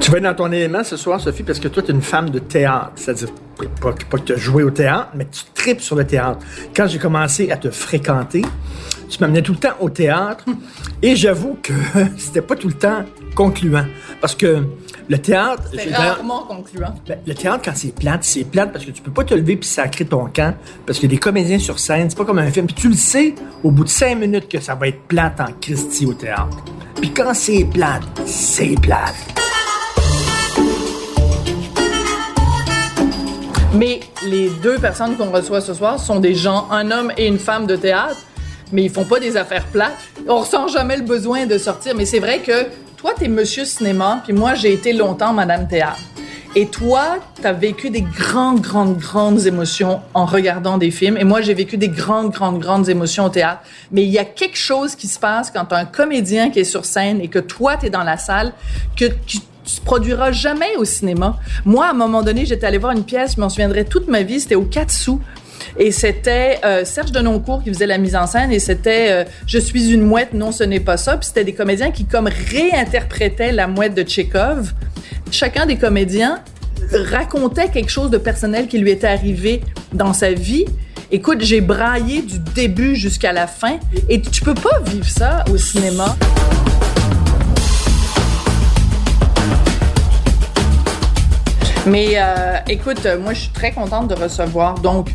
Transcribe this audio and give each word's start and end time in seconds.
Tu 0.00 0.10
vas 0.12 0.20
dans 0.20 0.34
ton 0.34 0.52
élément 0.52 0.84
ce 0.84 0.96
soir, 0.96 1.20
Sophie, 1.20 1.42
parce 1.42 1.58
que 1.58 1.66
toi, 1.66 1.82
tu 1.82 1.90
es 1.90 1.94
une 1.94 2.00
femme 2.00 2.30
de 2.30 2.38
théâtre. 2.38 2.92
C'est-à-dire, 2.94 3.30
pas, 3.80 3.92
pas 4.08 4.18
que 4.18 4.22
tu 4.22 4.32
as 4.34 4.36
joué 4.36 4.62
au 4.62 4.70
théâtre, 4.70 5.08
mais 5.16 5.26
tu 5.26 5.42
tripes 5.52 5.80
sur 5.80 5.96
le 5.96 6.06
théâtre. 6.06 6.38
Quand 6.76 6.86
j'ai 6.86 7.00
commencé 7.00 7.50
à 7.50 7.56
te 7.56 7.70
fréquenter, 7.70 8.42
tu 9.08 9.18
m'amenais 9.20 9.42
tout 9.42 9.50
le 9.50 9.58
temps 9.58 9.74
au 9.80 9.90
théâtre. 9.90 10.44
Et 11.02 11.16
j'avoue 11.16 11.58
que 11.60 11.72
c'était 12.16 12.42
pas 12.42 12.54
tout 12.54 12.68
le 12.68 12.74
temps 12.74 13.04
concluant. 13.34 13.86
Parce 14.20 14.36
que 14.36 14.64
le 15.12 15.18
théâtre. 15.18 15.64
C'est 15.74 15.94
rarement 15.94 16.44
concluant. 16.44 16.94
Ben, 17.06 17.18
le 17.26 17.34
théâtre, 17.34 17.60
quand 17.62 17.72
c'est 17.74 17.94
plate, 17.94 18.24
c'est 18.24 18.44
plate 18.44 18.72
parce 18.72 18.86
que 18.86 18.90
tu 18.90 19.02
peux 19.02 19.10
pas 19.10 19.24
te 19.24 19.34
lever 19.34 19.56
puis 19.56 19.68
sacrer 19.68 20.06
ton 20.06 20.24
camp. 20.26 20.54
Parce 20.86 20.98
qu'il 20.98 21.10
y 21.10 21.12
a 21.12 21.14
des 21.14 21.20
comédiens 21.20 21.58
sur 21.58 21.78
scène, 21.78 22.08
c'est 22.08 22.16
pas 22.16 22.24
comme 22.24 22.38
un 22.38 22.50
film. 22.50 22.66
Puis 22.66 22.74
tu 22.74 22.88
le 22.88 22.94
sais, 22.94 23.34
au 23.62 23.70
bout 23.70 23.84
de 23.84 23.90
cinq 23.90 24.16
minutes, 24.18 24.48
que 24.48 24.58
ça 24.58 24.74
va 24.74 24.88
être 24.88 25.02
plate 25.02 25.38
en 25.38 25.52
Christie 25.60 26.06
au 26.06 26.14
théâtre. 26.14 26.64
Puis 26.94 27.10
quand 27.12 27.34
c'est 27.34 27.64
plate, 27.64 28.02
c'est 28.24 28.74
plate. 28.80 29.14
Mais 33.74 34.00
les 34.26 34.48
deux 34.62 34.78
personnes 34.78 35.16
qu'on 35.18 35.30
reçoit 35.30 35.60
ce 35.60 35.74
soir 35.74 36.00
sont 36.00 36.20
des 36.20 36.34
gens, 36.34 36.68
un 36.70 36.90
homme 36.90 37.12
et 37.18 37.26
une 37.26 37.38
femme 37.38 37.66
de 37.66 37.76
théâtre, 37.76 38.16
mais 38.72 38.84
ils 38.84 38.90
font 38.90 39.04
pas 39.04 39.20
des 39.20 39.36
affaires 39.36 39.66
plates. 39.66 39.98
On 40.26 40.38
ressent 40.38 40.68
jamais 40.68 40.96
le 40.96 41.02
besoin 41.02 41.44
de 41.44 41.58
sortir. 41.58 41.94
Mais 41.94 42.06
c'est 42.06 42.20
vrai 42.20 42.38
que 42.38 42.66
toi, 43.02 43.14
t'es 43.18 43.26
monsieur 43.26 43.64
cinéma, 43.64 44.20
puis 44.22 44.32
moi, 44.32 44.54
j'ai 44.54 44.72
été 44.72 44.92
longtemps 44.92 45.32
madame 45.32 45.66
théâtre. 45.66 45.98
Et 46.54 46.66
toi, 46.66 47.16
t'as 47.40 47.52
vécu 47.52 47.90
des 47.90 48.02
grandes, 48.02 48.60
grandes, 48.60 48.96
grandes 48.96 49.44
émotions 49.44 50.00
en 50.14 50.24
regardant 50.24 50.78
des 50.78 50.92
films. 50.92 51.16
Et 51.16 51.24
moi, 51.24 51.40
j'ai 51.40 51.52
vécu 51.52 51.76
des 51.76 51.88
grandes, 51.88 52.30
grandes, 52.30 52.60
grandes 52.60 52.88
émotions 52.88 53.24
au 53.24 53.28
théâtre. 53.28 53.62
Mais 53.90 54.04
il 54.04 54.10
y 54.10 54.20
a 54.20 54.24
quelque 54.24 54.56
chose 54.56 54.94
qui 54.94 55.08
se 55.08 55.18
passe 55.18 55.50
quand 55.50 55.64
t'as 55.64 55.78
un 55.78 55.84
comédien 55.84 56.50
qui 56.50 56.60
est 56.60 56.64
sur 56.64 56.84
scène 56.84 57.20
et 57.20 57.26
que 57.26 57.40
toi, 57.40 57.76
t'es 57.76 57.90
dans 57.90 58.04
la 58.04 58.18
salle, 58.18 58.52
que 58.96 59.06
tu 59.26 59.38
tu 59.64 59.80
produiras 59.80 60.32
jamais 60.32 60.76
au 60.76 60.84
cinéma. 60.84 61.38
Moi, 61.64 61.86
à 61.86 61.90
un 61.90 61.94
moment 61.94 62.22
donné, 62.22 62.46
j'étais 62.46 62.66
allée 62.66 62.78
voir 62.78 62.92
une 62.92 63.04
pièce, 63.04 63.36
je 63.36 63.40
m'en 63.40 63.48
souviendrai 63.48 63.84
toute 63.84 64.08
ma 64.08 64.22
vie, 64.22 64.40
c'était 64.40 64.56
au 64.56 64.64
4 64.64 64.90
sous. 64.90 65.20
Et 65.78 65.90
c'était 65.92 66.58
euh, 66.64 66.84
Serge 66.84 67.12
Denoncourt 67.12 67.62
qui 67.62 67.70
faisait 67.70 67.86
la 67.86 67.98
mise 67.98 68.16
en 68.16 68.26
scène 68.26 68.52
et 68.52 68.58
c'était 68.58 69.08
euh, 69.10 69.24
Je 69.46 69.58
suis 69.58 69.90
une 69.90 70.02
mouette, 70.02 70.34
non, 70.34 70.52
ce 70.52 70.64
n'est 70.64 70.80
pas 70.80 70.96
ça. 70.96 71.16
Puis 71.16 71.28
c'était 71.28 71.44
des 71.44 71.54
comédiens 71.54 71.90
qui, 71.90 72.04
comme, 72.04 72.28
réinterprétaient 72.28 73.52
la 73.52 73.66
mouette 73.66 73.94
de 73.94 74.02
Tchekhov. 74.02 74.72
Chacun 75.30 75.66
des 75.66 75.76
comédiens 75.76 76.40
racontait 76.92 77.68
quelque 77.68 77.90
chose 77.90 78.10
de 78.10 78.18
personnel 78.18 78.66
qui 78.66 78.78
lui 78.78 78.90
était 78.90 79.06
arrivé 79.06 79.62
dans 79.92 80.12
sa 80.12 80.32
vie. 80.32 80.64
Écoute, 81.10 81.42
j'ai 81.42 81.60
braillé 81.60 82.22
du 82.22 82.38
début 82.38 82.96
jusqu'à 82.96 83.32
la 83.32 83.46
fin 83.46 83.78
et 84.08 84.20
tu 84.20 84.42
peux 84.42 84.54
pas 84.54 84.80
vivre 84.86 85.08
ça 85.08 85.44
au 85.52 85.58
cinéma. 85.58 86.16
Mais 91.86 92.12
euh, 92.16 92.58
écoute, 92.68 93.06
moi, 93.20 93.32
je 93.32 93.40
suis 93.40 93.50
très 93.50 93.72
contente 93.72 94.06
de 94.06 94.14
recevoir 94.14 94.74
donc 94.74 95.08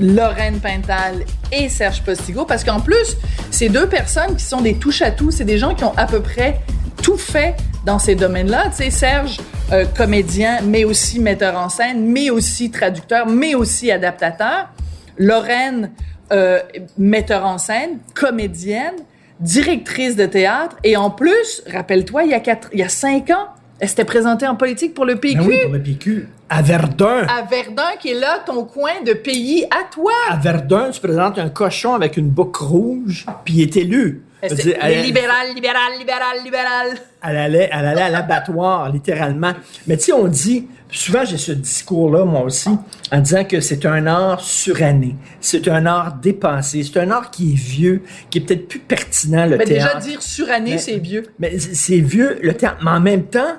Lorraine 0.00 0.58
Pintal 0.58 1.24
et 1.52 1.68
Serge 1.68 2.02
Postigo 2.02 2.46
parce 2.46 2.64
qu'en 2.64 2.80
plus, 2.80 3.16
ces 3.50 3.68
deux 3.68 3.86
personnes 3.86 4.34
qui 4.36 4.44
sont 4.44 4.62
des 4.62 4.74
touches-à-tout, 4.74 5.30
c'est 5.30 5.44
des 5.44 5.58
gens 5.58 5.74
qui 5.74 5.84
ont 5.84 5.92
à 5.98 6.06
peu 6.06 6.20
près 6.20 6.60
tout 7.02 7.18
fait 7.18 7.56
dans 7.84 7.98
ces 7.98 8.14
domaines-là. 8.14 8.70
Tu 8.70 8.84
sais, 8.84 8.90
Serge, 8.90 9.36
euh, 9.72 9.84
comédien, 9.84 10.60
mais 10.62 10.84
aussi 10.84 11.20
metteur 11.20 11.58
en 11.58 11.68
scène, 11.68 12.06
mais 12.06 12.30
aussi 12.30 12.70
traducteur, 12.70 13.26
mais 13.26 13.54
aussi 13.54 13.90
adaptateur. 13.90 14.70
Lorraine, 15.18 15.90
euh, 16.32 16.60
metteur 16.96 17.44
en 17.44 17.58
scène, 17.58 17.98
comédienne, 18.14 18.94
directrice 19.40 20.16
de 20.16 20.24
théâtre, 20.24 20.76
et 20.84 20.96
en 20.96 21.10
plus, 21.10 21.62
rappelle-toi, 21.70 22.24
il 22.24 22.30
y 22.30 22.34
a 22.34 22.40
quatre, 22.40 22.70
il 22.72 22.78
y 22.78 22.82
a 22.82 22.88
cinq 22.88 23.28
ans, 23.28 23.48
elle 23.80 23.88
s'était 23.88 24.04
présentée 24.04 24.46
en 24.46 24.54
politique 24.54 24.94
pour 24.94 25.04
le 25.04 25.16
PQ. 25.16 25.38
Ben 25.38 25.46
oui, 25.46 25.58
pour 25.62 25.72
le 25.72 25.82
PQ. 25.82 26.28
À 26.48 26.62
Verdun. 26.62 27.26
À 27.26 27.42
Verdun, 27.42 27.96
qui 28.00 28.10
est 28.10 28.20
là 28.20 28.38
ton 28.44 28.64
coin 28.64 29.02
de 29.04 29.12
pays 29.12 29.64
à 29.64 29.90
toi. 29.90 30.12
À 30.30 30.36
Verdun, 30.36 30.90
tu 30.90 31.00
présentes 31.00 31.38
un 31.38 31.48
cochon 31.48 31.94
avec 31.94 32.16
une 32.16 32.28
boucle 32.28 32.62
rouge, 32.62 33.26
puis 33.44 33.54
il 33.54 33.62
est 33.62 33.76
élu. 33.76 34.22
Dire, 34.48 34.76
elle- 34.80 35.02
Libéral, 35.02 35.54
libéral, 35.54 35.92
libéral, 35.98 36.44
libéral. 36.44 36.86
elle 37.22 37.36
allait, 37.36 37.68
elle 37.72 37.86
allait 37.86 38.02
à 38.02 38.08
l'abattoir, 38.10 38.90
littéralement. 38.90 39.52
Mais 39.86 39.96
tu 39.96 40.04
sais, 40.04 40.12
on 40.12 40.26
dit, 40.28 40.66
souvent 40.90 41.24
j'ai 41.24 41.38
ce 41.38 41.52
discours-là, 41.52 42.24
moi 42.24 42.42
aussi, 42.42 42.70
en 43.12 43.18
disant 43.20 43.44
que 43.44 43.60
c'est 43.60 43.84
un 43.86 44.06
art 44.06 44.40
suranné, 44.40 45.16
c'est 45.40 45.66
un 45.68 45.86
art 45.86 46.14
dépassé, 46.14 46.82
c'est 46.82 46.98
un 47.00 47.10
art 47.10 47.30
qui 47.30 47.52
est 47.52 47.56
vieux, 47.56 48.02
qui 48.30 48.38
est 48.38 48.40
peut-être 48.42 48.68
plus 48.68 48.78
pertinent, 48.80 49.46
le 49.46 49.56
Mais 49.56 49.64
théâtre. 49.64 49.98
déjà 49.98 50.10
dire 50.10 50.22
suranné, 50.22 50.78
c'est 50.78 50.98
vieux. 50.98 51.24
Mais 51.38 51.58
c'est 51.58 52.00
vieux, 52.00 52.38
le 52.42 52.54
théâtre. 52.54 52.78
Mais 52.84 52.90
en 52.90 53.00
même 53.00 53.24
temps, 53.24 53.54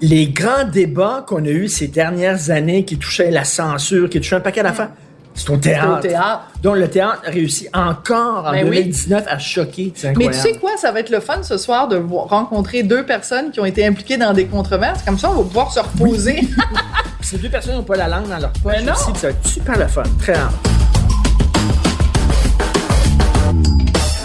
les 0.00 0.28
grands 0.28 0.64
débats 0.64 1.24
qu'on 1.26 1.44
a 1.44 1.48
eus 1.48 1.68
ces 1.68 1.88
dernières 1.88 2.50
années 2.50 2.84
qui 2.84 2.98
touchaient 2.98 3.30
la 3.30 3.44
censure, 3.44 4.10
qui 4.10 4.18
touchaient 4.20 4.36
un 4.36 4.40
paquet 4.40 4.62
d'affaires, 4.62 4.90
c'est 5.34 5.50
au 5.50 5.56
théâtre. 5.56 5.98
au 5.98 6.00
théâtre. 6.00 6.42
Donc 6.62 6.76
le 6.76 6.88
théâtre 6.88 7.22
réussit 7.24 7.68
encore 7.74 8.46
en 8.46 8.52
Ben 8.52 8.68
oui. 8.68 8.76
2019 8.76 9.24
à 9.28 9.38
choquer. 9.38 9.92
C'est 9.96 10.16
Mais 10.16 10.26
tu 10.28 10.34
sais 10.34 10.52
quoi, 10.54 10.76
ça 10.76 10.92
va 10.92 11.00
être 11.00 11.10
le 11.10 11.20
fun 11.20 11.42
ce 11.42 11.58
soir 11.58 11.88
de 11.88 11.96
rencontrer 12.28 12.82
deux 12.84 13.04
personnes 13.04 13.50
qui 13.50 13.58
ont 13.60 13.64
été 13.64 13.84
impliquées 13.84 14.16
dans 14.16 14.32
des 14.32 14.46
controverses. 14.46 15.02
Comme 15.02 15.18
ça, 15.18 15.30
on 15.30 15.34
va 15.34 15.42
pouvoir 15.42 15.72
se 15.72 15.80
reposer. 15.80 16.40
Ces 17.20 17.38
deux 17.38 17.48
personnes 17.48 17.74
n'ont 17.76 17.82
pas 17.82 17.96
la 17.96 18.06
langue 18.08 18.28
dans 18.28 18.38
leur 18.38 18.52
poche 18.52 18.74
Ben 18.84 18.90
aussi, 18.92 19.10
ça 19.16 19.28
va 19.28 19.30
être 19.30 19.46
super 19.46 19.78
le 19.78 19.88
fun. 19.88 20.02
Très 20.20 20.34
rare. 20.34 20.52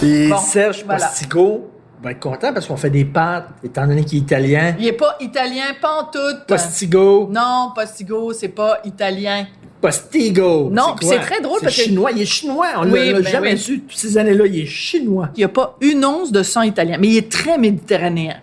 Et 0.02 0.28
Bon, 0.28 0.38
Serge 0.38 0.84
voilà. 0.84 1.06
Postigo 1.06 1.70
va 2.02 2.12
être 2.12 2.20
content 2.20 2.52
parce 2.54 2.66
qu'on 2.66 2.76
fait 2.76 2.88
des 2.90 3.04
pâtes, 3.04 3.48
étant 3.62 3.86
donné 3.86 4.04
qu'il 4.04 4.18
est 4.18 4.22
italien. 4.22 4.74
Il 4.78 4.86
est 4.86 4.92
pas 4.92 5.16
italien, 5.20 5.64
pantoute. 5.80 6.46
Postigo. 6.46 7.28
Non, 7.30 7.72
Postigo, 7.74 8.32
c'est 8.32 8.48
pas 8.48 8.78
italien. 8.84 9.46
Postigo. 9.80 10.68
Non, 10.70 10.94
c'est 11.00 11.18
très 11.20 11.40
drôle 11.40 11.60
parce 11.62 11.74
que- 11.76 11.82
chinois. 11.82 12.10
Il 12.14 12.20
est 12.22 12.26
chinois. 12.26 12.66
On 12.76 12.82
l'a- 12.82 12.92
Oui, 12.92 13.12
l'a 13.12 13.20
ben 13.20 13.26
jamais 13.30 13.52
oui. 13.52 13.58
su. 13.58 13.80
Toutes 13.80 13.98
ces 13.98 14.18
années-là, 14.18 14.46
il 14.46 14.60
est 14.60 14.66
chinois. 14.66 15.30
Il 15.36 15.38
n'y 15.40 15.44
a 15.44 15.48
pas 15.48 15.76
une 15.80 16.04
once 16.04 16.32
de 16.32 16.42
sang 16.42 16.62
italien, 16.62 16.96
mais 17.00 17.08
il 17.08 17.16
est 17.16 17.30
très 17.30 17.56
méditerranéen. 17.58 18.36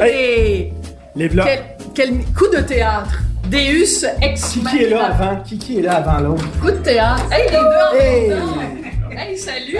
Hey! 0.00 0.72
Lève-là. 1.14 1.44
Quel, 1.44 1.60
quel 1.94 2.18
coup 2.34 2.48
de 2.54 2.60
théâtre! 2.60 3.20
Deus 3.50 4.04
ex 4.22 4.52
Qui, 4.52 4.60
qui 4.64 4.82
est 4.84 4.88
là 4.90 5.06
avant? 5.06 5.36
Qui, 5.44 5.58
qui 5.58 5.78
est 5.78 5.82
là 5.82 5.96
avant 5.96 6.20
l'autre? 6.26 6.44
Coup 6.60 6.70
de 6.70 6.76
théâtre. 6.76 7.22
Hey, 7.30 7.44
les 7.50 7.56
deux 7.56 7.56
en 7.58 8.00
Hey! 8.00 8.81
Hey, 9.14 9.36
salut! 9.36 9.78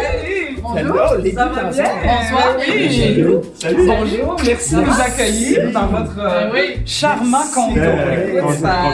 Bonjour! 0.63 0.79
Hello, 0.79 1.23
les 1.23 1.33
Ça 1.33 1.47
va 1.47 1.63
bien? 1.71 1.85
Bonsoir! 2.05 2.57
Salut. 2.59 3.35
Salut. 3.55 3.87
Bonjour, 3.87 4.37
merci 4.45 4.75
de 4.75 4.81
nous 4.81 5.01
accueillir 5.01 5.73
dans 5.73 5.87
votre 5.87 6.19
euh, 6.19 6.45
Ben 6.45 6.51
oui. 6.53 6.83
charmant 6.85 7.39
condo. 7.55 7.81
Euh, 7.81 8.39
Écoute, 8.39 8.55
ça 8.61 8.93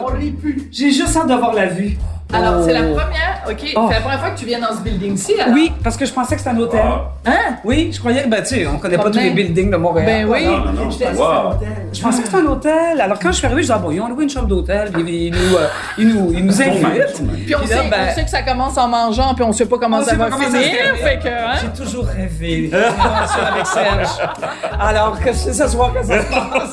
on 0.00 0.06
rit 0.06 0.32
plus. 0.32 0.68
J'ai 0.70 0.90
juste 0.90 1.16
hâte 1.16 1.28
d'avoir 1.28 1.54
la 1.54 1.66
vue. 1.66 1.96
Alors, 2.32 2.62
c'est 2.64 2.72
la 2.72 2.82
première, 2.82 3.42
OK, 3.48 3.56
Oh. 3.76 3.86
c'est 3.88 3.94
la 3.94 4.00
première 4.00 4.20
fois 4.20 4.30
que 4.30 4.38
tu 4.38 4.46
viens 4.46 4.60
dans 4.60 4.74
ce 4.76 4.80
building-ci, 4.82 5.34
alors? 5.40 5.54
Oui, 5.54 5.72
parce 5.82 5.96
que 5.96 6.04
je 6.06 6.12
pensais 6.12 6.34
que 6.36 6.40
c'était 6.40 6.54
un 6.54 6.58
hôtel. 6.58 6.80
Hein? 7.26 7.32
Oui, 7.64 7.90
je 7.92 7.98
croyais 7.98 8.22
que, 8.22 8.28
ben, 8.28 8.40
tu 8.42 8.46
sais, 8.56 8.66
on 8.66 8.78
connaît 8.78 8.96
pas 8.96 9.10
tous 9.10 9.18
les 9.18 9.24
même. 9.24 9.34
buildings 9.34 9.70
de 9.70 9.76
Montréal. 9.76 10.06
Ben 10.06 10.28
oui. 10.30 10.46
J'étais- 10.90 11.06
Je 11.92 12.02
pensais 12.02 12.22
que 12.22 12.28
c'était 12.28 12.40
un 12.42 12.46
hôtel. 12.46 13.00
Alors, 13.00 13.18
quand 13.18 13.32
je 13.32 13.36
suis 13.38 13.46
arrivé, 13.46 13.62
je 13.62 13.66
disais, 13.66 13.74
ah 13.76 13.82
bon, 13.82 13.90
ils 13.90 14.00
ont 14.00 14.08
loué 14.08 14.24
une 14.24 14.30
chambre 14.30 14.46
d'hôtel, 14.46 14.90
puis 14.92 15.26
ils 15.26 15.30
nous, 15.32 15.56
euh, 15.56 15.66
ils 15.98 16.08
nous, 16.08 16.32
ils 16.32 16.44
nous 16.46 16.62
invitent. 16.62 17.22
Puis 17.46 17.54
on, 17.54 17.58
Puis 17.60 17.68
sait, 17.68 17.74
là, 17.76 17.82
ben, 17.90 17.96
on 18.10 18.14
sait 18.14 18.24
que 18.24 18.30
ça 18.30 18.42
commence 18.42 18.78
en 18.78 18.88
mangeant, 18.88 19.34
puis 19.34 19.44
on 19.44 19.52
sait 19.52 19.66
pas 19.66 19.78
comment 19.78 19.98
On 19.98 20.02
ça 20.04 20.10
sait 20.10 20.16
va 20.16 20.24
pas 20.26 20.30
comment 20.30 20.44
ça 20.44 20.58
finir, 20.58 20.76
termine. 20.82 21.02
fait 21.02 21.18
que, 21.18 21.28
hein? 21.28 21.54
J'ai 21.60 21.82
toujours 21.84 22.06
rêvé 22.06 22.70
avec 22.72 23.66
Serge. 23.66 24.28
Alors, 24.80 25.18
que 25.20 25.32
c'est 25.32 25.52
ce 25.52 25.68
soir 25.68 25.92
que 25.92 26.04
ça 26.06 26.22
se 26.22 26.26
passe. 26.30 26.72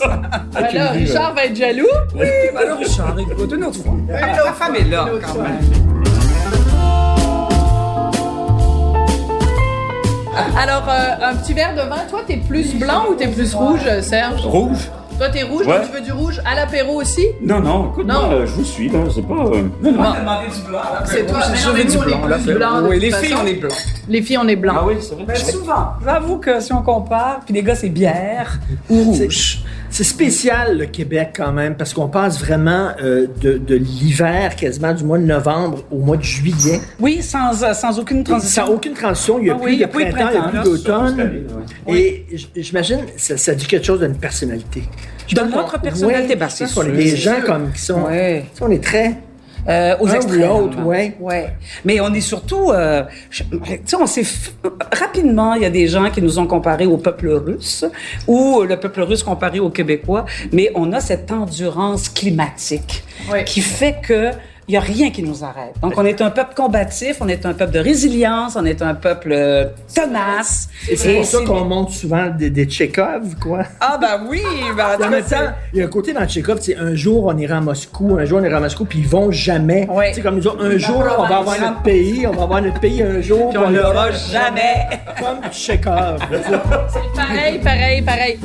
Ben 0.54 0.68
là, 0.74 0.89
Richard 0.92 1.33
va 1.33 1.45
être 1.45 1.56
jaloux. 1.56 1.86
Oui, 2.15 2.25
ben 2.54 2.68
là, 2.68 2.75
Richard, 2.75 3.15
écoute, 3.19 3.51
une 3.56 3.63
autre 3.63 3.80
fois. 3.83 3.94
La 4.09 4.54
femme 4.54 4.75
est 4.75 4.89
là, 4.89 5.06
Une 5.07 5.13
autre 5.15 5.27
quand 5.33 5.42
même. 5.42 5.47
Alors, 10.58 10.90
euh, 10.90 11.30
un 11.30 11.36
petit 11.36 11.54
verre 11.54 11.76
de 11.76 11.82
vin, 11.82 12.00
toi, 12.10 12.22
t'es 12.26 12.38
plus 12.38 12.76
blanc 12.76 13.06
ou 13.10 13.16
t'es 13.16 13.28
plus 13.28 13.54
rouge, 13.54 13.82
Serge? 14.02 14.44
Rouge? 14.44 14.90
Toi, 15.18 15.30
t'es 15.30 15.42
rouge, 15.44 15.66
Ouais. 15.66 15.80
donc 15.80 15.88
tu 15.88 15.94
veux 15.94 16.02
du 16.02 16.12
rouge 16.12 16.40
à 16.46 16.54
l'apéro 16.56 17.02
aussi? 17.02 17.25
Non, 17.42 17.60
non, 17.60 17.90
écoute, 17.92 18.06
Non. 18.08 18.14
moi, 18.28 18.34
euh, 18.34 18.46
je 18.46 18.52
vous 18.52 18.64
suis, 18.64 18.88
là, 18.90 19.00
c'est 19.14 19.25
pas... 19.25 19.34
euh, 19.34 19.64
non, 19.81 19.92
non. 19.92 19.98
Moi, 19.98 20.14
j'ai 20.14 20.19
demandé 20.22 20.46
du 20.56 20.62
blanc. 20.69 20.78
là. 20.80 21.04
C'est 21.06 21.25
toi, 21.25 21.40
J'ai 21.52 21.58
sauvé 21.58 21.84
du 21.86 21.96
nous, 21.98 22.04
on 22.04 22.04
est 22.04 22.54
blanc. 22.54 22.56
blanc, 22.81 22.88
Oui, 22.90 23.00
les 23.00 23.10
façon. 23.10 23.24
filles, 23.24 23.36
on 23.42 23.48
est 23.48 23.54
blancs. 23.56 23.74
Les 24.10 24.22
filles, 24.22 24.38
on 24.38 24.48
est 24.48 24.56
blanc. 24.56 24.74
Ah 24.78 24.84
oui, 24.86 24.94
c'est 25.00 25.16
vrai. 25.16 25.24
Ben, 25.28 25.36
souvent. 25.36 25.88
J'avoue 26.06 26.38
que 26.38 26.60
si 26.60 26.72
on 26.72 26.81
compare, 26.84 27.40
puis 27.46 27.54
les 27.56 27.64
gars, 27.64 27.75
c'est 27.75 27.90
bière 27.90 28.60
ou 28.90 29.04
rouge. 29.04 29.64
C'est 29.90 30.04
spécial 30.04 30.78
le 30.78 30.86
Québec 30.86 31.30
quand 31.38 31.54
même 31.54 31.75
parce 31.75 31.94
qu'on 31.94 32.10
passe 32.10 32.38
vraiment 32.40 32.90
euh, 33.02 33.25
de, 33.42 33.58
de 33.58 33.75
l'hiver 33.75 34.56
quasiment 34.58 34.94
du 34.94 35.06
mois 35.06 35.18
de 35.18 35.24
novembre 35.24 35.80
au 35.92 36.00
mois 36.00 36.18
de 36.18 36.24
juillet 36.24 36.81
Oui, 37.00 37.24
sans, 37.24 37.64
euh, 37.64 37.74
sans 37.74 37.98
aucune 37.98 38.22
transition. 38.25 38.66
sans 38.66 38.72
aucune 38.74 38.94
transition. 38.94 39.40
Il 39.40 39.46
n'y 39.46 39.50
a 39.50 39.54
Ah 39.58 39.64
oui, 39.64 39.81
a 39.84 39.88
plus 39.88 40.06
de 40.06 40.12
printemps, 40.12 40.30
il 40.34 40.40
n'y 40.42 40.46
a 40.46 40.62
plus 40.62 40.64
d'automne. 40.69 41.46
Ouais. 41.88 41.98
Et 41.98 42.25
j'imagine 42.58 43.00
ça, 43.16 43.38
ça 43.38 43.56
dit 43.56 43.66
quelque 43.66 43.86
chose 43.86 44.02
d'une 44.02 44.18
personnalité. 44.18 44.84
De 45.36 45.42
notre 45.42 45.80
personnalité, 45.82 46.36
ouais, 46.36 46.48
c'est 46.50 46.68
sûr, 46.68 46.84
c'est 46.84 47.16
gens 47.18 47.36
sûr. 47.36 47.46
comme 47.46 47.72
qui 47.74 47.82
sont. 47.82 48.02
Ouais. 48.04 48.46
On 48.62 48.72
est 48.72 48.84
très. 48.84 49.16
Euh, 49.70 49.98
aux 50.00 50.08
Un 50.08 50.12
ou 50.12 50.16
extrêmes. 50.16 50.42
l'autre, 50.48 50.82
ouais. 50.86 51.18
Ouais. 51.20 51.50
Mais 51.84 52.00
on 52.00 52.14
est 52.14 52.22
surtout, 52.22 52.72
euh, 52.72 53.04
tu 53.30 53.44
sais, 53.84 53.98
on 54.00 54.06
s'est 54.08 54.22
f- 54.22 54.52
rapidement, 54.98 55.56
il 55.56 55.64
y 55.64 55.66
a 55.66 55.70
des 55.70 55.88
gens 55.90 56.10
qui 56.10 56.22
nous 56.22 56.40
ont 56.40 56.48
comparé 56.48 56.86
au 56.86 56.96
peuple 56.96 57.28
russe 57.28 57.84
ou 58.28 58.62
le 58.62 58.78
peuple 58.80 59.02
russe 59.02 59.24
comparé 59.24 59.60
aux 59.60 59.70
Québécois, 59.70 60.24
mais 60.54 60.72
on 60.74 60.94
a 60.94 61.02
cette 61.02 61.30
endurance 61.34 62.08
climatique 62.08 63.04
qui 63.46 63.60
fait 63.60 63.98
que 64.02 64.30
il 64.69 64.74
y 64.74 64.78
a 64.78 64.81
rien 64.81 65.12
qui 65.12 65.24
nous 65.24 65.44
arrête. 65.46 65.75
Donc 65.81 65.94
on 65.96 66.06
est 66.06 66.22
un 66.22 66.30
peuple 66.30 66.54
combatif, 66.54 67.18
on 67.22 67.28
est 67.30 67.46
un 67.46 67.54
peuple 67.54 67.72
de 67.72 67.80
résilience, 67.80 68.58
on 68.58 68.66
est 68.66 68.81
un 68.81 68.96
peuple 68.96 69.31
euh, 69.31 69.66
tenace. 69.94 70.68
Et 70.90 70.98
c'est 70.98 71.16
pour 71.16 71.25
ça 71.25 71.38
c'est- 71.40 71.46
qu'on 71.46 71.64
monte 71.64 71.92
souvent 71.92 72.28
des, 72.30 72.50
des 72.50 72.68
quoi. 73.42 73.64
Ah 73.80 73.98
ben 74.00 74.25
oui, 74.28 74.42
ben, 74.75 74.98
en 75.06 75.10
même 75.10 75.24
temps, 75.24 75.38
il 75.74 75.80
y 75.80 75.81
a 75.81 75.86
un 75.86 75.90
côté 75.90 76.12
dans 76.12 76.25
Tchekhov, 76.28 76.60
c'est 76.62 76.75
un 76.75 76.96
jour 76.96 77.25
on 77.28 77.38
ira 77.38 77.58
à 77.58 77.62
Moscou, 77.62 78.18
un 78.19 78.25
jour 78.25 78.40
on 78.42 78.44
ira 78.44 78.58
à 78.58 78.60
Moscou, 78.60 78.84
puis 78.84 79.00
ils 79.00 79.08
vont 79.08 79.31
jamais. 79.31 79.88
Ouais. 79.90 80.10
Tu 80.10 80.16
sais, 80.16 80.22
comme 80.22 80.36
nous 80.36 80.48
autres, 80.48 80.66
un 80.66 80.78
jour 80.78 81.02
on 81.18 81.24
va 81.25 81.38
avoir 81.38 81.60
notre 81.60 81.81
pays, 81.81 82.28
on 82.28 82.31
va 82.34 82.44
avoir 82.44 82.62
notre 82.62 82.80
pays 82.81 83.02
un 83.02 83.22
jour, 83.22 83.50
Puis 83.50 83.58
on 83.58 83.69
l'aura 83.69 84.12
jamais. 84.12 84.88
Comme 85.18 85.50
Tchekhov. 85.52 86.19
Pareil, 87.16 87.60
pareil, 87.60 88.02
pareil. 88.02 88.40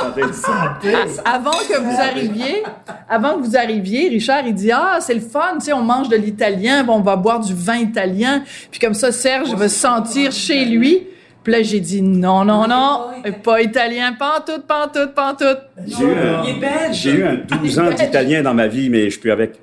Avant 1.24 1.50
que 1.50 1.78
vous 1.80 2.00
arriviez, 2.00 2.62
avant 3.08 3.34
que 3.38 3.44
vous 3.44 3.56
arriviez, 3.56 4.08
Richard, 4.08 4.42
il 4.46 4.54
dit 4.54 4.70
ah 4.72 4.98
c'est 5.00 5.14
le 5.14 5.20
fun, 5.20 5.54
tu 5.58 5.66
sais, 5.66 5.72
on 5.72 5.82
mange 5.82 6.08
de 6.08 6.16
l'italien, 6.16 6.84
bon, 6.84 6.94
on 6.96 7.00
va 7.00 7.16
boire 7.16 7.40
du 7.40 7.54
vin 7.54 7.76
italien, 7.76 8.42
puis 8.70 8.80
comme 8.80 8.94
ça 8.94 9.12
Serge 9.12 9.54
va 9.54 9.68
se 9.68 9.78
sentir 9.78 10.32
chez 10.32 10.64
lui. 10.64 11.06
Puis 11.42 11.52
là 11.54 11.62
j'ai 11.62 11.80
dit 11.80 12.02
non 12.02 12.44
non 12.44 12.66
non, 12.68 13.06
pas 13.42 13.62
italien, 13.62 14.12
pas 14.12 14.38
en 14.38 14.40
tout, 14.42 14.60
pas 14.60 14.84
en 14.84 14.88
tout, 14.88 15.08
pas 15.14 15.32
en 15.32 15.34
tout. 15.34 15.58
J'ai 15.86 16.04
eu 16.04 16.12
un- 16.12 16.42
Il 16.44 16.50
est 16.50 16.60
belge. 16.60 16.96
J'ai 16.96 17.10
eu 17.12 17.24
un 17.24 17.36
12 17.62 17.78
ans 17.78 17.88
d'italien 17.90 18.42
dans 18.42 18.52
ma 18.54 18.66
vie, 18.66 18.90
mais 18.90 19.04
je 19.04 19.10
suis 19.10 19.20
plus 19.20 19.30
avec. 19.32 19.58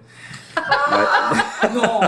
Non, 1.74 2.00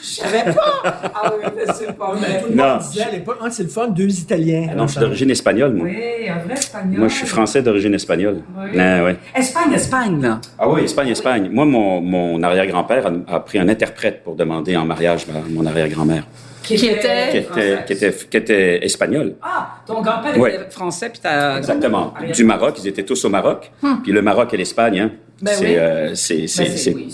je 0.00 0.06
savais 0.06 0.52
pas. 0.52 0.82
Ah 1.14 1.32
oui, 1.36 1.50
mais 1.54 1.72
c'est 1.72 1.92
pas 1.96 2.12
vrai. 2.12 2.44
Non, 2.52 2.76
On 2.76 2.78
disait 2.78 3.02
à 3.02 3.10
l'époque, 3.10 3.38
ah, 3.42 3.50
c'est 3.50 3.64
le 3.64 3.68
fun, 3.68 3.88
deux 3.88 4.08
Italiens. 4.08 4.68
Ah 4.70 4.74
non, 4.74 4.86
je 4.86 4.92
suis 4.92 5.00
d'origine 5.00 5.30
espagnole, 5.30 5.74
moi. 5.74 5.86
Oui, 5.86 6.28
un 6.28 6.38
vrai 6.44 6.54
espagnol. 6.54 6.98
Moi, 6.98 7.08
je 7.08 7.14
suis 7.14 7.26
français 7.26 7.62
d'origine 7.62 7.94
espagnole. 7.94 8.42
Oui. 8.56 8.78
Ah, 8.78 9.04
ouais. 9.04 9.16
Espagne, 9.34 9.72
Espagne, 9.74 10.20
là. 10.20 10.40
Ah 10.58 10.68
oui, 10.68 10.84
Espagne, 10.84 11.08
Espagne. 11.08 11.48
Moi, 11.52 11.64
mon, 11.64 12.00
mon 12.00 12.42
arrière-grand-père 12.42 13.06
a, 13.28 13.34
a 13.36 13.40
pris 13.40 13.58
un 13.58 13.68
interprète 13.68 14.24
pour 14.24 14.34
demander 14.34 14.76
en 14.76 14.84
mariage 14.84 15.26
à 15.28 15.38
mon 15.50 15.66
arrière-grand-mère, 15.66 16.24
Qui 16.62 16.74
était- 16.74 17.30
qui 17.30 17.36
était, 17.38 17.78
qui 17.86 17.92
était, 17.92 18.12
qui 18.30 18.36
était 18.36 18.84
espagnole. 18.84 19.34
Ah, 19.42 19.76
ton 19.86 20.00
grand-père 20.00 20.38
Ouais. 20.38 20.54
était 20.54 20.70
français, 20.70 21.08
puis 21.10 21.20
t'as... 21.22 21.58
Exactement. 21.58 22.14
Du 22.34 22.44
Maroc, 22.44 22.76
ils 22.82 22.88
étaient 22.88 23.02
tous 23.04 23.24
au 23.24 23.28
Maroc. 23.28 23.70
Puis 24.02 24.12
le 24.12 24.22
Maroc 24.22 24.52
et 24.54 24.56
l'Espagne, 24.56 25.00
hein, 25.00 25.10
Ben 25.40 25.52
c'est, 25.54 25.64
oui. 25.66 25.74
euh, 25.76 26.14
c'est, 26.14 26.46
c'est, 26.46 26.66
c'est- 26.66 26.76
c'est, 26.76 26.94
oui, 26.94 27.12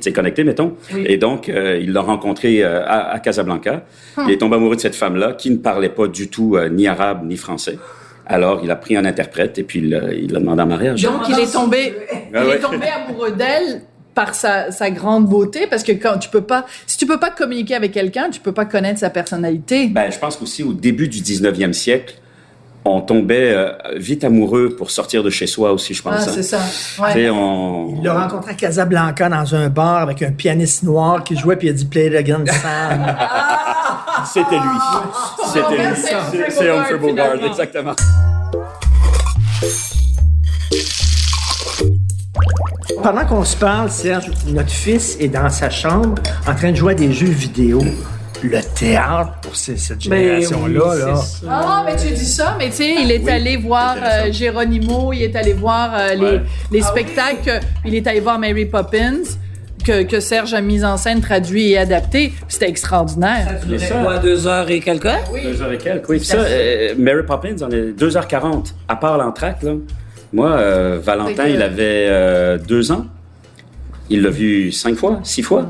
c'est 0.00 0.10
euh, 0.10 0.12
connecté. 0.14 0.44
mettons. 0.44 0.74
Et 0.94 1.16
donc, 1.16 1.48
euh, 1.48 1.78
il 1.82 1.92
l'a 1.92 2.02
rencontré 2.02 2.62
euh, 2.62 2.82
à, 2.84 3.12
à 3.12 3.18
Casablanca. 3.18 3.84
Il 4.24 4.30
est 4.30 4.38
tombé 4.38 4.56
amoureux 4.56 4.76
de 4.76 4.80
cette 4.80 4.94
femme-là 4.94 5.32
qui 5.32 5.50
ne 5.50 5.56
parlait 5.56 5.88
pas 5.88 6.06
du 6.06 6.28
tout 6.28 6.56
euh, 6.56 6.68
ni 6.68 6.86
arabe 6.86 7.24
ni 7.26 7.36
français. 7.36 7.78
Alors, 8.26 8.60
il 8.64 8.70
a 8.70 8.76
pris 8.76 8.96
un 8.96 9.04
interprète 9.04 9.56
et 9.58 9.62
puis 9.62 9.78
il 9.78 9.90
l'a 9.90 10.12
il 10.12 10.26
demandé 10.26 10.60
en 10.62 10.66
mariage. 10.66 11.00
Donc 11.02 11.28
il 11.28 11.38
est 11.38 11.52
tombé, 11.52 11.94
il 12.12 12.36
Ah 12.36 12.44
ouais. 12.44 12.56
est 12.56 12.58
tombé 12.58 12.86
amoureux 12.88 13.30
d'elle 13.32 13.82
par 14.16 14.34
sa, 14.34 14.72
sa 14.72 14.90
grande 14.90 15.26
beauté 15.26 15.66
parce 15.68 15.82
que 15.84 15.92
quand 15.92 16.18
tu 16.18 16.30
peux 16.30 16.40
pas 16.40 16.64
si 16.86 16.96
tu 16.96 17.06
peux 17.06 17.20
pas 17.20 17.30
communiquer 17.30 17.74
avec 17.74 17.92
quelqu'un, 17.92 18.30
tu 18.30 18.40
peux 18.40 18.52
pas 18.52 18.64
connaître 18.64 18.98
sa 18.98 19.10
personnalité. 19.10 19.88
Ben, 19.88 20.10
je 20.10 20.18
pense 20.18 20.36
qu'aussi 20.36 20.62
au 20.62 20.72
début 20.72 21.06
du 21.06 21.20
19e 21.20 21.74
siècle, 21.74 22.14
on 22.86 23.02
tombait 23.02 23.52
euh, 23.52 23.72
vite 23.96 24.24
amoureux 24.24 24.74
pour 24.74 24.90
sortir 24.90 25.22
de 25.22 25.28
chez 25.28 25.46
soi 25.46 25.72
aussi, 25.72 25.92
je 25.92 26.02
pense. 26.02 26.14
ah, 26.16 26.22
hein. 26.22 26.32
c'est 26.32 26.42
ça. 26.42 26.60
Ouais. 27.02 27.28
on... 27.28 27.96
Il 27.98 28.04
l'a 28.04 28.20
rencontré 28.20 28.52
à 28.52 28.54
Casablanca 28.54 29.28
dans 29.28 29.54
un 29.54 29.68
bar 29.68 29.98
avec 29.98 30.22
un 30.22 30.32
pianiste 30.32 30.82
noir 30.82 31.22
qui 31.22 31.36
jouait 31.36 31.56
puis 31.56 31.68
il 31.68 31.70
a 31.72 31.74
dit 31.74 31.84
Play 31.84 32.06
it 32.06 32.14
again, 32.14 32.44
Sam. 32.46 33.16
C'était 34.32 34.56
lui. 34.56 34.78
C'était 35.46 35.60
en 35.60 35.70
fait, 35.70 36.36
lui. 36.38 36.44
c'est 36.48 36.70
Humphrey 36.70 36.98
Bogart, 36.98 37.34
exactement. 37.44 37.94
Pendant 43.02 43.24
qu'on 43.26 43.44
se 43.44 43.56
parle, 43.56 43.90
Serge, 43.90 44.26
notre 44.48 44.70
fils 44.70 45.16
est 45.20 45.28
dans 45.28 45.48
sa 45.50 45.70
chambre 45.70 46.14
en 46.48 46.54
train 46.54 46.70
de 46.70 46.76
jouer 46.76 46.92
à 46.92 46.94
des 46.96 47.12
jeux 47.12 47.26
vidéo. 47.26 47.82
Le 48.42 48.60
théâtre 48.60 49.32
pour 49.42 49.56
ces- 49.56 49.76
cette 49.78 50.06
Ben 50.08 50.18
génération-là, 50.40 50.80
oui, 50.94 51.00
là. 51.00 51.20
Ah, 51.50 51.82
mais 51.86 51.96
tu 51.96 52.12
dis 52.12 52.24
ça, 52.26 52.54
mais 52.58 52.68
tu 52.68 52.76
sais, 52.76 52.94
il 53.02 53.10
est 53.10 53.22
Oui, 53.24 53.30
allé 53.30 53.56
voir 53.56 53.96
euh, 54.02 54.30
Geronimo, 54.30 55.12
il 55.12 55.22
est 55.22 55.34
allé 55.36 55.52
voir 55.54 55.90
euh, 55.94 56.14
les, 56.14 56.20
Ouais. 56.20 56.42
les 56.70 56.82
spectacles, 56.82 57.60
il 57.84 57.94
est 57.94 58.06
allé 58.06 58.20
voir 58.20 58.38
Mary 58.38 58.66
Poppins, 58.66 59.22
que, 59.84 60.02
que 60.02 60.20
Serge 60.20 60.52
a 60.52 60.60
mis 60.60 60.84
en 60.84 60.96
scène, 60.96 61.20
traduit 61.20 61.72
et 61.72 61.78
adapté. 61.78 62.32
C'était 62.48 62.68
extraordinaire. 62.68 63.46
Ça 63.60 63.66
durait 63.66 63.78
ça. 63.78 63.94
quoi, 64.02 64.18
deux 64.18 64.46
heures 64.46 64.70
et 64.70 64.80
quelques? 64.80 65.08
Deux 65.42 65.62
heures 65.62 65.72
et 65.72 65.78
quelques, 65.78 66.08
oui. 66.08 66.18
Puis 66.18 66.26
ça, 66.26 66.36
euh, 66.38 66.94
Mary 66.98 67.22
Poppins, 67.26 67.54
on 67.62 67.70
est 67.70 67.92
2h40. 67.98 68.74
À 68.88 68.96
part 68.96 69.16
l'entracte, 69.16 69.62
là. 69.62 69.72
Moi, 70.36 70.50
euh, 70.50 70.98
Valentin, 71.02 71.44
que- 71.44 71.48
il 71.50 71.62
avait 71.62 72.06
euh, 72.10 72.58
deux 72.58 72.92
ans. 72.92 73.06
Il 74.10 74.20
l'a 74.20 74.28
vu 74.28 74.70
cinq 74.70 74.94
fois, 74.94 75.20
six 75.24 75.42
fois. 75.42 75.66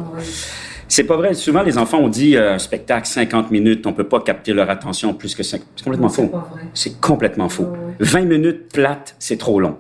C'est 0.89 1.05
pas 1.05 1.17
vrai. 1.17 1.35
Souvent, 1.35 1.63
les 1.63 1.79
enfants 1.79 1.99
ont 1.99 2.09
dit 2.09 2.37
euh, 2.37 2.55
un 2.55 2.59
spectacle 2.59 3.07
50 3.07 3.53
minutes, 3.53 3.87
on 3.87 3.93
peut 3.93 4.09
pas 4.09 4.21
capter 4.21 4.53
leur 4.53 4.69
attention 4.69 5.15
plus 5.15 5.37
que 5.37 5.45
5. 5.45 5.61
C'est 5.77 5.85
complètement 5.85 6.09
faux. 6.09 6.33
C'est 6.75 7.01
complètement 7.01 7.49
faux. 7.49 7.69
20 8.01 8.23
minutes 8.23 8.73
plates, 8.73 9.15
c'est 9.21 9.39
trop 9.39 9.61
long. 9.61 9.77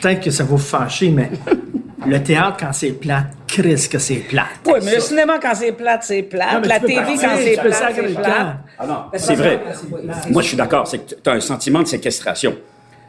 Peut-être 0.00 0.20
que 0.22 0.30
ça 0.30 0.44
va 0.44 0.50
vous 0.50 0.58
fâcher, 0.58 1.10
mais 1.10 1.32
le 2.06 2.22
théâtre, 2.22 2.56
quand 2.60 2.72
c'est 2.72 2.92
plate, 2.92 3.26
Chris, 3.48 3.88
que 3.90 3.98
c'est 3.98 4.16
plate. 4.16 4.46
Oui, 4.66 4.74
mais 4.84 4.94
le 4.94 5.00
cinéma, 5.00 5.40
quand 5.42 5.54
c'est 5.56 5.72
plate, 5.72 6.04
c'est 6.04 6.22
plate. 6.22 6.64
La 6.66 6.78
TV, 6.78 6.94
partir, 6.94 7.20
quand 7.20 7.36
c'est 7.36 7.54
plate, 7.60 7.92
c'est 7.96 8.14
plate. 8.14 8.46
Ah 8.78 8.86
non, 8.86 8.96
c'est 9.16 9.34
vrai. 9.34 9.60
Moi, 10.30 10.40
je 10.42 10.46
suis 10.48 10.56
d'accord. 10.56 10.86
C'est 10.86 10.98
que 10.98 11.14
tu 11.20 11.30
as 11.30 11.32
un 11.32 11.40
sentiment 11.40 11.82
de 11.82 11.88
séquestration. 11.88 12.54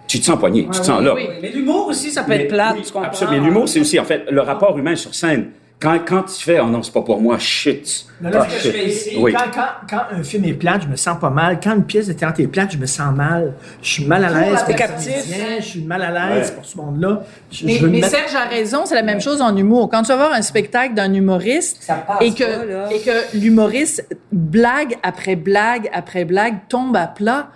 Tu 0.08 0.20
te 0.20 0.26
sens 0.26 0.38
poigné, 0.40 0.64
tu 0.72 0.80
te 0.80 0.86
sens 0.86 1.02
là. 1.02 1.14
Oui, 1.16 1.28
mais 1.42 1.50
l'humour 1.52 1.88
aussi, 1.88 2.12
ça 2.12 2.24
peut 2.24 2.30
Mais- 2.30 2.44
être 2.44 2.50
plate, 2.50 2.76
oui, 2.78 2.84
tu 2.84 2.92
comprends? 2.92 3.08
Absolument. 3.08 3.38
Mais 3.42 3.48
l'humour, 3.48 3.68
c'est 3.70 3.80
aussi, 3.80 4.00
en 4.00 4.06
fait, 4.06 4.26
le 4.30 4.42
rapport 4.42 4.78
humain 4.78 4.96
sur 4.96 5.14
scène. 5.16 5.48
Quand, 5.78 6.00
quand 6.08 6.24
tu 6.24 6.42
fais, 6.42 6.58
oh 6.62 6.68
non, 6.68 6.82
c'est 6.82 6.94
pas 6.94 7.02
pour 7.02 7.20
moi, 7.20 7.38
shit. 7.38 8.06
Mais 8.22 8.32
là, 8.32 8.44
Ah, 8.44 8.48
ce 8.50 8.56
que 8.56 8.62
shit. 8.62 8.72
je 8.72 8.78
fais 8.78 8.86
ici, 8.86 9.16
Oui. 9.20 9.34
quand, 9.34 9.52
quand, 9.54 9.88
quand 9.90 10.18
un 10.18 10.24
film 10.24 10.46
est 10.46 10.54
plate, 10.54 10.84
je 10.84 10.88
me 10.88 10.96
sens 10.96 11.20
pas 11.20 11.30
mal. 11.30 11.60
Quand 11.62 11.76
une 11.76 11.84
pièce 11.84 12.08
de 12.08 12.14
théâtre 12.14 12.40
est 12.40 12.48
plate, 12.48 12.72
je 12.72 12.78
me 12.78 12.86
sens 12.86 13.14
mal. 13.14 13.54
Je 13.82 13.90
suis 13.92 14.06
mal 14.06 14.24
à 14.24 14.30
l'aise. 14.30 14.64
Le 14.70 14.74
captif. 14.74 15.14
Je 15.60 15.64
suis 15.64 15.82
mal 15.82 16.02
à 16.02 16.12
l'aise 16.30 16.50
Ouais. 16.50 16.56
pour 16.56 16.66
ce 16.66 16.78
monde-là. 16.78 17.24
Je, 17.52 17.66
Mais, 17.66 17.74
je 17.74 17.82
veux 17.82 17.88
me 17.88 17.92
mais 17.96 18.00
mettre- 18.02 18.16
Serge 18.16 18.36
a 18.36 18.46
raison, 18.48 18.86
c'est 18.86 18.96
la 18.96 19.04
même 19.04 19.20
chose 19.20 19.42
en 19.42 19.56
humour. 19.56 19.90
Quand 19.90 20.02
tu 20.04 20.08
vas 20.08 20.16
voir 20.16 20.32
un 20.32 20.42
spectacle 20.44 20.94
d'un 20.94 21.14
humoriste 21.14 21.92
et 22.22 22.32
que, 22.34 22.44
pas, 22.88 22.90
et 22.94 23.00
que 23.02 23.38
l'humoriste, 23.38 24.08
blague 24.32 24.96
après 25.04 25.36
blague 25.36 25.90
après 25.94 26.24
blague, 26.24 26.56
tombe 26.70 26.96
à 26.96 27.08
plat, 27.08 27.50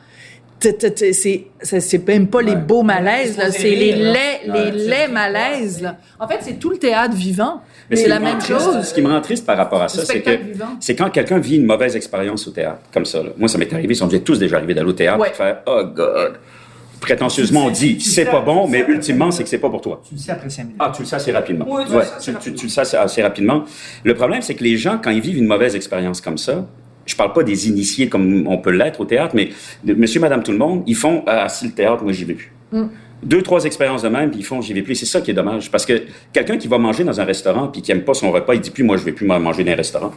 c'est 0.61 2.07
même 2.07 2.27
pas 2.27 2.41
les 2.41 2.55
beaux 2.55 2.83
malaises, 2.83 3.37
là, 3.37 3.51
c'est 3.51 3.69
les 3.75 3.93
laids, 3.95 4.41
les 4.45 4.71
laids 4.71 5.07
malaises. 5.07 5.81
Là. 5.81 5.97
En 6.19 6.27
fait, 6.27 6.39
c'est 6.41 6.59
tout 6.59 6.69
le 6.69 6.77
théâtre 6.77 7.15
vivant. 7.15 7.61
Mais 7.89 7.95
C'est 7.95 8.07
la 8.07 8.19
me 8.19 8.25
même 8.25 8.37
triste- 8.37 8.59
chose. 8.61 8.83
Ce 8.83 8.93
qui 8.93 9.01
me 9.01 9.09
rend 9.09 9.19
triste 9.21 9.45
par 9.45 9.57
rapport 9.57 9.81
à 9.81 9.87
ça, 9.87 10.05
c'est 10.05 10.21
que 10.21 10.31
c'est 10.79 10.95
quand 10.95 11.09
quelqu'un 11.09 11.39
vit 11.39 11.55
une 11.55 11.65
mauvaise 11.65 11.95
expérience 11.95 12.47
au 12.47 12.51
théâtre, 12.51 12.81
comme 12.93 13.05
ça. 13.05 13.23
là. 13.23 13.29
Moi, 13.37 13.47
ça 13.47 13.57
m'est 13.57 13.71
arrivé, 13.73 13.95
ça 13.95 14.05
nous 14.05 14.13
est 14.13 14.19
tous 14.19 14.37
déjà 14.37 14.57
arrivé 14.57 14.73
d'aller 14.75 14.89
au 14.89 14.93
théâtre 14.93 15.19
Ouais. 15.19 15.29
et 15.29 15.31
de 15.31 15.35
faire 15.35 15.57
Oh 15.65 15.83
God. 15.85 16.33
Prétentieusement, 17.01 17.65
on 17.65 17.69
dit 17.69 17.99
c'est 18.01 18.25
pas 18.25 18.41
bon, 18.41 18.67
mais 18.67 18.83
ultimement, 18.87 19.31
c'est 19.31 19.43
que 19.43 19.49
c'est 19.49 19.57
pas 19.57 19.69
pour 19.69 19.79
toi. 19.81 20.01
Tu 20.07 20.15
le 20.15 20.19
sais 20.19 20.31
après 20.33 20.49
cinq 20.49 20.63
minutes. 20.63 20.75
Ah, 20.79 20.91
tu 20.93 21.01
le 21.01 21.07
sais 21.07 21.15
assez 21.15 21.31
rapidement. 21.31 21.65
Oui, 21.67 21.83
tu 21.85 21.91
le 21.93 21.97
Ouais, 21.99 22.03
sais 22.03 22.11
assez 22.17 22.33
tu, 22.33 22.51
tu- 22.51 22.53
tu 22.55 22.65
le 22.65 22.69
sais 22.69 22.81
assez- 22.81 22.97
assez 22.97 23.21
rapidement. 23.23 23.63
Le 24.03 24.13
problème, 24.15 24.41
c'est 24.41 24.53
que 24.53 24.63
les 24.65 24.75
gens, 24.75 24.99
quand 25.01 25.09
ils 25.09 25.21
vivent 25.21 25.37
une 25.37 25.47
mauvaise 25.47 25.75
expérience 25.75 26.19
comme 26.19 26.37
ça, 26.37 26.65
je 27.09 27.15
parle 27.15 27.33
pas 27.33 27.43
des 27.43 27.67
initiés 27.67 28.07
comme 28.07 28.47
on 28.47 28.57
peut 28.57 28.71
l'être 28.71 28.99
au 29.01 29.05
théâtre, 29.05 29.33
mais 29.35 29.49
de 29.83 29.93
monsieur, 29.93 30.19
madame, 30.19 30.43
tout 30.43 30.51
le 30.51 30.57
monde, 30.57 30.83
ils 30.87 30.95
font 30.95 31.23
Ah, 31.27 31.49
si 31.49 31.65
le 31.65 31.71
théâtre, 31.71 32.03
moi, 32.03 32.13
j'y 32.13 32.23
vais 32.25 32.35
plus. 32.35 32.51
Deux, 33.23 33.41
trois 33.41 33.65
expériences 33.65 34.03
de 34.03 34.07
même, 34.09 34.29
puis 34.31 34.39
ils 34.39 34.45
font 34.45 34.61
j'y 34.61 34.73
vais 34.73 34.81
plus. 34.81 34.95
C'est 34.95 35.05
ça 35.05 35.19
qui 35.19 35.31
est 35.31 35.33
dommage. 35.33 35.69
Parce 35.71 35.85
que 35.85 36.03
quelqu'un 36.31 36.57
qui 36.57 36.67
va 36.69 36.77
manger 36.77 37.03
dans 37.03 37.19
un 37.19 37.25
restaurant 37.25 37.67
puis 37.67 37.81
qui 37.81 37.91
aime 37.91 38.03
pas 38.03 38.13
son 38.13 38.31
repas, 38.31 38.53
il 38.53 38.61
dit 38.61 38.69
plus 38.71 38.83
moi, 38.83 38.95
je 38.95 39.03
vais 39.03 39.11
plus 39.11 39.25
manger 39.27 39.63
dans 39.65 39.71
un 39.71 39.75
restaurant. 39.75 40.11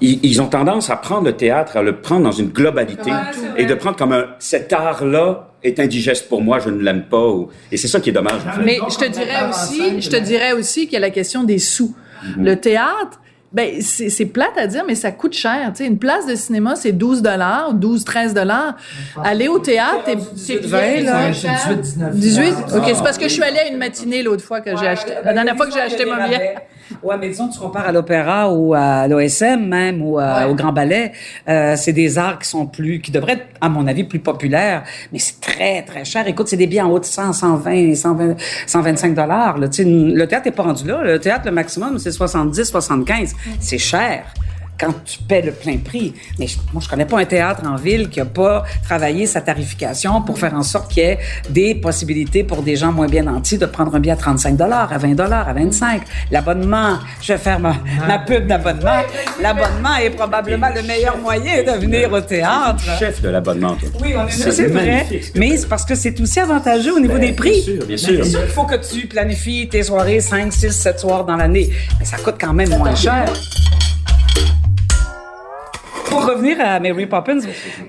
ils, 0.00 0.20
ils 0.22 0.40
ont 0.40 0.46
tendance 0.46 0.90
à 0.90 0.96
prendre 0.96 1.24
le 1.24 1.32
théâtre, 1.32 1.76
à 1.78 1.82
le 1.82 1.96
prendre 1.96 2.22
dans 2.22 2.30
une 2.30 2.50
globalité 2.50 3.10
et 3.56 3.64
de 3.64 3.74
prendre 3.74 3.96
comme 3.96 4.12
un, 4.12 4.26
cet 4.38 4.72
art-là 4.72 5.50
est 5.64 5.80
indigeste 5.80 6.28
pour 6.28 6.40
moi, 6.40 6.60
je 6.60 6.70
ne 6.70 6.80
l'aime 6.80 7.02
pas. 7.10 7.26
ou- 7.26 7.48
et 7.72 7.76
c'est 7.76 7.88
ça 7.88 7.98
qui 7.98 8.10
est 8.10 8.12
dommage. 8.12 8.40
en 8.48 8.52
fait. 8.52 8.62
Mais 8.64 8.78
je 8.88 8.96
te 8.98 9.10
dirais 9.10 9.48
aussi, 9.50 10.00
je 10.00 10.08
te 10.10 10.16
dirais 10.16 10.52
aussi 10.52 10.84
qu'il 10.84 10.92
y 10.92 10.96
a 10.98 11.00
la 11.00 11.10
question 11.10 11.42
des 11.42 11.58
sous. 11.58 11.96
Le 12.36 12.54
théâtre, 12.54 13.20
ben 13.52 13.80
c'est 13.80 14.10
c'est 14.10 14.26
plate 14.26 14.56
à 14.56 14.66
dire, 14.66 14.84
mais 14.86 14.94
ça 14.94 15.10
coûte 15.10 15.32
cher. 15.32 15.72
Tu 15.72 15.78
sais, 15.78 15.86
une 15.86 15.98
place 15.98 16.26
de 16.26 16.34
cinéma, 16.34 16.76
c'est 16.76 16.92
12 16.92 17.22
dollars, 17.22 17.72
12, 17.72 18.04
13 18.04 18.34
dollars. 18.34 18.76
Aller 19.24 19.48
au 19.48 19.58
théâtre, 19.58 20.04
c'est 20.36 20.64
20, 20.64 21.00
là. 21.02 21.32
C'est 21.32 21.48
18, 21.48 21.80
19. 21.80 22.14
18? 22.14 22.54
OK, 22.76 22.84
c'est 22.86 23.02
parce 23.02 23.18
que 23.18 23.24
je 23.24 23.32
suis 23.32 23.42
allée 23.42 23.58
à 23.58 23.68
une 23.68 23.78
matinée 23.78 24.22
l'autre 24.22 24.44
fois 24.44 24.60
que 24.60 24.76
j'ai 24.76 24.86
acheté. 24.86 25.12
La 25.24 25.32
dernière 25.32 25.56
fois 25.56 25.66
que 25.66 25.72
j'ai 25.72 25.80
acheté 25.80 26.04
mon 26.04 26.16
billet. 26.16 26.56
Ouais, 27.02 27.16
mais 27.18 27.28
disons, 27.28 27.48
tu 27.48 27.58
compares 27.58 27.86
à 27.86 27.92
l'opéra 27.92 28.52
ou 28.52 28.74
à 28.74 29.06
l'OSM 29.08 29.66
même 29.66 30.02
ou 30.02 30.18
à- 30.18 30.38
Ouais. 30.44 30.50
au 30.50 30.54
Grand 30.54 30.72
Ballet, 30.72 31.12
euh, 31.48 31.74
c'est 31.76 31.92
des 31.92 32.18
arts 32.18 32.38
qui 32.38 32.48
sont 32.48 32.66
plus, 32.66 33.00
qui 33.00 33.10
devraient 33.10 33.32
être, 33.32 33.46
à 33.60 33.68
mon 33.68 33.86
avis, 33.86 34.04
plus 34.04 34.18
populaires, 34.18 34.84
mais 35.12 35.18
c'est 35.18 35.40
très, 35.40 35.82
très 35.82 36.04
cher. 36.04 36.26
Écoute, 36.28 36.48
c'est 36.48 36.56
des 36.56 36.66
billets 36.66 36.80
en 36.82 36.90
haut 36.90 36.98
de 37.00 37.04
100, 37.04 37.32
120, 37.32 37.94
120, 37.94 38.36
125 38.66 39.14
dollars. 39.14 39.58
Le 39.58 39.68
théâtre 40.26 40.46
n'est 40.46 40.52
pas 40.52 40.62
rendu 40.62 40.86
là. 40.86 41.02
Le 41.04 41.18
théâtre, 41.18 41.44
le 41.46 41.52
maximum, 41.52 41.98
c'est 41.98 42.12
70, 42.12 42.64
75. 42.64 43.34
C'est 43.60 43.78
cher 43.78 44.24
quand 44.78 44.94
tu 45.04 45.18
paies 45.18 45.42
le 45.42 45.52
plein 45.52 45.76
prix. 45.78 46.14
Mais 46.38 46.46
je, 46.46 46.56
moi, 46.72 46.82
je 46.82 46.88
connais 46.88 47.04
pas 47.04 47.18
un 47.18 47.24
théâtre 47.24 47.62
en 47.66 47.76
ville 47.76 48.08
qui 48.08 48.20
a 48.20 48.24
pas 48.24 48.64
travaillé 48.84 49.26
sa 49.26 49.40
tarification 49.40 50.22
pour 50.22 50.38
faire 50.38 50.54
en 50.54 50.62
sorte 50.62 50.92
qu'il 50.92 51.02
y 51.02 51.06
ait 51.06 51.18
des 51.50 51.74
possibilités 51.74 52.44
pour 52.44 52.62
des 52.62 52.76
gens 52.76 52.92
moins 52.92 53.08
bien 53.08 53.24
nantis 53.24 53.58
de 53.58 53.66
prendre 53.66 53.94
un 53.94 54.00
billet 54.00 54.12
à 54.12 54.16
35 54.16 54.56
dollars, 54.56 54.92
à 54.92 54.98
20 54.98 55.14
dollars, 55.14 55.48
à 55.48 55.52
25. 55.52 56.02
L'abonnement, 56.30 56.98
je 57.20 57.32
vais 57.32 57.38
faire 57.38 57.58
ma, 57.58 57.74
ma 58.06 58.18
pub 58.20 58.46
d'abonnement. 58.46 59.02
L'abonnement 59.40 59.96
est 59.96 60.10
probablement 60.10 60.68
le 60.74 60.82
meilleur 60.82 61.18
moyen 61.18 61.62
de 61.62 61.78
venir 61.80 62.12
au 62.12 62.20
théâtre. 62.20 62.82
Chef 62.98 63.20
de 63.20 63.28
l'abonnement, 63.28 63.74
toi. 63.74 63.88
Oui, 64.00 64.14
on 64.16 64.26
est, 64.26 64.30
C'est 64.30 64.52
c'est 64.52 64.66
vrai. 64.66 65.06
Mais 65.34 65.56
c'est 65.56 65.68
parce 65.68 65.84
que 65.84 65.94
c'est 65.94 66.18
aussi 66.20 66.38
avantageux 66.40 66.94
au 66.94 67.00
niveau 67.00 67.18
des 67.18 67.32
prix. 67.32 67.62
Bien 67.66 67.74
sûr, 67.74 67.86
bien 67.86 67.96
sûr. 67.96 68.24
C'est 68.24 68.30
sûr 68.30 68.40
qu'il 68.42 68.50
faut 68.50 68.64
que 68.64 68.76
tu 68.76 69.06
planifies 69.06 69.68
tes 69.68 69.82
soirées 69.82 70.20
5, 70.20 70.52
6, 70.52 70.70
7 70.70 71.00
soirs 71.00 71.24
dans 71.24 71.36
l'année. 71.36 71.70
Mais 71.98 72.04
ça 72.04 72.16
coûte 72.18 72.36
quand 72.40 72.52
même 72.52 72.70
moins 72.76 72.94
cher. 72.94 73.32
Pour 76.08 76.26
revenir 76.26 76.56
à 76.60 76.80
Mary 76.80 77.06
Poppins, 77.06 77.38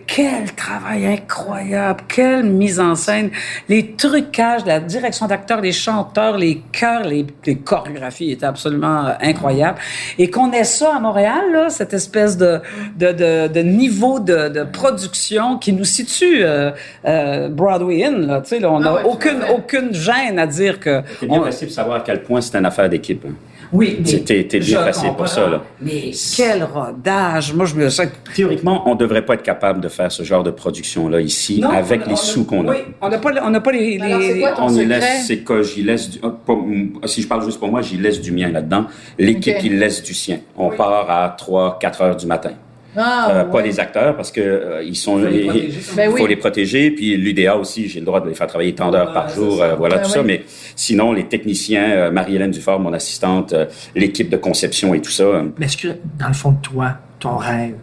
quel 0.05 0.53
travail 0.55 1.05
incroyable, 1.05 2.01
quelle 2.07 2.43
mise 2.43 2.79
en 2.79 2.95
scène, 2.95 3.31
les 3.67 3.91
trucages, 3.93 4.65
la 4.65 4.79
direction 4.79 5.25
d'acteurs, 5.27 5.61
les 5.61 5.71
chanteurs, 5.71 6.37
les 6.37 6.61
chœurs, 6.71 7.03
les, 7.03 7.25
les 7.45 7.55
chorégraphies 7.57 8.31
étaient 8.31 8.45
absolument 8.45 9.05
euh, 9.07 9.11
incroyables. 9.21 9.77
Et 10.17 10.29
qu'on 10.29 10.51
ait 10.51 10.63
ça 10.63 10.95
à 10.97 10.99
Montréal, 10.99 11.51
là, 11.53 11.69
cette 11.69 11.93
espèce 11.93 12.37
de, 12.37 12.59
de, 12.97 13.11
de, 13.11 13.47
de 13.47 13.59
niveau 13.61 14.19
de, 14.19 14.49
de 14.49 14.63
production 14.63 15.57
qui 15.57 15.71
nous 15.73 15.85
situe 15.85 16.43
euh, 16.43 16.71
euh, 17.05 17.47
Broadway 17.49 18.03
In, 18.05 18.17
là, 18.27 18.41
tu 18.41 18.49
sais, 18.49 18.59
là, 18.59 18.71
on 18.71 18.79
n'a 18.79 18.89
Ah 18.89 18.93
ouais, 18.95 19.01
à 19.01 19.53
aucune, 19.53 19.93
gêne 19.93 20.39
à 20.39 20.47
dire 20.47 20.79
que... 20.79 21.01
C'est 21.19 21.27
bien 21.27 21.39
on- 21.39 21.43
possible 21.43 21.69
de 21.69 21.75
savoir 21.75 21.97
à 21.97 22.01
quel 22.01 22.21
point 22.23 22.41
c'est 22.41 22.57
une 22.57 22.65
affaire 22.65 22.89
d'équipe. 22.89 23.23
hein. 23.27 23.33
Oui, 23.71 23.97
mais 23.99 24.19
T'es- 24.21 24.43
t'es 24.45 24.59
bien 24.59 24.81
placé 24.81 25.01
pour 25.07 25.17
comprends. 25.17 25.27
ça, 25.27 25.47
là. 25.47 25.61
Mais 25.81 26.11
quel 26.35 26.63
rodage! 26.63 27.53
Moi, 27.53 27.65
je 27.65 27.75
me 27.75 27.89
sens 27.89 28.07
Théoriquement, 28.35 28.83
on 28.89 28.93
ne 28.95 28.99
devrait 28.99 29.25
pas 29.25 29.35
être 29.35 29.43
capable 29.43 29.79
de 29.81 29.87
faire 29.89 30.11
ce 30.11 30.23
genre 30.23 30.43
de 30.43 30.51
production-là 30.51 31.21
ici 31.21 31.59
Non, 31.61 31.69
avec 31.69 32.01
on- 32.05 32.07
les 32.07 32.13
on- 32.13 32.17
sous 32.17 32.45
qu'on 32.45 32.67
a. 32.67 32.71
Oui, 32.71 32.77
on 33.01 33.09
n'a 33.09 33.17
pas, 33.17 33.31
on 33.43 33.49
n'a 33.49 33.61
pas 33.61 33.71
les. 33.71 33.99
Alors, 33.99 34.21
c'est 34.21 34.33
les- 34.33 34.39
quoi 34.41 34.51
ton 34.53 34.63
On 34.63 34.69
y 34.69 34.73
secret? 34.79 34.85
laisse, 34.99 35.25
c'est 35.27 35.37
que 35.39 35.63
j'y 35.63 35.83
laisse 35.83 36.09
du, 36.09 36.19
ah, 36.23 36.29
pas- 36.45 36.53
mm, 36.55 36.99
si 37.05 37.21
je 37.21 37.27
parle 37.27 37.43
juste 37.45 37.59
pour 37.59 37.69
moi, 37.69 37.81
j'y 37.81 37.97
laisse 37.97 38.21
du 38.21 38.31
mien 38.31 38.49
là-dedans. 38.49 38.85
L'équipe, 39.17 39.55
Ok. 39.57 39.63
il 39.65 39.79
laisse 39.79 40.01
du 40.03 40.13
sien. 40.13 40.39
On 40.57 40.69
part 40.71 41.09
à 41.09 41.29
3, 41.37 41.77
4 41.79 42.01
heures 42.01 42.15
du 42.15 42.25
matin. 42.25 42.51
Ah, 42.97 43.27
Euh, 43.31 43.43
Pas 43.45 43.61
les 43.61 43.79
acteurs 43.79 44.15
parce 44.15 44.31
que 44.31 44.41
euh, 44.41 44.83
ils 44.83 44.95
sont, 44.95 45.17
les 45.17 45.41
il 45.41 45.45
protéger. 45.45 45.79
Ben 45.95 46.09
faut 46.11 46.15
oui. 46.23 46.27
les 46.29 46.35
protéger. 46.35 46.91
Puis 46.91 47.15
l'UDA 47.17 47.55
aussi, 47.57 47.87
j'ai 47.87 47.99
le 47.99 48.05
droit 48.05 48.19
de 48.21 48.27
les 48.29 48.35
faire 48.35 48.47
travailler 48.47 48.73
tant 48.73 48.89
d'heures 48.91 49.13
par 49.13 49.27
Ouais, 49.27 49.33
jour, 49.35 49.57
ça. 49.57 49.63
euh, 49.63 49.75
voilà 49.75 49.97
Ben 49.97 50.01
tout 50.03 50.07
oui. 50.09 50.13
ça. 50.15 50.23
Mais 50.23 50.43
sinon, 50.75 51.13
les 51.13 51.25
techniciens, 51.27 51.89
euh, 51.91 52.11
Marie-Hélène 52.11 52.51
Dufort, 52.51 52.79
mon 52.79 52.93
assistante, 52.93 53.53
euh, 53.53 53.65
l'équipe 53.95 54.29
de 54.29 54.37
conception 54.37 54.93
et 54.93 55.01
tout 55.01 55.11
ça. 55.11 55.23
euh, 55.23 55.43
Mais 55.59 55.67
est-ce 55.67 55.77
que, 55.77 55.89
dans 56.19 56.27
le 56.29 56.33
fond 56.33 56.51
de 56.51 56.61
toi, 56.61 56.93
ton 57.19 57.37
rêve, 57.37 57.75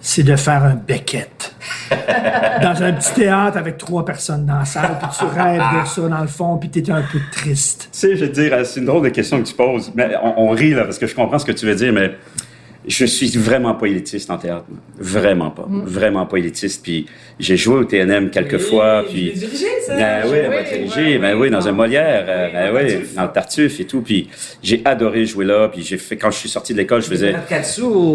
c'est 0.00 0.22
de 0.22 0.36
faire 0.36 0.62
un 0.64 0.74
Beckett? 0.76 1.54
dans 2.62 2.82
un 2.82 2.92
petit 2.92 3.12
théâtre 3.14 3.56
avec 3.56 3.76
trois 3.78 4.04
personnes 4.04 4.46
dans 4.46 4.58
la 4.60 4.64
salle, 4.64 4.98
puis 5.00 5.08
tu 5.18 5.24
rêves 5.24 5.60
de 5.82 5.86
ça 5.88 6.02
dans 6.08 6.20
le 6.20 6.26
fond, 6.28 6.56
puis 6.58 6.68
t'es 6.68 6.88
un 6.90 7.02
peu 7.02 7.18
triste. 7.32 7.88
Tu 7.92 7.98
sais, 7.98 8.16
je 8.16 8.24
veux 8.24 8.30
dire, 8.30 8.54
c'est 8.64 8.80
une 8.80 8.86
drôle 8.86 9.02
de 9.04 9.08
question 9.08 9.40
que 9.42 9.46
tu 9.48 9.54
poses. 9.54 9.90
Mais 9.94 10.10
on, 10.22 10.42
on 10.42 10.50
rit, 10.50 10.70
là, 10.74 10.84
parce 10.84 10.98
que 10.98 11.06
je 11.06 11.14
comprends 11.14 11.38
ce 11.38 11.44
que 11.46 11.52
tu 11.52 11.66
veux 11.66 11.74
dire, 11.74 11.92
mais 11.92 12.12
je 12.86 13.04
suis 13.04 13.28
vraiment 13.36 13.74
pas 13.74 13.86
élitiste 13.86 14.30
en 14.30 14.38
théâtre. 14.38 14.64
Vraiment 14.98 15.50
pas. 15.50 15.66
Vraiment 15.68 16.26
pas 16.26 16.36
élitiste. 16.38 16.82
Puis 16.82 17.06
j'ai 17.38 17.56
joué 17.56 17.76
au 17.76 17.84
TNM 17.84 18.30
quelques 18.30 18.58
fois, 18.58 19.04
puis... 19.08 19.32
Ben 19.88 20.22
oui, 20.26 20.38
on 20.46 20.50
va 20.50 20.62
diriger, 20.62 21.18
ben 21.18 21.36
oui, 21.38 21.50
dans 21.50 21.66
un 21.66 21.72
Molière, 21.72 22.24
euh, 22.28 22.48
ben 22.52 22.72
oui, 22.74 22.94
dans 23.16 23.24
le 23.24 23.32
Tartuffe 23.32 23.80
et 23.80 23.84
tout. 23.84 24.00
Puis 24.02 24.28
j'ai 24.62 24.80
adoré 24.84 25.26
jouer 25.26 25.44
là, 25.44 25.68
puis 25.68 25.82
j'ai 25.82 25.98
fait... 25.98 26.16
Quand 26.16 26.30
je 26.30 26.38
suis 26.38 26.48
sorti 26.48 26.72
de 26.72 26.78
l'école, 26.78 27.02
je 27.02 27.08
faisais... 27.08 27.34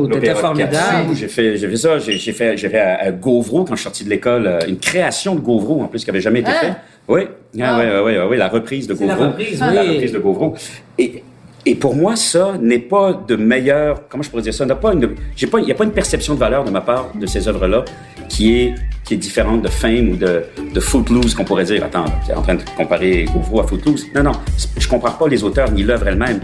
T'étais 0.07 0.15
L'opéra 0.15 0.33
de 0.35 0.39
formidable. 0.39 0.73
Katsu, 1.07 1.15
J'ai 1.19 1.27
fait, 1.27 1.57
j'ai 1.57 1.67
fait 1.67 1.77
ça. 1.77 1.99
J'ai, 1.99 2.17
j'ai 2.17 2.31
fait, 2.33 2.57
j'ai 2.57 2.69
fait 2.69 2.79
à, 2.79 2.99
à 3.01 3.11
Gauvreau 3.11 3.63
quand 3.65 3.75
je 3.75 3.79
suis 3.81 3.83
sorti 3.83 4.03
de 4.05 4.09
l'école 4.09 4.47
euh, 4.47 4.59
une 4.67 4.77
création 4.79 5.35
de 5.35 5.39
Gauvreau 5.41 5.81
en 5.81 5.87
plus 5.87 6.03
qui 6.03 6.09
avait 6.09 6.21
jamais 6.21 6.39
été 6.39 6.51
Hein? 6.51 6.55
faite. 6.61 6.73
Oui, 7.07 7.21
ah, 7.59 7.75
Ah. 7.75 7.79
ouais, 7.79 7.91
ouais, 8.01 8.17
ouais, 8.19 8.27
ouais, 8.27 8.37
la 8.37 8.47
reprise 8.47 8.87
de 8.87 8.95
C'est 8.95 9.05
la 9.05 9.15
Gauvreau. 9.15 9.29
reprise, 9.31 9.59
La 9.59 9.83
oui. 9.83 9.89
reprise 9.95 10.11
de 10.13 10.19
Gauvreau. 10.19 10.55
Et, 10.97 11.23
et 11.65 11.75
pour 11.75 11.95
moi, 11.95 12.15
ça 12.15 12.57
n'est 12.61 12.79
pas 12.79 13.13
de 13.27 13.35
meilleur. 13.35 14.07
Comment 14.09 14.21
je 14.23 14.29
pourrais 14.29 14.41
dire 14.41 14.53
ça 14.53 14.65
N'a 14.65 14.75
pas 14.75 14.93
une. 14.93 15.15
J'ai 15.35 15.47
pas. 15.47 15.59
Il 15.59 15.65
n'y 15.65 15.71
a 15.71 15.75
pas 15.75 15.85
une 15.85 15.91
perception 15.91 16.33
de 16.33 16.39
valeur 16.39 16.65
de 16.65 16.71
ma 16.71 16.81
part 16.81 17.11
de 17.15 17.25
ces 17.25 17.47
œuvres-là 17.47 17.85
qui 18.27 18.53
est 18.59 18.75
qui 19.05 19.13
est 19.13 19.17
différente 19.17 19.61
de 19.61 19.69
Fame 19.69 20.09
ou 20.09 20.15
de 20.17 20.43
de 20.73 20.79
Footloose 20.79 21.33
qu'on 21.35 21.45
pourrait 21.45 21.63
dire. 21.63 21.83
Attends, 21.83 22.05
tu 22.25 22.31
es 22.31 22.33
en 22.33 22.41
train 22.41 22.55
de 22.55 22.63
comparer 22.75 23.25
Gauvreau 23.33 23.61
à 23.61 23.67
Footloose 23.67 24.07
Non, 24.13 24.23
non. 24.23 24.33
Je 24.77 24.87
compare 24.87 25.17
pas 25.17 25.27
les 25.27 25.43
auteurs 25.43 25.71
ni 25.71 25.83
l'œuvre 25.83 26.07
elle-même. 26.07 26.41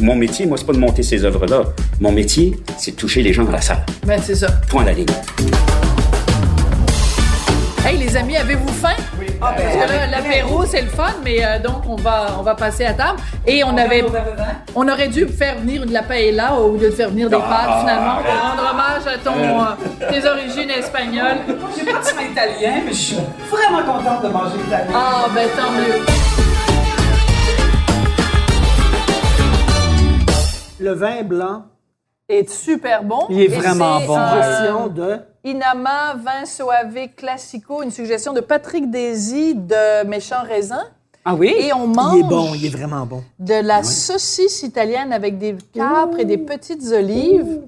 Mon 0.00 0.14
métier, 0.14 0.46
moi, 0.46 0.56
c'est 0.56 0.66
pas 0.66 0.72
de 0.72 0.78
monter 0.78 1.02
ces 1.02 1.24
œuvres-là. 1.24 1.64
Mon 2.00 2.12
métier, 2.12 2.54
c'est 2.78 2.92
de 2.92 2.96
toucher 2.96 3.22
les 3.22 3.32
gens 3.32 3.44
dans 3.44 3.50
la 3.50 3.60
salle. 3.60 3.84
Ben, 4.06 4.20
c'est 4.22 4.36
ça. 4.36 4.46
Point 4.68 4.82
à 4.82 4.86
la 4.86 4.92
ligne. 4.92 5.06
Hey, 7.84 7.98
les 7.98 8.16
amis, 8.16 8.36
avez-vous 8.36 8.68
faim? 8.68 8.94
Parce 9.40 9.62
que 9.62 9.92
là, 9.92 10.06
l'apéro, 10.06 10.64
c'est 10.64 10.82
le 10.82 10.88
fun, 10.88 11.12
mais 11.24 11.44
euh, 11.44 11.58
donc, 11.58 11.82
on 11.88 11.96
va, 11.96 12.36
on 12.38 12.42
va 12.42 12.54
passer 12.54 12.84
à 12.84 12.94
table. 12.94 13.18
Et 13.46 13.62
on 13.64 13.76
avait, 13.76 14.04
on 14.74 14.88
aurait 14.88 15.08
dû 15.08 15.26
faire 15.26 15.58
venir 15.58 15.86
de 15.86 15.92
la 15.92 16.02
paella 16.02 16.54
au 16.54 16.72
lieu 16.76 16.90
de 16.90 16.94
faire 16.94 17.10
venir 17.10 17.28
des 17.28 17.36
pâtes, 17.36 17.80
finalement, 17.80 18.16
pour 18.16 18.32
rendre 18.32 18.70
hommage 18.72 19.06
à 19.06 19.18
ton, 19.18 19.34
euh, 19.34 20.10
tes 20.10 20.26
origines 20.28 20.70
espagnoles. 20.70 21.38
J'ai 21.76 21.84
pas 21.84 21.98
de 21.98 22.30
italien, 22.30 22.82
mais 22.84 22.92
je 22.92 22.96
suis 22.98 23.16
vraiment 23.50 23.82
contente 23.82 24.22
de 24.22 24.28
manger 24.28 24.56
italien. 24.66 24.92
Ah, 24.94 25.26
ben, 25.34 25.48
tant 25.56 25.70
mieux. 25.72 26.04
Le 30.80 30.92
vin 30.92 31.22
blanc, 31.22 31.62
est 32.28 32.48
super 32.48 33.04
bon. 33.04 33.26
il 33.28 33.40
est 33.40 33.44
Et 33.44 33.48
vraiment 33.48 34.00
c'est 34.00 34.06
bon. 34.06 34.16
un 34.16 34.42
Suggestion 34.42 34.86
de... 34.88 35.18
Inama 35.44 36.14
Vin 36.14 36.46
Soave 36.46 37.08
Classico, 37.16 37.82
une 37.82 37.90
suggestion 37.90 38.32
de 38.32 38.40
Patrick 38.40 38.90
Désy 38.90 39.54
de 39.54 40.06
Méchant 40.06 40.42
Raisin. 40.42 40.84
Ah 41.26 41.34
oui? 41.34 41.54
Et 41.58 41.72
on 41.72 41.86
mange 41.86 42.16
Il 42.18 42.20
est 42.20 42.28
bon, 42.28 42.54
il 42.54 42.66
est 42.66 42.68
vraiment 42.70 43.04
bon. 43.06 43.22
de 43.38 43.54
la 43.54 43.82
saucisse 43.82 44.62
italienne 44.62 45.10
avec 45.12 45.38
des 45.38 45.54
capres 45.74 46.18
et 46.18 46.24
des 46.26 46.36
petites 46.38 46.82
olives 46.92 47.60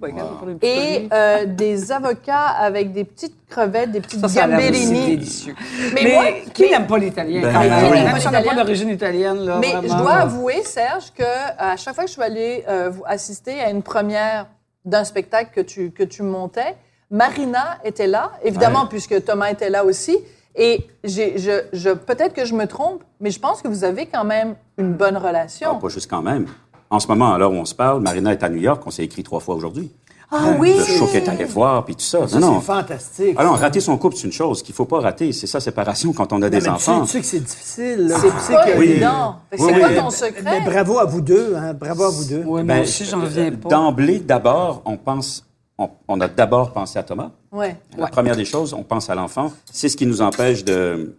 et 0.62 1.08
euh, 1.12 1.44
des 1.46 1.90
avocats 1.92 2.48
avec 2.48 2.92
des 2.92 3.04
petites 3.04 3.34
crevettes, 3.48 3.92
des 3.92 4.00
petites 4.00 4.20
Ça, 4.20 4.28
ça 4.28 4.46
gambellini. 4.46 5.06
délicieux. 5.16 5.54
Mais, 5.94 6.00
Mais, 6.04 6.12
moi, 6.14 6.24
qui 6.52 6.62
mais- 6.62 6.70
n'aime 6.70 6.86
pas 6.86 6.98
l'italien? 6.98 7.40
Ben, 7.42 7.52
même? 7.52 7.62
oui. 7.62 7.68
Qui 7.68 7.92
n'aime 7.94 8.04
Même 8.04 8.12
pas 8.14 8.20
si 8.20 8.26
on 8.26 8.30
n'a 8.30 8.38
pas 8.38 8.42
l'italien? 8.42 8.62
d'origine 8.64 8.88
italienne, 8.90 9.38
là, 9.46 9.58
Mais 9.58 9.72
vraiment, 9.72 9.88
je 9.98 10.02
dois 10.02 10.14
là. 10.16 10.20
avouer, 10.22 10.62
Serge, 10.62 11.12
que 11.14 11.22
à 11.58 11.76
chaque 11.78 11.94
fois 11.94 12.04
que 12.04 12.08
je 12.10 12.14
suis 12.14 12.22
allée 12.22 12.64
euh, 12.68 12.90
vous 12.90 13.04
assister 13.06 13.60
à 13.60 13.70
une 13.70 13.82
première 13.82 14.46
d'un 14.84 15.04
spectacle 15.04 15.50
que 15.54 15.60
tu, 15.62 15.90
que 15.92 16.02
tu 16.04 16.22
montais, 16.22 16.74
Marina 17.10 17.78
était 17.84 18.06
là, 18.06 18.32
évidemment, 18.42 18.82
Ouais. 18.82 18.88
puisque 18.90 19.24
Thomas 19.24 19.50
était 19.50 19.70
là 19.70 19.84
aussi. 19.84 20.16
Et 20.58 20.86
je, 21.04 21.60
je, 21.72 21.90
peut-être 21.90 22.32
que 22.34 22.44
je 22.46 22.54
me 22.54 22.66
trompe, 22.66 23.02
mais 23.20 23.30
je 23.30 23.38
pense 23.38 23.60
que 23.60 23.68
vous 23.68 23.84
avez 23.84 24.06
quand 24.06 24.24
même 24.24 24.54
une 24.78 24.94
bonne 24.94 25.16
relation. 25.16 25.68
Ah, 25.72 25.78
pas 25.80 25.88
juste 25.88 26.08
quand 26.10 26.22
même. 26.22 26.46
En 26.88 26.98
ce 26.98 27.08
moment, 27.08 27.34
à 27.34 27.38
l'heure 27.38 27.52
où 27.52 27.56
on 27.56 27.64
se 27.64 27.74
parle, 27.74 28.00
Marina 28.00 28.32
est 28.32 28.42
à 28.42 28.48
New 28.48 28.60
York. 28.60 28.82
On 28.86 28.90
s'est 28.90 29.04
écrit 29.04 29.22
trois 29.22 29.40
fois 29.40 29.54
aujourd'hui. 29.54 29.92
Ah 30.32 30.54
oui! 30.58 30.74
Le 30.76 30.84
show 30.84 31.06
qu'elle 31.06 31.22
est 31.24 31.28
allée 31.28 31.44
voir, 31.44 31.84
puis 31.84 31.94
tout 31.94 32.00
ça. 32.02 32.26
Ça, 32.26 32.38
non, 32.40 32.52
non. 32.54 32.60
c'est 32.60 32.66
fantastique. 32.66 33.36
Ah 33.38 33.44
non, 33.44 33.52
rater 33.52 33.78
son 33.80 33.96
couple, 33.96 34.16
c'est 34.16 34.26
une 34.26 34.32
chose 34.32 34.60
qu'il 34.62 34.74
faut 34.74 34.84
pas 34.86 34.98
rater. 35.00 35.32
C'est 35.32 35.46
ça, 35.46 35.60
séparation 35.60 36.12
quand 36.12 36.32
on 36.32 36.42
a 36.42 36.48
des 36.50 36.60
mais 36.62 36.68
enfants. 36.68 37.02
Tu 37.04 37.06
sais, 37.06 37.18
tu 37.20 37.24
sais 37.24 37.38
que 37.38 37.44
c'est 37.44 37.44
difficile. 37.44 38.12
C'est 38.20 38.30
Tu 38.30 38.38
sais 38.40 38.52
pas 38.54 38.64
que- 38.64 38.82
évident. 38.82 39.36
Oui, 39.52 39.58
c'est 39.60 39.64
oui. 39.74 39.78
quoi 39.80 39.88
ton 39.90 40.04
Mais 40.04 40.10
secret? 40.10 40.60
bravo 40.64 40.98
à 40.98 41.04
vous 41.04 41.20
deux, 41.20 41.54
hein, 41.54 41.74
bravo 41.74 42.04
à 42.04 42.10
vous 42.10 42.24
deux. 42.24 42.38
Oui, 42.44 42.62
moi 42.62 42.62
Ben, 42.64 42.82
aussi, 42.82 43.04
j'en 43.04 43.20
reviens 43.20 43.52
pas. 43.52 43.68
D'emblée, 43.68 44.18
d'abord, 44.18 44.82
on 44.84 44.96
pense, 44.96 45.44
on, 45.78 45.90
on 46.08 46.20
a 46.20 46.28
d'abord 46.28 46.72
pensé 46.72 46.98
à 46.98 47.02
Thomas. 47.02 47.30
Ouais. 47.52 47.76
La 47.98 48.06
première 48.08 48.36
des 48.36 48.44
choses, 48.44 48.72
on 48.74 48.82
pense 48.82 49.10
à 49.10 49.14
l'enfant. 49.14 49.52
C'est 49.70 49.88
ce 49.88 49.96
qui 49.96 50.06
nous 50.06 50.22
empêche 50.22 50.64
de, 50.64 51.16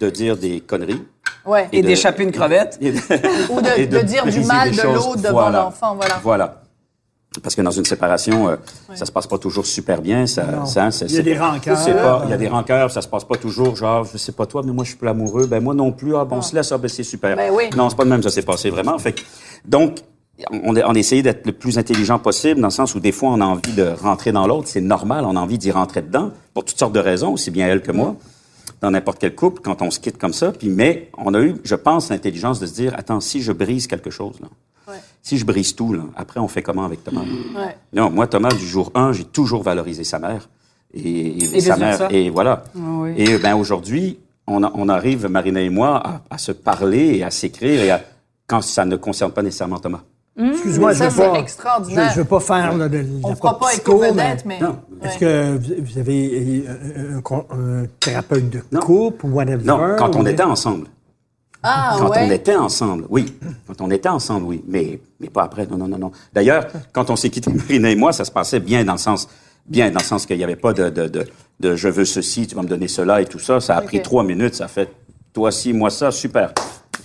de 0.00 0.10
dire 0.10 0.36
des 0.36 0.60
conneries. 0.60 1.02
Ouais. 1.46 1.68
Et 1.72 1.82
de- 1.82 1.86
d'échapper 1.86 2.24
une 2.24 2.32
crevette. 2.32 2.76
et 2.80 2.92
de- 2.92 2.98
Ou 3.52 3.60
de, 3.60 3.80
et 3.80 3.86
de 3.86 3.98
dire 4.00 4.24
du 4.26 4.40
mal 4.44 4.70
de 4.70 4.74
choses. 4.76 4.94
l'autre 4.94 5.16
devant 5.22 5.32
Voilà. 5.32 5.60
l'enfant, 5.62 5.94
voilà. 5.94 6.20
Voilà. 6.22 6.56
Parce 7.44 7.54
que 7.54 7.62
dans 7.62 7.70
une 7.70 7.84
séparation, 7.84 8.48
euh, 8.48 8.56
ça 8.96 9.06
se 9.06 9.12
passe 9.12 9.28
pas 9.28 9.38
toujours 9.38 9.64
super 9.64 10.02
bien. 10.02 10.26
Ça, 10.26 10.66
ça, 10.66 10.90
c'est- 10.90 11.06
Il 11.06 11.14
y 11.14 11.18
a 11.20 11.22
des 11.22 11.38
rancœurs. 11.38 11.78
Il 12.24 12.30
y 12.30 12.32
a 12.32 12.36
des 12.36 12.48
rancœurs, 12.48 12.90
ça 12.90 13.00
se 13.02 13.06
passe 13.08 13.22
pas 13.24 13.36
toujours. 13.36 13.76
Genre, 13.76 14.04
je 14.04 14.18
sais 14.18 14.32
pas 14.32 14.46
toi, 14.46 14.62
mais 14.64 14.72
moi 14.72 14.82
je 14.82 14.88
suis 14.90 14.98
plus 14.98 15.08
amoureux. 15.08 15.46
Ben 15.46 15.62
moi 15.62 15.72
non 15.72 15.92
plus. 15.92 16.16
Ah 16.16 16.24
bon, 16.24 16.38
on 16.38 16.42
se 16.42 16.56
laisse, 16.56 16.72
ah, 16.72 16.78
ben 16.78 16.88
c'est 16.88 17.04
super. 17.04 17.36
Ben 17.36 17.52
oui. 17.54 17.70
Non, 17.76 17.88
c'est 17.88 17.94
pas 17.96 18.04
de 18.04 18.10
même, 18.10 18.22
ça 18.24 18.30
s'est 18.30 18.42
passé 18.42 18.68
vraiment. 18.70 18.98
Fait 18.98 19.12
que- 19.12 19.20
donc, 19.64 19.98
on 20.50 20.76
on 20.76 20.94
a 20.94 20.98
essayé 20.98 21.22
d'être 21.22 21.46
le 21.46 21.52
plus 21.52 21.78
intelligent 21.78 22.18
possible, 22.18 22.60
dans 22.60 22.68
le 22.68 22.72
sens 22.72 22.94
où 22.94 23.00
des 23.00 23.12
fois 23.12 23.30
on 23.30 23.40
a 23.40 23.44
envie 23.44 23.72
de 23.72 23.88
rentrer 24.00 24.32
dans 24.32 24.46
l'autre. 24.46 24.68
C'est 24.68 24.80
normal, 24.80 25.24
on 25.26 25.36
a 25.36 25.40
envie 25.40 25.58
d'y 25.58 25.70
rentrer 25.70 26.02
dedans 26.02 26.30
pour 26.54 26.64
toutes 26.64 26.78
sortes 26.78 26.92
de 26.92 27.00
raisons, 27.00 27.32
aussi 27.32 27.50
bien 27.50 27.66
elle 27.68 27.82
que 27.82 27.92
moi, 27.92 28.16
dans 28.80 28.90
n'importe 28.90 29.18
quel 29.20 29.34
couple, 29.34 29.60
quand 29.62 29.82
on 29.82 29.90
se 29.90 30.00
quitte 30.00 30.18
comme 30.18 30.32
ça. 30.32 30.52
Puis, 30.52 30.68
mais 30.68 31.10
on 31.18 31.34
a 31.34 31.40
eu, 31.40 31.56
je 31.64 31.74
pense, 31.74 32.08
l'intelligence 32.10 32.60
de 32.60 32.66
se 32.66 32.72
dire, 32.74 32.94
attends, 32.96 33.20
si 33.20 33.42
je 33.42 33.52
brise 33.52 33.86
quelque 33.86 34.10
chose 34.10 34.36
là, 34.40 34.48
Ouais. 34.88 34.96
si 35.22 35.38
je 35.38 35.44
brise 35.44 35.76
tout 35.76 35.92
là, 35.92 36.02
après 36.16 36.40
on 36.40 36.48
fait 36.48 36.62
comment 36.62 36.84
avec 36.84 37.04
Thomas? 37.04 37.20
Ouais. 37.20 37.76
Non, 37.92 38.10
moi 38.10 38.26
Thomas 38.26 38.48
du 38.48 38.66
jour 38.66 38.90
1, 38.96 39.12
j'ai 39.12 39.22
toujours 39.24 39.62
valorisé 39.62 40.02
sa 40.02 40.18
mère 40.18 40.48
et, 40.92 41.00
et 41.38 41.56
Et 41.58 41.60
sa 41.60 41.76
mère 41.76 42.08
et 42.12 42.28
voilà. 42.28 42.64
Ah 42.74 42.78
oui. 43.02 43.12
Et 43.16 43.38
ben 43.38 43.54
aujourd'hui, 43.54 44.18
on, 44.48 44.88
arrive, 44.88 45.28
Marina 45.28 45.60
et 45.60 45.68
moi, 45.70 46.02
à, 46.04 46.22
à 46.28 46.38
se 46.38 46.50
parler 46.50 47.18
et 47.18 47.22
à 47.22 47.30
s'écrire 47.30 47.80
et 47.82 47.90
à, 47.92 48.00
quand 48.48 48.62
ça 48.62 48.84
ne 48.84 48.96
concerne 48.96 49.30
pas 49.30 49.42
nécessairement 49.42 49.78
Thomas. 49.78 50.00
Excuse-moi, 50.38 50.92
je 50.92 50.98
Ça, 50.98 51.04
veux 51.04 51.10
c'est 51.10 51.28
pas. 51.30 51.38
extraordinaire. 51.38 52.08
Je, 52.10 52.14
je 52.14 52.18
veux 52.20 52.24
pas 52.26 52.40
faire 52.40 52.76
là, 52.76 52.88
de, 52.88 52.98
de 53.02 53.06
On 53.22 53.28
la 53.30 53.36
fera 53.36 53.58
pas 53.58 53.66
psycho, 53.68 54.02
éco-vedette, 54.04 54.44
mais... 54.46 54.58
Non. 54.60 54.76
Est-ce 55.02 55.18
que 55.18 55.58
vous- 55.82 55.98
avez 55.98 56.64
euh, 56.66 57.20
un, 57.50 57.84
thérapeute 57.98 58.48
de 58.48 58.60
Non. 58.72 58.80
couple 58.80 59.26
ou 59.26 59.30
whatever? 59.30 59.64
Non, 59.64 59.96
quand 59.98 60.16
on 60.16 60.24
ou- 60.24 60.28
était 60.28 60.42
ensemble. 60.42 60.86
Ah, 61.62 61.96
Quand 61.98 62.08
ouais. 62.10 62.26
on 62.26 62.30
était 62.30 62.56
ensemble, 62.56 63.04
oui. 63.10 63.34
Quand 63.66 63.82
on 63.82 63.90
était 63.90 64.08
ensemble, 64.08 64.46
oui. 64.46 64.64
Mais, 64.66 64.98
mais 65.20 65.28
pas 65.28 65.42
après. 65.42 65.66
Non, 65.66 65.76
non, 65.76 65.88
non, 65.88 65.98
non. 65.98 66.12
D'ailleurs, 66.32 66.66
quand 66.92 67.10
on 67.10 67.16
s'est 67.16 67.28
quitté, 67.28 67.52
Marina 67.52 67.90
et 67.90 67.96
moi, 67.96 68.12
ça 68.14 68.24
se 68.24 68.30
passait 68.30 68.60
bien 68.60 68.82
dans 68.82 68.92
le 68.92 68.98
sens, 68.98 69.28
bien 69.66 69.90
dans 69.90 69.98
le 70.00 70.04
sens 70.04 70.24
qu'il 70.24 70.38
n'y 70.38 70.44
avait 70.44 70.56
pas 70.56 70.72
de, 70.72 70.88
de, 70.88 71.06
de, 71.08 71.26
de 71.60 71.76
je 71.76 71.88
veux 71.88 72.06
ceci, 72.06 72.46
tu 72.46 72.54
vas 72.54 72.62
me 72.62 72.68
donner 72.68 72.88
cela 72.88 73.20
et 73.20 73.26
tout 73.26 73.38
ça. 73.38 73.60
Ça 73.60 73.76
a 73.76 73.82
pris 73.82 74.00
trois 74.00 74.24
minutes. 74.24 74.54
Ça 74.54 74.64
a 74.64 74.68
fait 74.68 74.88
toi 75.34 75.52
ci, 75.52 75.74
moi 75.74 75.90
ça, 75.90 76.10
super. 76.10 76.54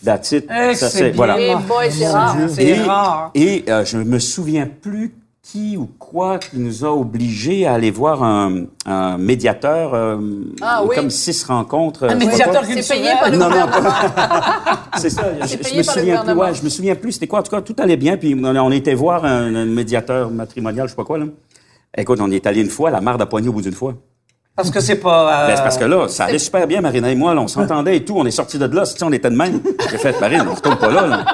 That's 0.06 0.32
it. 0.32 0.48
Eh, 0.50 0.76
ça, 0.76 0.90
c'est 0.90 1.12
voilà. 1.12 1.36
Boy, 1.68 1.92
c'est 1.92 2.08
rare. 2.08 2.38
C'est 2.50 2.64
Et, 2.64 2.74
rare. 2.82 3.32
et 3.36 3.64
euh, 3.68 3.84
je 3.84 3.98
me 3.98 4.20
souviens 4.20 4.68
plus 4.68 5.14
qui 5.42 5.78
ou 5.78 5.88
quoi 6.00 6.40
qui 6.40 6.58
nous 6.58 6.84
a 6.86 6.90
obligés 6.92 7.68
à 7.68 7.74
aller 7.74 7.92
voir 7.92 8.24
un, 8.24 8.64
un 8.88 9.18
médiateur, 9.20 9.94
euh, 9.94 10.18
Ah 10.62 10.84
oui. 10.84 10.96
comme 10.96 11.10
six 11.12 11.44
rencontres. 11.44 12.06
Un 12.06 12.16
euh, 12.16 12.18
médiateur 12.26 12.66
sais 12.66 12.82
C'est 12.82 12.96
payé 12.96 13.12
par 13.20 13.30
le 13.30 13.38
Non, 13.38 13.46
non, 13.46 13.52
gouvernement. 13.52 13.90
pas- 14.16 14.80
c'est 14.98 15.10
ça. 15.12 15.24
Je, 15.42 15.48
je 15.70 15.78
me 15.78 15.84
souviens 15.84 16.24
plus. 16.24 16.34
Ouais, 16.34 16.54
je 16.56 16.64
me 16.64 16.70
souviens 16.70 16.96
plus. 16.96 17.12
C'était 17.12 17.28
quoi 17.28 17.40
En 17.40 17.44
tout 17.44 17.52
cas, 17.52 17.62
tout 17.62 17.76
allait 17.78 17.96
bien. 17.98 18.18
Puis 18.18 18.34
on, 18.36 18.44
on 18.44 18.72
était 18.72 18.96
voir 18.96 19.24
un, 19.24 19.54
un 19.54 19.66
médiateur 19.66 20.32
matrimonial, 20.32 20.88
je 20.88 20.92
sais 20.92 20.96
pas 20.96 21.04
quoi 21.04 21.20
là. 21.20 21.26
Écoute, 21.98 22.20
on 22.22 22.32
y 22.32 22.36
est 22.36 22.48
allé 22.48 22.62
une 22.62 22.70
fois. 22.70 22.90
La 22.90 23.00
marde 23.02 23.22
a 23.22 23.26
poigné 23.28 23.48
au 23.48 23.54
bout 23.54 23.62
d'une 23.62 23.72
fois. 23.74 23.94
Parce 24.56 24.72
que 24.72 24.80
c'est 24.80 24.96
pas. 24.96 25.44
euh, 25.44 25.48
Ben, 25.48 25.56
c'est 25.58 25.64
parce 25.64 25.78
que 25.78 25.84
là, 25.84 26.08
ça 26.08 26.26
allait 26.26 26.40
super 26.40 26.66
bien, 26.66 26.80
Marina 26.80 27.12
et 27.12 27.16
moi. 27.16 27.34
Là, 27.34 27.42
on 27.42 27.48
s'entendait 27.48 27.98
et 27.98 28.06
tout. 28.06 28.16
On 28.18 28.26
est 28.26 28.32
sortis 28.32 28.58
de 28.58 28.66
là. 28.66 28.86
Tu 28.86 28.98
sais, 28.98 29.04
on 29.04 29.12
était 29.12 29.30
de 29.30 29.36
même? 29.36 29.60
J'ai 29.92 29.98
fait, 29.98 30.18
Marine, 30.22 30.46
on 30.50 30.54
retourne 30.54 30.78
pas 30.78 30.90
là. 30.92 31.08
là. 31.08 31.26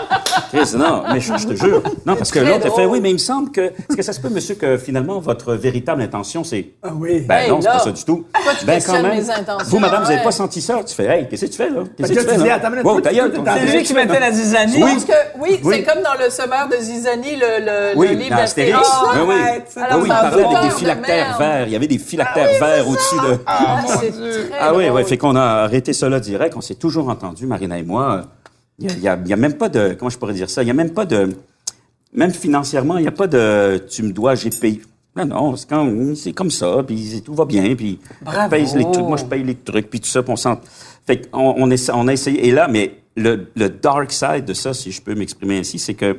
Chris, 0.51 0.75
non, 0.77 1.03
mais 1.11 1.19
je, 1.19 1.33
je 1.37 1.47
te 1.47 1.53
jure. 1.55 1.81
Non, 2.05 2.15
parce 2.15 2.31
que 2.31 2.39
l'autre 2.39 2.67
a 2.67 2.71
fait, 2.71 2.85
oui, 2.85 2.99
mais 3.01 3.09
il 3.09 3.13
me 3.13 3.17
semble 3.19 3.51
que. 3.51 3.61
Est-ce 3.61 3.95
que 3.95 4.01
ça 4.03 4.13
se 4.13 4.19
peut, 4.19 4.29
monsieur, 4.29 4.55
que 4.55 4.77
finalement, 4.77 5.19
votre 5.19 5.53
véritable 5.53 6.01
intention, 6.01 6.43
c'est. 6.43 6.73
Ah 6.83 6.89
oui. 6.93 7.21
Ben 7.27 7.35
Hey, 7.39 7.49
non, 7.49 7.61
c'est 7.61 7.67
pas 7.69 7.79
ça 7.79 7.91
du 7.91 8.03
tout. 8.03 8.25
pourquoi 8.33 8.53
tu 8.55 8.65
ben 8.65 8.73
questionnes 8.75 9.07
mes 9.07 9.29
intentions? 9.29 9.67
Vous, 9.69 9.79
madame, 9.79 9.99
vous 10.03 10.09
n'avez 10.09 10.17
Ouais. 10.19 10.23
pas 10.23 10.31
senti 10.31 10.61
ça? 10.61 10.81
Tu 10.85 10.93
fais, 10.95 11.05
hey, 11.05 11.27
qu'est-ce 11.29 11.45
que 11.45 11.51
tu 11.51 11.57
fais 11.57 11.69
là? 11.69 11.83
Qu'est-ce 11.97 12.13
que 12.13 12.19
tu 12.19 12.25
fais 12.25 12.37
là? 12.47 12.55
attends 12.55 12.71
Wow, 12.83 13.01
ta 13.01 13.09
tu- 13.09 13.15
gueule, 13.15 13.31
C'est 13.67 13.77
lui 13.77 13.83
qui 13.83 13.93
mettait 13.93 14.19
la 14.19 14.31
zizanie? 14.31 14.73
Je 14.75 14.79
pense 14.79 15.05
que, 15.05 15.11
oui, 15.39 15.59
Oui. 15.63 15.75
c'est 15.77 15.83
comme 15.83 16.03
dans 16.03 16.23
le 16.23 16.29
semeur 16.29 16.67
de 16.69 16.75
Zizanie, 16.77 17.35
le, 17.35 17.65
le, 17.65 17.97
Oui, 17.97 18.07
le 18.09 18.13
livre 18.15 18.35
d'Astérix. 18.35 18.77
Astérix. 18.77 19.03
là. 19.03 19.11
Ben 19.13 19.25
oui. 19.27 19.35
Ah 19.77 19.97
oui, 19.97 20.03
il 20.03 20.07
parlait 20.09 20.61
des 20.61 20.67
de 20.67 20.73
phylactères 20.73 21.37
verts. 21.37 21.67
Il 21.67 21.73
y 21.73 21.75
avait 21.75 21.87
des 21.87 21.97
phylactères 21.97 22.49
verts 22.59 22.87
au-dessus 22.87 23.15
de. 23.15 23.37
Ah, 23.45 23.79
Ah 24.59 24.73
oui, 24.75 24.89
ouais, 24.89 25.03
fait 25.03 25.17
qu'on 25.17 25.35
a 25.35 25.41
arrêté 25.63 25.93
cela 25.93 26.19
direct. 26.19 26.53
On 26.57 26.61
s'est 26.61 26.75
toujours 26.75 27.09
entendu, 27.09 27.45
Marina 27.45 27.77
et 27.77 27.83
moi. 27.83 28.21
Il 28.89 29.01
y 29.03 29.07
a, 29.07 29.35
même 29.35 29.53
pas 29.57 29.69
de, 29.69 29.95
comment 29.97 30.09
je 30.09 30.17
pourrais 30.17 30.33
dire 30.33 30.49
ça? 30.49 30.63
Il 30.63 30.67
y 30.67 30.71
a 30.71 30.73
même 30.73 30.93
pas 30.93 31.05
de, 31.05 31.29
même 32.13 32.31
financièrement, 32.31 32.97
il 32.97 33.05
y 33.05 33.07
a 33.07 33.11
pas 33.11 33.27
de, 33.27 33.83
tu 33.89 34.03
me 34.03 34.11
dois, 34.11 34.35
j'ai 34.35 34.49
payé. 34.49 34.81
Non, 35.15 35.25
non, 35.25 35.55
c'est 35.57 35.67
comme, 35.67 36.15
c'est 36.15 36.31
comme 36.31 36.51
ça, 36.51 36.83
puis 36.87 37.21
tout 37.25 37.33
va 37.33 37.43
bien, 37.45 37.75
puis 37.75 37.99
je 38.25 38.49
paye 38.49 38.65
les 38.77 38.83
trucs, 38.91 39.05
moi 39.05 39.17
je 39.17 39.25
paye 39.25 39.43
les 39.43 39.55
trucs, 39.55 39.89
puis 39.89 39.99
tout 39.99 40.07
ça, 40.07 40.23
puis 40.23 40.31
on 40.31 40.37
s'en... 40.37 40.59
Fait 41.05 41.29
qu'on 41.29 41.53
on, 41.57 41.69
essa- 41.69 41.93
on 41.95 42.07
a 42.07 42.13
essayé, 42.13 42.47
et 42.47 42.51
là, 42.51 42.67
mais 42.69 43.01
le, 43.17 43.47
le 43.55 43.69
dark 43.69 44.11
side 44.11 44.45
de 44.45 44.53
ça, 44.53 44.73
si 44.73 44.91
je 44.91 45.01
peux 45.01 45.13
m'exprimer 45.15 45.59
ainsi, 45.59 45.79
c'est 45.79 45.95
que 45.95 46.17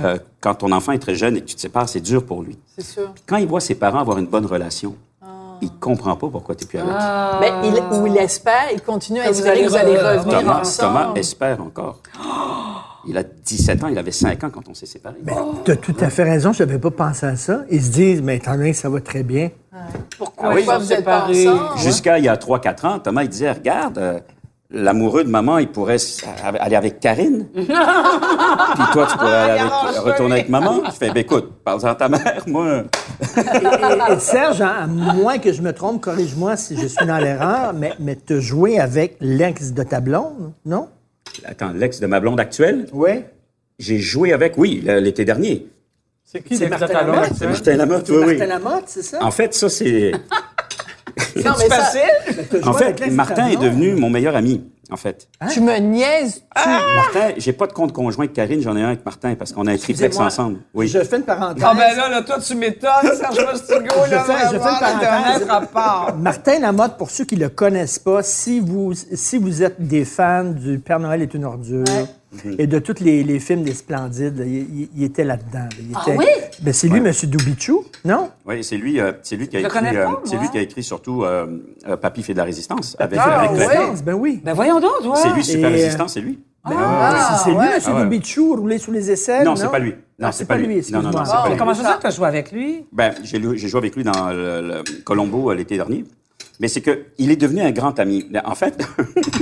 euh, 0.00 0.16
quand 0.40 0.54
ton 0.54 0.72
enfant 0.72 0.92
est 0.92 0.98
très 1.00 1.16
jeune 1.16 1.36
et 1.36 1.40
que 1.42 1.46
tu 1.46 1.54
te 1.56 1.60
sépares, 1.60 1.88
c'est 1.88 2.00
dur 2.00 2.24
pour 2.24 2.42
lui. 2.42 2.56
C'est 2.76 2.84
sûr. 2.84 3.12
Quand 3.26 3.36
il 3.36 3.46
voit 3.46 3.60
ses 3.60 3.74
parents 3.74 3.98
avoir 3.98 4.16
une 4.18 4.26
bonne 4.26 4.46
relation. 4.46 4.94
Il 5.60 5.70
comprend 5.78 6.16
pas 6.16 6.28
pourquoi 6.28 6.54
tu 6.54 6.64
es 6.64 6.66
plus 6.66 6.78
avec. 6.78 6.92
Mais 7.40 7.68
il, 7.68 7.98
ou 7.98 8.06
il 8.06 8.16
espère, 8.16 8.68
il 8.72 8.80
continue 8.80 9.20
à 9.20 9.24
vous 9.24 9.30
espérer 9.30 9.62
que 9.62 9.68
vous 9.68 9.76
allez 9.76 9.96
revenir 9.96 10.40
Thomas, 10.40 10.60
ensemble. 10.60 10.98
Thomas 10.98 11.14
espère 11.14 11.62
encore. 11.62 12.00
Il 13.06 13.16
a 13.16 13.22
17 13.22 13.84
ans, 13.84 13.88
il 13.88 13.96
avait 13.98 14.10
5 14.10 14.44
ans 14.44 14.50
quand 14.50 14.68
on 14.68 14.74
s'est 14.74 14.86
séparés. 14.86 15.16
Tu 15.64 15.70
as 15.70 15.76
tout 15.76 15.96
à 16.00 16.10
fait 16.10 16.24
raison, 16.24 16.52
je 16.52 16.62
n'avais 16.62 16.78
pas 16.78 16.90
pensé 16.90 17.26
à 17.26 17.36
ça. 17.36 17.62
Ils 17.70 17.82
se 17.82 17.90
disent, 17.90 18.22
mais 18.22 18.36
étant 18.36 18.52
donné 18.52 18.72
que 18.72 18.76
ça 18.76 18.88
va 18.90 19.00
très 19.00 19.22
bien, 19.22 19.50
Pourquoi 20.18 20.50
Ah 20.50 20.54
oui, 20.54 20.62
ils 20.62 20.66
sont 20.66 20.78
vous 20.78 20.92
êtes 20.92 21.04
pas 21.04 21.26
ensemble? 21.28 21.78
Jusqu'à 21.78 22.18
il 22.18 22.24
y 22.24 22.28
a 22.28 22.36
3-4 22.36 22.86
ans, 22.86 22.98
Thomas, 22.98 23.22
il 23.22 23.28
disait, 23.28 23.50
regarde, 23.50 23.98
euh, 23.98 24.20
l'amoureux 24.70 25.24
de 25.24 25.28
maman, 25.30 25.58
il 25.58 25.68
pourrait 25.68 25.96
aller 26.60 26.76
avec 26.76 27.00
Karine. 27.00 27.46
Puis 27.54 27.66
toi, 27.66 29.06
tu 29.10 29.16
pourrais 29.18 29.34
aller 29.34 29.60
avec- 29.60 29.98
retourner 30.04 30.34
avec 30.34 30.48
maman. 30.48 30.82
Je 30.86 30.90
fais, 30.92 31.08
ben 31.10 31.18
écoute, 31.18 31.52
parle 31.64 31.86
à 31.86 31.94
ta 31.94 32.08
mère, 32.08 32.42
moi. 32.46 32.84
Et, 33.36 33.40
et- 33.40 34.12
et 34.14 34.18
Serge, 34.18 34.60
à 34.60 34.86
moins 34.86 35.38
que 35.38 35.52
je 35.52 35.62
me 35.62 35.72
trompe, 35.72 36.00
corrige-moi 36.02 36.56
si 36.56 36.76
je 36.76 36.86
suis 36.86 37.06
dans 37.06 37.18
l'erreur, 37.18 37.72
mais, 37.74 37.92
mais 37.98 38.16
tu 38.16 38.34
as 38.34 38.40
joué 38.40 38.78
avec 38.78 39.16
l'ex 39.20 39.72
de 39.72 39.82
ta 39.82 40.00
blonde, 40.00 40.52
non? 40.66 40.88
Attends, 41.44 41.72
l'ex 41.74 42.00
de 42.00 42.06
ma 42.06 42.20
blonde 42.20 42.40
actuelle, 42.40 42.86
Oui. 42.92 43.24
j'ai 43.78 43.98
joué 43.98 44.32
avec, 44.32 44.54
oui, 44.58 44.82
l'été 44.84 45.24
dernier. 45.24 45.66
C'est 46.24 46.42
qui 46.42 46.56
C'est 46.56 46.66
l'ex 46.68 46.76
de 46.76 46.80
Martin 46.80 46.94
ta 46.98 47.04
blonde? 47.04 47.14
Lamotte? 47.16 47.32
C'est 47.38 47.46
Martin 47.46 47.76
Lamotte, 47.76 48.08
oui, 48.10 48.16
oui. 48.18 48.36
Martin 48.36 48.46
Lamotte, 48.46 48.84
c'est 48.86 49.02
ça? 49.02 49.18
En 49.24 49.30
fait, 49.30 49.54
ça, 49.54 49.68
c'est... 49.70 50.12
Non, 51.44 51.52
mais 51.58 51.68
ça, 51.68 52.68
En 52.68 52.72
fait, 52.72 53.06
Martin 53.10 53.46
est 53.48 53.56
devenu 53.56 53.94
mon 53.94 54.10
meilleur 54.10 54.34
ami, 54.36 54.64
en 54.90 54.96
fait. 54.96 55.28
tu 55.52 55.60
me 55.60 55.76
niaises. 55.78 56.42
Martin, 56.54 57.32
j'ai 57.36 57.52
pas 57.52 57.66
de 57.66 57.72
compte 57.72 57.92
conjoint 57.92 58.24
avec 58.24 58.34
Karine, 58.34 58.60
j'en 58.62 58.76
ai 58.76 58.82
un 58.82 58.88
avec 58.88 59.04
Martin 59.04 59.34
parce 59.34 59.52
qu'on 59.52 59.66
a 59.66 59.72
un 59.72 59.76
triplex 59.76 60.18
ensemble. 60.18 60.58
Oui. 60.74 60.88
Je 60.88 60.98
fais 61.04 61.16
une 61.16 61.22
parenthèse. 61.22 61.64
Ah 61.66 61.74
ben 61.74 61.96
là, 61.96 62.08
là, 62.08 62.22
toi, 62.22 62.38
tu 62.40 62.54
m'étonnes, 62.54 62.90
Serge 63.14 63.46
Postigo, 63.50 63.94
Je 64.06 64.10
là, 64.14 64.24
fais- 64.24 64.32
je 64.46 64.48
fais 64.50 64.56
une 64.56 64.60
parenthèse. 65.00 65.68
part. 65.72 66.16
Martin 66.16 66.58
Lamotte, 66.60 66.96
pour 66.96 67.10
ceux 67.10 67.24
qui 67.24 67.36
le 67.36 67.48
connaissent 67.48 67.98
pas, 67.98 68.22
si 68.22 68.60
vous, 68.60 68.92
si 68.94 69.38
vous 69.38 69.62
êtes 69.62 69.80
des 69.80 70.04
fans 70.04 70.44
du 70.44 70.78
Père 70.78 71.00
Noël 71.00 71.22
est 71.22 71.34
une 71.34 71.44
ordure 71.44 71.84
et 72.58 72.66
de 72.66 72.78
tous 72.78 73.00
les, 73.02 73.22
les 73.24 73.38
films 73.40 73.62
des 73.62 73.72
Splendides, 73.74 74.42
il, 74.46 74.54
il- 74.82 74.88
il 74.96 75.04
était 75.04 75.24
là-dedans. 75.24 75.68
Ah 75.94 76.02
était- 76.02 76.16
oui? 76.18 76.26
Ben, 76.60 76.74
c'est 76.74 76.88
lui, 76.88 76.98
M. 76.98 77.12
Doubichou, 77.24 77.84
non? 78.04 78.30
Oui, 78.46 78.62
c'est 78.62 78.76
lui, 78.76 79.00
euh, 79.00 79.12
c'est 79.22 79.36
lui 79.36 79.48
qui 79.48 79.56
a 79.56 79.60
Je 79.60 79.64
le 79.64 79.70
écrit, 79.70 79.96
euh, 79.96 80.06
c'est 80.24 80.36
lui 80.36 80.50
qui 80.50 80.58
a 80.58 80.60
écrit 80.60 80.82
surtout 80.82 81.24
euh, 81.24 81.46
euh, 81.88 81.96
Papy 81.96 82.22
fait 82.22 82.32
de 82.34 82.38
la 82.38 82.44
résistance 82.44 82.96
avec 82.98 83.18
Ah, 83.22 83.40
avec 83.40 83.52
ouais. 83.52 83.66
Résistance, 83.66 84.02
Ben 84.02 84.14
oui. 84.14 84.40
Ben 84.44 84.52
voyons 84.54 84.78
donc, 84.80 85.02
toi. 85.02 85.16
C'est 85.16 85.30
lui 85.32 85.44
super 85.44 85.70
Et, 85.70 85.74
résistant, 85.74 86.06
c'est 86.08 86.20
lui. 86.20 86.38
Ben, 86.68 86.76
Ah, 86.78 87.38
c'est 87.38 87.44
c'est 87.44 87.50
lui, 87.50 87.56
ouais. 87.58 87.76
M. 87.76 87.80
Ah 87.86 87.94
ouais. 87.94 88.02
Doubichou, 88.04 88.56
roulé 88.56 88.78
sous 88.78 88.92
les 88.92 89.10
aisselles? 89.10 89.44
Non, 89.44 89.56
c'est 89.56 89.68
pas 89.70 89.78
lui. 89.78 89.90
Non, 90.18 90.28
Ah, 90.28 90.32
c'est 90.32 90.44
pas 90.46 90.56
lui. 90.58 90.66
Non, 90.92 91.00
non, 91.02 91.10
non, 91.10 91.22
pas 91.24 91.48
lui. 91.48 91.56
Comment 91.56 91.72
ça 91.74 91.82
se 91.82 91.88
fait 91.88 91.96
que 91.96 92.00
tu 92.02 92.06
as 92.08 92.10
joué 92.10 92.26
avec 92.26 92.52
lui? 92.52 92.84
Ben, 92.92 93.14
j'ai 93.22 93.40
joué 93.68 93.78
avec 93.78 93.96
lui 93.96 94.02
dans 94.04 94.30
le, 94.30 94.60
le 94.60 95.02
Colombo 95.04 95.50
euh, 95.50 95.54
l'été 95.54 95.76
dernier. 95.76 96.04
Mais 96.60 96.66
c'est 96.66 96.80
que 96.80 97.06
il 97.18 97.30
est 97.30 97.36
devenu 97.36 97.60
un 97.60 97.70
grand 97.70 97.98
ami. 98.00 98.28
En 98.44 98.54
fait, 98.56 98.76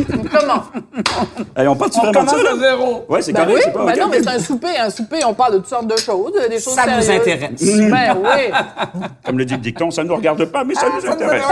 Comment? 0.07 0.65
Hey, 1.57 1.67
on 1.67 1.75
parle 1.75 1.91
On 1.97 2.01
vraiment 2.03 2.25
de 2.25 2.29
ça 2.29 2.43
là? 2.43 2.51
à 2.53 2.59
zéro. 2.59 3.07
Ouais, 3.09 3.23
c'est 3.23 3.33
Ben 3.33 3.41
correct, 3.47 3.55
oui, 3.57 3.63
c'est 3.65 3.73
pas 3.73 3.87
ben 3.87 3.99
non, 3.99 4.09
mais 4.11 4.23
c'est 4.23 4.29
un 4.29 4.39
souper. 4.39 4.77
Un 4.79 4.91
souper, 4.91 5.25
on 5.25 5.33
parle 5.33 5.55
de 5.55 5.59
toutes 5.59 5.69
sortes 5.69 5.87
de 5.87 5.97
choses, 5.97 6.33
des 6.51 6.61
choses 6.61 6.75
Ça 6.75 6.85
nous 6.87 7.11
intéresse. 7.11 7.51
Ben 7.91 8.17
oui, 8.23 8.53
Comme 9.25 9.39
le 9.39 9.45
dit 9.47 9.55
le 9.55 9.61
dicton, 9.61 9.91
ça 9.91 10.03
ne 10.05 10.09
nous 10.09 10.17
regarde 10.17 10.45
pas, 10.45 10.63
mais 10.65 10.75
ça 10.75 10.89
nous 10.91 11.11
intéresse. 11.11 11.43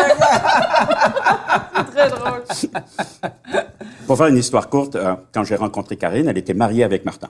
très 1.94 2.08
drôle. 2.10 2.42
Pour 4.06 4.18
faire 4.18 4.26
une 4.26 4.36
histoire 4.36 4.68
courte, 4.68 4.96
euh, 4.96 5.14
quand 5.32 5.44
j'ai 5.44 5.56
rencontré 5.56 5.96
Karine, 5.96 6.28
elle 6.28 6.36
était 6.38 6.52
mariée 6.54 6.84
avec 6.84 7.06
Martin. 7.06 7.28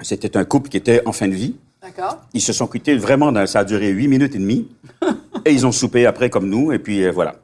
C'était 0.00 0.36
un 0.38 0.44
couple 0.44 0.70
qui 0.70 0.78
était 0.78 1.02
en 1.06 1.12
fin 1.12 1.28
de 1.28 1.34
vie. 1.34 1.56
D'accord. 1.84 2.22
Ils 2.32 2.40
se 2.40 2.54
sont 2.54 2.66
quittés 2.66 2.96
vraiment, 2.96 3.30
dans- 3.30 3.46
ça 3.46 3.60
a 3.60 3.64
duré 3.64 3.88
huit 3.90 4.08
minutes 4.08 4.34
et 4.34 4.38
demie. 4.38 4.68
et 5.44 5.52
ils 5.52 5.66
ont 5.66 5.72
soupé 5.72 6.06
après 6.06 6.30
comme 6.30 6.48
nous, 6.48 6.72
et 6.72 6.78
puis 6.78 7.04
euh, 7.04 7.10
voilà. 7.12 7.34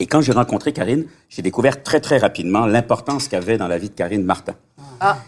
Et 0.00 0.06
quand 0.06 0.22
j'ai 0.22 0.32
rencontré 0.32 0.72
Karine, 0.72 1.04
j'ai 1.28 1.42
découvert 1.42 1.82
très, 1.82 2.00
très 2.00 2.16
rapidement 2.16 2.64
l'importance 2.66 3.28
qu'avait 3.28 3.58
dans 3.58 3.68
la 3.68 3.76
vie 3.76 3.90
de 3.90 3.94
Karine 3.94 4.24
Martin. 4.24 4.54
Ah. 5.00 5.18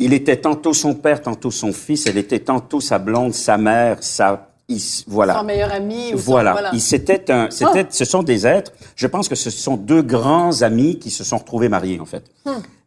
Il 0.00 0.12
était 0.12 0.36
tantôt 0.38 0.72
son 0.74 0.94
père, 0.94 1.22
tantôt 1.22 1.52
son 1.52 1.72
fils, 1.72 2.06
elle 2.06 2.18
était 2.18 2.40
tantôt 2.40 2.80
sa 2.80 2.98
blonde, 2.98 3.32
sa 3.32 3.58
mère, 3.58 3.98
sa... 4.02 4.48
il 4.68 4.80
voilà. 5.06 5.34
Son 5.38 5.44
meilleur 5.44 5.72
ami. 5.72 6.14
Ou 6.14 6.18
son- 6.18 6.32
Voilà. 6.32 6.70
Il 6.72 6.80
c'était 6.80 7.30
un, 7.30 7.48
c'était, 7.50 7.86
ce 7.90 8.04
sont 8.04 8.24
des 8.24 8.44
êtres. 8.44 8.72
Je 8.96 9.06
pense 9.06 9.28
que 9.28 9.36
ce 9.36 9.50
sont 9.50 9.76
deux 9.76 10.02
grands 10.02 10.62
amis 10.62 10.98
qui 10.98 11.10
se 11.10 11.22
sont 11.22 11.38
retrouvés 11.38 11.68
mariés 11.68 12.00
en 12.00 12.06
fait, 12.06 12.24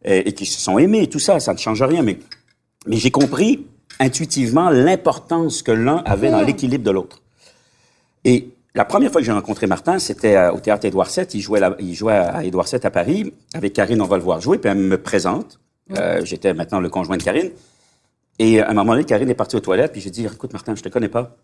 et, 0.04 0.28
et 0.28 0.32
qui 0.34 0.44
se 0.44 0.60
sont 0.60 0.78
aimés 0.78 1.02
et 1.04 1.06
tout 1.08 1.18
ça. 1.18 1.40
Ça 1.40 1.54
ne 1.54 1.58
change 1.58 1.82
rien, 1.82 2.02
mais 2.02 2.18
mais 2.86 2.96
j'ai 2.96 3.10
compris 3.10 3.66
intuitivement 4.00 4.70
l'importance 4.70 5.62
que 5.62 5.72
l'un 5.72 5.98
avait 6.06 6.30
dans 6.30 6.40
l'équilibre 6.42 6.84
de 6.84 6.90
l'autre. 6.90 7.20
Et 8.24 8.50
la 8.74 8.84
première 8.84 9.10
fois 9.10 9.20
que 9.20 9.24
j'ai 9.26 9.32
rencontré 9.32 9.66
Martin, 9.66 9.98
c'était 9.98 10.36
euh, 10.36 10.52
au 10.52 10.60
théâtre 10.60 10.84
Édouard 10.86 11.08
VII. 11.08 11.26
Il 11.34 11.40
jouait, 11.40 11.60
là- 11.60 11.76
il 11.80 11.94
jouait 11.94 12.12
à 12.14 12.44
Édouard 12.44 12.66
VII 12.66 12.80
à 12.84 12.90
Paris. 12.90 13.32
Avec 13.54 13.72
Karine, 13.72 14.00
on 14.00 14.06
va 14.06 14.16
le 14.16 14.22
voir 14.22 14.40
jouer. 14.40 14.58
Puis 14.58 14.70
elle 14.70 14.78
me 14.78 14.98
présente. 15.00 15.58
Euh, 15.96 16.20
J'étais 16.24 16.52
maintenant 16.54 16.80
le 16.80 16.88
conjoint 16.90 17.16
de 17.16 17.22
Karine. 17.22 17.50
Et 18.38 18.60
à 18.60 18.70
un 18.70 18.74
moment 18.74 18.92
donné, 18.92 19.04
Karine 19.04 19.30
est 19.30 19.34
partie 19.34 19.56
aux 19.56 19.60
toilettes. 19.60 19.92
Puis 19.92 20.00
j'ai 20.00 20.10
dit, 20.10 20.24
écoute, 20.26 20.52
Martin, 20.52 20.74
je 20.76 20.82
te 20.82 20.88
connais 20.88 21.08
pas. 21.08 21.36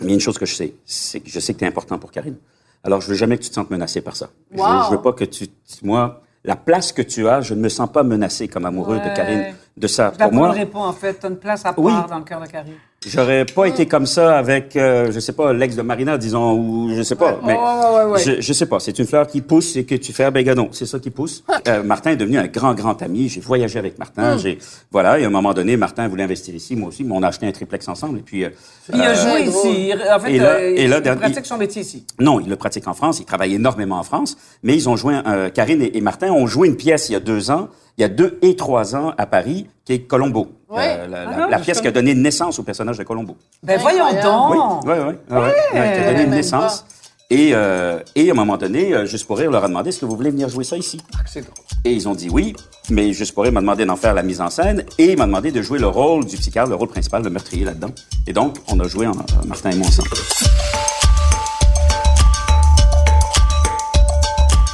Mais 0.00 0.06
il 0.06 0.10
y 0.10 0.12
a 0.12 0.14
une 0.14 0.20
chose 0.20 0.36
que 0.36 0.44
je 0.44 0.54
sais, 0.54 0.74
c'est 0.84 1.20
que 1.20 1.30
je 1.30 1.40
sais 1.40 1.54
que 1.54 1.58
tu 1.60 1.64
es 1.64 1.68
important 1.68 1.98
pour 1.98 2.10
Karine. 2.12 2.36
Alors, 2.84 3.00
je 3.00 3.08
veux 3.08 3.14
jamais 3.14 3.38
que 3.38 3.42
tu 3.42 3.48
te 3.48 3.54
sentes 3.54 3.70
menacé 3.70 4.02
par 4.02 4.14
ça. 4.14 4.28
Je, 4.52 4.58
Wow. 4.58 4.66
je 4.86 4.90
veux 4.96 5.00
pas 5.00 5.12
que 5.14 5.24
tu, 5.24 5.46
moi, 5.82 6.20
la 6.44 6.54
place 6.56 6.92
que 6.92 7.00
tu 7.00 7.26
as, 7.28 7.40
je 7.40 7.54
ne 7.54 7.60
me 7.60 7.70
sens 7.70 7.90
pas 7.90 8.02
menacé 8.02 8.46
comme 8.48 8.66
amoureux 8.66 8.98
Ouais. 8.98 9.08
de 9.10 9.16
Karine 9.16 9.54
de 9.76 9.86
ça. 9.86 10.10
Pour 10.10 10.32
moi, 10.32 10.54
pas, 10.72 10.78
en 10.78 10.92
fait. 10.92 11.14
T'as 11.20 11.28
une 11.28 11.36
place 11.36 11.60
à 11.66 11.72
part 11.72 11.84
Oui. 11.84 11.92
dans 12.08 12.18
le 12.18 12.24
cœur 12.24 12.40
de 12.40 12.46
Carrie. 12.46 12.70
J'aurais 13.06 13.44
pas 13.44 13.66
été 13.66 13.86
comme 13.86 14.06
ça 14.06 14.36
avec, 14.38 14.74
euh, 14.74 15.12
je 15.12 15.20
sais 15.20 15.32
pas, 15.34 15.52
l'ex 15.52 15.76
de 15.76 15.82
Marina, 15.82 16.16
disons, 16.18 16.54
ou 16.54 16.90
je 16.96 17.02
sais 17.02 17.14
pas. 17.14 17.38
mais 17.44 17.52
ouais, 17.52 17.58
ouais, 17.58 18.04
ouais. 18.12 18.18
Je, 18.24 18.40
je 18.40 18.52
sais 18.52 18.66
pas. 18.66 18.80
C'est 18.80 18.98
une 18.98 19.06
fleur 19.06 19.26
qui 19.28 19.42
pousse 19.42 19.76
et 19.76 19.84
que 19.84 19.94
tu 19.94 20.12
fais, 20.12 20.24
ah, 20.24 20.30
ben, 20.32 20.42
gars, 20.42 20.54
non, 20.56 20.70
c'est 20.72 20.86
ça 20.86 20.98
qui 20.98 21.10
pousse. 21.10 21.44
Euh, 21.68 21.82
Martin 21.84 22.12
est 22.12 22.16
devenu 22.16 22.38
un 22.38 22.46
grand, 22.48 22.74
grand 22.74 23.00
ami. 23.02 23.28
J'ai 23.28 23.40
voyagé 23.40 23.78
avec 23.78 23.98
Martin. 23.98 24.38
J'ai, 24.38 24.58
voilà. 24.90 25.20
Et 25.20 25.24
à 25.24 25.26
un 25.26 25.30
moment 25.30 25.52
donné, 25.54 25.76
Martin 25.76 26.08
voulait 26.08 26.24
investir 26.24 26.54
ici, 26.54 26.74
moi 26.74 26.88
aussi, 26.88 27.04
mais 27.04 27.14
on 27.14 27.22
a 27.22 27.28
acheté 27.28 27.46
un 27.46 27.52
triplex 27.52 27.86
ensemble. 27.86 28.18
Et 28.18 28.22
puis, 28.22 28.44
euh, 28.44 28.48
Il 28.92 29.00
a 29.00 29.14
joué 29.14 29.44
drôle. 29.44 29.70
ici. 29.70 29.88
Il- 29.90 30.02
En 30.10 30.18
fait, 30.18 30.32
Et 30.32 30.38
là- 30.38 30.48
euh, 30.54 30.72
et 30.74 30.88
là, 30.88 30.96
il 30.96 31.02
dernier- 31.02 31.20
pratique 31.20 31.46
son 31.46 31.58
métier 31.58 31.82
ici. 31.82 32.06
non, 32.18 32.40
il 32.40 32.48
le 32.48 32.56
pratique 32.56 32.88
en 32.88 32.94
France. 32.94 33.20
Il 33.20 33.24
travaille 33.26 33.54
énormément 33.54 33.98
en 33.98 34.02
France. 34.04 34.36
Mais 34.64 34.74
ils 34.74 34.88
ont 34.88 34.96
joué, 34.96 35.14
euh, 35.26 35.50
Karine 35.50 35.82
et, 35.82 35.96
et 35.96 36.00
Martin 36.00 36.32
ont 36.32 36.46
joué 36.46 36.66
une 36.66 36.76
pièce 36.76 37.08
il 37.10 37.12
y 37.12 37.16
a 37.16 37.20
deux 37.20 37.50
ans, 37.52 37.68
il 37.98 38.02
y 38.02 38.04
a 38.04 38.08
deux 38.08 38.38
et 38.42 38.56
trois 38.56 38.94
ans 38.94 39.12
à 39.16 39.26
Paris, 39.26 39.66
qui 39.84 39.92
est 39.94 40.00
Colombo. 40.00 40.48
Euh, 40.70 40.74
la, 40.76 41.06
la- 41.06 41.30
Ah 41.32 41.40
non, 41.40 41.48
la 41.48 41.58
je 41.58 41.62
pièce 41.64 41.80
qui 41.80 41.88
a 41.88 41.92
donné 41.92 42.14
naissance 42.14 42.58
au 42.58 42.62
personnage 42.62 42.98
de 42.98 43.04
Colombo. 43.04 43.36
Ben 43.62 43.78
voyons 43.80 44.04
donc. 44.22 44.50
oui, 44.52 44.58
oui. 44.86 44.94
oui, 45.30 45.36
oui. 45.38 45.38
Ouais, 45.38 45.54
qui 45.72 45.78
a 46.04 46.12
donné 46.12 46.26
naissance. 46.26 46.84
Et, 47.28 47.50
euh, 47.54 47.98
et 48.14 48.28
à 48.28 48.32
un 48.32 48.36
moment 48.36 48.56
donné, 48.56 48.94
euh, 48.94 49.04
Juste 49.04 49.26
pour 49.26 49.38
rire 49.38 49.50
leur 49.50 49.64
a 49.64 49.68
demandé 49.68 49.88
est-ce 49.88 49.98
que 49.98 50.06
vous 50.06 50.14
voulez 50.14 50.30
venir 50.30 50.48
jouer 50.48 50.62
ça 50.62 50.76
ici? 50.76 51.00
C'est 51.26 51.40
drôle. 51.40 51.54
Et 51.84 51.92
ils 51.92 52.08
ont 52.08 52.14
dit 52.14 52.28
oui, 52.30 52.54
mais 52.88 53.12
Juste 53.12 53.34
pour 53.34 53.42
rire 53.42 53.52
m'a 53.52 53.60
demandé 53.60 53.84
d'en 53.84 53.96
faire 53.96 54.14
la 54.14 54.22
mise 54.22 54.40
en 54.40 54.48
scène 54.48 54.84
et 54.98 55.10
il 55.12 55.18
m'a 55.18 55.26
demandé 55.26 55.50
de 55.50 55.60
jouer 55.60 55.80
le 55.80 55.88
rôle 55.88 56.24
du 56.24 56.36
psychiatre, 56.36 56.68
le 56.68 56.76
rôle 56.76 56.86
principal, 56.88 57.24
le 57.24 57.30
meurtrier 57.30 57.64
là-dedans. 57.64 57.90
Et 58.28 58.32
donc, 58.32 58.58
on 58.68 58.78
a 58.78 58.86
joué 58.86 59.08
en, 59.08 59.10
euh, 59.12 59.14
Martin 59.46 59.70
et 59.70 59.74
moi 59.76 59.88
ensemble. 59.88 60.08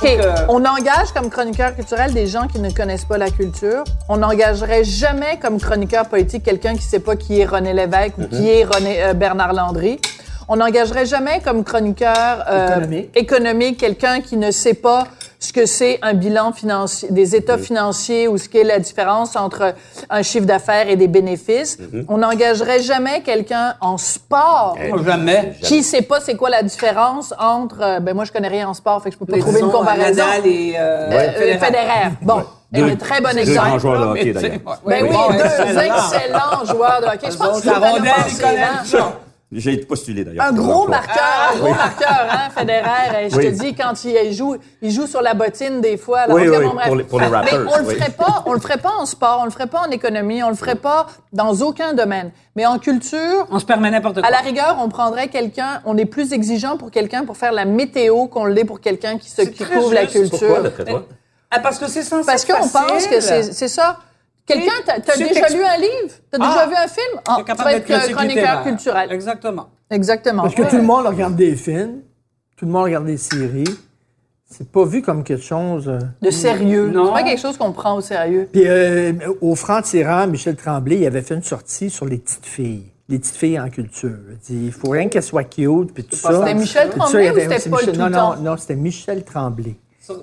OK. 0.02 0.18
On 0.48 0.64
engage 0.64 1.12
comme 1.14 1.30
chroniqueur 1.30 1.76
culturel 1.76 2.12
des 2.12 2.26
gens 2.26 2.48
qui 2.48 2.58
ne 2.58 2.70
connaissent 2.70 3.04
pas 3.04 3.18
la 3.18 3.30
culture. 3.30 3.84
On 4.08 4.16
n'engagerait 4.16 4.82
jamais 4.82 5.38
comme 5.40 5.60
chroniqueur 5.60 6.06
politique 6.08 6.42
quelqu'un 6.42 6.72
qui 6.72 6.84
ne 6.84 6.90
sait 6.90 6.98
pas 6.98 7.14
qui 7.14 7.40
est 7.40 7.44
René 7.44 7.72
Lévesque 7.72 8.18
ou 8.18 8.26
qui 8.26 8.48
est 8.48 8.64
René, 8.64 9.04
euh, 9.04 9.14
Bernard 9.14 9.52
Landry. 9.52 10.00
On 10.48 10.56
n'engagerait 10.56 11.06
jamais 11.06 11.40
comme 11.40 11.62
chroniqueur 11.62 12.44
euh, 12.48 12.66
Économique. 12.66 13.10
économique 13.16 13.78
quelqu'un 13.78 14.20
qui 14.20 14.36
ne 14.36 14.50
sait 14.50 14.74
pas 14.74 15.06
ce 15.42 15.52
que 15.52 15.66
c'est 15.66 15.98
un 16.02 16.14
bilan 16.14 16.52
financier, 16.52 17.08
des 17.10 17.34
états 17.34 17.58
financiers 17.58 18.28
ou 18.28 18.38
ce 18.38 18.48
qu'est 18.48 18.62
la 18.62 18.78
différence 18.78 19.34
entre 19.34 19.74
un 20.08 20.22
chiffre 20.22 20.46
d'affaires 20.46 20.88
et 20.88 20.94
des 20.94 21.08
bénéfices. 21.08 21.78
On 22.08 22.18
n'engagerait 22.18 22.80
jamais 22.80 23.22
quelqu'un 23.22 23.74
en 23.80 23.98
sport 23.98 24.76
Oh, 24.92 24.98
Jamais. 25.02 25.54
qui 25.60 25.82
sait 25.82 26.02
pas 26.02 26.20
c'est 26.20 26.36
quoi 26.36 26.48
la 26.48 26.62
différence 26.62 27.34
entre 27.40 27.78
euh, 27.82 27.98
ben 28.00 28.14
moi 28.14 28.24
je 28.24 28.30
connais 28.30 28.46
rien 28.48 28.68
en 28.68 28.74
sport 28.74 29.02
fait 29.02 29.10
que 29.10 29.14
je 29.14 29.18
peux 29.18 29.26
pas 29.26 29.32
Mais 29.36 29.40
trouver 29.42 29.60
une 29.60 29.66
disons, 29.66 29.78
comparaison 29.78 30.24
Nadal 30.24 30.46
et 30.46 30.74
euh, 30.78 31.08
Euh, 31.10 31.32
Federer. 31.32 31.58
Federer. 31.58 32.08
Bon, 32.22 32.42
Deux- 32.70 32.84
un 32.84 32.96
très 32.96 33.20
bon 33.20 33.30
deux 33.32 33.38
exemple. 33.38 33.68
grands 33.68 33.78
joueurs 33.80 34.00
de 34.00 34.06
hockey, 34.12 34.24
Mais, 34.32 34.32
d'ailleurs. 34.32 34.60
Ben 34.86 35.02
oui, 35.02 35.36
deux 35.38 35.44
excellent. 35.44 35.80
excellents 35.96 36.64
joueurs 36.66 37.00
de 37.00 37.06
hockey. 37.06 37.30
Je 37.32 37.36
pense 37.36 37.60
que 37.62 37.66
La 37.66 37.74
je 38.84 38.96
ça. 39.60 39.70
J'ai 39.70 39.76
postulé 39.78 40.24
d'ailleurs. 40.24 40.44
Un 40.46 40.52
gros 40.52 40.88
marqueur, 40.88 41.50
un 41.54 41.58
gros 41.58 41.70
marqueur, 41.74 42.26
hein, 42.30 42.48
Federer. 42.56 43.28
Je 43.30 43.36
te 43.36 43.46
dis, 43.48 43.74
quand 43.74 44.04
il 44.04 44.32
joue, 44.32 44.56
il 44.80 44.90
joue 44.90 45.06
sur 45.06 45.20
la 45.22 45.34
bottine 45.34 45.80
des 45.80 45.96
fois. 45.96 46.20
Alors, 46.20 46.36
Oui, 46.36 46.48
oui, 46.48 46.56
bon, 46.64 46.74
bref. 46.74 46.86
pour 46.86 46.96
les- 46.96 47.04
pour 47.04 47.20
les 47.20 47.28
Mais 47.28 47.36
rappers, 47.36 47.60
on 47.72 47.78
le 47.82 47.86
oui. 47.88 47.94
ferait 47.96 48.10
pas, 48.12 48.42
on 48.46 48.52
le 48.52 48.60
ferait 48.60 48.78
pas 48.78 48.92
en 48.98 49.06
sport, 49.06 49.38
on 49.42 49.44
le 49.44 49.50
ferait 49.50 49.66
pas 49.66 49.80
en 49.86 49.90
économie, 49.90 50.42
on 50.42 50.48
le 50.48 50.54
ferait 50.56 50.74
pas 50.76 51.06
dans 51.32 51.52
aucun 51.60 51.92
domaine. 51.92 52.30
Mais 52.56 52.66
en 52.66 52.78
culture, 52.78 53.46
On 53.50 53.58
se 53.58 53.64
permet 53.64 53.90
n'importe 53.90 54.16
quoi. 54.20 54.26
à 54.26 54.30
la 54.30 54.38
rigueur, 54.38 54.76
on 54.80 54.88
prendrait 54.88 55.28
quelqu'un, 55.28 55.80
on 55.84 55.96
est 55.96 56.04
plus 56.06 56.32
exigeant 56.32 56.76
pour 56.76 56.90
quelqu'un 56.90 57.24
pour 57.24 57.36
faire 57.36 57.52
la 57.52 57.64
météo 57.64 58.26
qu'on 58.26 58.44
l'est 58.44 58.64
pour 58.64 58.80
quelqu'un 58.80 59.18
qui, 59.18 59.30
se, 59.30 59.42
qui 59.42 59.64
couvre 59.64 59.92
la 59.94 60.06
culture. 60.06 60.38
Pourquoi, 60.38 60.60
d'après 60.60 60.84
toi? 60.84 61.06
Ah, 61.50 61.58
parce 61.60 61.78
que 61.78 61.86
c'est 61.86 62.02
censé 62.02 62.24
Parce 62.26 62.44
qu'on 62.46 62.66
pense 62.68 63.06
que 63.06 63.20
c'est 63.20 63.42
c'est 63.52 63.68
ça. 63.68 63.98
Quelqu'un, 64.46 64.72
t'as 64.84 64.98
déjà 65.16 65.48
lu 65.48 65.62
un 65.64 65.76
livre? 65.78 66.14
T'as 66.30 66.38
Ah. 66.40 66.48
déjà 66.48 66.66
vu 66.66 66.74
un 66.74 66.88
film? 66.88 67.20
Ah, 67.26 67.34
T'es 67.36 67.42
tu 67.42 67.44
capable 67.46 67.70
vas 67.70 67.76
être 67.76 68.12
chroniqueur 68.12 68.62
culturel. 68.64 69.12
Exactement. 69.12 69.68
Exactement. 69.90 70.42
Parce 70.42 70.54
que 70.54 70.68
tout 70.68 70.76
le 70.76 70.82
monde 70.82 71.06
regarde 71.06 71.36
des 71.36 71.54
films, 71.54 72.00
tout 72.56 72.64
le 72.66 72.70
monde 72.72 72.84
regarde 72.84 73.06
des 73.06 73.16
séries. 73.18 73.64
C'est 74.50 74.70
pas 74.70 74.84
vu 74.84 75.00
comme 75.00 75.24
quelque 75.24 75.42
chose. 75.42 75.88
euh. 75.88 75.98
De 76.20 76.30
sérieux. 76.30 76.88
Non. 76.90 77.06
C'est 77.06 77.12
pas 77.12 77.22
quelque 77.22 77.40
chose 77.40 77.56
qu'on 77.56 77.72
prend 77.72 77.94
au 77.96 78.00
sérieux. 78.02 78.48
Puis 78.52 78.64
euh, 78.66 79.12
au 79.40 79.54
franc-tirant, 79.54 80.26
Michel 80.26 80.56
Tremblay, 80.56 80.96
il 80.98 81.06
avait 81.06 81.22
fait 81.22 81.34
une 81.34 81.42
sortie 81.42 81.88
sur 81.88 82.04
les 82.04 82.18
petites 82.18 82.44
filles. 82.44 82.92
Les 83.08 83.18
petites 83.18 83.36
filles 83.36 83.58
en 83.60 83.70
culture. 83.70 84.16
Il 84.30 84.36
dit, 84.38 84.66
il 84.66 84.72
faut 84.72 84.90
rien 84.90 85.08
qu'elles 85.08 85.22
soient 85.22 85.44
cute, 85.44 85.92
puis 85.94 86.04
tout 86.04 86.16
ça. 86.16 86.38
C'était 86.38 86.54
Michel 86.54 86.90
ça, 86.90 86.98
Tremblay 86.98 87.30
ou 87.30 87.34
c'était 87.40 87.70
Paul 87.70 87.80
Michel- 87.80 87.98
Non, 87.98 88.06
Touton? 88.08 88.18
non, 88.36 88.36
non, 88.50 88.56
c'était 88.58 88.76
Michel 88.76 89.24
Tremblay. 89.24 89.74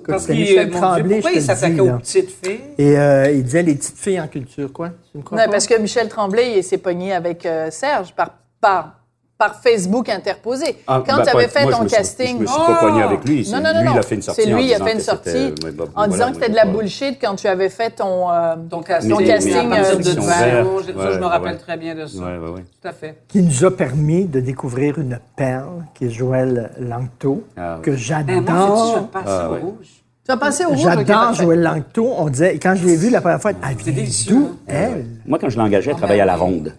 Parce 0.06 0.24
c'était 0.24 0.44
qu'il, 0.44 0.70
Tremblay, 0.70 1.14
pourquoi 1.16 1.32
il 1.32 1.42
s'attaquait 1.42 1.80
aux 1.80 1.98
petites 1.98 2.30
filles? 2.30 2.60
Et 2.76 2.98
euh, 2.98 3.30
il 3.30 3.42
disait 3.42 3.62
les 3.62 3.74
petites 3.74 3.96
filles 3.96 4.20
en 4.20 4.28
culture, 4.28 4.72
quoi? 4.72 4.90
Tu 5.10 5.18
me 5.18 5.22
crois 5.22 5.38
Non, 5.38 5.44
pas? 5.46 5.52
parce 5.52 5.66
que 5.66 5.78
Michel 5.78 6.08
Tremblay, 6.08 6.58
il 6.58 6.64
s'est 6.64 6.78
pogné 6.78 7.12
avec 7.14 7.46
euh, 7.46 7.70
Serge 7.70 8.14
par, 8.14 8.34
par, 8.60 8.99
par 9.40 9.56
Facebook 9.60 10.08
interposé. 10.10 10.76
Ah, 10.86 11.02
Quand 11.04 11.16
ben, 11.16 11.22
tu 11.24 11.28
avais 11.30 11.44
pas- 11.44 11.48
fait 11.48 11.62
moi, 11.62 11.72
je 11.72 11.76
ton 11.78 11.82
me 11.84 11.88
suis- 11.88 11.96
casting. 11.96 12.36
Je 12.36 12.42
me 12.42 12.46
suis 12.46 12.56
pas 12.66 12.74
pogné 12.74 13.02
avec 13.02 13.24
lui. 13.24 13.44
C'est 13.44 13.52
Non, 13.56 13.62
non, 13.62 13.72
non, 13.74 13.80
lui, 13.80 13.90
il 13.94 13.98
a 13.98 14.02
fait 14.02 14.14
une 14.14 14.22
sortie. 14.22 14.42
C'est 14.42 14.52
en 14.52 14.56
lui, 14.56 14.64
il 14.66 14.70
a 14.70 14.74
disant 14.74 14.84
fait 14.84 14.92
une 14.92 14.98
que 14.98 15.04
sortie 15.04 15.54
bah, 15.62 15.68
en 15.80 15.86
voilà, 15.94 16.12
disant 16.12 16.24
que 16.26 16.30
moi, 16.30 16.34
c'était 16.34 16.50
de 16.50 16.56
la 16.56 16.64
bullshit 16.66 17.18
quand 17.20 17.34
tu 17.36 17.46
avais 17.48 17.68
fait 17.70 17.90
ton. 17.90 18.30
euh, 18.30 18.54
Ton 18.70 18.82
casting. 18.82 19.26
Casting, 19.26 19.72
euh, 19.72 19.94
de 19.96 20.02
Dijon, 20.02 20.22
vert. 20.22 20.66
je, 20.86 20.92
ça, 20.92 20.98
Ouais, 21.08 21.14
je 21.14 21.18
me 21.18 21.24
rappelle 21.24 21.52
ouais. 21.52 21.58
très 21.58 21.76
bien 21.78 21.94
de 21.94 22.06
ça. 22.06 22.18
Ouais. 22.22 22.38
Tout 22.82 22.88
à 22.88 22.92
fait. 22.92 23.22
Qui 23.28 23.42
nous 23.42 23.64
a 23.64 23.70
permis 23.76 24.26
de 24.26 24.40
découvrir 24.40 24.98
une 24.98 25.18
perle, 25.34 25.84
qui 25.94 26.04
est 26.04 26.10
Joël 26.10 26.70
Langto, 26.78 27.42
Ah, 27.56 27.76
oui. 27.78 27.82
que 27.82 27.90
Eh, 27.92 27.96
j'adore. 27.96 29.08
Ah, 29.14 29.48
au 29.48 29.52
ouais. 29.54 29.58
rouge? 29.60 29.86
Tu 30.22 30.32
vas 30.32 30.36
passer 30.36 30.64
au 30.66 30.68
rouge. 30.70 30.80
J'adore. 30.82 31.32
Joël 31.32 31.62
Langto. 31.62 32.12
On 32.18 32.28
disait, 32.28 32.58
quand 32.62 32.74
je 32.76 32.84
l'ai 32.86 32.96
vu 32.96 33.08
la 33.10 33.20
première 33.22 33.40
fois, 33.40 33.52
elle 33.52 33.76
vient 33.76 34.04
d'où, 34.28 34.36
hein? 34.44 34.56
elle? 34.68 35.06
Moi, 35.26 35.38
quand 35.40 35.48
je 35.48 35.56
l'ai 35.56 35.62
engagée, 35.62 35.90
elle 35.92 35.96
travaillait 35.96 36.20
à 36.20 36.26
la 36.26 36.36
ronde 36.36 36.74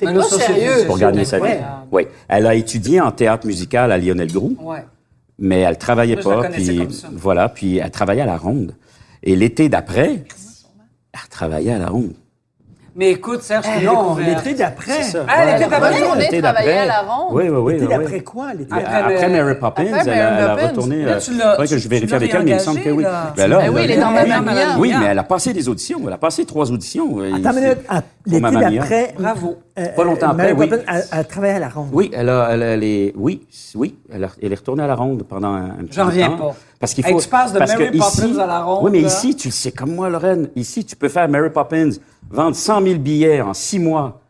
T'es 0.00 0.12
pas 0.14 0.22
sérieux. 0.22 0.86
pour 0.86 0.98
gagner 0.98 1.24
sa 1.24 1.38
vie. 1.38 1.58
Oui. 1.92 2.06
Elle 2.28 2.46
a 2.46 2.54
étudié 2.54 3.00
en 3.00 3.12
théâtre 3.12 3.46
musical 3.46 3.92
à 3.92 3.98
Lionel 3.98 4.32
Groux, 4.32 4.56
Ouais. 4.60 4.84
mais 5.38 5.60
elle 5.60 5.78
travaillait 5.78 6.14
Moi, 6.16 6.22
je 6.24 6.28
la 6.30 6.36
pas. 6.42 6.48
Puis, 6.48 6.76
comme 6.78 6.90
ça. 6.90 7.08
voilà, 7.12 7.48
puis 7.48 7.76
elle 7.78 7.90
travaillait 7.90 8.22
à 8.22 8.26
la 8.26 8.36
ronde. 8.38 8.74
Et 9.22 9.36
l'été 9.36 9.68
d'après, 9.68 10.24
elle 11.12 11.28
travaillait 11.30 11.72
à 11.72 11.78
la 11.78 11.88
ronde. 11.88 12.12
Mais 12.96 13.10
écoute, 13.12 13.42
Serge, 13.42 13.66
Eh, 13.76 13.80
tu 13.80 13.86
Non, 13.86 14.16
l'été 14.16 14.54
d'après. 14.54 14.92
Ah, 15.28 15.44
l'été 15.46 15.64
Elle 15.64 15.70
d'après. 15.70 15.90
L'été 15.90 16.00
travailler 16.00 16.40
d'après. 16.42 16.78
à 16.78 16.86
la 16.86 17.00
ronde. 17.02 17.28
Oui, 17.32 17.44
oui, 17.48 17.56
oui. 17.56 17.72
L'été 17.74 17.86
oui, 17.86 17.90
d'après 17.98 18.12
oui. 18.14 18.24
quoi? 18.24 18.52
L'été 18.52 18.72
Après, 18.72 18.82
d'après? 18.82 19.14
Après 19.14 19.26
euh, 19.26 19.28
Mary 19.44 19.54
Poppins, 19.54 19.82
après 19.82 20.00
elle, 20.00 20.10
a- 20.10 20.30
Mary 20.30 20.36
elle 20.38 20.44
a 20.44 20.54
Poppins. 20.56 20.68
retourné. 20.68 21.04
Là, 21.04 21.12
euh, 21.12 21.18
tu 21.20 21.34
l'as- 21.34 21.50
faudrait 21.52 21.68
que 21.68 21.78
je 21.78 21.88
vérifie 21.88 22.10
l'as 22.10 22.16
avec 22.16 22.34
elle, 22.34 22.42
mais 22.42 22.50
il 22.50 22.54
me 22.54 22.58
semble 22.58 22.80
que 22.80 22.90
oui. 22.90 23.04
Ben 23.36 23.46
là, 23.48 23.58
Ben 23.58 23.70
oui, 23.72 23.80
elle 23.84 23.90
il 23.90 23.96
est 23.96 24.00
dans 24.00 24.10
Mamma 24.10 24.40
Mia. 24.40 24.76
Oui, 24.78 24.94
mais 24.98 25.06
elle 25.06 25.18
a 25.18 25.22
passé 25.22 25.52
des 25.52 25.68
auditions. 25.68 26.00
Elle 26.06 26.12
a 26.12 26.18
passé 26.18 26.44
trois 26.44 26.70
auditions. 26.72 27.18
Attends 27.20 27.52
une 27.56 27.60
minute. 27.62 27.78
à- 27.88 28.02
L'été 28.26 28.40
d'après. 28.50 29.14
Bravo. 29.18 29.56
euh, 29.78 29.86
Pas 29.96 30.04
longtemps 30.04 30.26
euh, 30.26 30.30
après, 30.32 30.52
Mary 30.52 30.54
oui. 30.58 30.66
Poppins, 30.68 30.82
Elle, 30.92 31.04
elle 31.12 31.26
travaillait 31.26 31.54
à 31.54 31.58
la 31.60 31.68
ronde. 31.68 31.88
Oui, 31.92 32.10
elle 32.12 32.28
a, 32.28 32.48
elle, 32.50 32.62
elle 32.62 32.84
est, 32.84 33.12
oui, 33.16 33.46
oui, 33.76 33.96
elle, 34.12 34.28
elle 34.42 34.52
est 34.52 34.56
retournée 34.56 34.82
à 34.82 34.86
la 34.86 34.94
ronde 34.94 35.22
pendant 35.28 35.54
un, 35.54 35.68
petit 35.86 35.92
J'en 35.96 36.04
bout 36.04 36.10
de 36.10 36.14
reviens 36.22 36.30
temps. 36.30 36.36
pas. 36.48 36.54
Parce 36.80 36.94
qu'il 36.94 37.06
Hey, 37.06 37.12
faut. 37.12 37.20
tu 37.20 37.28
passes 37.28 37.52
de 37.52 37.58
parce 37.58 37.72
Mary 37.72 37.90
que 37.90 37.96
ici- 37.96 38.20
Poppins 38.22 38.38
à 38.38 38.46
la 38.46 38.62
ronde, 38.64 38.84
Oui, 38.84 38.90
mais 38.90 39.00
là. 39.02 39.06
ici, 39.08 39.36
tu 39.36 39.48
le 39.48 39.52
sais 39.52 39.70
comme 39.70 39.94
moi, 39.94 40.08
Lorraine. 40.08 40.48
Ici, 40.56 40.84
tu 40.84 40.96
peux 40.96 41.08
faire 41.10 41.28
Mary 41.28 41.50
Poppins, 41.50 41.90
vendre 42.30 42.56
100 42.56 42.82
000 42.82 42.98
billets 42.98 43.42
en 43.42 43.52
six 43.54 43.78
mois, 43.78 44.20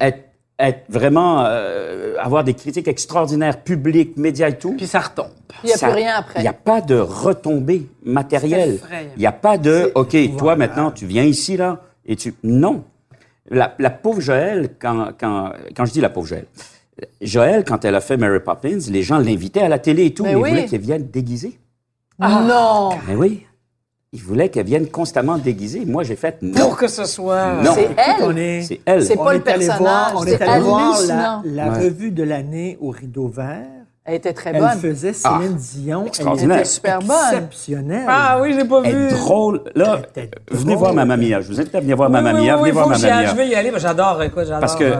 être, 0.00 0.20
être 0.58 0.84
vraiment, 0.88 1.44
euh, 1.46 2.14
avoir 2.20 2.44
des 2.44 2.54
critiques 2.54 2.86
extraordinaires, 2.86 3.60
publiques, 3.62 4.16
médias 4.16 4.50
et 4.50 4.56
tout. 4.58 4.74
Puis 4.76 4.86
ça 4.86 5.00
retombe. 5.00 5.30
Il 5.64 5.66
n'y 5.66 5.72
a 5.72 5.76
Ça- 5.76 5.88
plus 5.88 5.96
rien 5.96 6.14
après. 6.16 6.38
Il 6.38 6.42
n'y 6.42 6.48
a 6.48 6.52
pas 6.52 6.80
de 6.80 6.96
retombée 6.96 7.88
matérielle. 8.04 8.78
Il 9.16 9.18
n'y 9.20 9.26
a 9.26 9.32
pas 9.32 9.58
de, 9.58 9.90
OK, 9.96 10.16
toi 10.38 10.54
maintenant, 10.54 10.92
tu 10.92 11.06
viens 11.06 11.24
ici, 11.24 11.56
là, 11.56 11.80
et 12.06 12.14
tu... 12.14 12.34
Non. 12.44 12.84
La, 13.50 13.74
la 13.80 13.90
pauvre 13.90 14.20
Joël, 14.20 14.68
quand, 14.78 15.08
quand, 15.18 15.50
quand 15.76 15.84
je 15.86 15.92
dis 15.92 16.00
la 16.00 16.08
pauvre 16.10 16.28
Joël, 16.28 16.46
Joël, 17.20 17.64
quand 17.64 17.84
elle 17.84 17.96
a 17.96 18.00
fait 18.00 18.16
Mary 18.16 18.38
Poppins, 18.38 18.78
les 18.90 19.02
gens 19.02 19.18
l'invitaient 19.18 19.62
à 19.62 19.68
la 19.68 19.80
télé 19.80 20.04
et 20.06 20.14
tout, 20.14 20.22
Mais 20.22 20.34
mais, 20.34 20.40
oui. 20.40 20.48
ils 20.50 20.54
voulaient 20.54 20.66
qu'elle 20.68 20.80
vienne 20.82 21.08
déguisée. 21.10 21.58
Non. 22.20 22.90
Mais 23.08 23.14
oui. 23.14 23.46
Ils 24.12 24.20
voulaient 24.22 24.48
qu'elle 24.48 24.66
vienne 24.66 24.88
constamment 24.88 25.38
déguisée. 25.38 25.84
Moi, 25.86 26.02
j'ai 26.02 26.16
fait 26.16 26.38
non. 26.42 26.52
Pour 26.60 26.76
que 26.76 26.88
ce 26.88 27.04
soit. 27.04 27.52
Non. 27.62 27.70
C'est 27.74 27.90
elle. 27.96 28.38
est, 28.38 28.62
C'est 28.62 28.80
elle. 28.84 29.04
C'est 29.04 29.16
pas 29.16 29.32
est 29.32 29.38
le 29.38 29.40
personnage, 29.44 29.78
voir, 29.78 30.12
on 30.16 30.22
c'est 30.22 30.32
est 30.32 30.42
allé 30.42 30.60
voir 30.62 30.80
la, 30.80 30.96
hallucinant. 30.96 31.42
la 31.44 31.68
Ouais. 31.70 31.78
revue 31.84 32.10
de 32.10 32.22
l'année 32.24 32.76
au 32.80 32.90
rideau 32.90 33.28
vert. 33.28 33.66
Elle 34.04 34.14
était 34.16 34.32
très 34.32 34.50
Elle 34.52 34.58
bonne. 34.60 34.78
faisait 34.78 35.12
Céline 35.12 35.56
Ah, 35.56 35.58
Dion. 35.74 36.00
Elle 36.02 36.50
était 36.50 36.64
Super 36.64 36.98
bonne. 36.98 37.16
exceptionnelle. 37.30 38.04
Ah 38.08 38.38
oui, 38.42 38.54
j'ai 38.58 38.64
pas 38.64 38.80
Elle 38.84 38.96
vu. 38.96 39.06
est 39.06 39.10
drôle. 39.10 39.62
Là, 39.76 40.00
Elle 40.16 40.24
était 40.24 40.30
venez 40.50 40.64
drôle. 40.64 40.76
voir 40.78 40.94
Mamma 40.94 41.16
Mia. 41.16 41.40
Je 41.42 41.46
vous 41.48 41.60
invite 41.60 41.74
à 41.76 41.80
venir 41.80 41.96
voir 41.96 42.10
Oui, 42.10 42.16
oui, 42.16 42.22
Mia. 42.32 42.40
oui, 42.40 42.46
venez 42.48 42.62
oui, 42.62 42.70
voir 42.72 42.86
que 42.86 42.90
Mamma 42.90 43.06
aille. 43.14 43.24
Mia. 43.26 43.30
Je 43.30 43.36
vais 43.36 43.48
y 43.48 43.54
aller, 43.54 43.70
mais 43.70 43.78
j'adore, 43.78 44.20
écoute, 44.24 44.42
j'adore. 44.44 44.58
Parce 44.60 44.74
que 44.74 44.84
euh, 44.84 44.96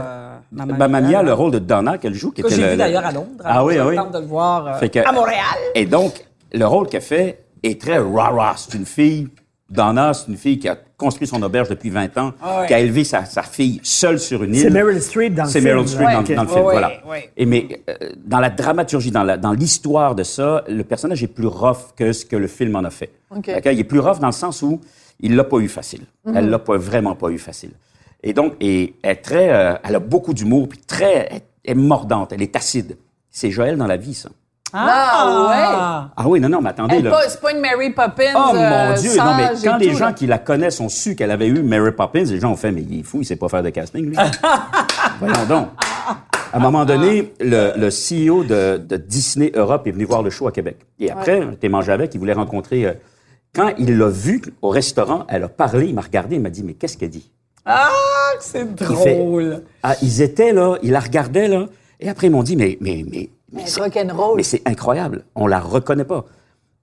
Mamma 0.52 0.74
Mamma 0.76 1.00
Mia, 1.00 1.10
là. 1.14 1.22
le 1.24 1.32
rôle 1.32 1.50
de 1.50 1.58
Donna 1.58 1.98
qu'elle 1.98 2.14
joue, 2.14 2.30
qui 2.30 2.42
Que 2.42 2.46
était 2.46 2.56
j'ai 2.56 2.62
le- 2.62 2.66
vu 2.68 2.72
le- 2.74 2.78
d'ailleurs 2.78 3.06
à 3.06 3.10
Londres. 3.10 3.26
Ah 3.44 3.64
oui, 3.64 3.74
J'ai 3.74 3.80
ah 3.80 3.86
oui. 3.88 3.96
de 4.12 4.18
le 4.20 4.26
voir 4.26 4.78
euh, 4.80 4.86
que- 4.86 4.98
à 5.08 5.10
Montréal. 5.12 5.42
Et 5.74 5.86
donc, 5.86 6.24
le 6.52 6.64
rôle 6.66 6.88
qu'elle 6.88 7.02
fait 7.02 7.44
est 7.62 7.80
très 7.80 7.98
rah-rah. 7.98 8.54
C'est 8.56 8.76
une 8.76 8.86
fille, 8.86 9.28
Donna, 9.68 10.12
c'est 10.14 10.28
une 10.28 10.36
fille 10.36 10.58
qui 10.58 10.68
a 10.68 10.76
construit 10.96 11.26
son 11.28 11.40
auberge 11.42 11.68
depuis 11.68 11.90
20 11.90 12.18
ans, 12.18 12.32
Ah 12.42 12.60
ouais. 12.60 12.66
qui 12.66 12.74
a 12.74 12.80
élevé 12.80 13.04
sa, 13.04 13.24
sa 13.24 13.42
fille 13.42 13.80
seule 13.82 14.18
sur 14.18 14.42
une 14.42 14.54
île. 14.54 14.60
C'est 14.62 14.70
Meryl 14.70 15.00
Streep 15.00 15.34
dans 15.34 15.44
le 15.44 15.48
C'est 15.48 15.60
film. 15.60 15.74
Meryl 15.74 15.88
Streep 15.88 16.10
dans, 16.10 16.20
le 16.20 16.26
film, 16.26 16.40
Ouais, 16.64 16.72
voilà. 16.72 16.92
Et 17.36 17.46
mais 17.46 17.68
euh, 17.88 17.94
dans 18.24 18.40
la 18.40 18.50
dramaturgie, 18.50 19.10
dans 19.10 19.22
la- 19.22 19.36
dans 19.36 19.52
l'histoire 19.52 20.14
de 20.14 20.22
ça, 20.24 20.64
le 20.68 20.82
personnage 20.84 21.22
est 21.22 21.28
plus 21.28 21.46
rough 21.46 21.94
que 21.96 22.12
ce 22.12 22.24
que 22.26 22.36
le 22.36 22.48
film 22.48 22.76
en 22.76 22.84
a 22.84 22.90
fait. 22.90 23.10
OK. 23.34 23.46
D'accord? 23.46 23.72
Il 23.72 23.78
est 23.80 23.84
plus 23.84 24.00
rough 24.00 24.18
dans 24.18 24.26
le 24.26 24.32
sens 24.32 24.60
où 24.62 24.80
il 25.20 25.36
l'a 25.36 25.44
pas 25.44 25.58
eu 25.58 25.68
facile. 25.68 26.02
Elle 26.34 26.50
l'a 26.50 26.58
pas 26.58 26.76
vraiment 26.76 27.14
pas 27.14 27.28
eu 27.30 27.38
facile. 27.38 27.70
Et 28.22 28.32
donc, 28.34 28.54
et 28.60 28.94
elle 29.02 29.12
est 29.12 29.16
très, 29.16 29.50
euh, 29.50 29.74
elle 29.84 29.94
a 29.94 30.00
beaucoup 30.00 30.34
d'humour, 30.34 30.68
puis 30.68 30.78
très, 30.86 31.28
elle 31.32 31.40
est 31.64 31.74
mordante, 31.74 32.32
elle 32.32 32.42
est 32.42 32.54
acide. 32.56 32.98
C'est 33.30 33.50
Joël 33.50 33.76
dans 33.78 33.86
la 33.86 33.96
vie, 33.96 34.12
ça. 34.14 34.28
Ah, 34.72 36.10
Ah 36.16 36.28
oui, 36.28 36.40
non, 36.40 36.48
non, 36.48 36.60
mais 36.60 36.70
attendez, 36.70 37.00
là. 37.02 37.10
pas- 37.10 37.28
C'est 37.28 37.40
pas 37.40 37.52
une 37.52 37.60
Mary 37.60 37.90
Poppins. 37.90 38.32
Oh 38.36 38.54
euh, 38.54 38.88
mon 38.88 39.00
Dieu! 39.00 39.10
Non, 39.16 39.34
mais 39.36 39.46
sage 39.48 39.64
et 39.64 39.66
quand 39.68 39.76
les 39.78 39.88
tout, 39.90 39.96
gens 39.96 40.04
là. 40.06 40.12
qui 40.12 40.26
la 40.26 40.38
connaissent 40.38 40.80
ont 40.80 40.88
su 40.88 41.14
qu'elle 41.16 41.30
avait 41.30 41.48
eu 41.48 41.62
Mary 41.62 41.92
Poppins, 41.92 42.22
les 42.24 42.40
gens 42.40 42.52
ont 42.52 42.56
fait, 42.56 42.70
mais 42.72 42.82
il 42.82 43.00
est 43.00 43.02
fou, 43.02 43.18
il 43.20 43.24
sait 43.24 43.36
pas 43.36 43.48
faire 43.48 43.62
de 43.62 43.70
casting, 43.70 44.06
lui. 44.06 44.16
Voyons 45.20 45.46
donc. 45.48 45.68
À 46.52 46.56
un 46.56 46.60
moment 46.60 46.84
donné, 46.84 47.32
le, 47.40 47.72
le 47.76 47.88
CEO 47.90 48.42
de, 48.44 48.78
de 48.78 48.96
Disney 48.96 49.52
Europe 49.54 49.86
est 49.86 49.92
venu 49.92 50.04
voir 50.04 50.22
le 50.22 50.30
show 50.30 50.48
à 50.48 50.52
Québec. 50.52 50.78
Et 50.98 51.10
après, 51.10 51.40
on 51.44 51.52
était 51.52 51.68
mangé 51.68 51.92
avec, 51.92 52.14
il 52.14 52.18
voulait 52.18 52.32
rencontrer... 52.32 52.86
euh, 52.86 52.92
quand 53.54 53.72
il 53.78 53.98
l'a 53.98 54.08
vu 54.08 54.40
au 54.62 54.68
restaurant, 54.68 55.24
elle 55.28 55.42
a 55.44 55.48
parlé, 55.48 55.86
il 55.86 55.94
m'a 55.94 56.02
regardé, 56.02 56.36
il 56.36 56.42
m'a 56.42 56.50
dit, 56.50 56.62
mais 56.62 56.74
qu'est-ce 56.74 56.96
qu'elle 56.96 57.10
dit? 57.10 57.30
Ah, 57.66 57.88
c'est 58.40 58.60
fait- 58.78 58.84
drôle. 58.84 59.62
Ah, 59.82 59.94
ils 60.02 60.22
étaient 60.22 60.52
là, 60.52 60.76
ils 60.82 60.92
la 60.92 61.00
regardaient 61.00 61.48
là, 61.48 61.66
et 61.98 62.08
après 62.08 62.28
ils 62.28 62.30
m'ont 62.30 62.42
dit, 62.44 62.56
mais, 62.56 62.78
mais, 62.80 63.04
mais, 63.10 63.28
mais, 63.52 63.64
rock'n'roll. 63.78 64.36
mais 64.36 64.42
c'est 64.42 64.62
incroyable, 64.66 65.24
on 65.34 65.46
la 65.46 65.60
reconnaît 65.60 66.04
pas. 66.04 66.24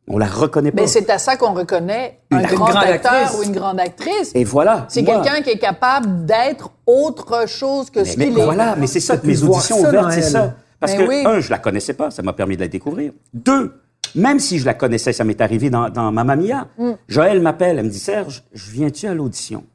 On 0.09 0.17
la 0.17 0.25
reconnaît 0.27 0.71
pas. 0.71 0.81
Mais 0.81 0.87
c'est 0.87 1.09
à 1.09 1.17
ça 1.17 1.35
qu'on 1.35 1.53
reconnaît 1.53 2.19
un 2.31 2.39
Une 2.39 2.45
grand 2.47 2.69
grande 2.69 2.77
acteur 2.85 3.11
actrice. 3.11 3.37
ou 3.39 3.43
une 3.43 3.51
grande 3.51 3.77
actrice. 3.79 4.31
Et 4.35 4.45
voilà. 4.45 4.85
C'est 4.87 5.03
quelqu'un 5.03 5.41
qui 5.41 5.49
est 5.49 5.57
capable 5.59 6.25
d'être 6.25 6.71
autre 6.85 7.45
chose 7.49 7.89
que 7.89 7.99
Mais, 7.99 8.05
ce 8.05 8.17
mais 8.17 8.27
qu'il 8.29 8.39
est. 8.39 8.43
voilà, 8.45 8.77
mais 8.77 8.87
c'est 8.87 9.01
ça, 9.01 9.17
pu 9.17 9.27
mes 9.27 9.43
auditions 9.43 9.79
ouvertes, 9.81 10.13
c'est 10.13 10.21
ça. 10.21 10.53
Parce 10.79 10.93
Mais 10.93 10.99
que, 11.03 11.09
oui. 11.09 11.23
un, 11.25 11.41
je 11.41 11.49
la 11.49 11.59
connaissais 11.59 11.93
pas, 11.93 12.09
ça 12.09 12.21
m'a 12.21 12.31
permis 12.31 12.55
de 12.55 12.61
la 12.61 12.69
découvrir. 12.69 13.11
Deux, 13.33 13.73
même 14.15 14.39
si 14.39 14.59
je 14.59 14.65
la 14.65 14.75
connaissais, 14.75 15.11
ça 15.11 15.25
m'est 15.25 15.41
arrivé 15.41 15.69
dans, 15.69 15.89
dans 15.89 16.09
Mamma 16.13 16.37
Mia. 16.37 16.67
Mm. 16.77 16.91
Joël 17.09 17.41
m'appelle, 17.41 17.77
elle 17.79 17.85
me 17.87 17.89
dit, 17.91 17.99
Serge, 17.99 18.43
je 18.53 18.71
viens-tu 18.71 19.07
à 19.07 19.13
l'audition? 19.13 19.65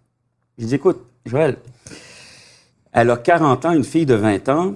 Je 0.57 0.65
dis, 0.65 0.75
écoute, 0.77 1.05
Joël, 1.27 1.57
elle 2.93 3.11
a 3.11 3.17
40 3.19 3.67
ans, 3.67 3.73
une 3.73 3.85
fille 3.85 4.07
de 4.07 4.15
20 4.15 4.49
ans. 4.49 4.75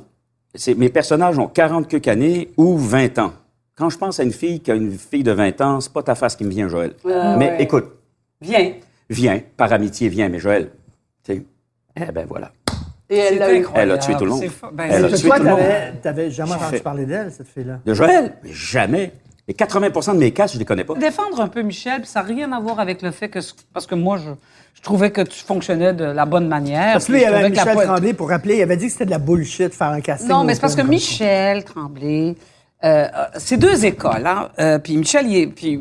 C'est, 0.56 0.74
mes 0.74 0.88
personnages 0.88 1.38
ont 1.38 1.48
40 1.48 1.88
que 1.88 2.10
années 2.10 2.50
ou 2.56 2.76
20 2.76 3.18
ans. 3.18 3.32
Quand 3.76 3.90
je 3.90 3.98
pense 3.98 4.18
à 4.20 4.22
une 4.22 4.32
fille 4.32 4.60
qui 4.60 4.70
a 4.70 4.74
une 4.74 4.92
fille 4.92 5.22
de 5.22 5.32
20 5.32 5.60
ans, 5.60 5.80
c'est 5.80 5.92
pas 5.92 6.02
ta 6.02 6.14
face 6.14 6.34
qui 6.36 6.44
me 6.44 6.50
vient, 6.50 6.68
Joël. 6.68 6.94
Mais 7.04 7.12
ouais. 7.12 7.56
écoute, 7.62 7.84
Viens. 8.40 8.72
viens, 9.10 9.40
par 9.56 9.72
amitié, 9.72 10.08
viens, 10.08 10.28
mais 10.28 10.38
Joël, 10.38 10.70
tu 11.24 11.34
sais, 11.34 11.42
eh 11.96 12.12
ben 12.12 12.26
voilà. 12.26 12.52
Et 13.08 13.16
elle 13.18 13.34
C'est 13.34 13.38
l'a 13.38 13.52
eu. 13.52 13.58
incroyable. 13.58 13.90
Elle 13.92 13.96
a 13.96 13.98
tué 13.98 14.14
tout 14.16 14.24
le 14.24 14.30
monde. 14.30 14.44
Ben, 14.72 14.84
Elle 14.90 15.04
a 15.04 15.08
tué 15.08 15.28
Toi, 15.28 15.36
tout 15.38 15.44
le 15.44 15.50
monde. 15.50 15.60
t'avais, 16.02 16.30
jamais 16.30 16.52
entendu 16.52 16.80
parler 16.80 17.06
d'elle, 17.06 17.30
cette 17.30 17.46
fille-là. 17.48 17.78
De 17.86 17.94
Joël? 17.94 18.32
Mais 18.42 18.52
jamais. 18.52 19.12
Et 19.48 19.52
80% 19.52 20.14
de 20.14 20.18
mes 20.18 20.32
cas, 20.32 20.48
je 20.48 20.58
les 20.58 20.64
connais 20.64 20.84
pas. 20.84 20.94
défendre 20.94 21.40
un 21.40 21.48
peu 21.48 21.62
Michel, 21.62 22.04
ça 22.04 22.20
n'a 22.20 22.26
rien 22.26 22.50
à 22.52 22.58
voir 22.58 22.80
avec 22.80 23.02
le 23.02 23.12
fait 23.12 23.28
que 23.28 23.38
parce 23.72 23.86
que 23.86 23.94
moi 23.94 24.16
je, 24.16 24.30
je 24.74 24.82
trouvais 24.82 25.10
que 25.10 25.20
tu 25.20 25.38
fonctionnais 25.44 25.92
de 25.92 26.04
la 26.04 26.26
bonne 26.26 26.48
manière. 26.48 26.94
Parce 26.94 27.06
que 27.06 27.12
là, 27.12 27.18
il 27.18 27.22
y 27.22 27.24
avait 27.26 27.42
la 27.42 27.48
Michel 27.50 27.76
Tremblay 27.76 28.12
pour 28.12 28.28
rappeler. 28.28 28.56
Il 28.56 28.62
avait 28.62 28.76
dit 28.76 28.86
que 28.86 28.92
c'était 28.92 29.06
de 29.06 29.10
la 29.10 29.18
bullshit 29.18 29.72
faire 29.72 29.90
un 29.90 30.00
casting. 30.00 30.28
Non, 30.28 30.42
mais 30.42 30.54
c'est 30.54 30.60
parce 30.60 30.74
que 30.74 30.80
comme 30.80 30.88
ça. 30.88 30.92
Michel 30.92 31.64
Tremblay, 31.64 32.34
euh, 32.84 33.06
euh, 33.14 33.24
c'est 33.36 33.56
deux 33.56 33.84
écoles. 33.86 34.26
Hein? 34.26 34.48
Euh, 34.58 34.78
puis 34.78 34.96
Michel, 34.96 35.26
il 35.28 35.36
est, 35.36 35.46
puis 35.46 35.80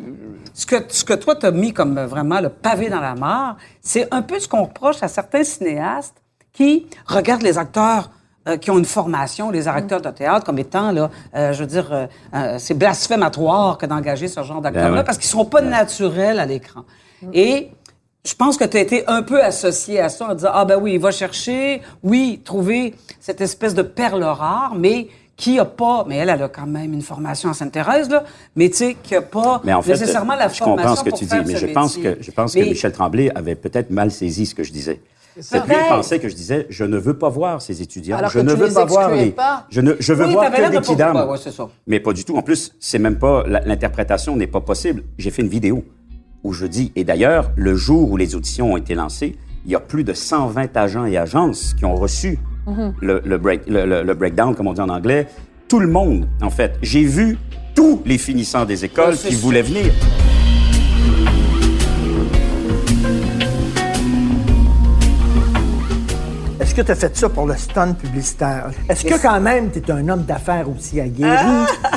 ce 0.54 0.66
que 0.66 0.76
ce 0.88 1.04
que 1.04 1.14
toi 1.14 1.36
t'as 1.36 1.52
mis 1.52 1.74
comme 1.74 2.00
vraiment 2.00 2.40
le 2.40 2.50
pavé 2.50 2.90
dans 2.90 3.02
la 3.02 3.16
mare, 3.16 3.58
c'est 3.82 4.08
un 4.12 4.22
peu 4.22 4.40
ce 4.40 4.48
qu'on 4.48 4.64
reproche 4.64 5.02
à 5.02 5.08
certains 5.08 5.44
cinéastes 5.44 6.22
qui 6.54 6.88
regardent 7.06 7.44
les 7.44 7.58
acteurs. 7.58 8.12
Euh, 8.48 8.58
qui 8.58 8.70
ont 8.72 8.78
une 8.78 8.86
formation, 8.86 9.50
les 9.52 9.68
acteurs 9.68 10.02
de 10.02 10.10
théâtre, 10.10 10.46
comme 10.46 10.60
étant, 10.60 10.92
là, 10.92 11.10
euh, 11.36 11.54
je 11.54 11.60
veux 11.62 11.68
dire, 11.68 11.88
euh, 11.92 12.06
euh, 12.34 12.56
c'est 12.60 12.74
blasphématoire 12.76 13.78
que 13.78 13.86
d'engager 13.86 14.28
ce 14.28 14.44
genre 14.44 14.62
d'acteurs-là, 14.62 14.90
Ben 14.92 14.98
ouais. 14.98 15.04
parce 15.04 15.18
qu'ils 15.18 15.28
sont 15.30 15.46
pas 15.46 15.62
naturels 15.62 16.40
à 16.40 16.46
l'écran. 16.46 16.82
Et 17.34 17.70
je 18.24 18.34
pense 18.36 18.58
que 18.58 18.66
tu 18.66 18.78
as 18.78 18.82
été 18.82 19.04
un 19.08 19.22
peu 19.24 19.44
associé 19.44 20.00
à 20.00 20.10
ça 20.10 20.30
en 20.30 20.36
disant, 20.36 20.50
ah 20.54 20.66
ben 20.66 20.78
oui, 20.82 20.94
il 20.94 21.00
va 21.00 21.12
chercher, 21.12 21.82
oui, 22.04 22.42
trouver 22.44 22.94
cette 23.20 23.42
espèce 23.42 23.74
de 23.74 23.82
perle 23.82 24.24
rare, 24.24 24.74
mais 24.78 25.08
qui 25.38 25.60
a 25.60 25.66
pas, 25.66 26.06
mais 26.08 26.16
elle, 26.18 26.30
elle 26.30 26.44
a 26.44 26.48
quand 26.48 26.66
même 26.66 26.94
une 26.94 27.02
formation 27.02 27.50
à 27.50 27.54
Sainte-Thérèse, 27.54 28.10
là, 28.10 28.24
mais 28.56 28.70
tu 28.70 28.78
sais, 28.78 28.98
qui 29.04 29.16
a 29.16 29.22
pas 29.22 29.60
Mais 29.66 29.74
en 29.74 29.82
fait, 29.82 29.92
nécessairement 29.92 30.36
la 30.36 30.48
je 30.48 30.54
formation 30.56 30.76
comprends 30.76 30.96
ce 30.96 31.04
que 31.04 31.10
pour 31.10 31.20
tu 31.20 31.26
dis, 31.26 31.36
mais 31.46 31.56
je 31.58 31.66
pense 31.68 31.98
métier. 31.98 32.16
que, 32.16 32.24
je 32.24 32.32
pense 32.32 32.56
Mais- 32.56 32.62
que 32.62 32.70
Michel 32.70 32.92
Tremblay 32.94 33.32
avait 33.36 33.56
peut-être 33.56 33.90
mal 33.90 34.12
saisi 34.12 34.46
ce 34.46 34.56
que 34.56 34.64
je 34.64 34.72
disais. 34.72 35.02
C'est 35.40 35.62
que 35.64 35.68
lui, 35.68 35.76
il 35.84 35.90
pensait 35.90 36.20
que 36.20 36.30
je 36.30 36.36
disais, 36.36 36.66
je 36.70 36.84
ne 36.86 36.98
veux 36.98 37.18
pas 37.18 37.30
voir 37.30 37.62
ces 37.62 37.82
étudiants. 37.82 38.18
Alors 38.18 38.30
je 38.32 38.40
que 38.40 38.44
ne 38.46 38.52
tu 38.54 38.58
veux 38.60 38.68
les 38.68 38.74
pas 38.74 38.86
voir 38.86 39.12
les. 39.12 39.32
pas. 39.32 39.66
Je 39.70 39.82
ne, 39.82 39.94
je 40.00 40.14
veux 40.14 40.26
Oui, 40.26 40.34
voir 40.34 40.52
que 40.52 40.62
pas 40.74 40.82
kidams. 40.82 41.16
ouais. 41.30 41.66
Mais 41.88 42.00
pas 42.00 42.14
du 42.14 42.24
tout. 42.26 42.36
En 42.38 42.42
plus, 42.42 42.74
c'est 42.80 43.00
même 43.00 43.18
pas, 43.18 43.44
l'interprétation 43.48 44.36
n'est 44.36 44.48
pas 44.48 44.62
possible. 44.62 45.04
J'ai 45.18 45.32
fait 45.32 45.42
une 45.42 45.50
vidéo 45.50 45.84
où 46.44 46.54
je 46.54 46.66
dis, 46.66 46.92
et 46.96 47.04
d'ailleurs, 47.04 47.52
le 47.56 47.76
jour 47.76 48.12
où 48.12 48.18
les 48.18 48.36
auditions 48.36 48.74
ont 48.74 48.78
été 48.78 48.96
lancées, 48.96 49.36
il 49.66 49.72
y 49.72 49.76
a 49.76 49.80
plus 49.80 50.04
de 50.04 50.14
120 50.14 50.78
agents 50.78 51.06
et 51.06 51.18
agences 51.18 51.74
qui 51.74 51.86
ont 51.86 51.96
reçu 51.96 52.38
le, 53.02 53.22
le 53.26 53.38
break, 53.38 53.62
le, 53.68 53.86
le- 53.86 54.04
le 54.04 54.14
breakdown, 54.14 54.56
comme 54.56 54.68
on 54.68 54.74
dit 54.74 54.82
en 54.82 54.90
anglais. 54.90 55.28
Tout 55.68 55.80
le 55.80 55.88
monde, 55.88 56.28
en 56.42 56.52
fait. 56.52 56.78
J'ai 56.84 57.04
vu 57.04 57.38
tous 57.74 58.02
les 58.06 58.18
finissants 58.20 58.66
des 58.66 58.86
écoles 58.86 59.16
Ouais, 59.16 59.30
qui 59.30 59.36
voulaient 59.36 59.64
venir. 59.64 59.92
Est-ce 66.76 66.82
que 66.82 66.86
tu 66.88 66.92
as 66.92 66.96
fait 66.96 67.16
ça 67.16 67.30
pour 67.30 67.48
le 67.48 67.56
stun 67.56 67.94
publicitaire? 67.94 68.70
Est-ce 68.90 69.06
que 69.06 69.22
quand 69.22 69.40
même 69.40 69.72
tu 69.72 69.80
es 69.80 69.92
un 69.92 70.10
homme 70.10 70.24
d'affaires 70.24 70.70
aussi 70.70 71.00
aguerri? 71.00 71.46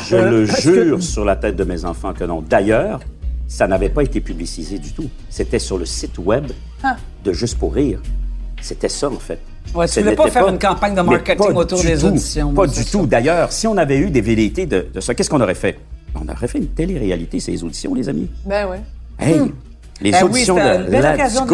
Je 0.09 0.15
Euh, 0.15 0.31
le 0.43 0.47
que- 0.47 0.61
jure 0.61 1.03
sur 1.03 1.25
la 1.25 1.35
tête 1.35 1.57
de 1.57 1.65
mes 1.65 1.85
enfants 1.85 2.13
que 2.13 2.23
non. 2.23 2.43
D'ailleurs, 2.49 3.01
ça 3.49 3.67
n'avait 3.67 3.89
pas 3.89 4.05
été 4.05 4.21
publicisé 4.21 4.79
du 4.79 4.93
tout. 4.93 5.07
C'était 5.31 5.59
sur 5.59 5.79
le 5.79 5.85
site 5.85 6.17
web 6.19 6.45
de 7.25 7.33
Juste 7.33 7.59
pour 7.59 7.75
rire. 7.75 8.01
C'était 8.63 8.89
ça, 8.89 9.09
en 9.09 9.19
fait. 9.19 9.41
Ouais, 9.75 9.89
tu 9.89 9.99
voulais 9.99 10.15
pas 10.15 10.31
faire 10.31 10.47
une 10.47 10.61
campagne 10.61 10.95
de 10.95 11.01
marketing 11.01 11.55
autour 11.57 11.83
des 11.83 11.99
tout. 11.99 12.07
auditions, 12.07 12.55
Pas 12.55 12.69
du 12.69 12.85
tout. 12.85 13.05
D'ailleurs, 13.05 13.51
si 13.51 13.67
on 13.67 13.77
avait 13.77 13.99
eu 13.99 14.11
des 14.11 14.21
velléités 14.21 14.67
de, 14.67 14.87
de 14.95 15.01
ça, 15.01 15.13
qu'est-ce 15.13 15.29
qu'on 15.29 15.41
aurait 15.41 15.57
fait? 15.57 15.77
On 16.15 16.29
aurait 16.33 16.47
fait 16.47 16.59
une 16.59 16.69
télé-réalité, 16.69 17.41
ces 17.41 17.65
auditions, 17.65 17.95
les 17.95 18.09
amis. 18.09 18.31
Ben 18.47 18.69
oui. 18.71 18.77
Hey! 19.19 19.41
Les 20.01 20.13
Ben 20.13 20.19
oui, 20.23 20.31
auditions 20.31 20.57
c'était 20.57 20.79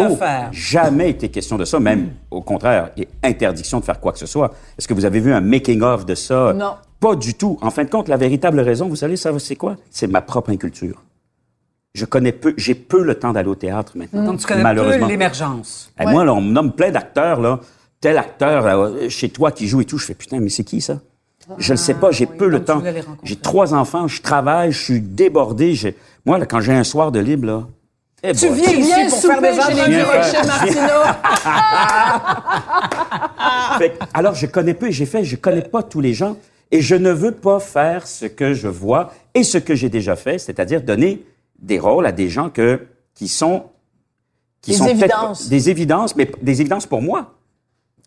de 0.09 0.15
faire. 0.15 0.49
jamais 0.51 1.09
été 1.09 1.29
question 1.29 1.57
de 1.57 1.65
ça, 1.65 1.79
même 1.79 2.11
au 2.29 2.41
contraire, 2.41 2.91
et 2.95 3.07
interdiction 3.23 3.79
de 3.79 3.85
faire 3.85 3.99
quoi 3.99 4.11
que 4.11 4.19
ce 4.19 4.27
soit. 4.27 4.53
Est-ce 4.77 4.87
que 4.87 4.93
vous 4.93 5.05
avez 5.05 5.19
vu 5.19 5.33
un 5.33 5.41
making-of 5.41 6.05
de 6.05 6.13
ça? 6.15 6.53
Non. 6.53 6.73
Pas 6.99 7.15
du 7.15 7.33
tout. 7.33 7.57
En 7.61 7.71
fin 7.71 7.83
de 7.83 7.89
compte, 7.89 8.07
la 8.07 8.17
véritable 8.17 8.59
raison, 8.59 8.87
vous 8.87 8.95
savez, 8.95 9.15
ça, 9.17 9.31
c'est 9.39 9.55
quoi? 9.55 9.75
C'est 9.89 10.07
ma 10.07 10.21
propre 10.21 10.51
inculture. 10.51 11.01
Je 11.95 12.05
connais 12.05 12.31
peu, 12.33 12.53
j'ai 12.57 12.75
peu 12.75 13.03
le 13.03 13.15
temps 13.15 13.31
d'aller 13.33 13.49
au 13.49 13.55
théâtre 13.55 13.93
maintenant. 13.95 14.23
Donc, 14.25 14.39
tu 14.41 14.45
connais 14.45 14.61
malheureusement. 14.63 15.05
peu 15.07 15.11
l'émergence. 15.11 15.91
Eh, 15.99 16.05
Moi, 16.05 16.25
là, 16.25 16.33
on 16.33 16.41
me 16.41 16.51
nomme 16.51 16.73
plein 16.73 16.91
d'acteurs, 16.91 17.39
là. 17.41 17.59
Tel 18.01 18.17
acteur, 18.17 18.63
là, 18.63 19.09
chez 19.09 19.29
toi, 19.29 19.51
qui 19.51 19.67
joue 19.67 19.81
et 19.81 19.85
tout. 19.85 19.97
Je 19.97 20.05
fais, 20.05 20.13
putain, 20.13 20.39
mais 20.39 20.49
c'est 20.49 20.63
qui, 20.65 20.81
ça? 20.81 20.99
Je 21.57 21.73
ne 21.73 21.77
sais 21.77 21.93
pas, 21.93 22.11
j'ai 22.11 22.25
peu 22.25 22.47
le 22.47 22.63
temps. 22.63 22.81
J'ai 23.23 23.35
trois 23.35 23.73
enfants, 23.73 24.07
je 24.07 24.21
travaille, 24.21 24.71
je 24.71 24.83
suis 24.83 24.99
débordé. 25.01 25.75
Moi, 26.25 26.37
là, 26.37 26.45
quand 26.45 26.59
j'ai 26.59 26.73
un 26.73 26.83
soir 26.83 27.11
de 27.11 27.19
libre, 27.19 27.47
là. 27.47 27.63
Eh 28.27 28.33
Tu 28.33 28.49
boy, 28.49 28.81
viens 28.81 29.09
faire 29.09 29.11
souper 29.11 29.53
chez 29.53 29.73
les 29.73 29.83
chez. 30.23 30.77
Fait 33.77 33.89
que, 33.91 33.97
alors, 34.13 34.33
je 34.35 34.45
connais 34.45 34.73
peu, 34.73 34.91
j'ai 34.91 35.05
fait, 35.05 35.23
je 35.23 35.35
connais 35.35 35.61
pas 35.61 35.83
tous 35.83 36.01
les 36.01 36.13
gens 36.13 36.37
et 36.71 36.81
je 36.81 36.95
ne 36.95 37.11
veux 37.11 37.31
pas 37.31 37.59
faire 37.59 38.07
ce 38.07 38.25
que 38.25 38.53
je 38.53 38.67
vois 38.67 39.11
et 39.33 39.43
ce 39.43 39.57
que 39.57 39.75
j'ai 39.75 39.89
déjà 39.89 40.15
fait, 40.15 40.39
c'est-à-dire 40.39 40.81
donner 40.81 41.25
des 41.59 41.79
rôles 41.79 42.05
à 42.05 42.11
des 42.11 42.29
gens 42.29 42.49
que, 42.49 42.87
qui 43.13 43.27
sont, 43.27 43.63
qui 44.61 44.71
Des 44.71 44.77
sont 44.77 44.87
évidences. 44.87 45.49
des 45.49 45.69
évidences, 45.69 46.15
mais 46.15 46.29
des 46.41 46.61
évidences 46.61 46.85
pour 46.85 47.01
moi. 47.01 47.34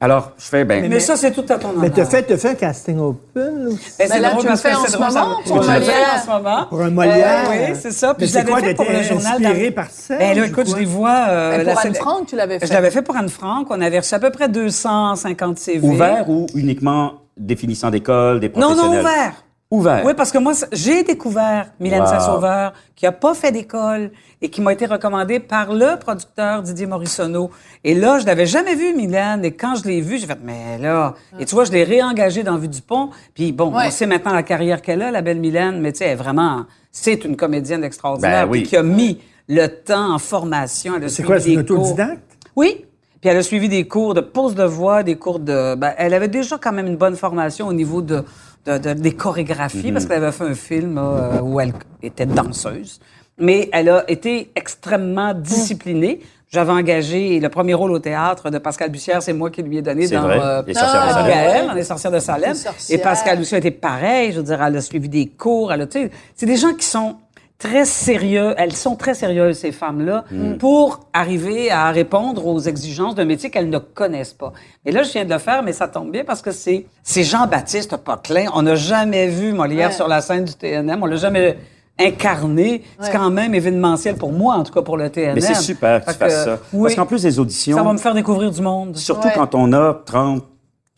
Alors, 0.00 0.30
je 0.38 0.44
fais, 0.44 0.64
ben, 0.64 0.88
Mais 0.88 1.00
ça, 1.00 1.16
c'est 1.16 1.32
tout 1.32 1.44
à 1.48 1.58
ton 1.58 1.70
honneur. 1.70 1.82
Mais 1.82 1.90
tu 1.90 2.00
as 2.00 2.04
fait, 2.06 2.22
t'as 2.22 2.36
fait 2.36 2.50
un 2.50 2.54
casting 2.54 3.00
open? 3.00 3.66
ou- 3.66 3.70
Ben, 3.72 3.78
c'est 3.96 4.08
Mais 4.10 4.20
là, 4.20 4.30
drôle 4.30 4.42
tu 4.42 4.48
que 4.52 4.56
fais 4.56 4.72
en 4.74 4.84
c'est 4.84 4.92
ce 4.92 4.96
moment 4.96 5.36
pour 5.44 5.64
fais 5.64 5.72
Molière. 5.72 6.14
en 6.14 6.20
ce 6.24 6.26
moment. 6.30 6.66
Pour 6.68 6.80
un 6.82 6.90
Molière. 6.90 7.50
Euh, 7.50 7.66
oui, 7.72 7.76
c'est 7.80 7.90
ça. 7.90 8.14
Puis 8.14 8.20
Mais 8.22 8.26
je 8.28 8.32
c'est 8.32 8.44
l'avais 8.44 8.66
fait 8.68 8.74
pour 8.74 8.84
le 8.84 9.02
journal. 9.02 9.32
inspiré 9.44 9.70
par 9.72 9.86
Ben 10.10 10.36
là, 10.36 10.42
ou 10.42 10.44
écoute, 10.44 10.64
quoi? 10.66 10.74
je 10.74 10.76
les 10.78 10.84
vois. 10.84 11.10
euh, 11.28 11.56
Ben, 11.56 11.66
la 11.66 11.72
pour 11.72 11.80
Anne 11.84 11.94
Frank, 11.96 12.26
tu 12.28 12.36
l'avais 12.36 12.58
fait. 12.60 12.66
Je 12.66 12.72
l'avais 12.72 12.90
fait 12.92 13.02
pour 13.02 13.16
Anne 13.16 13.28
Frank. 13.28 13.66
On 13.70 13.80
avait 13.80 13.98
reçu 13.98 14.14
à 14.14 14.20
peu 14.20 14.30
près 14.30 14.48
250 14.48 15.58
CV. 15.58 15.84
ouvert 15.88 16.30
ou 16.30 16.46
uniquement 16.54 17.14
définissant 17.36 17.90
d'école, 17.90 18.38
des 18.38 18.48
Non, 18.50 18.68
professionnels? 18.68 18.92
non, 18.92 19.00
ouvert. 19.00 19.32
Ouvert. 19.70 20.02
Oui, 20.04 20.14
parce 20.16 20.32
que 20.32 20.38
moi, 20.38 20.52
j'ai 20.72 21.02
découvert 21.02 21.66
Mylène 21.78 22.00
Wow. 22.02 22.06
Saint-Sauveur, 22.06 22.72
qui 22.96 23.06
a 23.06 23.12
pas 23.12 23.34
fait 23.34 23.52
d'école 23.52 24.10
et 24.40 24.48
qui 24.48 24.60
m'a 24.60 24.72
été 24.72 24.86
recommandée 24.86 25.40
par 25.40 25.72
le 25.72 25.98
producteur 25.98 26.62
Didier 26.62 26.86
Morissono. 26.86 27.50
Et 27.84 27.94
là, 27.94 28.18
je 28.18 28.26
l'avais 28.26 28.46
jamais 28.46 28.74
vu, 28.74 28.94
Mylène. 28.94 29.44
Et 29.44 29.52
quand 29.52 29.74
je 29.74 29.84
l'ai 29.84 30.00
vue, 30.00 30.18
j'ai 30.18 30.26
fait, 30.26 30.38
mais 30.42 30.78
là... 30.78 31.14
Et 31.38 31.44
tu 31.44 31.54
vois, 31.54 31.64
je 31.64 31.72
l'ai 31.72 31.84
réengagée 31.84 32.42
dans 32.42 32.56
Vue 32.56 32.68
du 32.68 32.80
Pont. 32.80 33.10
Puis 33.34 33.52
bon, 33.52 33.74
Ouais. 33.76 33.84
on 33.86 33.90
sait 33.90 34.06
maintenant 34.06 34.32
la 34.32 34.42
carrière 34.42 34.80
qu'elle 34.80 35.02
a, 35.02 35.10
la 35.10 35.20
belle 35.22 35.38
Mylène. 35.40 35.80
Mais 35.80 35.92
tu 35.92 35.98
sais, 35.98 36.04
elle 36.06 36.12
est 36.12 36.16
vraiment... 36.16 36.64
C'est 36.90 37.24
une 37.24 37.36
comédienne 37.36 37.84
extraordinaire. 37.84 38.46
Ben 38.46 38.50
oui. 38.52 38.60
puis 38.60 38.68
qui 38.70 38.76
a 38.76 38.82
mis 38.82 39.20
le 39.48 39.66
temps 39.66 40.14
en 40.14 40.18
formation. 40.18 40.94
Elle 40.96 41.04
a 41.04 41.08
C'est 41.08 41.14
suivi 41.16 41.26
quoi, 41.28 41.40
c'est 41.40 41.52
une 41.52 41.60
des 41.62 41.66
cours. 41.66 41.78
autodidacte? 41.80 42.22
Oui. 42.56 42.84
Puis 43.20 43.28
elle 43.30 43.36
a 43.36 43.42
suivi 43.42 43.68
des 43.68 43.86
cours 43.88 44.14
de 44.14 44.20
pose 44.20 44.54
de 44.54 44.62
voix, 44.64 45.02
des 45.02 45.16
cours 45.16 45.40
de. 45.40 45.74
Ben, 45.74 45.92
elle 45.98 46.14
avait 46.14 46.28
déjà 46.28 46.56
quand 46.56 46.70
même 46.72 46.86
une 46.86 46.96
bonne 46.96 47.16
formation 47.16 47.66
au 47.66 47.72
niveau 47.72 48.00
de, 48.00 48.24
de- 48.66 48.78
de- 48.78 48.92
des 48.94 49.12
chorégraphies 49.14 49.92
parce 49.92 50.06
qu'elle 50.06 50.22
avait 50.22 50.32
fait 50.32 50.44
un 50.44 50.54
film 50.54 50.98
euh, 50.98 51.40
où 51.40 51.60
elle 51.60 51.72
était 52.02 52.26
danseuse. 52.26 53.00
Mais 53.38 53.68
elle 53.72 53.88
a 53.88 54.10
été 54.10 54.50
extrêmement 54.56 55.32
disciplinée. 55.34 56.20
J'avais 56.50 56.72
engagé 56.72 57.38
le 57.40 57.48
premier 57.50 57.74
rôle 57.74 57.92
au 57.92 57.98
théâtre 57.98 58.48
de 58.50 58.56
Pascal 58.58 58.90
Bussière, 58.90 59.22
c'est 59.22 59.34
moi 59.34 59.50
qui 59.50 59.62
lui 59.62 59.76
ai 59.76 59.82
donné 59.82 60.06
C'est 60.06 60.14
dans 60.14 60.28
euh, 60.30 60.62
Les 60.66 60.72
sorcières 60.72 61.02
de 61.04 61.08
Ah, 61.10 61.12
Salem. 61.12 61.28
Gaël, 61.30 61.66
dans 61.66 61.72
Les 61.74 61.84
sorcières 61.84 62.10
de 62.12 62.18
Salem. 62.20 62.50
Les 62.52 62.56
sorcières. 62.56 62.98
Et 62.98 63.02
Pascal 63.02 63.38
aussi 63.40 63.54
a 63.54 63.58
été 63.58 63.70
pareil. 63.70 64.32
Je 64.32 64.38
veux 64.38 64.42
dire, 64.44 64.62
elle 64.62 64.76
a 64.76 64.80
suivi 64.80 65.08
des 65.10 65.26
cours. 65.26 65.72
Elle 65.72 65.82
a, 65.82 65.86
tu 65.86 65.98
sais, 66.04 66.10
c'est 66.34 66.46
des 66.46 66.56
gens 66.56 66.72
qui 66.72 66.86
sont 66.86 67.16
très 67.58 67.84
sérieux. 67.84 68.54
Elles 68.56 68.74
sont 68.76 68.94
très 68.96 69.14
sérieuses, 69.14 69.58
ces 69.58 69.72
femmes-là, 69.72 70.24
pour 70.58 71.00
arriver 71.12 71.70
à 71.70 71.90
répondre 71.90 72.46
aux 72.46 72.60
exigences 72.60 73.14
d'un 73.14 73.24
métier 73.24 73.50
qu'elles 73.50 73.68
ne 73.70 73.78
connaissent 73.78 74.32
pas. 74.34 74.52
Et 74.86 74.92
là, 74.92 75.02
je 75.02 75.10
viens 75.12 75.24
de 75.24 75.32
le 75.32 75.38
faire, 75.38 75.62
mais 75.62 75.72
ça 75.72 75.88
tombe 75.88 76.10
bien 76.12 76.24
parce 76.24 76.40
que 76.42 76.52
c'est, 76.52 76.86
c'est 77.02 77.24
Jean-Baptiste 77.24 77.96
Poquelin. 77.96 78.46
On 78.54 78.62
n'a 78.62 78.74
jamais 78.76 79.26
vu 79.26 79.52
Molière 79.52 79.88
Ouais. 79.88 79.94
sur 79.94 80.06
la 80.08 80.20
scène 80.20 80.44
du 80.44 80.54
TNM. 80.54 81.00
On 81.02 81.06
l'a 81.06 81.16
jamais 81.16 81.58
incarné. 82.00 82.84
C'est 83.00 83.10
quand 83.10 83.30
même 83.30 83.54
événementiel 83.54 84.14
pour 84.16 84.32
moi, 84.32 84.54
en 84.54 84.62
tout 84.62 84.72
cas 84.72 84.82
pour 84.82 84.96
le 84.96 85.10
TNM. 85.10 85.34
Mais 85.34 85.40
c'est 85.40 85.54
super 85.54 86.04
que 86.04 86.12
tu 86.12 86.16
fasses 86.16 86.44
ça. 86.44 86.58
oui, 86.72 86.82
Parce 86.82 86.94
qu'en 86.94 87.06
plus 87.06 87.22
des 87.22 87.38
auditions, 87.40 87.76
ça 87.76 87.82
va 87.82 87.92
me 87.92 87.98
faire 87.98 88.14
découvrir 88.14 88.50
du 88.52 88.60
monde. 88.62 88.96
surtout 88.96 89.26
Ouais. 89.26 89.34
quand 89.34 89.54
on 89.56 89.72
a 89.72 89.94
30, 90.06 90.44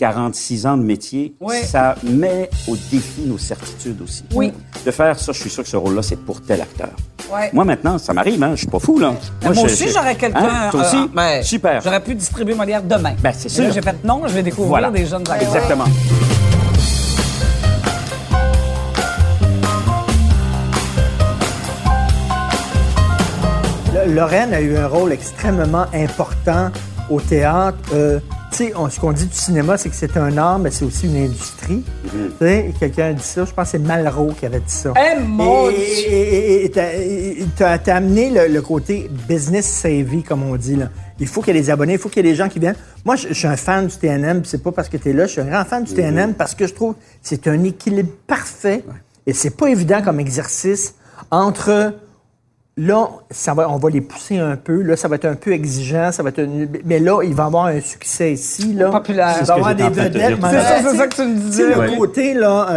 46 0.01 0.65
ans 0.67 0.79
de 0.79 0.83
métier, 0.83 1.35
Ouais. 1.43 1.63
ça 1.63 1.95
met 2.03 2.49
au 2.67 2.75
défi 2.91 3.21
nos 3.27 3.37
certitudes 3.37 4.01
aussi. 4.01 4.25
Oui. 4.35 4.51
De 4.87 4.91
faire 4.91 5.19
ça, 5.19 5.33
je 5.33 5.39
suis 5.41 5.51
sûr 5.51 5.63
que 5.63 5.69
ce 5.69 5.77
rôle-là, 5.77 6.01
c'est 6.03 6.17
pour 6.17 6.41
tel 6.41 6.63
acteur. 6.63 6.89
Ouais. 7.31 7.51
Moi, 7.53 7.67
maintenant, 7.67 7.99
ça 7.99 8.15
m'arrive, 8.15 8.43
hein, 8.43 8.53
je 8.53 8.61
suis 8.61 8.67
pas 8.67 8.79
fou, 8.79 8.99
là. 8.99 9.13
Ben, 9.43 9.53
Moi, 9.53 9.65
aussi, 9.65 9.89
j'aurais 9.91 10.17
quelqu'un. 10.17 10.41
Hein, 10.43 10.69
Toi 10.71 10.81
aussi? 10.81 10.97
euh, 10.97 11.07
ben, 11.15 11.43
Super. 11.43 11.83
J'aurais 11.83 12.01
pu 12.03 12.15
distribuer 12.15 12.55
Molière 12.55 12.83
demain. 12.83 13.13
Ben, 13.23 13.33
c'est 13.37 13.51
sûr. 13.51 13.71
j'ai 13.71 13.83
fait 13.83 14.03
non, 14.03 14.23
je 14.27 14.33
vais 14.33 14.43
découvrir 14.43 14.71
Voilà. 14.71 14.91
des 14.91 15.05
jeunes 15.05 15.21
acteurs. 15.31 15.43
Exactement. 15.43 15.85
Lorraine 24.07 24.55
a 24.55 24.61
eu 24.61 24.77
un 24.77 24.87
rôle 24.87 25.13
extrêmement 25.13 25.85
important 25.93 26.71
au 27.11 27.21
théâtre. 27.21 27.79
Euh, 27.93 28.19
sais, 28.57 28.73
on- 28.77 28.89
ce 28.91 28.99
qu'on 29.01 29.13
dit 29.13 29.27
du 29.27 29.35
cinéma, 29.35 29.77
c'est 29.79 29.89
que 29.89 29.95
c'est 29.97 30.17
un 30.17 30.37
art, 30.39 30.59
mais 30.59 30.71
c'est 30.71 30.85
aussi 30.85 31.07
une 31.07 31.17
industrie. 31.25 31.83
Tu 32.03 32.19
sais, 32.41 32.67
et 32.69 32.75
quelqu'un 32.79 33.07
a 33.07 33.13
dit 33.13 33.23
ça, 33.23 33.45
je 33.45 33.53
pense 33.53 33.65
que 33.67 33.71
c'est 33.73 33.79
Malraux 33.79 34.33
qui 34.39 34.47
avait 34.47 34.61
dit 34.61 34.65
ça. 34.73 34.93
Eh, 34.97 35.21
mon 35.21 35.69
Et- 35.71 36.71
t'as- 37.57 37.95
amené 37.95 38.31
le, 38.31 38.53
le 38.53 38.63
côté 38.63 39.11
business 39.29 39.67
savvy, 39.67 40.23
comme 40.23 40.43
on 40.43 40.57
dit. 40.57 40.77
Là. 40.77 40.91
Il 41.19 41.27
faut 41.27 41.43
qu'il 41.43 41.55
y 41.55 41.59
ait 41.59 41.61
des 41.63 41.71
abonnés, 41.71 41.95
il 41.95 41.99
faut 41.99 42.09
qu'il 42.09 42.25
y 42.25 42.29
ait 42.29 42.33
des 42.33 42.37
gens 42.37 42.49
qui 42.49 42.59
viennent. 42.59 42.77
Moi, 43.05 43.17
je, 43.17 43.29
je 43.29 43.35
suis 43.35 43.47
un 43.49 43.57
fan 43.57 43.87
du 43.87 43.97
TNM, 43.97 44.41
puis 44.43 44.51
c'est 44.51 44.63
pas 44.63 44.73
parce 44.73 44.89
que 44.89 44.97
tu 44.97 45.11
es 45.11 45.13
là, 45.13 45.27
je 45.27 45.33
suis 45.33 45.41
un 45.41 45.47
grand 45.47 45.65
fan 45.65 45.85
du 45.85 45.93
TNM 45.93 46.35
parce 46.35 46.55
que 46.55 46.67
je 46.67 46.75
trouve 46.75 46.95
que 46.95 46.99
c'est 47.23 47.47
un 47.49 47.63
équilibre 47.65 48.11
parfait 48.27 48.85
et 49.27 49.33
c'est 49.33 49.57
pas 49.57 49.67
évident 49.69 50.03
comme 50.03 50.21
exercice 50.21 50.95
entre 51.31 51.95
Là, 52.77 53.09
ça 53.31 53.53
va, 53.53 53.69
on 53.69 53.77
va 53.77 53.91
les 53.91 54.01
pousser 54.01 54.39
un 54.39 54.57
peu. 54.57 54.81
Là, 54.83 54.97
ça 54.97 55.09
va 55.09 55.17
être 55.17 55.27
un 55.27 55.35
peu 55.35 55.53
exigeant. 55.53 56.13
Ça 56.13 56.23
va 56.23 56.31
être 56.31 56.39
une- 56.41 56.69
Mais 56.85 56.99
là, 56.99 57.21
il 57.23 57.35
va 57.35 57.43
y 57.43 57.47
avoir 57.47 57.67
un 57.67 57.81
succès 57.81 58.33
ici. 58.33 58.73
Là. 58.73 58.91
Populaire. 58.91 59.35
Il 59.41 59.41
C'est 59.41 59.45
va 59.49 59.55
avoir 59.55 59.75
des 59.75 59.89
vedettes. 59.89 60.39
C'est 60.41 60.61
ça, 60.63 60.83
c'est 60.91 60.97
ça 60.97 61.07
que 61.09 61.15
tu 61.15 61.23
me 61.23 61.35
disais. 61.37 61.69
le 61.75 61.79
Ouais. 61.79 61.97
côté, 61.97 62.33
là, 62.35 62.69
euh, 62.71 62.75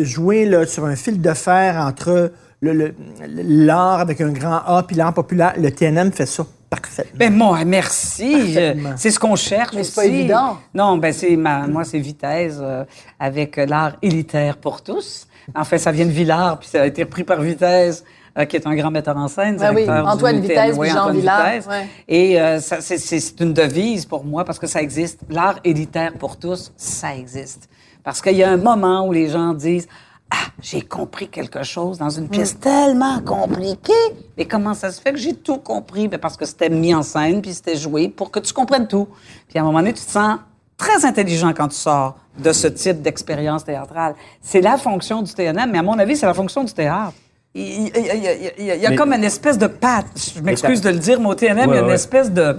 euh, 0.00 0.04
jouer 0.04 0.44
là, 0.46 0.66
sur 0.66 0.84
un 0.84 0.96
fil 0.96 1.22
de 1.22 1.32
fer 1.32 1.76
entre 1.76 2.32
le- 2.60 2.72
le- 2.72 2.94
l'art 3.28 4.00
avec 4.00 4.20
un 4.20 4.30
grand 4.30 4.60
A 4.66 4.82
puis 4.86 4.96
l'art 4.96 5.14
populaire, 5.14 5.54
le 5.56 5.70
TNM 5.70 6.10
fait 6.12 6.26
ça 6.26 6.44
parfaitement. 6.68 7.12
Ben 7.18 7.32
moi, 7.32 7.64
merci. 7.64 8.58
C'est 8.96 9.10
ce 9.10 9.18
qu'on 9.18 9.36
cherche. 9.36 9.74
Mais 9.74 9.84
c'est 9.84 9.94
pas 9.94 10.04
évident. 10.06 10.58
Non, 10.74 10.98
ben 10.98 11.12
c'est 11.12 11.36
ma, 11.36 11.66
moi 11.66 11.84
c'est 11.84 11.98
Vitesse 12.00 12.56
euh, 12.60 12.84
avec 13.20 13.56
euh, 13.58 13.66
l'art 13.66 13.96
élitaire 14.02 14.56
pour 14.58 14.82
tous. 14.82 15.28
En 15.54 15.62
fait, 15.64 15.78
ça 15.78 15.92
vient 15.92 16.06
de 16.06 16.10
Villard, 16.10 16.58
puis 16.58 16.68
ça 16.68 16.82
a 16.82 16.86
été 16.86 17.04
repris 17.04 17.22
par 17.22 17.40
Vitesse. 17.40 18.02
Euh, 18.38 18.44
qui 18.44 18.56
est 18.56 18.66
un 18.66 18.74
grand 18.74 18.90
metteur 18.90 19.16
en 19.16 19.28
scène, 19.28 19.58
Ah 19.60 19.72
oui, 19.74 19.84
du 19.84 19.90
Antoine 19.90 20.40
Vitesse, 20.40 20.76
oui, 20.78 20.88
Jean 20.88 20.98
Antoine 21.00 21.16
Villard, 21.16 21.46
Vitesse. 21.50 21.66
ouais. 21.66 21.88
Et 22.08 22.40
euh, 22.40 22.58
c'est- 22.60 23.40
une 23.40 23.52
devise 23.52 24.04
pour 24.06 24.24
moi 24.24 24.44
parce 24.44 24.58
que 24.58 24.66
ça 24.66 24.80
existe. 24.82 25.20
L'art 25.30 25.58
élitaire 25.64 26.12
pour 26.14 26.36
tous, 26.36 26.72
ça 26.76 27.14
existe. 27.14 27.68
Parce 28.04 28.20
qu'il 28.22 28.36
y 28.36 28.42
a 28.44 28.50
un 28.50 28.56
moment 28.56 29.06
où 29.06 29.12
les 29.12 29.28
gens 29.28 29.52
disent 29.54 29.88
Ah, 30.28 30.48
j'ai 30.60 30.80
compris 30.82 31.28
quelque 31.28 31.62
chose 31.62 31.98
dans 31.98 32.10
une 32.10 32.28
pièce 32.28 32.58
tellement 32.58 33.20
compliquée. 33.20 33.92
Mais 34.36 34.44
comment 34.44 34.74
ça 34.74 34.90
se 34.90 35.00
fait 35.00 35.12
que 35.12 35.18
j'ai 35.18 35.34
tout 35.34 35.58
compris? 35.58 36.08
Ben 36.08 36.18
parce 36.18 36.36
que 36.36 36.44
c'était 36.44 36.68
mis 36.68 36.92
en 36.94 37.02
scène, 37.04 37.40
puis 37.40 37.54
c'était 37.54 37.76
joué 37.76 38.08
pour 38.08 38.32
que 38.32 38.40
tu 38.40 38.52
comprennes 38.52 38.88
tout. 38.88 39.06
Puis 39.48 39.56
à 39.58 39.62
un 39.62 39.64
moment 39.64 39.78
donné, 39.78 39.92
tu 39.92 40.04
te 40.04 40.10
sens 40.10 40.38
très 40.76 41.04
intelligent 41.04 41.52
quand 41.56 41.68
tu 41.68 41.76
sors 41.76 42.16
de 42.38 42.52
ce 42.52 42.66
type 42.66 43.02
d'expérience 43.02 43.64
théâtrale. 43.64 44.14
C'est 44.42 44.60
la 44.60 44.76
fonction 44.78 45.22
du 45.22 45.32
TNM, 45.32 45.70
mais 45.70 45.78
à 45.78 45.82
mon 45.84 45.96
avis, 45.98 46.16
c'est 46.16 46.26
la 46.26 46.34
fonction 46.34 46.64
du 46.64 46.72
théâtre. 46.72 47.12
Il 47.58 47.62
il- 47.62 47.86
il- 47.86 47.92
il- 47.96 48.52
il- 48.58 48.74
il 48.74 48.82
y 48.82 48.86
a, 48.86 48.90
Mais- 48.90 48.96
comme 48.96 49.12
une 49.14 49.24
espèce 49.24 49.56
de 49.56 49.66
patte. 49.66 50.06
Je 50.36 50.42
m'excuse 50.42 50.80
de 50.82 50.90
le 50.90 50.98
dire, 50.98 51.18
mais 51.20 51.28
au 51.28 51.34
TNM, 51.34 51.70
il 51.70 51.74
y 51.74 51.78
a 51.78 51.80
une 51.80 51.86
ouais. 51.86 51.94
espèce 51.94 52.30
de, 52.30 52.56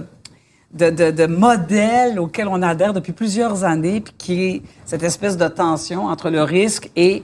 de, 0.74 0.90
de, 0.90 1.10
de 1.12 1.26
modèle 1.26 2.18
auquel 2.18 2.48
on 2.48 2.60
adhère 2.62 2.92
depuis 2.92 3.12
plusieurs 3.12 3.62
années, 3.64 4.00
puis 4.00 4.14
qui 4.18 4.44
est 4.44 4.62
cette 4.84 5.04
espèce 5.04 5.36
de 5.36 5.46
tension 5.46 6.06
entre 6.06 6.30
le 6.30 6.42
risque 6.42 6.90
et 6.96 7.22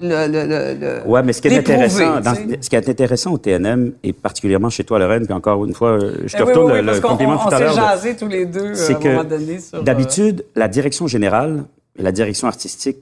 le, 0.00 0.26
le, 0.26 0.46
le, 0.46 0.78
le- 0.78 1.08
Ouais, 1.10 1.22
mais 1.22 1.32
ce 1.32 1.40
qui 1.40 1.48
est 1.48 1.56
intéressant, 1.58 2.20
dans- 2.20 2.34
ce 2.60 2.68
qui 2.68 2.76
est 2.76 2.88
intéressant 2.88 3.32
au 3.32 3.38
TNM 3.38 3.92
et 4.02 4.12
particulièrement 4.12 4.68
chez 4.70 4.84
toi, 4.84 4.98
Lorraine, 4.98 5.24
puis 5.24 5.34
encore 5.34 5.64
une 5.64 5.72
fois, 5.74 5.92
euh, 5.92 6.16
je 6.26 6.36
te 6.36 6.42
Eh 6.42 6.42
oui, 6.42 6.48
retourne 6.50 6.72
oui, 6.72 6.78
oui, 6.80 6.86
le, 6.86 7.00
compliment 7.00 7.34
on, 7.44 7.48
tout 7.48 7.54
à 7.54 7.56
on 7.56 7.58
s'est 7.58 7.64
l'heure. 7.64 7.74
de- 7.74 7.80
jasé 7.80 8.16
tous 8.16 8.28
les 8.28 8.44
deux 8.46 8.78
euh, 8.78 8.94
à 8.94 8.96
un 8.96 9.08
moment 9.10 9.24
donné 9.24 9.58
euh, 9.72 9.82
d'habitude, 9.82 10.44
la 10.54 10.68
direction 10.68 11.06
générale 11.06 11.64
la 11.96 12.12
direction 12.12 12.46
artistique 12.46 12.98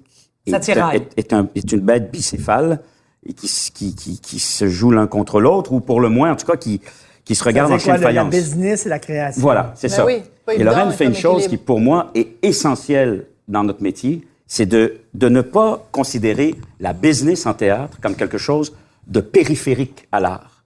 est, 0.47 0.61
tiraille. 0.61 0.99
est, 1.17 1.19
est 1.19 1.33
un- 1.33 1.49
est 1.55 1.73
une 1.73 1.81
bête 1.81 2.11
bicéphale 2.13 2.81
et 3.27 3.33
qui, 3.35 3.49
qui, 3.75 3.95
qui, 3.95 4.21
qui 4.21 4.39
se 4.39 4.69
joue 4.69 4.91
l'un 4.91 5.07
contre 5.07 5.41
l'autre, 5.41 5.73
ou 5.73 5.81
pour 5.81 6.01
le 6.01 6.09
moins, 6.09 6.33
en 6.33 6.37
tout 6.37 6.47
cas, 6.47 6.57
qui, 6.57 6.81
qui 7.25 7.35
se 7.35 7.45
regarde 7.45 7.71
en 7.73 7.79
chaîne 7.79 7.95
le- 7.97 8.01
la 8.01 8.07
faïence. 8.09 8.31
business 8.31 8.87
et 8.87 8.89
la 8.89 8.99
création. 8.99 9.41
Voilà, 9.41 9.73
c'est 9.77 9.89
Ben 9.89 9.95
ça. 9.97 10.05
oui, 10.07 10.23
et 10.53 10.63
Lorraine 10.65 10.91
fait 10.93 11.05
une 11.05 11.15
chose 11.15 11.43
équilibre. 11.45 11.51
qui, 11.61 11.67
pour 11.67 11.81
moi, 11.81 12.11
est 12.15 12.29
essentielle 12.43 13.27
dans 13.49 13.63
notre 13.65 13.83
métier, 13.83 14.27
c'est 14.47 14.67
de, 14.67 14.99
de 15.15 15.29
ne 15.29 15.41
pas 15.41 15.87
considérer 15.93 16.55
la 16.81 16.93
business 16.93 17.47
en 17.47 17.55
théâtre 17.55 17.99
comme 18.03 18.17
quelque 18.17 18.39
chose 18.39 18.75
de 19.07 19.21
périphérique 19.21 20.09
à 20.13 20.21
l'art. 20.21 20.65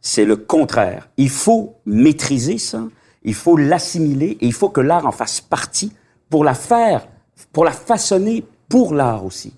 C'est 0.00 0.24
le 0.24 0.36
contraire. 0.36 1.08
Il 1.18 1.28
faut 1.28 1.74
maîtriser 1.84 2.56
ça, 2.58 2.82
il 3.22 3.34
faut 3.34 3.56
l'assimiler 3.56 4.38
et 4.40 4.46
il 4.46 4.52
faut 4.54 4.70
que 4.70 4.80
l'art 4.80 5.06
en 5.06 5.12
fasse 5.12 5.40
partie 5.42 5.92
pour 6.30 6.42
la 6.42 6.54
faire, 6.54 7.06
pour 7.52 7.64
la 7.64 7.70
façonner 7.72 8.44
pour 8.68 8.94
l'art 8.94 9.24
aussi. 9.26 9.52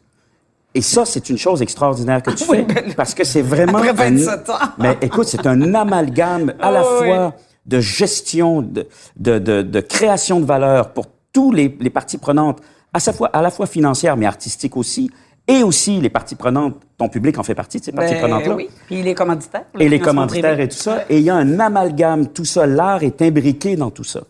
Et 0.74 0.82
ça, 0.82 1.04
c'est 1.04 1.28
une 1.30 1.38
chose 1.38 1.62
extraordinaire 1.62 2.22
que 2.22 2.30
tu 2.30 2.44
fais 2.44 2.64
parce 2.96 3.14
que 3.14 3.24
c'est 3.24 3.42
vraiment 3.42 3.78
après 3.78 3.90
un- 3.90 3.94
27 4.16 4.50
ans. 4.50 4.54
mais 4.78 4.96
écoute, 5.00 5.26
c'est 5.26 5.46
un 5.46 5.74
amalgame 5.74 6.52
à 6.60 6.70
la 6.70 6.82
oui. 7.00 7.06
fois 7.08 7.34
de 7.66 7.80
gestion, 7.80 8.62
de, 8.62 8.86
de, 9.16 9.38
de, 9.38 9.62
de 9.62 9.80
création 9.80 10.40
de 10.40 10.44
valeur 10.46 10.92
pour 10.92 11.06
tous 11.32 11.52
les, 11.52 11.76
les 11.80 11.90
parties 11.90 12.18
prenantes, 12.18 12.60
à, 12.92 13.00
sa 13.00 13.12
fois, 13.12 13.28
à 13.32 13.42
la 13.42 13.50
fois 13.50 13.66
financières, 13.66 14.16
mais 14.16 14.26
artistiques 14.26 14.76
aussi, 14.76 15.10
et 15.46 15.62
aussi 15.62 16.00
les 16.00 16.10
parties 16.10 16.36
prenantes, 16.36 16.76
ton 16.96 17.08
public 17.08 17.38
en 17.38 17.42
fait 17.42 17.54
partie 17.54 17.78
de 17.80 17.84
ces 17.84 17.92
parties 17.92 18.14
Ben 18.14 18.20
prenantes-là. 18.22 18.54
oui. 18.54 18.68
Puis 18.86 19.02
les 19.02 19.14
commanditaires. 19.14 19.64
le 19.74 19.82
Et 19.82 19.88
les 19.88 19.98
commanditaires 20.00 20.58
et 20.60 20.68
tout 20.68 20.76
ça. 20.76 21.04
Et 21.08 21.18
il 21.18 21.24
y 21.24 21.30
a 21.30 21.34
un 21.36 21.58
amalgame, 21.58 22.28
tout 22.28 22.44
ça, 22.44 22.66
l'art 22.66 23.02
est 23.02 23.20
imbriqué 23.22 23.74
dans 23.76 23.90
tout 23.90 24.04
ça. 24.04 24.20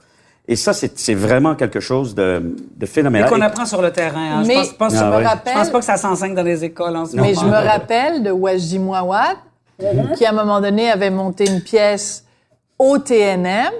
Et 0.50 0.56
ça, 0.56 0.72
c'est 0.72 1.14
vraiment 1.14 1.54
quelque 1.54 1.78
chose 1.80 2.14
de, 2.14 2.56
de 2.76 2.84
Et 2.84 2.86
phénoménal. 2.86 3.30
qu'on 3.30 3.40
apprend 3.40 3.64
sur 3.64 3.80
le 3.80 3.92
terrain. 3.92 4.40
hein. 4.40 4.42
Mais 4.46 4.64
je 4.64 4.74
pense 4.74 4.92
je 4.94 4.98
Ah 4.98 5.10
ouais. 5.16 5.24
rappelle... 5.24 5.52
je 5.54 5.58
pense 5.60 5.70
pas 5.70 5.78
que 5.78 5.84
ça 5.84 5.96
s'enseigne 5.96 6.34
dans 6.34 6.42
les 6.42 6.64
écoles 6.64 6.96
en 6.96 7.06
ce 7.06 7.14
Mais 7.16 7.32
moment. 7.34 7.40
je 7.40 7.46
me 7.46 7.52
rappelle 7.68 8.22
de 8.24 8.30
Wajdi 8.32 8.80
Mouawad, 8.80 9.36
qui 10.16 10.26
à 10.26 10.30
un 10.30 10.32
moment 10.32 10.60
donné 10.60 10.90
avait 10.90 11.10
monté 11.10 11.48
une 11.48 11.60
pièce 11.62 12.24
au 12.78 12.98
TNM. 12.98 13.70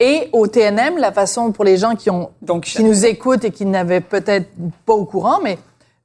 Et 0.00 0.28
au 0.32 0.46
TNM, 0.48 0.96
la 0.98 1.12
façon 1.12 1.52
pour 1.52 1.64
les 1.64 1.76
gens 1.76 1.94
qui 1.94 2.10
ont 2.10 2.30
Donc, 2.42 2.64
qui 2.64 2.82
nous 2.82 3.04
écoutent 3.06 3.44
et 3.44 3.50
qui 3.52 3.64
n'avaient 3.64 4.00
peut-être 4.00 4.48
pas 4.84 4.94
au 4.94 5.04
courant, 5.04 5.38
mais 5.42 5.56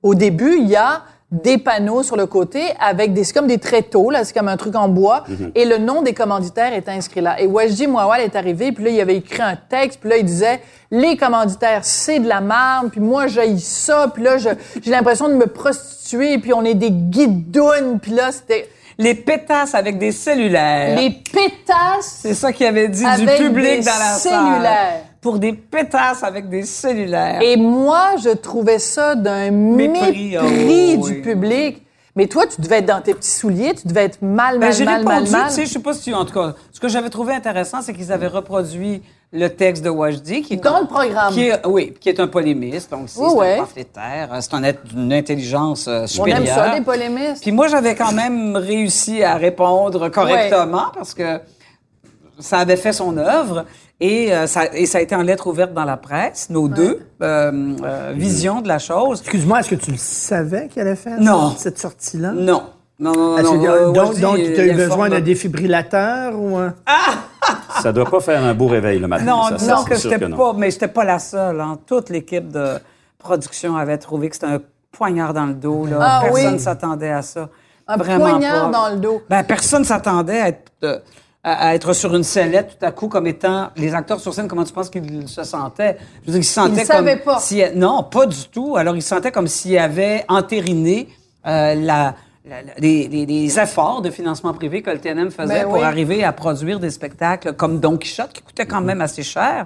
au 0.03 0.13
début, 0.15 0.57
il 0.59 0.67
y 0.67 0.75
a 0.75 1.01
des 1.31 1.59
panneaux 1.59 2.01
sur 2.01 2.15
le 2.15 2.25
côté 2.25 2.61
avec 2.79 3.13
des, 3.13 3.23
c'est 3.23 3.33
comme 3.33 3.45
des 3.45 3.59
tréteaux, 3.59 4.09
là, 4.09 4.23
c'est 4.23 4.33
comme 4.33 4.47
un 4.47 4.57
truc 4.57 4.75
en 4.75 4.87
bois, 4.89 5.23
et 5.53 5.63
le 5.65 5.77
nom 5.77 6.01
des 6.01 6.13
commanditaires 6.13 6.73
est 6.73 6.89
inscrit 6.89 7.21
là. 7.21 7.39
Et 7.39 7.45
Wajdi 7.45 7.85
Mouawal 7.85 8.21
est 8.21 8.35
arrivé, 8.35 8.71
puis 8.71 8.85
là, 8.85 8.89
il 8.89 8.99
avait 8.99 9.17
écrit 9.17 9.41
un 9.43 9.55
texte, 9.55 9.99
puis 9.99 10.09
là, 10.09 10.17
il 10.17 10.25
disait, 10.25 10.59
les 10.89 11.17
commanditaires, 11.17 11.81
c'est 11.85 12.17
de 12.19 12.27
la 12.27 12.41
merde, 12.41 12.89
puis 12.89 12.99
moi, 12.99 13.27
j'ai 13.27 13.55
ça, 13.59 14.11
puis 14.11 14.23
là, 14.23 14.37
je- 14.39 14.49
j'ai 14.81 14.89
l'impression 14.89 15.27
de 15.29 15.35
me 15.35 15.45
prostituer, 15.45 16.39
puis 16.39 16.51
on 16.51 16.65
est 16.65 16.73
des 16.73 16.89
guidounes, 16.91 17.99
puis 18.01 18.11
là, 18.13 18.31
c'était 18.31 18.67
Les 18.99 19.15
pétasses 19.15 19.73
avec 19.75 19.97
des 19.97 20.11
cellulaires. 20.11 20.99
les 20.99 21.09
pétasses 21.09 22.19
C'est 22.21 22.33
ça 22.33 22.51
qu'il 22.51 22.65
avait 22.65 22.89
dit 22.89 23.05
du 23.17 23.25
public 23.25 23.79
dans 23.79 23.97
la 23.97 24.13
cellulaires. 24.17 24.61
salle. 24.61 25.01
Pour 25.21 25.39
des 25.39 25.53
pétasses 25.53 26.21
avec 26.23 26.49
des 26.49 26.63
cellulaires. 26.63 27.39
Et 27.41 27.55
moi, 27.57 28.11
je 28.21 28.29
trouvais 28.29 28.77
ça 28.79 29.15
d'un 29.15 29.51
mépris, 29.51 30.01
Mépris, 30.01 30.37
oh, 30.37 30.45
oui. 30.45 30.97
du 30.97 31.21
public. 31.21 31.81
Mais 32.19 32.27
toi, 32.27 32.45
tu 32.45 32.59
devais 32.59 32.79
être 32.79 32.85
dans 32.85 32.99
tes 32.99 33.13
petits 33.13 33.29
souliers, 33.31 33.73
tu 33.75 33.87
devais 33.87 34.03
être 34.03 34.21
mal, 34.21 34.55
Ben, 34.59 34.65
mal, 34.67 34.73
j'ai 34.73 34.83
mal, 34.83 35.03
mal, 35.05 35.13
répondu, 35.23 35.31
mal. 35.31 35.47
tu 35.47 35.53
sais, 35.53 35.65
je 35.65 35.71
sais 35.71 35.79
pas 35.79 35.93
si 35.93 36.01
tu, 36.01 36.13
en 36.13 36.25
tout 36.25 36.33
cas, 36.33 36.53
ce 36.73 36.77
que 36.81 36.89
j'avais 36.89 37.09
trouvé 37.09 37.33
intéressant, 37.33 37.81
c'est 37.81 37.93
qu'ils 37.93 38.11
avaient 38.11 38.27
reproduit 38.27 39.01
le 39.31 39.47
texte 39.47 39.85
de 39.85 39.89
Wajdi, 39.89 40.41
qui 40.41 40.55
est 40.55 40.57
Dans 40.57 40.81
le 40.81 40.85
programme. 40.85 41.31
qui 41.33 41.47
est, 41.47 41.65
oui, 41.65 41.93
qui 41.97 42.09
est 42.09 42.19
un 42.19 42.27
polémiste, 42.27 42.91
donc 42.91 43.07
c'est 43.07 43.21
Oui, 43.21 43.27
c'est 43.29 43.37
ouais. 43.37 43.53
un 43.53 43.59
pamphlétaire, 43.59 44.29
c'est 44.41 44.53
un 44.53 44.63
être 44.63 44.83
d'une 44.85 45.13
intelligence 45.13 45.87
euh, 45.87 46.01
On 46.03 46.07
supérieure. 46.07 46.39
aime 46.39 46.45
ça, 46.73 46.77
des 46.77 46.83
polémistes. 46.83 47.41
Puis 47.41 47.53
moi, 47.53 47.69
j'avais 47.69 47.95
quand 47.95 48.11
même 48.11 48.55
réussi 48.57 49.23
à 49.23 49.35
répondre 49.35 50.09
correctement 50.09 50.87
parce 50.93 51.13
que 51.13 51.39
ça 52.37 52.57
avait 52.59 52.75
fait 52.75 52.91
son 52.91 53.15
œuvre 53.17 53.63
et, 54.01 54.33
euh, 54.33 54.47
ça, 54.47 54.73
et 54.73 54.85
ça 54.85 54.99
a 54.99 55.01
été 55.01 55.15
en 55.15 55.21
lettres 55.21 55.47
ouvertes 55.47 55.73
dans 55.73 55.85
la 55.85 55.97
presse, 55.97 56.49
nos 56.49 56.67
deux 56.67 56.99
euh, 57.21 57.51
euh, 57.83 58.13
visions 58.15 58.61
de 58.61 58.67
la 58.67 58.79
chose. 58.79 59.19
Excuse-moi, 59.21 59.59
est-ce 59.59 59.69
que 59.69 59.75
tu 59.75 59.91
le 59.91 59.97
savais 59.97 60.67
qu'il 60.69 60.81
allait 60.81 60.95
faire 60.95 61.19
Non. 61.19 61.53
cette 61.57 61.79
sortie-là? 61.79 62.31
Non. 62.31 62.63
Non, 63.01 63.13
non, 63.13 63.41
non. 63.41 63.65
euh, 63.65 63.91
donc, 63.93 64.15
tu 64.15 64.59
as 64.59 64.65
eu 64.65 64.73
besoin 64.73 65.09
d'un 65.09 65.21
défibrillateur 65.21 66.33
ou 66.37 66.57
un... 66.57 66.73
Ça 67.81 67.93
doit 67.93 68.09
pas 68.09 68.19
faire 68.19 68.43
un 68.43 68.53
beau 68.53 68.67
réveil 68.67 68.99
le 68.99 69.07
matin. 69.07 69.23
Non, 69.23 69.43
ça, 69.43 69.49
ça, 69.51 69.55
disons 69.57 69.83
que 69.85 69.95
j'étais 69.95 70.27
non. 70.27 70.35
pas, 70.35 70.53
mais 70.53 70.69
j'étais 70.69 70.89
pas 70.89 71.05
la 71.05 71.17
seule. 71.17 71.61
Hein. 71.61 71.79
Toute 71.87 72.09
l'équipe 72.09 72.49
de 72.49 72.73
production 73.17 73.77
avait 73.77 73.97
trouvé 73.97 74.27
que 74.27 74.35
c'était 74.35 74.47
un 74.47 74.59
poignard 74.91 75.33
dans 75.33 75.45
le 75.45 75.53
dos. 75.53 75.85
Là. 75.85 75.97
Ah 76.01 76.21
personne 76.23 76.53
oui. 76.55 76.59
s'attendait 76.59 77.11
à 77.11 77.21
ça. 77.21 77.47
Un 77.87 77.95
Vraiment 77.95 78.31
poignard 78.31 78.69
pas. 78.69 78.77
dans 78.77 78.93
le 78.93 78.99
dos. 78.99 79.21
Ben, 79.29 79.43
personne 79.43 79.85
s'attendait 79.85 80.41
à 80.41 80.47
être, 80.49 80.71
euh, 80.83 80.99
à, 81.43 81.69
à 81.69 81.73
être 81.75 81.93
sur 81.93 82.13
une 82.15 82.23
sellette 82.23 82.77
tout 82.79 82.85
à 82.85 82.91
coup 82.91 83.07
comme 83.07 83.27
étant 83.27 83.69
les 83.77 83.93
acteurs 83.93 84.19
sur 84.19 84.33
scène. 84.33 84.47
Comment 84.47 84.63
tu 84.65 84.73
penses 84.73 84.89
qu'ils 84.89 85.27
se 85.27 85.43
sentaient? 85.43 85.97
Je 86.21 86.27
veux 86.27 86.31
dire, 86.33 86.41
ils 86.41 86.43
se 86.43 86.53
sentaient 86.53 86.71
Ils 86.81 86.87
comme 86.87 86.97
savaient 86.97 87.15
pas. 87.17 87.39
si- 87.39 87.63
non, 87.75 88.03
pas 88.03 88.25
du 88.25 88.47
tout. 88.51 88.75
Alors 88.77 88.95
ils 88.95 89.01
se 89.01 89.09
sentaient 89.09 89.31
comme 89.31 89.47
s'ils 89.47 89.77
avaient 89.77 90.25
entériné 90.27 91.07
euh, 91.47 91.75
la, 91.75 92.15
les, 92.79 93.07
les- 93.07 93.25
les 93.25 93.59
efforts 93.59 94.01
de 94.01 94.09
financement 94.09 94.53
privé 94.53 94.81
que 94.81 94.89
le 94.89 94.99
TNM 94.99 95.31
faisait 95.31 95.61
Ben 95.61 95.63
pour 95.65 95.73
oui. 95.75 95.81
arriver 95.83 96.23
à 96.23 96.33
produire 96.33 96.79
des 96.79 96.89
spectacles 96.89 97.53
comme 97.53 97.79
Don 97.79 97.97
Quichotte 97.97 98.33
qui 98.33 98.41
coûtait 98.41 98.65
quand 98.65 98.81
même 98.81 99.01
assez 99.01 99.23
cher. 99.23 99.65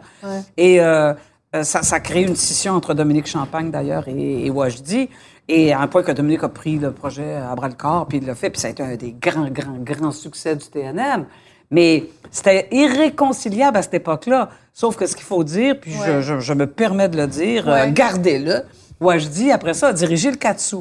Et 0.58 0.80
euh, 0.82 1.14
euh, 1.56 1.64
ça, 1.64 1.82
ça 1.82 2.00
crée 2.00 2.22
une 2.24 2.36
scission 2.36 2.74
entre 2.74 2.94
Dominique 2.94 3.28
Champagne 3.28 3.72
d'ailleurs 3.72 4.08
et, 4.08 4.46
et 4.46 4.50
Wajdi. 4.50 5.10
Et 5.50 5.74
à 5.74 5.82
un 5.82 5.88
point 5.88 6.04
que 6.04 6.12
Dominique 6.12 6.44
a 6.44 6.50
pris 6.50 6.78
le 6.80 6.92
projet 6.92 7.36
à 7.36 7.54
bras 7.56 7.68
le 7.68 7.74
corps, 7.74 8.06
puis 8.08 8.20
il 8.20 8.26
l'a 8.26 8.34
fait, 8.34 8.50
puis 8.50 8.62
ça 8.62 8.70
a 8.70 8.72
été 8.72 8.82
un 8.82 8.96
des 8.96 9.12
grands, 9.12 9.50
grands, 9.50 9.78
grands 9.80 10.12
succès 10.12 10.56
du 10.56 10.66
TNM. 10.66 11.26
Mais 11.74 12.06
c'était 12.32 12.70
irréconciliable 12.72 13.78
à 13.78 13.82
cette 13.82 13.96
époque-là. 13.96 14.50
Sauf 14.74 14.96
que 14.96 15.06
ce 15.06 15.16
qu'il 15.16 15.26
faut 15.26 15.44
dire, 15.44 15.76
puis 15.80 15.92
je, 15.92 16.12
Ouais. 16.12 16.22
je- 16.22 16.40
je 16.40 16.54
me 16.54 16.66
permets 16.68 17.10
de 17.10 17.18
le 17.18 17.28
dire, 17.28 17.68
euh, 17.68 17.74
Ouais. 17.74 17.92
gardez-le. 17.92 18.62
Wajdi, 19.02 19.52
après 19.52 19.74
ça, 19.74 19.88
a 19.90 19.94
dirigé 19.94 20.32
le 20.32 20.38
Katsu. 20.38 20.78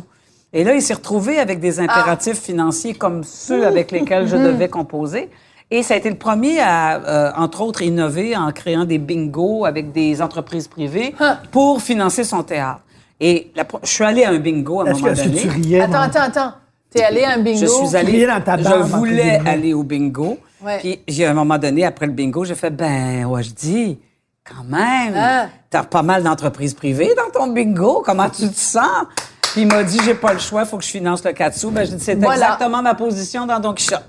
Et 0.52 0.64
là, 0.64 0.74
il 0.74 0.82
s'est 0.82 0.94
retrouvé 0.94 1.38
avec 1.38 1.58
des 1.60 1.80
impératifs 1.80 2.40
financiers 2.40 2.94
comme 2.94 3.24
ceux 3.24 3.66
avec 3.66 3.90
lesquels 3.90 4.28
je 4.28 4.36
devais 4.48 4.68
composer. 4.68 5.28
Et 5.70 5.82
ça 5.82 5.94
a 5.94 5.96
été 5.96 6.10
le 6.10 6.16
premier 6.16 6.60
à, 6.60 6.96
euh, 7.02 7.32
entre 7.36 7.62
autres, 7.62 7.80
innover 7.82 8.36
en 8.36 8.52
créant 8.52 8.84
des 8.84 8.98
bingos 8.98 9.64
avec 9.64 9.90
des 9.92 10.20
entreprises 10.20 10.68
privées 10.68 11.14
pour 11.50 11.80
financer 11.80 12.24
son 12.24 12.42
théâtre. 12.42 12.80
Et 13.18 13.50
la 13.56 13.64
je 13.82 13.88
suis 13.88 14.04
allée 14.04 14.24
à 14.24 14.30
un 14.30 14.38
bingo 14.38 14.80
à 14.80 14.82
un 14.82 14.86
que, 14.92 14.98
moment 14.98 15.06
est-ce 15.12 15.22
que 15.22 15.28
donné. 15.28 15.40
tu 15.40 15.48
riais? 15.48 15.80
Attends, 15.80 16.00
attends, 16.02 16.20
attends. 16.20 16.52
T'es 16.94 17.02
allé 17.04 17.22
à 17.24 17.32
un 17.32 17.38
bingo? 17.38 17.58
Je 17.60 17.66
suis 17.66 17.96
allée. 17.96 18.26
dans 18.26 18.40
ta 18.40 18.56
je 18.58 18.62
barbe 18.64 18.88
voulais 18.90 19.40
aller 19.46 19.72
au 19.74 19.82
bingo. 19.82 20.38
Ouais. 20.64 20.78
Puis, 20.78 21.00
j'ai, 21.08 21.26
à 21.26 21.30
un 21.30 21.34
moment 21.34 21.58
donné, 21.58 21.84
après 21.84 22.06
le 22.06 22.12
bingo, 22.12 22.44
j'ai 22.44 22.54
fait, 22.54 22.70
ben, 22.70 23.24
ouais, 23.24 23.42
je 23.42 23.50
dis, 23.50 23.98
quand 24.44 24.64
même, 24.64 25.14
Hein? 25.16 25.48
t'as 25.70 25.82
pas 25.84 26.02
mal 26.02 26.22
d'entreprises 26.22 26.74
privées 26.74 27.12
dans 27.16 27.30
ton 27.36 27.48
bingo. 27.52 28.02
Comment 28.04 28.28
tu 28.28 28.48
te 28.48 28.58
sens? 28.58 29.06
Puis 29.52 29.62
il 29.62 29.66
m'a 29.66 29.82
dit, 29.82 29.98
j'ai 30.04 30.14
pas 30.14 30.32
le 30.32 30.38
choix, 30.38 30.64
faut 30.64 30.78
que 30.78 30.84
je 30.84 30.88
finance 30.90 31.24
le 31.24 31.32
Katsu. 31.32 31.66
Ben, 31.70 31.84
j'ai 31.84 31.96
dit, 31.96 32.02
c'est 32.04 32.14
Voilà. 32.14 32.34
exactement 32.44 32.80
ma 32.82 32.94
position 32.94 33.44
dans 33.46 33.58
Don 33.60 33.74
Quichotte. 33.74 34.04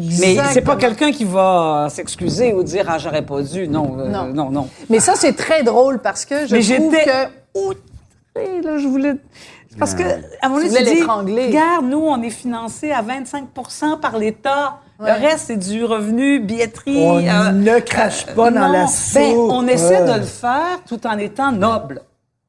Mais 0.00 0.36
c'est 0.52 0.62
pas 0.62 0.76
quelqu'un 0.76 1.10
qui 1.12 1.24
va 1.24 1.84
euh, 1.86 1.88
s'excuser 1.88 2.52
ou 2.54 2.62
dire, 2.62 2.86
ah, 2.88 2.98
j'aurais 2.98 3.22
pas 3.24 3.42
dû. 3.42 3.66
Non, 3.68 3.96
euh, 3.98 4.08
Non. 4.08 4.26
non, 4.26 4.50
non. 4.50 4.68
Mais 4.88 5.00
ça, 5.00 5.14
c'est 5.16 5.32
très 5.34 5.62
drôle 5.62 5.98
parce 6.00 6.24
que 6.24 6.46
je 6.46 6.54
Mais 6.54 6.62
trouve 6.62 6.92
que... 6.94 7.58
outrée, 7.68 8.62
là, 8.62 8.78
je 8.78 8.86
voulais. 8.86 9.14
Parce 9.78 9.94
que, 9.94 10.02
à 10.02 10.46
un 10.46 10.48
moment 10.48 10.60
Tu 10.62 10.68
dis, 10.68 11.02
regarde, 11.02 11.84
nous, 11.86 11.98
on 12.00 12.20
est 12.22 12.30
financé 12.30 12.90
à 12.90 13.02
25% 13.02 14.00
par 14.00 14.18
l'État. 14.18 14.78
Ouais. 15.00 15.12
Le 15.20 15.26
reste, 15.28 15.44
c'est 15.48 15.56
du 15.56 15.84
revenu, 15.84 16.40
billetterie. 16.40 16.98
On 17.04 17.18
euh, 17.18 17.52
ne 17.52 17.78
crache 17.80 18.26
pas 18.34 18.50
dans 18.50 18.66
non. 18.66 18.72
la 18.72 18.80
Ben, 18.82 18.88
soupe. 18.88 19.50
on 19.52 19.66
essaie 19.68 20.02
Euh. 20.02 20.14
de 20.14 20.18
le 20.18 20.24
faire 20.26 20.82
tout 20.88 21.06
en 21.06 21.16
étant 21.18 21.52
noble. 21.52 22.02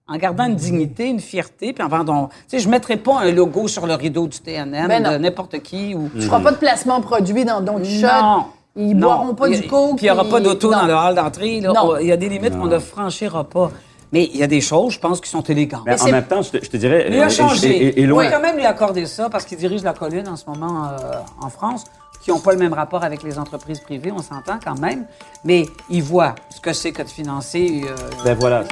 En 0.08 0.18
gardant 0.18 0.46
une 0.46 0.56
dignité, 0.56 1.06
une 1.06 1.20
fierté, 1.20 1.72
puis 1.72 1.84
en 1.84 1.88
vendant. 1.88 2.30
Tu 2.50 2.58
sais, 2.58 2.60
je 2.60 2.68
mettrai 2.68 2.98
pas 2.98 3.20
un 3.20 3.32
logo 3.32 3.68
sur 3.68 3.86
le 3.86 3.94
rideau 3.94 4.26
du 4.26 4.40
TNM 4.40 4.88
Ben 4.88 5.04
de 5.04 5.18
n'importe 5.18 5.60
qui 5.60 5.94
ou. 5.94 6.10
Tu 6.16 6.22
feras 6.24 6.40
pas 6.40 6.52
de 6.52 6.58
placement 6.58 7.00
produit 7.02 7.46
dans 7.46 7.62
Don 7.62 7.80
Quichotte. 7.80 8.10
Non. 8.24 8.46
Ils 8.76 8.96
Non. 8.98 9.08
boiront 9.08 9.36
pas 9.36 9.46
a- 9.46 9.50
du 9.50 9.68
coke. 9.68 9.98
Puis 9.98 10.08
il 10.08 10.12
n'y 10.12 10.18
aura 10.20 10.26
pas 10.28 10.40
d'auto 10.40 10.72
dans 10.72 10.88
le 10.88 10.94
hall 10.96 11.14
d'entrée. 11.14 11.62
Non. 11.62 11.98
Il 12.00 12.08
y 12.08 12.12
a 12.12 12.18
des 12.18 12.30
limites 12.30 12.58
qu'on 12.58 12.66
ne 12.66 12.80
franchira 12.80 13.44
pas. 13.44 13.70
Mais 14.12 14.26
il 14.34 14.38
y 14.38 14.44
a 14.44 14.48
des 14.48 14.62
choses, 14.62 14.94
je 14.94 15.00
pense, 15.00 15.22
qui 15.22 15.30
sont 15.30 15.42
élégantes. 15.44 15.84
Mais 15.86 16.02
en 16.02 16.08
même 16.10 16.26
temps, 16.26 16.42
je 16.42 16.50
te, 16.52 16.64
je 16.66 16.70
te 16.70 16.78
dirais. 16.78 17.08
Il 17.10 17.20
a 17.20 17.26
euh, 17.26 17.30
changé. 17.30 17.94
On 17.98 18.08
loin. 18.08 18.24
va 18.26 18.32
quand 18.32 18.42
même 18.42 18.56
lui 18.58 18.66
accorder 18.66 19.06
ça 19.06 19.30
parce 19.30 19.46
qu'il 19.46 19.58
dirige 19.58 19.84
la 19.84 19.94
colline 19.94 20.28
en 20.28 20.36
ce 20.36 20.46
moment 20.48 20.88
euh, 20.88 21.20
en 21.42 21.50
France, 21.50 21.84
qui 22.24 22.32
n'ont 22.32 22.40
pas 22.40 22.52
le 22.54 22.58
même 22.60 22.74
rapport 22.74 23.04
avec 23.04 23.22
les 23.24 23.38
entreprises 23.38 23.80
privées, 23.82 24.12
on 24.12 24.22
s'entend 24.24 24.58
quand 24.64 24.80
même. 24.80 25.06
Mais 25.46 25.66
il 25.90 26.02
voit 26.04 26.34
ce 26.50 26.60
que 26.60 26.74
c'est 26.74 26.92
que 26.92 27.04
de 27.04 27.08
financer. 27.10 27.84
euh, 27.86 27.96
Ben 28.26 28.34
voilà. 28.36 28.64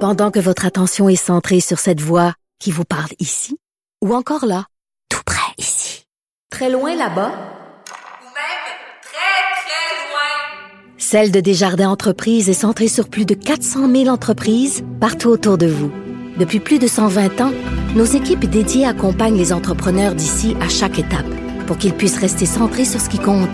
Pendant 0.00 0.30
que 0.30 0.38
votre 0.40 0.64
attention 0.66 1.08
est 1.08 1.16
centrée 1.16 1.60
sur 1.60 1.78
cette 1.78 2.00
voix 2.00 2.32
qui 2.58 2.70
vous 2.70 2.84
parle 2.84 3.10
ici, 3.18 3.58
ou 4.02 4.14
encore 4.14 4.46
là, 4.46 4.64
tout 5.10 5.22
près 5.26 5.52
ici, 5.58 6.04
très 6.50 6.70
loin 6.70 6.94
là-bas, 6.94 7.28
ou 7.28 8.24
même 8.24 8.66
très, 9.02 9.42
très 9.60 9.92
loin. 10.08 10.96
Celle 11.12 11.32
de 11.32 11.40
Desjardins 11.40 11.90
Entreprises 11.90 12.48
est 12.48 12.54
centrée 12.54 12.86
sur 12.86 13.08
plus 13.08 13.24
de 13.24 13.34
400 13.34 13.90
000 13.90 14.06
entreprises 14.06 14.84
partout 15.00 15.28
autour 15.28 15.58
de 15.58 15.66
vous. 15.66 15.90
Depuis 16.38 16.60
plus 16.60 16.78
de 16.78 16.86
120 16.86 17.40
ans, 17.40 17.50
nos 17.96 18.04
équipes 18.04 18.48
dédiées 18.48 18.86
accompagnent 18.86 19.36
les 19.36 19.52
entrepreneurs 19.52 20.14
d'ici 20.14 20.56
à 20.60 20.68
chaque 20.68 21.00
étape 21.00 21.26
pour 21.66 21.78
qu'ils 21.78 21.94
puissent 21.94 22.20
rester 22.20 22.46
centrés 22.46 22.84
sur 22.84 23.00
ce 23.00 23.08
qui 23.08 23.18
compte, 23.18 23.50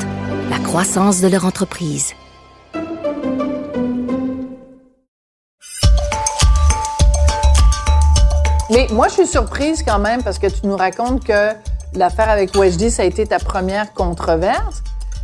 la 0.51 0.59
croissance 0.59 1.23
de 1.23 1.29
leur 1.29 1.47
entreprise. 1.47 2.13
Mais 8.71 8.87
moi, 8.93 9.09
je 9.09 9.15
suis 9.15 9.27
surprise 9.27 9.83
quand 9.83 9.99
même 9.99 10.23
parce 10.23 10.39
que 10.39 10.49
tu 10.49 10.67
nous 10.67 10.77
racontes 10.77 11.25
que 11.25 11.55
l'affaire 11.95 12.29
avec 12.29 12.55
Weshdi, 12.55 12.91
ça 12.91 13.01
a 13.01 13.07
été 13.07 13.25
ta 13.25 13.39
première 13.39 13.95
controverse. 13.95 14.83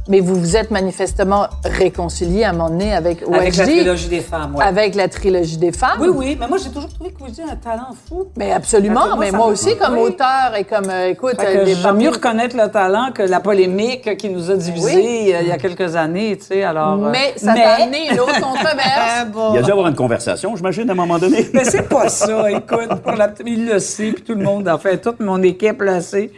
Mais 0.08 0.18
vous 0.20 0.34
vous 0.34 0.56
êtes 0.56 0.70
manifestement 0.72 1.46
réconcilié 1.64 2.42
à 2.44 2.50
un 2.50 2.52
moment 2.52 2.70
donné 2.70 2.92
avec 2.92 3.22
avec 3.32 3.56
la 3.56 3.64
trilogie 3.64 4.08
des 4.08 4.20
femmes, 4.20 4.56
ouais. 4.56 4.64
Avec 4.64 4.94
la 4.96 5.08
trilogie 5.08 5.58
des 5.58 5.70
femmes. 5.70 5.98
Oui, 6.00 6.08
oui, 6.12 6.36
mais 6.40 6.48
moi 6.48 6.58
j'ai 6.58 6.70
toujours 6.70 6.92
trouvé 6.92 7.10
que 7.12 7.22
a 7.22 7.52
un 7.52 7.56
talent 7.56 7.90
fou. 8.08 8.26
Mais 8.36 8.50
absolument. 8.52 9.06
Moi, 9.06 9.16
mais 9.20 9.30
moi 9.30 9.46
aussi, 9.46 9.76
comme 9.76 9.94
oui. 9.94 10.00
auteur 10.08 10.56
et 10.58 10.64
comme, 10.64 10.90
euh, 10.90 11.08
écoute, 11.10 11.36
euh, 11.40 11.64
j'aime 11.80 11.96
mieux 11.98 12.10
reconnaître 12.10 12.56
le 12.56 12.68
talent 12.68 13.10
que 13.14 13.22
la 13.22 13.38
polémique 13.40 14.16
qui 14.16 14.28
nous 14.28 14.50
a 14.50 14.56
divisés 14.56 15.34
euh, 15.36 15.40
il 15.42 15.48
y 15.48 15.52
a 15.52 15.56
quelques 15.58 15.94
années, 15.94 16.36
tu 16.36 16.46
sais, 16.46 16.62
alors... 16.64 17.04
euh, 17.04 17.10
Mais 17.10 17.34
ça 17.36 17.54
t'a 17.54 17.82
amené 17.84 18.10
une 18.10 18.20
autre 18.20 18.40
controverse. 18.40 19.26
bon. 19.32 19.52
Il 19.54 19.58
a 19.58 19.62
dû 19.62 19.70
avoir 19.70 19.86
une 19.86 19.94
conversation, 19.94 20.54
j'imagine, 20.56 20.88
à 20.90 20.92
un 20.92 20.96
moment 20.96 21.18
donné. 21.18 21.48
Mais 21.52 21.64
c'est 21.64 21.88
pas 21.88 22.08
ça, 22.08 22.50
écoute. 22.50 22.88
Pour 23.02 23.12
la, 23.12 23.28
petite- 23.28 23.46
il 23.48 23.66
le 23.66 23.78
sait, 23.78 24.12
puis 24.12 24.24
tout 24.24 24.34
le 24.34 24.42
monde, 24.44 24.68
en 24.68 24.78
fait, 24.78 24.98
toute 24.98 25.20
mon 25.20 25.40
équipe 25.42 25.80
le 25.80 26.00
sait. 26.00 26.30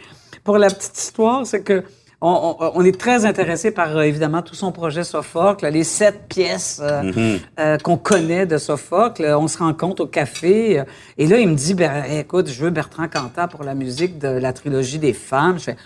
Pour 0.43 0.57
la 0.59 0.67
petite 0.67 0.97
histoire, 0.97 1.45
c'est 1.47 1.61
que 1.63 1.83
on, 2.27 2.55
on- 2.59 2.71
on 2.75 2.85
est 2.85 2.99
très 2.99 3.25
intéressé 3.25 3.71
par, 3.71 3.95
euh, 3.97 4.01
évidemment, 4.01 4.41
tout 4.41 4.55
son 4.55 4.71
projet 4.71 5.03
Sophocle, 5.03 5.67
les 5.67 5.83
sept 5.83 6.27
pièces 6.27 6.79
euh, 6.83 7.37
euh, 7.59 7.77
qu'on 7.77 7.97
connaît 7.97 8.45
de 8.45 8.57
Sophocle. 8.57 9.25
On 9.37 9.47
se 9.47 9.57
rencontre 9.57 10.03
au 10.03 10.07
café, 10.07 10.83
et 11.17 11.27
là, 11.27 11.39
il 11.39 11.49
me 11.49 11.55
dit, 11.55 11.73
ben, 11.73 12.03
écoute, 12.05 12.47
je 12.49 12.63
veux 12.63 12.69
Bertrand 12.71 13.07
Cantat 13.07 13.47
pour 13.47 13.63
la 13.63 13.75
musique 13.75 14.17
de 14.19 14.27
la 14.27 14.53
trilogie 14.53 14.99
des 14.99 15.13
femmes. 15.13 15.57
Je 15.59 15.63
fais, 15.65 15.77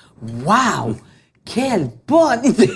wow! 0.45 0.95
Quelle 1.45 1.89
bonne 2.07 2.45
idée! 2.45 2.69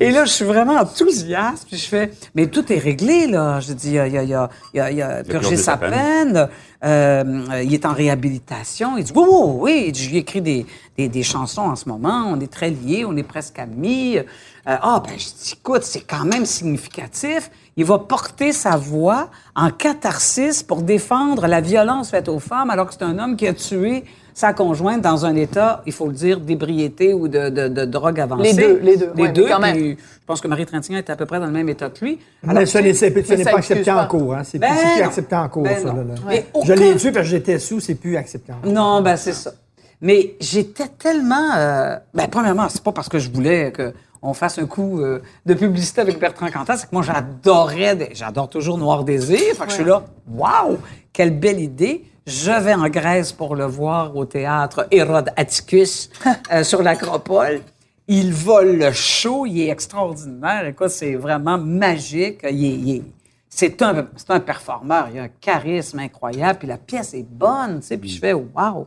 Et 0.00 0.10
là, 0.12 0.24
je 0.24 0.30
suis 0.30 0.46
vraiment 0.46 0.76
enthousiaste. 0.78 1.66
Puis 1.68 1.76
je 1.76 1.86
fais, 1.86 2.10
mais 2.34 2.46
tout 2.46 2.72
est 2.72 2.78
réglé, 2.78 3.26
là. 3.26 3.60
Je 3.60 3.74
dis, 3.74 3.90
il 3.92 3.98
a, 3.98 4.06
il 4.08 4.16
a, 4.16 4.22
il 4.24 4.34
a, 4.34 4.48
il 4.72 4.80
a, 4.80 4.90
il 4.90 5.02
a 5.02 5.22
purgé 5.24 5.56
sa 5.58 5.76
peine. 5.90 6.48
Euh, 6.84 7.62
il 7.64 7.72
est 7.74 7.86
en 7.86 7.92
réhabilitation. 7.92 8.96
Il 8.96 9.04
dit, 9.04 9.12
oui, 9.14 9.24
oui, 9.28 9.54
oui. 9.60 9.84
Il 9.88 9.94
J'ai 9.94 10.16
écrit 10.16 10.40
des, 10.40 10.66
des, 10.96 11.08
des 11.08 11.22
chansons 11.22 11.62
en 11.62 11.76
ce 11.76 11.88
moment. 11.88 12.24
On 12.28 12.40
est 12.40 12.52
très 12.52 12.70
liés. 12.70 13.04
On 13.06 13.16
est 13.16 13.22
presque 13.22 13.58
amis. 13.58 14.18
Euh, 14.18 14.24
ah, 14.66 15.02
ben, 15.04 15.12
je 15.16 15.26
dis, 15.26 15.54
écoute, 15.58 15.82
c'est 15.82 16.00
quand 16.00 16.24
même 16.24 16.44
significatif. 16.44 17.50
Il 17.76 17.84
va 17.84 17.98
porter 17.98 18.52
sa 18.52 18.76
voix 18.76 19.30
en 19.54 19.70
catharsis 19.70 20.62
pour 20.62 20.82
défendre 20.82 21.46
la 21.46 21.60
violence 21.60 22.10
faite 22.10 22.28
aux 22.28 22.38
femmes, 22.38 22.70
alors 22.70 22.88
que 22.88 22.94
c'est 22.94 23.02
un 23.02 23.18
homme 23.18 23.36
qui 23.36 23.46
a 23.46 23.54
tué 23.54 24.04
sa 24.34 24.52
conjointe 24.52 25.00
dans 25.02 25.26
un 25.26 25.34
état, 25.36 25.82
il 25.86 25.92
faut 25.92 26.06
le 26.06 26.12
dire, 26.12 26.40
d'ébriété 26.40 27.12
ou 27.14 27.28
de, 27.28 27.48
de, 27.50 27.68
de 27.68 27.84
drogue 27.84 28.18
avancée. 28.20 28.52
Les 28.52 28.54
deux, 28.54 28.78
les 28.82 28.96
deux, 28.96 29.12
Les 29.14 29.22
ouais, 29.24 29.32
deux. 29.32 29.46
quand 29.48 29.58
même. 29.60 29.76
puis 29.76 29.90
Je 29.98 30.26
pense 30.26 30.40
que 30.40 30.48
Marie 30.48 30.66
Trintignant 30.66 30.98
est 30.98 31.10
à 31.10 31.16
peu 31.16 31.26
près 31.26 31.38
dans 31.38 31.46
le 31.46 31.52
même 31.52 31.68
état 31.68 31.90
que 31.90 32.04
lui. 32.04 32.18
Mais 32.42 32.64
ça 32.66 32.80
n'est 32.80 32.92
pas 32.92 33.20
excuse 33.20 33.46
accepté 33.46 33.90
en 33.90 34.06
cours. 34.06 34.34
Hein. 34.34 34.42
C'est 34.44 34.58
Ben 34.58 34.68
plus, 34.74 35.02
accepté 35.02 35.36
en 35.36 35.48
cours, 35.48 35.62
Ben 35.64 35.78
ça. 35.78 35.92
là, 35.92 36.02
là. 36.02 36.40
Je 36.64 36.72
l'ai 36.72 36.96
tué 36.96 37.12
parce 37.12 37.26
que 37.26 37.30
j'étais 37.30 37.58
sous, 37.58 37.80
c'est 37.80 37.94
plus 37.94 38.16
accepté 38.16 38.52
en 38.52 38.56
cours. 38.62 38.72
Non, 38.72 39.00
ben 39.02 39.16
c'est 39.16 39.32
ça. 39.32 39.52
Mais 40.00 40.34
j'étais 40.40 40.88
tellement... 40.98 41.54
euh, 41.56 41.96
ben 42.14 42.26
premièrement, 42.28 42.68
c'est 42.68 42.82
pas 42.82 42.92
parce 42.92 43.08
que 43.08 43.18
je 43.18 43.30
voulais 43.30 43.70
que 43.70 43.92
on 44.24 44.34
fasse 44.34 44.58
un 44.58 44.66
coup 44.66 45.00
euh, 45.00 45.20
de 45.46 45.54
publicité 45.54 46.00
avec 46.00 46.18
Bertrand 46.20 46.48
Cantat, 46.48 46.76
c'est 46.76 46.86
que 46.86 46.92
moi 46.94 47.02
j'adorais, 47.02 47.96
des- 47.96 48.10
j'adore 48.12 48.48
toujours 48.48 48.78
Noir 48.78 49.02
Désir, 49.04 49.38
fait 49.38 49.64
que 49.64 49.70
je 49.70 49.74
suis 49.74 49.84
là, 49.84 50.04
waouh, 50.32 50.78
quelle 51.12 51.36
belle 51.38 51.58
idée. 51.60 52.04
Je 52.26 52.50
vais 52.52 52.74
en 52.74 52.88
Grèce 52.88 53.32
pour 53.32 53.56
le 53.56 53.64
voir 53.64 54.14
au 54.16 54.24
théâtre 54.24 54.86
Hérode 54.90 55.30
Atticus 55.36 56.10
euh, 56.52 56.62
sur 56.62 56.82
l'Acropole. 56.82 57.60
Il 58.08 58.32
vole 58.32 58.76
le 58.78 58.92
show, 58.92 59.46
il 59.46 59.60
est 59.62 59.68
extraordinaire. 59.68 60.66
Écoute, 60.66 60.90
c'est 60.90 61.14
vraiment 61.14 61.58
magique. 61.58 62.40
Il 62.48 62.64
est- 62.64 62.68
il 62.78 62.96
est- 62.96 63.02
c'est 63.48 63.80
un, 63.82 64.06
c'est 64.16 64.30
un 64.30 64.40
performeur, 64.40 65.08
il 65.12 65.18
a 65.18 65.24
un 65.24 65.28
charisme 65.40 65.98
incroyable, 65.98 66.58
puis 66.60 66.68
la 66.68 66.78
pièce 66.78 67.12
est 67.14 67.26
bonne, 67.28 67.80
tu 67.80 67.86
sais, 67.88 67.98
puis 67.98 68.08
je 68.08 68.18
fais 68.18 68.32
waouh. 68.32 68.86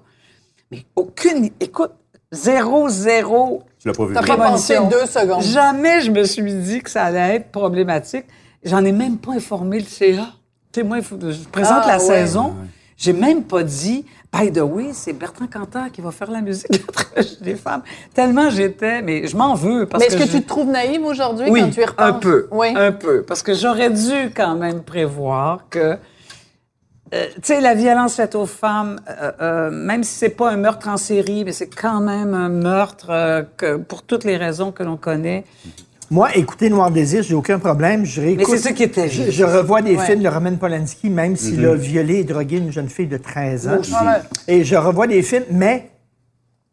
Mais 0.72 0.84
aucune, 0.96 1.50
écoute, 1.60 1.92
zéro, 2.32 2.90
zéro. 2.90 3.64
Tu 3.80 3.88
l'as 3.90 3.94
pas 3.94 4.06
vu. 4.06 4.14
T'as 4.16 4.24
pas 4.26 4.38
pensé 4.38 4.78
deux 4.90 5.06
secondes. 5.06 5.44
Jamais 5.44 6.02
je 6.02 6.10
me 6.12 6.24
suis 6.24 6.54
dit 6.54 6.82
que 6.82 6.90
ça 6.90 7.04
allait 7.04 7.36
être 7.36 7.52
problématique. 7.52 8.26
J'en 8.64 8.84
ai 8.84 8.92
même 8.92 9.18
pas 9.18 9.34
informé 9.34 9.80
le 9.80 9.86
CA. 9.86 10.30
Tu 10.72 10.80
sais, 10.82 10.84
moi, 10.84 10.98
il 10.98 11.04
faut, 11.04 11.18
je 11.22 11.48
présente 11.52 11.84
Ah, 11.84 11.88
la 11.88 11.94
ouais. 11.98 12.00
saison. 12.00 12.56
J'ai 12.98 13.14
même 13.14 13.44
pas 13.44 13.64
dit, 13.64 14.06
by 14.34 14.52
the 14.52 14.60
way, 14.62 14.92
c'est 14.94 15.14
Bertrand 15.14 15.48
Cantat 15.48 15.90
qui 15.92 16.02
va 16.02 16.12
faire 16.12 16.32
la 16.32 16.42
musique 16.42 16.70
des 17.42 17.56
femmes. 17.56 17.82
Tellement 18.14 18.50
j'étais, 18.50 19.02
mais 19.02 19.28
je 19.28 19.36
m'en 19.36 19.54
veux 19.54 19.86
parce 19.86 20.02
Mais 20.02 20.08
est-ce 20.08 20.18
que, 20.18 20.26
je- 20.26 20.38
tu 20.38 20.44
te 20.44 20.48
trouves 20.48 20.70
naïve 20.70 21.04
aujourd'hui 21.04 21.48
oui, 21.50 21.60
quand 21.62 21.70
tu 21.72 21.82
y 21.82 21.86
repenses? 21.86 22.06
un 22.10 22.14
peu, 22.14 22.48
Oui. 22.52 22.74
un 22.76 22.92
peu, 22.94 23.24
parce 23.24 23.44
que 23.44 23.54
j'aurais 23.54 23.90
dû 23.90 24.32
quand 24.36 24.56
même 24.56 24.82
prévoir 24.82 25.66
que, 25.70 25.98
euh, 27.14 27.28
tu 27.36 27.42
sais, 27.44 27.60
la 27.62 27.76
violence 27.76 28.16
faite 28.16 28.34
aux 28.36 28.46
femmes, 28.46 29.00
euh, 29.10 29.32
euh, 29.42 29.72
même 29.72 30.04
si 30.06 30.14
c'est 30.16 30.30
pas 30.30 30.50
un 30.52 30.58
meurtre 30.58 30.88
en 30.88 30.98
série, 30.98 31.44
mais 31.44 31.52
c'est 31.52 31.70
quand 31.70 32.00
même 32.00 32.34
un 32.34 32.50
meurtre 32.50 33.46
que, 33.58 33.76
pour 33.78 34.04
toutes 34.04 34.24
les 34.24 34.38
raisons 34.38 34.72
que 34.72 34.84
l'on 34.84 34.98
connaît. 34.98 35.44
Moi, 36.12 36.36
écouter 36.36 36.70
Noir 36.70 36.92
Désir, 36.92 37.24
j'ai 37.24 37.34
aucun 37.34 37.58
problème. 37.60 38.06
Je 38.06 38.22
réécoute. 38.22 38.46
Mais 38.50 38.58
c'est 38.58 38.64
ça 38.64 38.72
qui 38.74 38.84
était 38.84 39.10
Je, 39.10 39.24
juste. 39.24 39.32
je 39.32 39.44
revois 39.44 39.82
des 39.82 39.96
Ouais. 39.98 40.06
films 40.06 40.22
de 40.22 40.30
Roman 40.30 40.56
Polanski, 40.56 41.10
même 41.10 41.36
s'il 41.36 41.60
Mhm. 41.62 41.70
a 41.72 41.74
violé 41.76 42.16
et 42.20 42.24
drogué 42.24 42.58
une 42.58 42.72
jeune 42.72 42.90
fille 42.90 43.08
de 43.08 43.18
13 43.18 43.68
ans. 43.68 43.82
Et 44.48 44.64
je 44.64 44.76
revois 44.76 45.08
des 45.08 45.24
films, 45.24 45.46
mais 45.52 45.90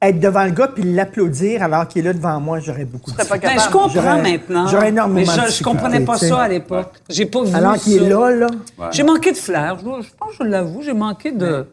être 0.03 0.18
devant 0.20 0.45
le 0.45 0.51
gars 0.51 0.68
puis 0.68 0.83
l'applaudir 0.83 1.62
alors 1.62 1.87
qu'il 1.89 2.03
est 2.05 2.09
là 2.09 2.12
devant 2.12 2.41
moi, 2.41 2.59
j'aurais 2.59 2.85
beaucoup 2.85 3.11
de 3.12 3.16
pas. 3.16 3.24
Ben, 3.39 3.53
je 3.59 3.70
comprends 3.70 3.89
J'aurais- 3.89 4.20
maintenant. 4.22 4.66
j'aurais 4.66 4.89
énormément 4.91 5.33
Mais 5.37 5.43
de 5.45 5.49
je, 5.51 5.57
je 5.59 5.62
comprenais 5.64 6.01
pas 6.01 6.18
ça 6.18 6.41
à 6.43 6.49
l'époque. 6.49 6.93
J'ai 7.09 7.26
pas 7.26 7.43
vu 7.45 7.55
Alors 7.55 7.76
qu'il 7.76 8.03
est 8.03 8.09
là, 8.09 8.30
là. 8.30 8.47
J'ai 8.91 9.03
manqué 9.05 9.33
de 9.33 9.37
flair. 9.39 9.76
Je, 9.78 9.85
je 10.03 10.09
pense 10.18 10.37
que 10.37 10.45
je 10.45 10.49
l'avoue. 10.49 10.83
J'ai 10.83 10.93
manqué 10.93 11.30
de, 11.33 11.66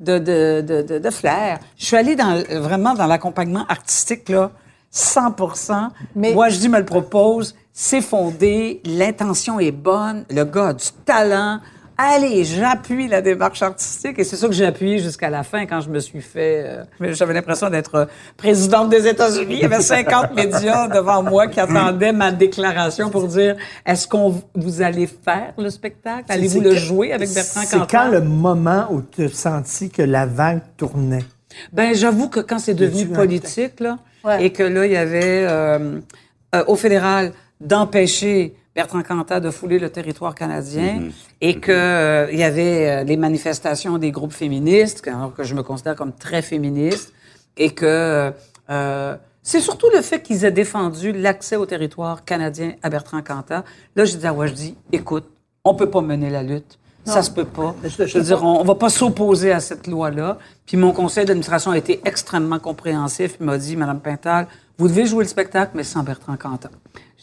de, 0.00 0.18
de, 0.18 0.60
de, 0.62 0.82
de, 0.82 0.98
de 1.00 1.10
flair. 1.10 1.58
Je 1.76 1.84
suis 1.84 1.96
allée 1.96 2.14
dans, 2.16 2.42
vraiment 2.62 2.94
dans 2.94 3.06
l'accompagnement 3.06 3.66
artistique, 3.68 4.28
là, 4.28 4.52
100 4.96 5.34
Mais- 6.14 6.32
Moi, 6.32 6.48
je 6.50 6.58
dis, 6.58 6.68
me 6.68 6.78
le 6.78 6.84
propose. 6.84 7.54
C'est 7.72 8.00
fondé. 8.00 8.80
L'intention 8.84 9.58
est 9.58 9.72
bonne. 9.72 10.24
Le 10.30 10.44
gars 10.44 10.68
a 10.68 10.72
du 10.74 10.84
talent. 11.04 11.58
Allez, 11.96 12.44
j'appuie 12.44 13.06
la 13.08 13.20
démarche 13.20 13.62
artistique 13.62 14.18
et 14.18 14.24
c'est 14.24 14.36
ça 14.36 14.46
que 14.48 14.52
j'ai 14.52 14.66
appuyé 14.66 14.98
jusqu'à 14.98 15.30
la 15.30 15.42
fin 15.44 15.64
quand 15.66 15.80
je 15.80 15.88
me 15.90 15.98
suis 16.00 16.20
fait. 16.20 16.64
euh, 17.00 17.12
J'avais 17.12 17.34
l'impression 17.34 17.70
d'être 17.70 18.08
présidente 18.36 18.88
des 18.90 19.06
États-Unis. 19.06 19.54
Il 19.56 19.58
y 19.60 19.64
avait 19.64 19.80
50 19.80 20.32
médias 20.36 20.88
devant 20.88 21.22
moi 21.22 21.46
qui 21.48 21.58
attendaient 21.60 22.12
ma 22.12 22.30
déclaration 22.32 23.10
pour 23.10 23.26
dire 23.28 23.56
est-ce 23.86 24.06
qu'on 24.08 24.42
vous 24.56 24.82
allez 24.82 25.06
faire 25.06 25.54
le 25.58 25.70
spectacle? 25.70 26.24
Allez-vous 26.28 26.58
C'est 26.58 26.64
le 26.64 26.70
que- 26.70 26.76
jouer 26.76 27.12
avec 27.12 27.32
Bertrand 27.32 27.60
C'est 27.64 27.78
Cantat 27.78 27.98
quand 27.98 28.10
le 28.10 28.20
moment 28.22 28.86
où 28.90 29.00
tu 29.02 29.24
as 29.24 29.28
senti 29.28 29.88
que 29.90 30.02
la 30.02 30.26
vague 30.26 30.62
tournait? 30.76 31.24
Ben, 31.72 31.94
j'avoue 31.94 32.28
que 32.28 32.40
quand 32.40 32.58
c'est 32.58 32.74
devenu 32.74 33.06
politique, 33.06 33.78
là, 33.78 33.98
Ouais. 34.24 34.44
et 34.44 34.50
que 34.52 34.62
là, 34.62 34.86
il 34.86 34.92
y 34.92 34.96
avait 34.96 35.46
euh, 35.46 36.00
euh, 36.54 36.64
au 36.66 36.76
fédéral 36.76 37.32
d'empêcher 37.60 38.54
Bertrand 38.74 39.02
Cantat 39.02 39.40
de 39.40 39.50
fouler 39.50 39.78
le 39.78 39.88
territoire 39.90 40.34
canadien 40.34 41.10
et 41.40 41.60
que 41.60 41.70
euh, 41.70 42.28
il 42.32 42.38
y 42.38 42.42
avait 42.42 42.88
euh, 42.88 43.04
les 43.04 43.16
manifestations 43.16 43.98
des 43.98 44.10
groupes 44.10 44.32
féministes, 44.32 45.06
alors 45.06 45.32
que 45.32 45.44
je 45.44 45.54
me 45.54 45.62
considère 45.62 45.94
comme 45.94 46.12
très 46.12 46.42
féministe, 46.42 47.12
et 47.56 47.70
que 47.70 48.32
euh, 48.70 49.16
c'est 49.42 49.60
surtout 49.60 49.88
le 49.94 50.00
fait 50.00 50.22
qu'ils 50.22 50.44
aient 50.44 50.50
défendu 50.50 51.12
l'accès 51.12 51.56
au 51.56 51.66
territoire 51.66 52.24
canadien 52.24 52.72
à 52.82 52.90
Bertrand 52.90 53.22
Cantat. 53.22 53.64
Là, 53.94 54.04
j'ai 54.04 54.16
dit 54.16 54.26
à 54.26 54.32
Wajdi, 54.32 54.76
écoute, 54.90 55.26
on 55.64 55.74
peut 55.74 55.90
pas 55.90 56.00
mener 56.00 56.30
la 56.30 56.42
lutte. 56.42 56.78
Ça 57.04 57.22
se 57.22 57.30
peut 57.30 57.44
pas. 57.44 57.74
Je 57.82 57.88
te- 57.96 58.02
je 58.06 58.12
Je 58.12 58.18
veux 58.18 58.24
dire, 58.24 58.42
on, 58.42 58.60
on 58.60 58.64
va 58.64 58.74
pas 58.74 58.88
s'opposer 58.88 59.52
à 59.52 59.60
cette 59.60 59.86
loi-là. 59.86 60.38
Puis 60.66 60.76
mon 60.76 60.92
conseil 60.92 61.24
d'administration 61.26 61.70
a 61.72 61.78
été 61.78 62.00
extrêmement 62.04 62.58
compréhensif. 62.58 63.36
Il 63.40 63.46
m'a 63.46 63.58
dit, 63.58 63.76
Madame 63.76 64.00
Pintal, 64.00 64.46
vous 64.78 64.88
devez 64.88 65.04
jouer 65.06 65.24
le 65.24 65.28
spectacle, 65.28 65.72
mais 65.74 65.84
sans 65.84 66.02
Bertrand 66.02 66.36
Cantat. 66.36 66.70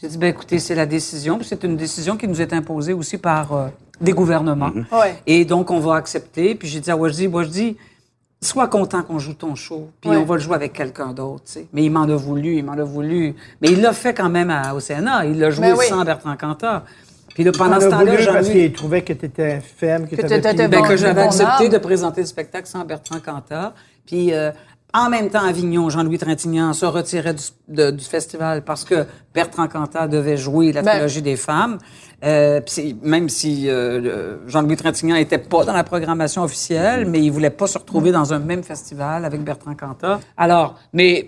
J'ai 0.00 0.08
dit, 0.08 0.18
ben 0.18 0.28
écoutez, 0.28 0.58
c'est 0.58 0.74
la 0.74 0.86
décision. 0.86 1.38
Puis 1.38 1.46
c'est 1.48 1.64
une 1.64 1.76
décision 1.76 2.16
qui 2.16 2.26
nous 2.28 2.40
est 2.40 2.52
imposée 2.52 2.92
aussi 2.92 3.18
par 3.18 3.52
euh, 3.52 3.68
des 4.00 4.12
gouvernements. 4.12 4.70
Ouais. 4.92 5.20
Et 5.26 5.44
donc, 5.44 5.70
on 5.70 5.78
va 5.80 5.96
accepter. 5.96 6.54
Puis 6.54 6.68
j'ai 6.68 6.80
dit 6.80 6.90
à 6.90 6.96
Wajdi, 6.96 7.26
Wajdi, 7.26 7.76
sois 8.40 8.66
content 8.68 9.02
qu'on 9.02 9.18
joue 9.20 9.34
ton 9.34 9.54
show, 9.54 9.90
puis 10.00 10.10
Ouais. 10.10 10.16
on 10.16 10.24
va 10.24 10.34
le 10.34 10.40
jouer 10.40 10.56
avec 10.56 10.72
quelqu'un 10.72 11.12
d'autre, 11.12 11.44
tu 11.46 11.52
sais. 11.52 11.66
Mais 11.72 11.84
il 11.84 11.90
m'en 11.90 12.02
a 12.02 12.16
voulu, 12.16 12.56
il 12.56 12.64
m'en 12.64 12.72
a 12.72 12.82
voulu. 12.82 13.36
Mais 13.60 13.68
il 13.68 13.80
l'a 13.80 13.92
fait 13.92 14.14
quand 14.14 14.28
même 14.28 14.50
à- 14.50 14.74
au 14.74 14.80
Sénat. 14.80 15.26
Il 15.26 15.38
l'a 15.38 15.50
joué 15.50 15.68
Ben 15.70 15.76
oui. 15.78 15.86
sans 15.88 16.04
Bertrand 16.04 16.36
Cantat. 16.36 16.84
Puis 17.34 17.44
là, 17.44 17.52
pendant 17.56 17.80
ce 17.80 17.86
temps-là, 17.86 18.12
voulu 18.12 18.24
parce 18.26 18.46
Jean-Louis... 18.46 18.60
qu'il 18.62 18.72
trouvait 18.72 19.02
que 19.02 19.12
tu 19.12 19.26
étais 19.26 19.60
faible, 19.60 20.06
que, 20.08 20.16
Que 20.16 20.22
t'avais 20.22 20.40
t'étais 20.40 20.54
plus- 20.64 20.68
Ben, 20.68 20.80
bon. 20.82 20.88
que 20.88 20.96
j'avais 20.96 21.22
bon 21.22 21.28
accepté 21.28 21.68
de 21.68 21.78
présenter 21.78 22.20
le 22.20 22.26
spectacle 22.26 22.66
sans 22.66 22.84
Bertrand 22.84 23.20
Cantat. 23.20 23.74
Puis 24.06 24.32
euh, 24.32 24.50
en 24.94 25.08
même 25.08 25.30
temps, 25.30 25.40
à 25.42 25.48
Avignon, 25.48 25.88
Jean-Louis 25.88 26.18
Trintignant 26.18 26.74
se 26.74 26.84
retirait 26.84 27.32
du, 27.32 27.42
de- 27.68 27.90
du 27.90 28.04
festival 28.04 28.62
parce 28.62 28.84
que 28.84 29.06
Bertrand 29.34 29.66
Cantat 29.66 30.06
devait 30.08 30.36
jouer 30.36 30.72
la 30.72 30.82
Ben- 30.82 30.90
trilogie 30.92 31.22
des 31.22 31.36
femmes. 31.36 31.78
Euh, 32.24 32.60
même 33.02 33.28
si 33.28 33.68
euh, 33.68 34.36
Jean-Louis 34.46 34.76
Trintignant 34.76 35.16
était 35.16 35.38
pas 35.38 35.64
dans 35.64 35.72
la 35.72 35.82
programmation 35.82 36.42
officielle, 36.42 37.06
mais 37.06 37.20
il 37.20 37.30
voulait 37.32 37.50
pas 37.50 37.66
se 37.66 37.78
retrouver 37.78 38.12
dans 38.12 38.32
un 38.32 38.38
même 38.38 38.62
festival 38.62 39.24
avec 39.24 39.42
Bertrand 39.42 39.74
Cantat. 39.74 40.20
Alors, 40.36 40.78
mais 40.92 41.26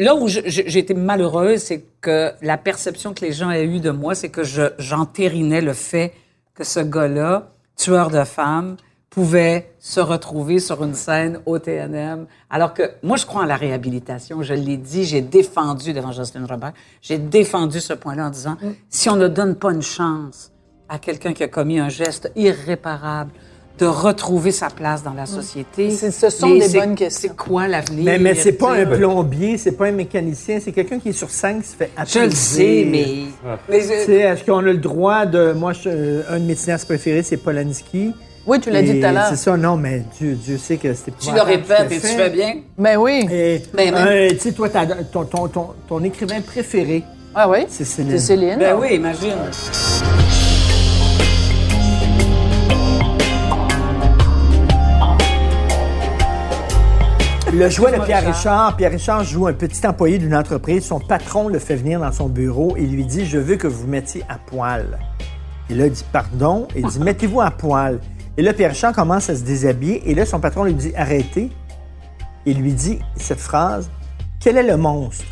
là 0.00 0.14
où 0.14 0.26
j'ai 0.28 0.78
été 0.78 0.94
malheureuse, 0.94 1.60
c'est 1.60 1.84
que 2.00 2.32
la 2.42 2.56
perception 2.56 3.14
que 3.14 3.24
les 3.24 3.32
gens 3.32 3.50
aient 3.50 3.64
eue 3.64 3.80
de 3.80 3.90
moi, 3.90 4.14
c'est 4.14 4.28
que 4.30 4.42
je- 4.44 4.72
j'entérinais 4.78 5.60
le 5.60 5.72
fait 5.72 6.12
que 6.54 6.64
ce 6.64 6.80
gars-là, 6.80 7.48
tueur 7.76 8.10
de 8.10 8.24
femmes, 8.24 8.76
pouvait 9.10 9.72
se 9.80 9.98
retrouver 9.98 10.60
sur 10.60 10.84
une 10.84 10.94
scène 10.94 11.40
au 11.44 11.58
TNM. 11.58 12.26
Alors 12.48 12.74
que 12.74 12.82
moi, 13.02 13.16
je 13.16 13.26
crois 13.26 13.42
en 13.42 13.46
la 13.46 13.56
réhabilitation. 13.56 14.42
Je 14.42 14.54
l'ai 14.54 14.76
dit, 14.76 15.04
j'ai 15.04 15.20
défendu 15.20 15.92
devant 15.92 16.12
Jocelyne 16.12 16.46
Robert, 16.48 16.72
j'ai 17.02 17.18
défendu 17.18 17.80
ce 17.80 17.92
point-là 17.92 18.26
en 18.26 18.30
disant, 18.30 18.56
si 18.88 19.10
on 19.10 19.16
ne 19.16 19.26
donne 19.28 19.56
pas 19.56 19.72
une 19.72 19.82
chance 19.82 20.52
à 20.88 20.98
quelqu'un 20.98 21.32
qui 21.32 21.42
a 21.42 21.48
commis 21.48 21.78
un 21.80 21.88
geste 21.88 22.30
irréparable 22.36 23.32
de 23.80 23.86
retrouver 23.86 24.52
sa 24.52 24.68
place 24.68 25.02
dans 25.02 25.14
la 25.14 25.24
société. 25.26 25.90
C'est- 25.90 26.10
ce 26.10 26.28
sont 26.28 26.48
mais 26.50 26.68
des 26.68 26.78
bonnes 26.78 26.94
questions. 26.94 27.30
C'est 27.30 27.36
quoi 27.36 27.66
l'avenir? 27.66 28.04
Mais, 28.04 28.18
mais 28.18 28.34
c'est 28.34 28.52
pas 28.52 28.74
un 28.74 28.84
plombier, 28.84 29.56
c'est 29.56 29.72
pas 29.72 29.86
un 29.86 29.92
mécanicien, 29.92 30.58
c'est 30.62 30.72
quelqu'un 30.72 30.98
qui 30.98 31.08
est 31.08 31.12
sur 31.12 31.30
scène 31.30 31.62
qui 31.62 31.68
se 31.68 31.76
fait 31.76 31.90
Je 31.96 32.00
applaudir. 32.02 32.24
le 32.24 32.30
sais, 32.30 32.86
mais... 32.90 33.06
mais 33.68 33.80
Tu 33.80 33.86
sais, 33.86 34.12
est-ce 34.20 34.44
qu'on 34.44 34.58
a 34.58 34.62
le 34.62 34.76
droit 34.76 35.24
de. 35.24 35.52
Moi, 35.52 35.72
je- 35.72 36.20
un 36.30 36.38
de 36.38 36.44
mes 36.44 36.54
cinéastes 36.54 36.86
préférés, 36.86 37.22
c'est 37.22 37.38
Polanski. 37.38 38.12
Oui, 38.46 38.58
tu 38.60 38.70
l'as 38.70 38.82
dit 38.82 39.00
tout 39.00 39.06
à 39.06 39.12
l'heure. 39.12 39.26
C'est 39.30 39.36
ça, 39.36 39.56
non, 39.56 39.76
mais 39.76 40.02
Dieu, 40.18 40.34
Dieu 40.34 40.58
sait 40.58 40.76
que 40.76 40.92
c'était 40.94 41.12
tu 41.18 41.32
le 41.32 41.40
répètes 41.42 41.90
et 41.92 42.00
tu 42.00 42.06
fais 42.06 42.30
bien. 42.30 42.54
Ben 42.78 42.96
oui. 42.98 43.26
Et, 43.30 43.62
Ben, 43.74 43.92
ben. 43.92 44.06
euh, 44.06 44.28
tu 44.30 44.38
sais, 44.40 44.52
toi, 44.52 44.68
ton, 45.12 45.24
ton, 45.24 45.46
ton, 45.48 45.66
ton 45.88 46.04
écrivain 46.04 46.40
préféré, 46.40 47.02
Ah 47.34 47.48
oui? 47.48 47.60
c'est 47.68 47.84
Céline. 47.84 48.10
C'est 48.12 48.18
Céline. 48.18 48.58
Ben 48.58 48.76
oui, 48.78 48.94
imagine. 48.96 49.36
Le 57.52 57.68
jouet 57.68 57.90
de 57.90 58.04
Pierre 58.04 58.20
Richard. 58.20 58.34
Richard. 58.34 58.76
Pierre 58.76 58.90
Richard 58.92 59.24
joue 59.24 59.46
un 59.48 59.52
petit 59.52 59.84
employé 59.86 60.18
d'une 60.18 60.36
entreprise. 60.36 60.84
Son 60.84 61.00
patron 61.00 61.48
le 61.48 61.58
fait 61.58 61.74
venir 61.74 61.98
dans 61.98 62.12
son 62.12 62.28
bureau 62.28 62.76
et 62.76 62.82
lui 62.82 63.04
dit 63.04 63.26
Je 63.26 63.38
veux 63.38 63.56
que 63.56 63.66
vous 63.66 63.82
vous 63.82 63.86
mettiez 63.88 64.22
à 64.28 64.38
poil. 64.38 64.98
Et 65.68 65.74
là, 65.74 65.86
il 65.86 65.92
dit 65.92 66.04
Pardon. 66.12 66.68
Il 66.76 66.86
dit 66.86 67.00
Mettez-vous 67.00 67.40
à 67.40 67.50
poil. 67.50 67.98
Et 68.36 68.42
là, 68.42 68.52
Pierre 68.52 68.70
Richard 68.70 68.92
commence 68.92 69.28
à 69.30 69.34
se 69.34 69.42
déshabiller. 69.42 70.08
Et 70.08 70.14
là, 70.14 70.26
son 70.26 70.38
patron 70.38 70.64
lui 70.64 70.74
dit 70.74 70.92
Arrêtez. 70.96 71.50
Il 72.46 72.58
lui 72.60 72.72
dit 72.72 73.00
cette 73.16 73.40
phrase 73.40 73.90
Quel 74.40 74.56
est 74.56 74.62
le 74.62 74.76
monstre? 74.76 75.24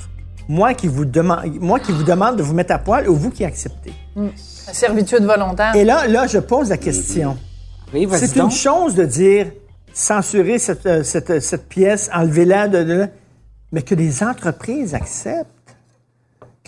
Moi 0.49 0.75
qui, 0.75 0.89
vous 0.89 1.05
demande, 1.05 1.45
moi 1.61 1.79
qui 1.79 1.93
vous 1.93 2.03
demande 2.03 2.37
de 2.37 2.43
vous 2.43 2.55
mettre 2.55 2.73
à 2.73 2.79
poil 2.79 3.09
ou 3.09 3.14
vous 3.14 3.31
qui 3.31 3.45
acceptez 3.45 3.93
La 4.16 4.73
servitude 4.73 5.23
volontaire. 5.23 5.77
Et 5.77 5.85
là, 5.85 6.09
là, 6.09 6.27
je 6.27 6.39
pose 6.39 6.71
la 6.71 6.79
question. 6.79 7.37
Oui, 7.95 8.09
C'est 8.12 8.37
une 8.37 8.51
chose 8.51 8.95
de 8.95 9.05
dire 9.05 9.53
censurer 9.93 10.59
cette, 10.59 10.86
euh, 10.86 11.03
cette, 11.03 11.41
cette 11.41 11.68
pièce, 11.68 12.09
enlever-la, 12.12 12.68
de, 12.68 12.82
de- 12.84 13.09
mais 13.72 13.82
que 13.82 13.95
les 13.95 14.22
entreprises 14.22 14.95
acceptent, 14.95 15.51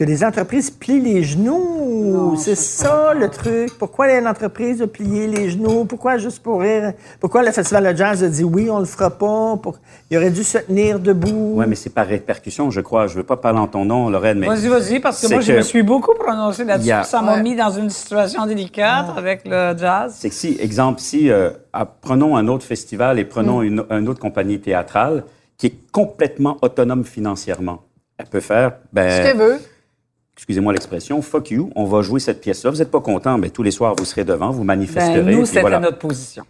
que 0.01 0.05
les 0.07 0.25
entreprises 0.25 0.71
plient 0.71 0.99
les 1.03 1.23
genoux. 1.23 2.35
C'est 2.39 2.55
ça 2.55 3.13
le 3.13 3.29
truc. 3.29 3.77
Pourquoi 3.79 4.11
une 4.19 4.27
entreprise 4.27 4.81
a 4.81 4.87
plié 4.87 5.27
les 5.27 5.51
genoux? 5.51 5.85
Pourquoi 5.85 6.17
juste 6.17 6.43
pour 6.43 6.63
rire? 6.63 6.95
Pourquoi 7.21 7.43
le 7.43 7.53
Festival 7.53 7.93
de 7.93 7.99
jazz 7.99 8.25
a 8.25 8.29
dit 8.31 8.43
oui, 8.43 8.71
on 8.71 8.79
le 8.79 8.87
fera 8.87 9.11
pas? 9.11 9.59
Pour... 9.63 9.79
Il 10.11 10.17
aurait 10.17 10.31
dû 10.31 10.43
se 10.43 10.57
tenir 10.57 11.01
debout. 11.01 11.53
Oui, 11.57 11.67
mais 11.69 11.75
c'est 11.75 11.91
par 11.91 12.07
répercussion, 12.07 12.71
je 12.71 12.81
crois. 12.81 13.09
Je 13.09 13.17
veux 13.17 13.25
pas 13.25 13.37
parler 13.37 13.59
en 13.59 13.67
ton 13.67 13.85
nom, 13.85 14.09
Lorraine, 14.09 14.39
mais... 14.39 14.47
Vas-y, 14.47 14.69
vas-y, 14.69 15.01
parce 15.01 15.21
que 15.21 15.31
moi, 15.31 15.41
je 15.43 15.53
me 15.53 15.61
suis 15.61 15.83
beaucoup 15.83 16.15
prononcé 16.15 16.65
là-dessus. 16.65 16.91
A- 16.93 17.05
Ça 17.05 17.21
m'a 17.21 17.35
Ouais. 17.35 17.43
mis 17.43 17.55
dans 17.55 17.69
une 17.71 17.91
situation 17.91 18.47
délicate 18.47 19.09
avec 19.19 19.43
le 19.45 19.77
jazz. 19.77 20.15
C'est 20.19 20.31
que 20.31 20.35
si, 20.35 20.57
exemple, 20.61 21.01
si, 21.01 21.31
euh, 21.31 21.51
ah, 21.75 21.85
prenons 21.85 22.37
un 22.39 22.49
autre 22.49 22.65
festival 22.65 23.19
et 23.19 23.25
Mm. 23.25 23.29
prenons 23.29 23.61
une, 23.61 23.85
une 23.91 24.09
autre 24.09 24.21
compagnie 24.21 24.61
théâtrale 24.61 25.25
qui 25.59 25.67
est 25.67 25.77
complètement 25.93 26.57
autonome 26.63 27.05
financièrement. 27.05 27.83
Elle 28.17 28.27
peut 28.27 28.41
faire, 28.41 28.71
Ce 28.71 28.95
ben, 28.95 29.23
qu'elle 29.23 29.37
veut. 29.37 29.59
Excusez-moi 30.41 30.73
l'expression, 30.73 31.21
fuck 31.21 31.51
you, 31.51 31.71
on 31.77 31.85
va 31.85 32.01
jouer 32.01 32.19
cette 32.19 32.41
pièce-là. 32.41 32.71
Vous 32.71 32.79
n'êtes 32.79 32.91
pas 32.91 33.01
content, 33.03 33.37
mais 33.37 33.51
tous 33.51 33.63
les 33.63 33.71
soirs, 33.71 33.95
vous 33.99 34.07
serez 34.07 34.25
devant, 34.25 34.51
vous 34.51 34.65
manifesterez. 34.65 35.21
Ben, 35.23 35.37
nous, 35.39 35.45
c'était 35.45 35.61
voilà. 35.61 35.81
notre 35.81 35.99
position. 35.99 36.45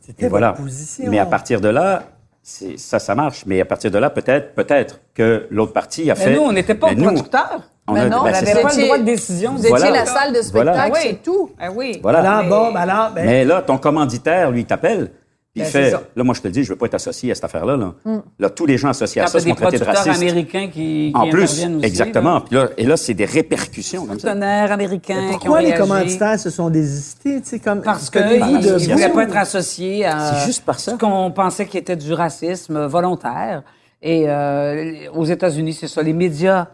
C'était 0.00 0.26
Et 0.26 0.28
voilà. 0.28 0.50
votre 0.52 0.62
position. 0.62 1.04
Mais 1.08 1.18
à 1.18 1.26
partir 1.26 1.60
de 1.60 1.68
là, 1.68 2.04
ça, 2.42 2.98
ça 2.98 3.14
marche. 3.14 3.44
Mais 3.46 3.60
à 3.60 3.64
partir 3.64 3.90
de 3.90 3.98
là, 3.98 4.10
peut-être, 4.10 4.54
peut-être 4.54 5.00
que 5.14 5.46
l'autre 5.50 5.72
partie 5.72 6.10
a 6.10 6.14
Mais 6.14 6.20
fait. 6.20 6.34
nous, 6.34 6.42
on 6.42 6.52
n'était 6.52 6.74
pas 6.74 6.88
Mais 6.90 6.94
nous, 6.96 7.04
producteurs. 7.04 7.62
on 7.88 7.92
Mais 7.94 8.00
a- 8.00 8.08
non, 8.08 8.22
ben, 8.24 8.30
on 8.30 8.32
n'avait 8.32 8.62
pas 8.62 8.74
le 8.76 8.82
droit 8.84 8.98
de 8.98 9.04
décision. 9.04 9.52
Vous 9.54 9.66
étiez 9.66 9.90
la 9.90 10.06
salle 10.06 10.32
de 10.32 10.42
spectacle, 10.42 10.78
Ah 10.80 10.88
oui. 10.92 10.98
c'est 11.02 11.22
tout. 11.22 11.50
Ah 11.60 11.68
oui. 11.74 11.98
Voilà. 12.02 12.18
Alors, 12.20 12.42
Mais- 12.42 12.48
bon, 12.48 12.72
ben 12.72 12.80
alors, 12.80 13.10
ben, 13.12 13.26
Mais 13.26 13.44
là, 13.44 13.62
ton 13.62 13.78
commanditaire, 13.78 14.50
lui, 14.50 14.60
il 14.62 14.66
t'appelle. 14.66 15.10
Puis 15.54 15.60
il 15.60 15.64
Ben, 15.64 15.70
fait, 15.70 15.90
là, 15.90 16.24
moi, 16.24 16.34
je 16.34 16.40
te 16.40 16.48
le 16.48 16.52
dis, 16.52 16.64
je 16.64 16.70
veux 16.70 16.76
pas 16.78 16.86
être 16.86 16.94
associé 16.94 17.30
à 17.30 17.34
cette 17.34 17.44
affaire-là. 17.44 17.76
Là, 17.76 17.94
là 18.38 18.48
tous 18.48 18.64
les 18.64 18.78
gens 18.78 18.88
associés 18.88 19.20
à 19.20 19.26
ça 19.26 19.38
sont 19.38 19.54
traités 19.54 19.78
de 19.78 19.84
racistes. 19.84 20.16
américains 20.22 20.68
qui, 20.68 21.12
qui 21.12 21.12
En 21.14 21.28
plus, 21.28 21.42
aussi. 21.42 21.66
exactement. 21.82 22.34
là. 22.36 22.40
Puis 22.40 22.54
là, 22.56 22.68
et 22.78 22.84
là, 22.86 22.96
c'est 22.96 23.12
des 23.12 23.26
répercussions 23.26 24.06
comme 24.06 24.18
ça. 24.18 24.28
Partenaires 24.28 24.72
américains 24.72 25.14
qui 25.28 25.34
ont 25.34 25.38
pourquoi 25.38 25.60
les 25.60 25.74
commanditaires 25.74 26.38
se 26.40 26.48
sont 26.48 26.70
désistés? 26.70 27.42
tu 27.42 27.48
sais, 27.50 27.58
Comme, 27.58 27.82
Parce 27.82 28.08
qu'ils 28.08 28.22
ne 28.22 28.92
voulaient 28.94 29.10
pas 29.10 29.24
être 29.24 29.36
associés 29.36 30.06
à 30.06 30.32
C'est 30.40 30.46
juste 30.46 30.64
par 30.64 30.80
ça. 30.80 30.92
ce 30.92 30.96
qu'on 30.96 31.30
pensait 31.30 31.66
qui 31.66 31.76
était 31.76 31.96
du 31.96 32.14
racisme 32.14 32.86
volontaire. 32.86 33.62
Et 34.00 34.24
euh, 34.30 35.10
aux 35.12 35.26
États-Unis, 35.26 35.74
c'est 35.74 35.86
ça. 35.86 36.02
Les 36.02 36.14
médias 36.14 36.68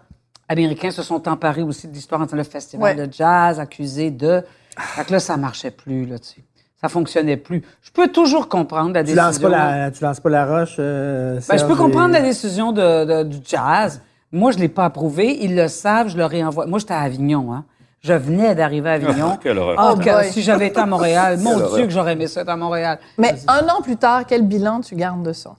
américains 0.49 0.93
se 0.93 1.03
sont 1.03 1.29
emparés 1.29 1.63
aussi 1.63 1.89
de 1.89 1.93
l'histoire 1.95 2.21
entre 2.21 2.37
le 2.37 2.45
festival 2.45 2.97
Ouais. 2.97 3.07
de 3.09 3.13
jazz, 3.13 3.59
accusé 3.59 4.13
de... 4.13 4.41
Fait 4.79 5.05
que 5.05 5.13
là, 5.13 5.19
ça 5.19 5.37
marchait 5.37 5.73
plus, 5.73 6.07
là, 6.07 6.19
tu 6.21 6.29
sais. 6.29 6.45
Ça 6.81 6.89
fonctionnait 6.89 7.37
plus. 7.37 7.63
Je 7.83 7.91
peux 7.91 8.09
toujours 8.09 8.49
comprendre 8.49 8.93
la 8.95 9.01
Tu 9.01 9.07
décision... 9.15 9.25
lances 9.25 9.39
pas 9.41 9.49
la, 9.49 9.91
tu 9.91 10.05
lances 10.05 10.21
pas 10.21 10.31
la 10.31 10.47
roche. 10.47 10.77
euh, 10.79 11.41
Ben, 11.49 11.59
je 11.59 11.65
peux 11.65 11.75
comprendre 11.75 12.11
et- 12.15 12.21
la 12.21 12.23
décision 12.23 12.71
de, 12.73 13.05
de- 13.05 13.23
du 13.29 13.39
jazz. 13.45 14.01
Moi, 14.31 14.53
je 14.53 14.59
l'ai 14.59 14.69
pas 14.69 14.85
approuvé. 14.85 15.39
Ils 15.43 15.57
le 15.57 15.67
savent, 15.69 16.09
je 16.09 16.17
leur 16.17 16.33
ai 16.33 16.45
envoyé. 16.45 16.71
Moi, 16.71 16.79
j'étais 16.79 16.95
à 16.95 17.01
Avignon, 17.01 17.53
hein. 17.53 17.65
Je 18.01 18.13
venais 18.13 18.55
d'arriver 18.55 18.91
à 18.91 18.93
Avignon. 18.93 19.37
Quelle 19.43 19.59
horreur. 19.59 19.75
Ah, 19.77 19.95
Oh 19.97 19.99
que- 19.99 20.25
si 20.31 20.41
j'avais 20.43 20.69
été 20.69 20.79
à 20.79 20.87
Montréal, 20.87 21.39
mon 21.43 21.55
horreur. 21.57 21.75
Dieu, 21.75 21.85
que 21.87 21.91
j'aurais 21.91 22.13
aimé 22.13 22.29
ça 22.29 22.43
être 22.43 22.49
à 22.49 22.57
Montréal. 22.57 23.01
Mais 23.19 23.35
un 23.49 23.67
an 23.69 23.83
plus 23.83 23.97
tard, 23.97 24.25
quel 24.25 24.43
bilan 24.47 24.81
tu 24.81 24.95
gardes 24.95 25.25
de 25.25 25.33
ça? 25.33 25.57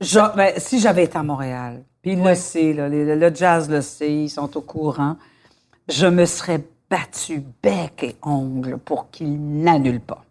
Je- 0.00 0.36
ben, 0.36 0.52
si 0.56 0.78
j'avais 0.80 1.04
été 1.04 1.18
à 1.18 1.22
Montréal, 1.22 1.82
puis 2.00 2.12
il 2.12 2.22
le 2.22 2.34
sait, 2.34 2.72
là, 2.72 2.88
les- 2.88 3.16
le 3.16 3.34
jazz 3.34 3.68
le 3.68 3.82
sait, 3.82 4.10
ils 4.12 4.30
sont 4.30 4.56
au 4.56 4.60
courant, 4.62 5.16
je 5.88 6.06
me 6.06 6.24
serais 6.24 6.60
battu 6.90 7.42
bec 7.62 8.02
et 8.02 8.16
ongle 8.22 8.78
pour 8.78 9.10
qu'il 9.10 9.40
n'annule 9.62 10.00
pas. 10.00 10.24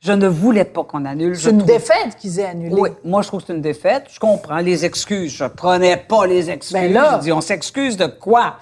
Je 0.00 0.12
ne 0.12 0.26
voulais 0.26 0.64
pas 0.64 0.82
qu'on 0.82 1.04
annule. 1.04 1.36
C'est 1.38 1.50
une 1.50 1.58
trouve- 1.58 1.68
défaite 1.70 2.16
qu'ils 2.18 2.40
aient 2.40 2.46
annulé. 2.46 2.74
Oui, 2.76 2.90
moi 3.04 3.22
je 3.22 3.28
trouve 3.28 3.40
que 3.40 3.46
c'est 3.46 3.52
une 3.52 3.60
défaite. 3.62 4.06
Je 4.10 4.18
comprends 4.18 4.56
les 4.58 4.84
excuses. 4.84 5.32
Je 5.32 5.44
prenais 5.44 5.96
pas 5.96 6.26
les 6.26 6.50
excuses. 6.50 6.72
Ben 6.72 6.92
là- 6.92 7.18
Je 7.18 7.24
dis, 7.24 7.32
on 7.32 7.40
s'excuse 7.40 7.96
de 7.96 8.06
quoi? 8.06 8.56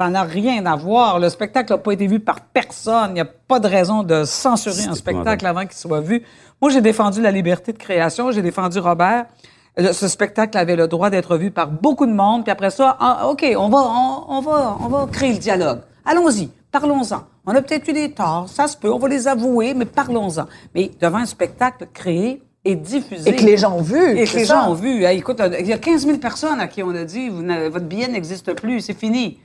Ça 0.00 0.08
n'a 0.08 0.22
rien 0.22 0.64
à 0.64 0.76
voir. 0.76 1.18
Le 1.18 1.28
spectacle 1.28 1.72
n'a 1.72 1.78
pas 1.78 1.92
été 1.92 2.06
vu 2.06 2.20
par 2.20 2.40
personne. 2.40 3.10
Il 3.10 3.14
n'y 3.14 3.20
a 3.20 3.26
pas 3.26 3.60
de 3.60 3.66
raison 3.68 4.02
de 4.02 4.24
censurer 4.24 4.84
un 4.84 4.94
spectacle 4.94 5.44
avant 5.46 5.62
qu'il 5.66 5.76
soit 5.76 6.00
vu. 6.00 6.22
Moi, 6.62 6.70
j'ai 6.70 6.80
défendu 6.80 7.20
la 7.20 7.32
liberté 7.32 7.72
de 7.72 7.78
création. 7.78 8.30
J'ai 8.30 8.40
défendu 8.42 8.78
Robert. 8.78 9.26
Le- 9.76 9.92
ce 9.92 10.08
spectacle 10.08 10.56
avait 10.56 10.76
le 10.76 10.86
droit 10.88 11.10
d'être 11.10 11.36
vu 11.36 11.50
par 11.50 11.66
beaucoup 11.68 12.06
de 12.06 12.12
monde. 12.12 12.44
Puis 12.44 12.52
après 12.52 12.70
ça, 12.70 12.96
ah, 12.98 13.28
OK, 13.28 13.44
on 13.58 13.68
va, 13.68 13.78
on, 13.78 14.24
on 14.28 14.40
va, 14.40 14.76
on 14.80 14.86
va 14.88 15.06
créer 15.12 15.32
le 15.32 15.38
dialogue. 15.38 15.80
Allons-y, 16.06 16.48
parlons-en. 16.70 17.22
On 17.46 17.54
a 17.54 17.62
peut-être 17.62 17.88
eu 17.88 17.92
des 17.92 18.10
torts, 18.12 18.48
ça 18.48 18.66
se 18.66 18.76
peut, 18.76 18.92
on 18.92 18.98
va 18.98 19.08
les 19.08 19.26
avouer, 19.28 19.74
mais 19.74 19.84
parlons-en. 19.86 20.46
Mais 20.74 20.90
devant 21.00 21.18
un 21.18 21.26
spectacle 21.26 21.86
créé 21.92 22.42
et 22.64 22.74
diffusé. 22.76 23.30
Et 23.30 23.36
que 23.36 23.44
les 23.44 23.56
gens 23.56 23.72
ont 23.76 23.82
vu. 23.82 24.18
Et 24.18 24.24
que 24.24 24.28
c'est 24.30 24.38
les 24.38 24.44
ça. 24.44 24.54
gens 24.62 24.70
ont 24.70 24.74
vu. 24.74 25.04
Hey, 25.04 25.18
écoute, 25.18 25.40
il 25.60 25.66
y 25.66 25.72
a 25.72 25.78
15 25.78 26.04
000 26.06 26.18
personnes 26.18 26.60
à 26.60 26.66
qui 26.68 26.82
on 26.82 26.94
a 26.94 27.04
dit 27.04 27.28
vous 27.30 27.42
votre 27.70 27.86
billet 27.86 28.08
n'existe 28.08 28.52
plus, 28.54 28.80
c'est 28.80 28.98
fini. 28.98 29.38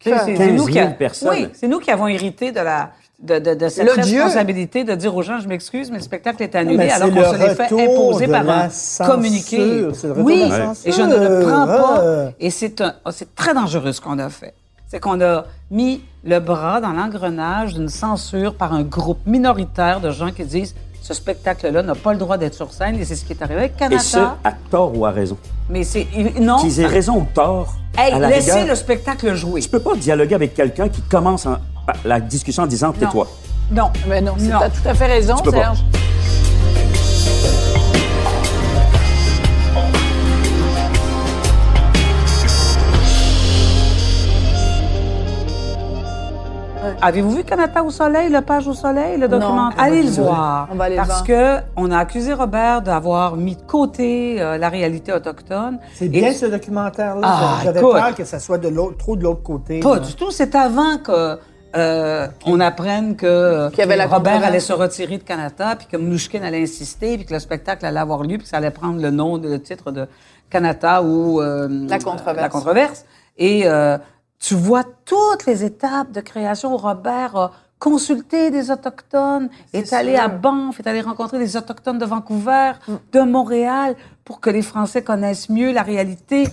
C'est 0.00 0.16
c'est 0.24 0.34
15 0.34 0.52
nous 0.52 0.66
qui 0.66 0.78
a- 0.78 0.84
000 0.84 0.94
personnes. 0.96 1.28
Oui, 1.30 1.48
c'est 1.54 1.66
nous 1.68 1.78
qui 1.80 1.90
avons 1.90 2.06
hérité 2.08 2.52
de 2.52 2.60
la 2.60 2.90
de, 3.20 3.40
de, 3.40 3.54
de 3.54 3.68
cette 3.68 3.88
responsabilité 3.90 4.84
de 4.84 4.94
dire 4.94 5.16
aux 5.16 5.22
gens 5.22 5.40
je 5.40 5.48
m'excuse, 5.48 5.90
mais 5.90 5.96
le 5.96 6.04
spectacle 6.04 6.40
est 6.40 6.54
annulé 6.54 6.76
mais 6.76 6.90
alors 6.92 7.08
c'est 7.08 7.14
qu'on 7.14 7.20
le 7.32 7.36
se 7.36 7.42
l'est 7.42 7.54
fait 7.56 7.64
retour 7.64 7.80
imposer 7.80 8.28
par 8.28 8.48
un 8.48 8.68
communiqué. 9.06 9.86
Oui, 10.18 10.42
et 10.84 10.92
je 10.92 11.02
ne 11.02 11.16
le 11.16 11.40
prends 11.46 11.66
pas. 11.66 12.04
Et 12.38 12.50
c'est 12.50 12.80
un- 12.80 12.94
oh, 13.04 13.10
c'est 13.10 13.34
très 13.34 13.54
dangereux 13.54 13.90
ce 13.92 14.00
qu'on 14.00 14.18
a 14.20 14.28
fait. 14.28 14.54
C'est 14.88 15.00
qu'on 15.00 15.20
a 15.20 15.44
mis 15.70 16.02
le 16.24 16.40
bras 16.40 16.80
dans 16.80 16.92
l'engrenage 16.92 17.74
d'une 17.74 17.88
censure 17.90 18.54
par 18.54 18.72
un 18.72 18.82
groupe 18.82 19.20
minoritaire 19.26 20.00
de 20.00 20.10
gens 20.10 20.30
qui 20.30 20.44
disent 20.44 20.74
ce 21.02 21.12
spectacle-là 21.14 21.82
n'a 21.82 21.94
pas 21.94 22.12
le 22.12 22.18
droit 22.18 22.38
d'être 22.38 22.54
sur 22.54 22.72
scène 22.72 22.96
et 22.98 23.04
c'est 23.04 23.14
ce 23.14 23.24
qui 23.24 23.32
est 23.34 23.42
arrivé 23.42 23.60
avec 23.60 23.72
Et 23.76 23.78
Canada. 23.78 24.00
ce, 24.02 24.18
à 24.18 24.52
tort 24.70 24.96
ou 24.96 25.04
à 25.06 25.10
raison? 25.10 25.36
Mais 25.68 25.84
c'est 25.84 26.06
non. 26.40 26.56
Qu'ils 26.58 26.80
aient 26.80 26.86
raison 26.86 27.18
ou 27.18 27.26
tort, 27.34 27.74
Hey, 27.98 28.12
à 28.12 28.18
la 28.18 28.28
laissez 28.30 28.52
rigueur, 28.52 28.68
le 28.68 28.74
spectacle 28.74 29.34
jouer. 29.34 29.60
tu 29.60 29.68
peux 29.68 29.80
pas 29.80 29.94
dialoguer 29.94 30.34
avec 30.36 30.54
quelqu'un 30.54 30.88
qui 30.88 31.02
commence 31.02 31.46
en- 31.46 31.56
la 32.04 32.20
discussion 32.20 32.62
en 32.62 32.66
disant 32.66 32.92
tais-toi. 32.92 33.26
Non. 33.70 33.90
Mais 34.08 34.20
non, 34.22 34.34
Non. 34.38 34.58
t'as 34.58 34.70
tout 34.70 34.86
à 34.88 34.94
fait 34.94 35.06
raison, 35.06 35.36
peux 35.36 35.52
pas. 35.52 35.74
Avez-vous 47.00 47.30
vu 47.30 47.44
Canada 47.44 47.82
au 47.82 47.90
soleil, 47.90 48.30
le 48.30 48.40
page 48.40 48.66
au 48.68 48.74
soleil, 48.74 49.18
le 49.18 49.28
documentaire? 49.28 49.82
Allez 49.82 50.02
le 50.02 50.10
voir. 50.10 50.68
On 50.72 50.74
va 50.76 50.84
aller 50.84 50.96
le 50.96 51.02
parce 51.02 51.22
voir. 51.22 51.24
que 51.24 51.64
on 51.76 51.90
a 51.90 51.98
accusé 51.98 52.32
Robert 52.32 52.82
d'avoir 52.82 53.36
mis 53.36 53.56
de 53.56 53.62
côté 53.62 54.40
euh, 54.40 54.58
la 54.58 54.68
réalité 54.68 55.12
autochtone. 55.12 55.78
C'est 55.94 56.06
Et- 56.06 56.08
bien 56.08 56.32
ce 56.32 56.46
documentaire-là. 56.46 57.20
Ah, 57.24 57.58
J'avais 57.64 57.80
peur 57.80 58.14
que 58.14 58.24
ça 58.24 58.38
soit 58.38 58.58
de 58.58 58.68
l'autre, 58.68 58.96
trop 58.98 59.16
de 59.16 59.22
l'autre 59.22 59.42
côté. 59.42 59.80
Pas 59.80 59.94
là. 59.94 60.00
du 60.00 60.14
tout. 60.14 60.30
C'est 60.30 60.54
avant 60.54 60.98
que 60.98 61.38
euh, 61.76 62.26
on 62.46 62.60
apprenne 62.60 63.14
que 63.14 63.68
Qu'il 63.70 63.80
y 63.80 63.82
avait 63.82 63.96
la 63.96 64.06
Robert 64.06 64.42
allait 64.42 64.58
se 64.60 64.72
retirer 64.72 65.18
de 65.18 65.22
Canada, 65.22 65.74
puis 65.76 65.86
que 65.86 65.96
Mnouchkine 65.98 66.42
allait 66.42 66.62
insister, 66.62 67.16
puis 67.16 67.26
que 67.26 67.34
le 67.34 67.40
spectacle 67.40 67.84
allait 67.84 68.00
avoir 68.00 68.22
lieu, 68.22 68.36
puis 68.38 68.44
que 68.44 68.48
ça 68.48 68.56
allait 68.56 68.70
prendre 68.70 69.00
le 69.02 69.10
nom, 69.10 69.36
le 69.36 69.60
titre 69.60 69.90
de 69.90 70.06
Canada 70.48 71.02
ou 71.02 71.40
euh, 71.42 71.68
La 71.88 71.98
controverse. 71.98 72.40
la 72.40 72.48
controverse. 72.48 73.04
Et 73.36 73.62
euh, 73.66 73.98
tu 74.38 74.54
vois 74.54 74.84
toutes 75.04 75.46
les 75.46 75.64
étapes 75.64 76.12
de 76.12 76.20
création. 76.20 76.76
Robert 76.76 77.36
a 77.36 77.52
consulté 77.78 78.50
des 78.50 78.70
autochtones, 78.70 79.48
est, 79.72 79.92
allé 79.92 80.16
à 80.16 80.28
Banff, 80.28 80.80
est 80.80 80.86
allé 80.86 81.00
rencontrer 81.00 81.38
des 81.38 81.56
autochtones 81.56 81.98
de 81.98 82.04
Vancouver, 82.04 82.72
Mm. 82.88 82.92
de 83.12 83.20
Montréal, 83.20 83.96
pour 84.24 84.40
que 84.40 84.50
les 84.50 84.62
Français 84.62 85.02
connaissent 85.02 85.48
mieux 85.48 85.72
la 85.72 85.82
réalité. 85.82 86.48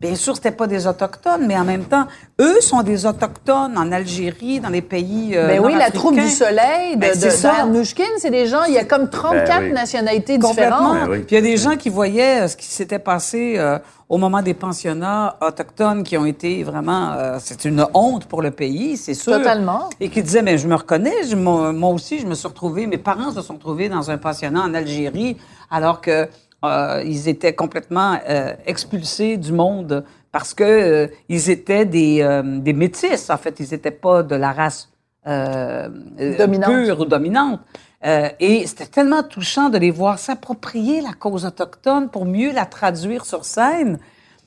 Bien 0.00 0.14
sûr, 0.14 0.34
c'était 0.34 0.50
pas 0.50 0.66
des 0.66 0.86
autochtones, 0.86 1.46
mais 1.46 1.58
en 1.58 1.64
même 1.64 1.84
temps, 1.84 2.06
eux 2.40 2.60
sont 2.62 2.82
des 2.82 3.04
autochtones 3.04 3.76
en 3.76 3.92
Algérie, 3.92 4.58
dans 4.58 4.70
les 4.70 4.80
pays. 4.80 5.32
Euh, 5.36 5.46
Ben 5.48 5.60
oui, 5.62 5.74
la 5.76 5.90
troupe 5.90 6.14
du 6.14 6.26
soleil 6.28 6.94
de, 6.96 7.00
Ben, 7.00 7.10
de, 7.14 7.20
c'est 7.20 7.30
ça. 7.30 7.56
d'Anouchkine, 7.58 8.06
c'est 8.16 8.30
des 8.30 8.46
gens, 8.46 8.64
il 8.64 8.72
y 8.72 8.78
a 8.78 8.84
comme 8.84 9.10
34 9.10 9.46
Ben 9.60 9.64
oui. 9.66 9.72
nationalités 9.72 10.38
différentes. 10.38 10.94
Ben 11.00 11.08
oui. 11.10 11.18
Puis 11.18 11.26
il 11.32 11.34
y 11.34 11.38
a 11.38 11.42
des 11.42 11.58
gens 11.58 11.76
qui 11.76 11.90
voyaient 11.90 12.40
euh, 12.44 12.48
ce 12.48 12.56
qui 12.56 12.64
s'était 12.64 12.98
passé 12.98 13.56
euh, 13.58 13.78
au 14.08 14.16
moment 14.16 14.40
des 14.40 14.54
pensionnats 14.54 15.36
autochtones 15.46 16.02
qui 16.02 16.16
ont 16.16 16.24
été 16.24 16.62
vraiment... 16.64 17.12
euh, 17.12 17.36
c'est 17.38 17.66
une 17.66 17.84
honte 17.92 18.24
pour 18.24 18.40
le 18.40 18.52
pays, 18.52 18.96
c'est 18.96 19.12
sûr. 19.12 19.34
Totalement. 19.34 19.90
Et 20.00 20.08
qui 20.08 20.22
disaient, 20.22 20.40
mais 20.40 20.56
je 20.56 20.66
me 20.66 20.76
reconnais, 20.76 21.24
je- 21.28 21.36
moi, 21.36 21.72
moi 21.74 21.90
aussi, 21.90 22.20
je 22.20 22.26
me 22.26 22.34
suis 22.34 22.48
retrouvé, 22.48 22.86
mes 22.86 22.96
parents 22.96 23.32
se 23.32 23.42
sont 23.42 23.52
retrouvés 23.54 23.90
dans 23.90 24.10
un 24.10 24.16
pensionnat 24.16 24.62
en 24.62 24.72
Algérie, 24.72 25.36
alors 25.70 26.00
que 26.00 26.26
Euh, 26.64 27.02
ils 27.06 27.28
étaient 27.28 27.54
complètement 27.54 28.18
euh, 28.28 28.52
expulsés 28.66 29.38
du 29.38 29.52
monde 29.52 30.04
parce 30.30 30.52
que 30.52 30.64
euh, 30.64 31.06
ils 31.28 31.48
étaient 31.48 31.86
des, 31.86 32.42
des 32.60 32.72
métis. 32.72 33.30
En 33.30 33.38
fait, 33.38 33.58
ils 33.60 33.70
n'étaient 33.70 33.90
pas 33.90 34.22
de 34.22 34.36
la 34.36 34.52
race 34.52 34.88
Dominante. 35.26 36.70
pure 36.70 37.00
ou 37.00 37.04
dominante. 37.04 37.60
Et 38.02 38.66
c'était 38.66 38.86
tellement 38.86 39.22
touchant 39.22 39.68
de 39.68 39.76
les 39.76 39.90
voir 39.90 40.18
s'approprier 40.18 41.02
la 41.02 41.12
cause 41.12 41.44
autochtone 41.44 42.08
pour 42.08 42.24
mieux 42.24 42.52
la 42.52 42.64
traduire 42.64 43.26
sur 43.26 43.44
scène. 43.44 43.98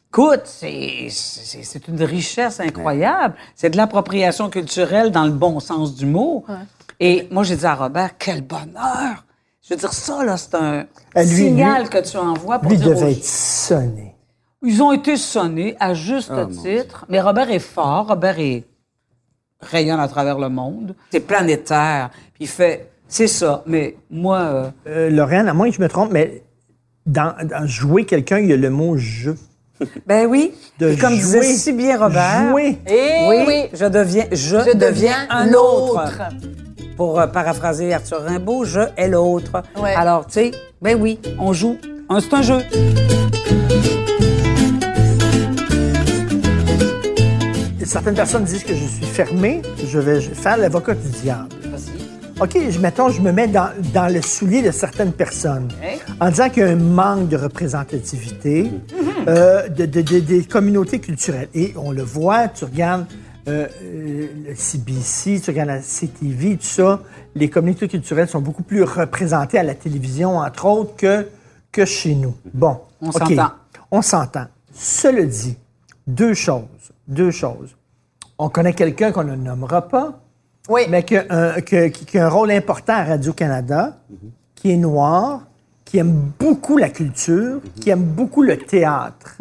Écoute, 0.09 0.41
c'est 0.45 1.87
une 1.87 2.03
richesse 2.03 2.59
incroyable. 2.59 3.35
C'est 3.55 3.69
de 3.69 3.77
l'appropriation 3.77 4.49
culturelle 4.49 5.11
dans 5.11 5.25
le 5.25 5.31
bon 5.31 5.59
sens 5.59 5.95
du 5.95 6.07
mot. 6.07 6.43
Et 6.99 7.27
moi, 7.29 7.43
j'ai 7.43 7.55
dit 7.55 7.65
à 7.65 7.75
Robert, 7.75 8.17
quel 8.17 8.41
bonheur! 8.41 9.25
Je 9.63 9.73
veux 9.73 9.79
dire, 9.79 9.93
ça, 9.93 10.23
là, 10.25 10.35
c'est 10.37 10.55
un 10.55 10.85
lui, 11.15 11.25
signal 11.27 11.83
lui- 11.83 11.89
que 11.89 11.99
tu 11.99 12.17
envoies 12.17 12.59
pour 12.59 12.69
Lui 12.69 12.77
dire 12.77 12.87
aux 12.87 12.93
devait 12.95 13.13
être 13.13 13.23
sonné. 13.23 14.13
ils 14.61 14.81
ont 14.83 14.91
été 14.91 15.15
sonnés 15.15 15.75
à 15.79 15.93
juste 15.93 16.31
Ah, 16.35 16.45
titre. 16.47 17.05
Mais 17.09 17.21
Robert 17.21 17.49
est 17.49 17.59
fort. 17.59 18.07
Robert 18.07 18.39
est 18.39 18.63
rayonne 19.61 19.99
à 20.01 20.07
travers 20.09 20.37
le 20.37 20.49
monde. 20.49 20.95
C'est 21.11 21.21
planétaire. 21.21 22.09
Puis 22.33 22.43
il 22.43 22.47
fait, 22.47 22.89
c'est 23.07 23.27
ça. 23.27 23.63
Mais 23.65 23.95
moi, 24.11 24.39
euh, 24.39 24.69
Euh, 24.87 25.09
Lorraine, 25.09 25.47
à 25.47 25.53
moins 25.53 25.69
que 25.69 25.75
je 25.77 25.81
me 25.81 25.87
trompe, 25.87 26.11
mais 26.11 26.43
dans, 27.05 27.33
dans 27.45 27.65
jouer 27.65 28.05
quelqu'un, 28.05 28.39
il 28.39 28.49
y 28.49 28.53
a 28.53 28.57
le 28.57 28.69
mot 28.69 28.97
jeu. 28.97 29.37
ben 30.07 30.25
oui. 30.27 30.53
De 30.79 30.89
Et 30.89 30.97
comme 30.97 31.13
disait 31.13 31.41
jouer. 31.41 31.53
si 31.53 31.71
bien 31.71 31.97
Robert. 31.97 32.49
Jouer. 32.49 32.79
Eh 32.87 33.27
oui, 33.29 33.43
oui. 33.47 33.63
je 33.73 33.85
deviens, 33.85 34.25
je, 34.31 34.57
Je 34.59 34.75
deviens 34.77 35.25
un 35.29 35.45
l'autre. 35.45 35.93
autre. 36.03 36.21
Pour 36.97 37.19
euh, 37.19 37.27
paraphraser 37.27 37.93
Arthur 37.93 38.21
Rimbaud, 38.23 38.65
je 38.65 38.79
est 38.97 39.07
l'autre. 39.07 39.63
Ouais. 39.81 39.93
Alors, 39.95 40.25
tu 40.27 40.33
sais, 40.33 40.51
ben 40.81 40.97
oui, 40.99 41.19
on 41.39 41.53
joue. 41.53 41.77
C'est 42.19 42.33
un 42.33 42.41
jeu. 42.43 42.59
Certaines 47.85 48.15
personnes 48.15 48.43
disent 48.45 48.63
que 48.63 48.73
je 48.73 48.85
suis 48.85 49.05
fermé. 49.05 49.61
Je 49.85 49.99
vais 49.99 50.19
je 50.21 50.29
vais 50.29 50.35
faire 50.35 50.57
l'avocat 50.57 50.95
du 50.95 51.09
diable. 51.21 51.49
OK, 52.41 52.57
je, 52.69 52.79
mettons, 52.79 53.09
je 53.09 53.21
me 53.21 53.31
mets 53.31 53.47
dans, 53.47 53.69
dans 53.93 54.11
le 54.11 54.19
soulier 54.21 54.63
de 54.63 54.71
certaines 54.71 55.11
personnes 55.11 55.67
en 56.19 56.29
disant 56.29 56.49
qu'il 56.49 56.63
y 56.63 56.65
a 56.65 56.69
un 56.69 56.75
manque 56.75 57.27
de 57.29 57.37
représentativité 57.37 58.71
euh, 59.27 59.69
de, 59.69 59.85
de- 59.85 60.01
de- 60.01 60.19
des 60.19 60.43
communautés 60.43 60.99
culturelles. 60.99 61.49
Et 61.53 61.73
on 61.77 61.91
le 61.91 62.01
voit, 62.01 62.47
tu 62.47 62.65
regardes 62.65 63.05
euh, 63.47 63.67
euh, 63.81 64.27
le 64.49 64.55
CBC, 64.55 65.41
tu 65.41 65.49
regardes 65.51 65.69
la 65.69 65.81
CTV, 65.81 66.57
tout 66.57 66.63
ça, 66.63 67.01
les 67.35 67.49
communautés 67.49 67.87
culturelles 67.87 68.27
sont 68.29 68.41
beaucoup 68.41 68.63
plus 68.63 68.83
représentées 68.83 69.59
à 69.59 69.63
la 69.63 69.75
télévision, 69.75 70.37
entre 70.37 70.65
autres, 70.65 70.95
que, 70.95 71.27
que 71.71 71.85
chez 71.85 72.15
nous. 72.15 72.35
Bon, 72.53 72.79
On 73.01 73.11
s'entend. 73.11 73.51
On 73.91 74.01
s'entend. 74.01 74.45
Cela 74.73 75.23
dit, 75.23 75.57
deux 76.07 76.33
choses, 76.33 76.63
deux 77.07 77.31
choses. 77.31 77.75
On 78.37 78.49
connaît 78.49 78.73
quelqu'un 78.73 79.11
qu'on 79.11 79.23
ne 79.25 79.35
nommera 79.35 79.87
pas, 79.87 80.19
Oui. 80.69 80.81
mais 80.89 81.03
qui 81.03 81.17
a, 81.17 81.25
un, 81.29 81.61
que- 81.61 81.87
qui- 81.89 82.05
qui 82.05 82.17
a 82.17 82.25
un 82.25 82.29
rôle 82.29 82.51
important 82.51 82.93
à 82.93 83.03
Radio-Canada, 83.03 83.97
qui 84.55 84.71
est 84.71 84.77
noir, 84.77 85.43
qui 85.93 85.99
aime 85.99 86.31
beaucoup 86.39 86.77
la 86.79 86.89
culture, 86.89 87.61
qui 87.79 87.91
aime 87.91 88.01
beaucoup 88.01 88.41
le 88.41 88.57
théâtre, 88.57 89.37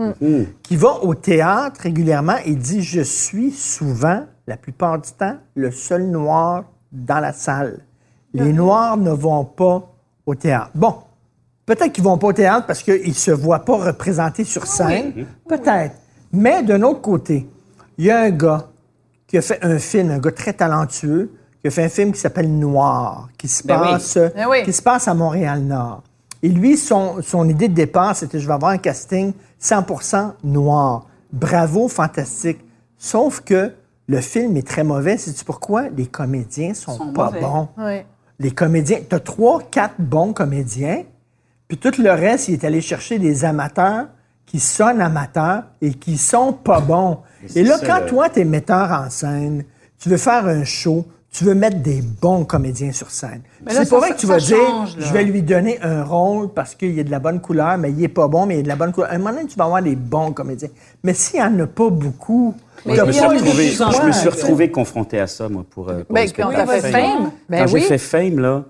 qui 0.63 0.77
va 0.77 1.03
au 1.03 1.15
théâtre 1.15 1.81
régulièrement 1.81 2.37
et 2.45 2.55
dit 2.55 2.83
Je 2.83 3.01
suis 3.01 3.51
souvent, 3.53 4.27
la 4.47 4.59
plupart 4.59 5.01
du 5.01 5.11
temps, 5.13 5.39
le 5.55 5.71
seul 5.71 6.03
noir 6.09 6.65
dans 6.93 7.21
la 7.21 7.33
salle. 7.33 7.79
Les 8.35 8.53
noirs 8.53 8.99
ne 8.99 9.13
vont 9.13 9.47
pas 9.47 9.95
au 10.27 10.35
théâtre. 10.35 10.73
Bon, 10.75 10.97
peut-être 11.65 11.91
qu'ils 11.91 12.05
vont 12.05 12.19
pas 12.19 12.27
au 12.27 12.33
théâtre 12.35 12.67
parce 12.67 12.83
qu'ils 12.83 13.09
ne 13.09 13.15
se 13.15 13.31
voient 13.31 13.65
pas 13.65 13.87
représentés 13.87 14.45
sur 14.45 14.67
scène. 14.67 15.25
Peut-être. 15.49 15.95
Mais 16.35 16.63
d'un 16.63 16.83
autre 16.83 17.01
côté, 17.01 17.49
il 17.97 18.05
y 18.05 18.11
a 18.11 18.21
un 18.21 18.31
gars 18.31 18.69
qui 19.27 19.39
a 19.39 19.41
fait 19.41 19.59
un 19.65 19.79
film, 19.79 20.11
un 20.11 20.19
gars 20.19 20.33
très 20.33 20.53
talentueux, 20.53 21.33
qui 21.63 21.69
a 21.69 21.71
fait 21.71 21.85
un 21.85 21.89
film 21.89 22.13
qui 22.13 22.21
s'appelle 22.21 22.53
Noir, 22.53 23.31
qui 23.39 23.49
se, 23.49 23.67
Ben 23.67 23.79
passe, 23.79 24.19
Ben 24.37 24.47
oui. 24.51 24.65
qui 24.65 24.73
se 24.75 24.83
passe 24.83 25.09
à 25.09 25.15
Montréal-Nord. 25.15 26.03
Et 26.43 26.49
lui, 26.49 26.77
son, 26.77 27.23
son 27.23 27.49
idée 27.49 27.69
de 27.69 27.75
départ, 27.75 28.17
c'était 28.17 28.41
je 28.41 28.47
vais 28.47 28.53
avoir 28.55 28.73
un 28.73 28.79
casting 28.79 29.33
100% 29.61 30.33
noir. 30.45 31.07
Bravo, 31.33 31.89
fantastique. 31.89 32.59
Sauf 32.99 33.41
que 33.41 33.73
le 34.09 34.21
film 34.21 34.57
est 34.57 34.67
très 34.67 34.85
mauvais. 34.85 35.17
Sais-tu 35.17 35.45
pourquoi? 35.45 35.89
Les 35.97 36.07
comédiens 36.07 36.75
sont, 36.75 36.97
Sont 36.97 37.13
pas 37.13 37.27
mauvais. 37.27 37.41
bons. 37.41 37.69
Oui. 37.79 38.01
Les 38.39 38.51
comédiens, 38.51 38.99
tu 39.09 39.15
as 39.15 39.21
trois, 39.21 39.63
quatre 39.63 39.95
bons 40.01 40.33
comédiens, 40.33 41.05
puis 41.69 41.79
tout 41.79 41.93
le 42.03 42.11
reste, 42.11 42.49
il 42.49 42.55
est 42.55 42.65
allé 42.65 42.81
chercher 42.81 43.19
des 43.21 43.45
amateurs 43.45 44.09
qui 44.47 44.59
sonnent 44.59 45.01
amateurs 45.01 45.63
et 45.81 45.95
qui 45.95 46.19
sont 46.19 46.53
pas 46.53 46.81
bons. 46.81 47.19
Et 47.55 47.63
là, 47.63 47.79
ça, 47.79 47.87
quand 47.87 48.01
le- 48.01 48.07
toi, 48.07 48.29
tu 48.29 48.41
es 48.41 48.45
metteur 48.45 48.91
en 48.91 49.09
scène, 49.11 49.65
tu 49.99 50.09
veux 50.09 50.17
faire 50.17 50.45
un 50.47 50.65
show, 50.65 51.07
tu 51.33 51.45
veux 51.45 51.55
mettre 51.55 51.79
des 51.79 52.03
bons 52.03 52.45
comédiens 52.45 52.93
sur 52.93 53.11
scène. 53.11 53.41
C'est 53.67 53.79
pas 53.79 53.85
ça- 53.87 53.97
vrai 53.97 54.11
que 54.11 54.19
tu 54.19 54.27
vas 54.27 54.37
dire, 54.39 54.57
là. 54.59 54.85
je 54.99 55.13
vais 55.15 55.25
lui 55.25 55.41
donner 55.43 55.81
un 55.83 56.05
rôle 56.05 56.53
parce 56.53 56.75
qu'il 56.75 56.99
est 56.99 57.05
de 57.05 57.11
la 57.11 57.21
bonne 57.21 57.41
couleur, 57.41 57.79
mais 57.79 57.91
il 57.91 58.05
est 58.05 58.09
pas 58.09 58.29
bon, 58.29 58.45
mais 58.45 58.57
il 58.57 58.61
est 58.61 58.63
de 58.65 58.69
la 58.69 58.77
bonne 58.77 58.93
couleur. 58.93 59.11
À 59.11 59.15
un 59.15 59.19
moment 59.19 59.31
donné, 59.33 59.47
tu 59.47 59.57
vas 59.57 59.65
avoir 59.65 59.83
des 59.83 59.97
bons 59.97 60.33
comédiens. 60.33 60.69
Mais 61.03 61.15
s'il 61.15 61.41
n'y 61.41 61.47
en 61.47 61.59
a 61.61 61.67
pas 61.67 61.89
beaucoup, 61.89 62.55
Mais 62.85 62.97
Je 62.97 63.01
me 63.03 63.07
a 63.23 63.29
retrouvé, 63.29 63.69
je 63.69 64.13
suis 64.13 64.29
retrouvé 64.29 64.71
confronté 64.71 65.21
à 65.21 65.27
ça, 65.27 65.49
moi, 65.49 65.65
pour. 65.71 65.89
euh, 65.89 66.03
pour 66.05 66.15
Ben, 66.15 66.29
quand 66.37 66.51
fait. 66.81 66.91
Fame, 66.91 67.31
ben 67.49 67.59
Quand 67.61 67.67
j'ai 67.69 67.75
oui. 67.75 67.81
fait 67.83 67.99
Fame, 67.99 68.39
là, 68.41 68.65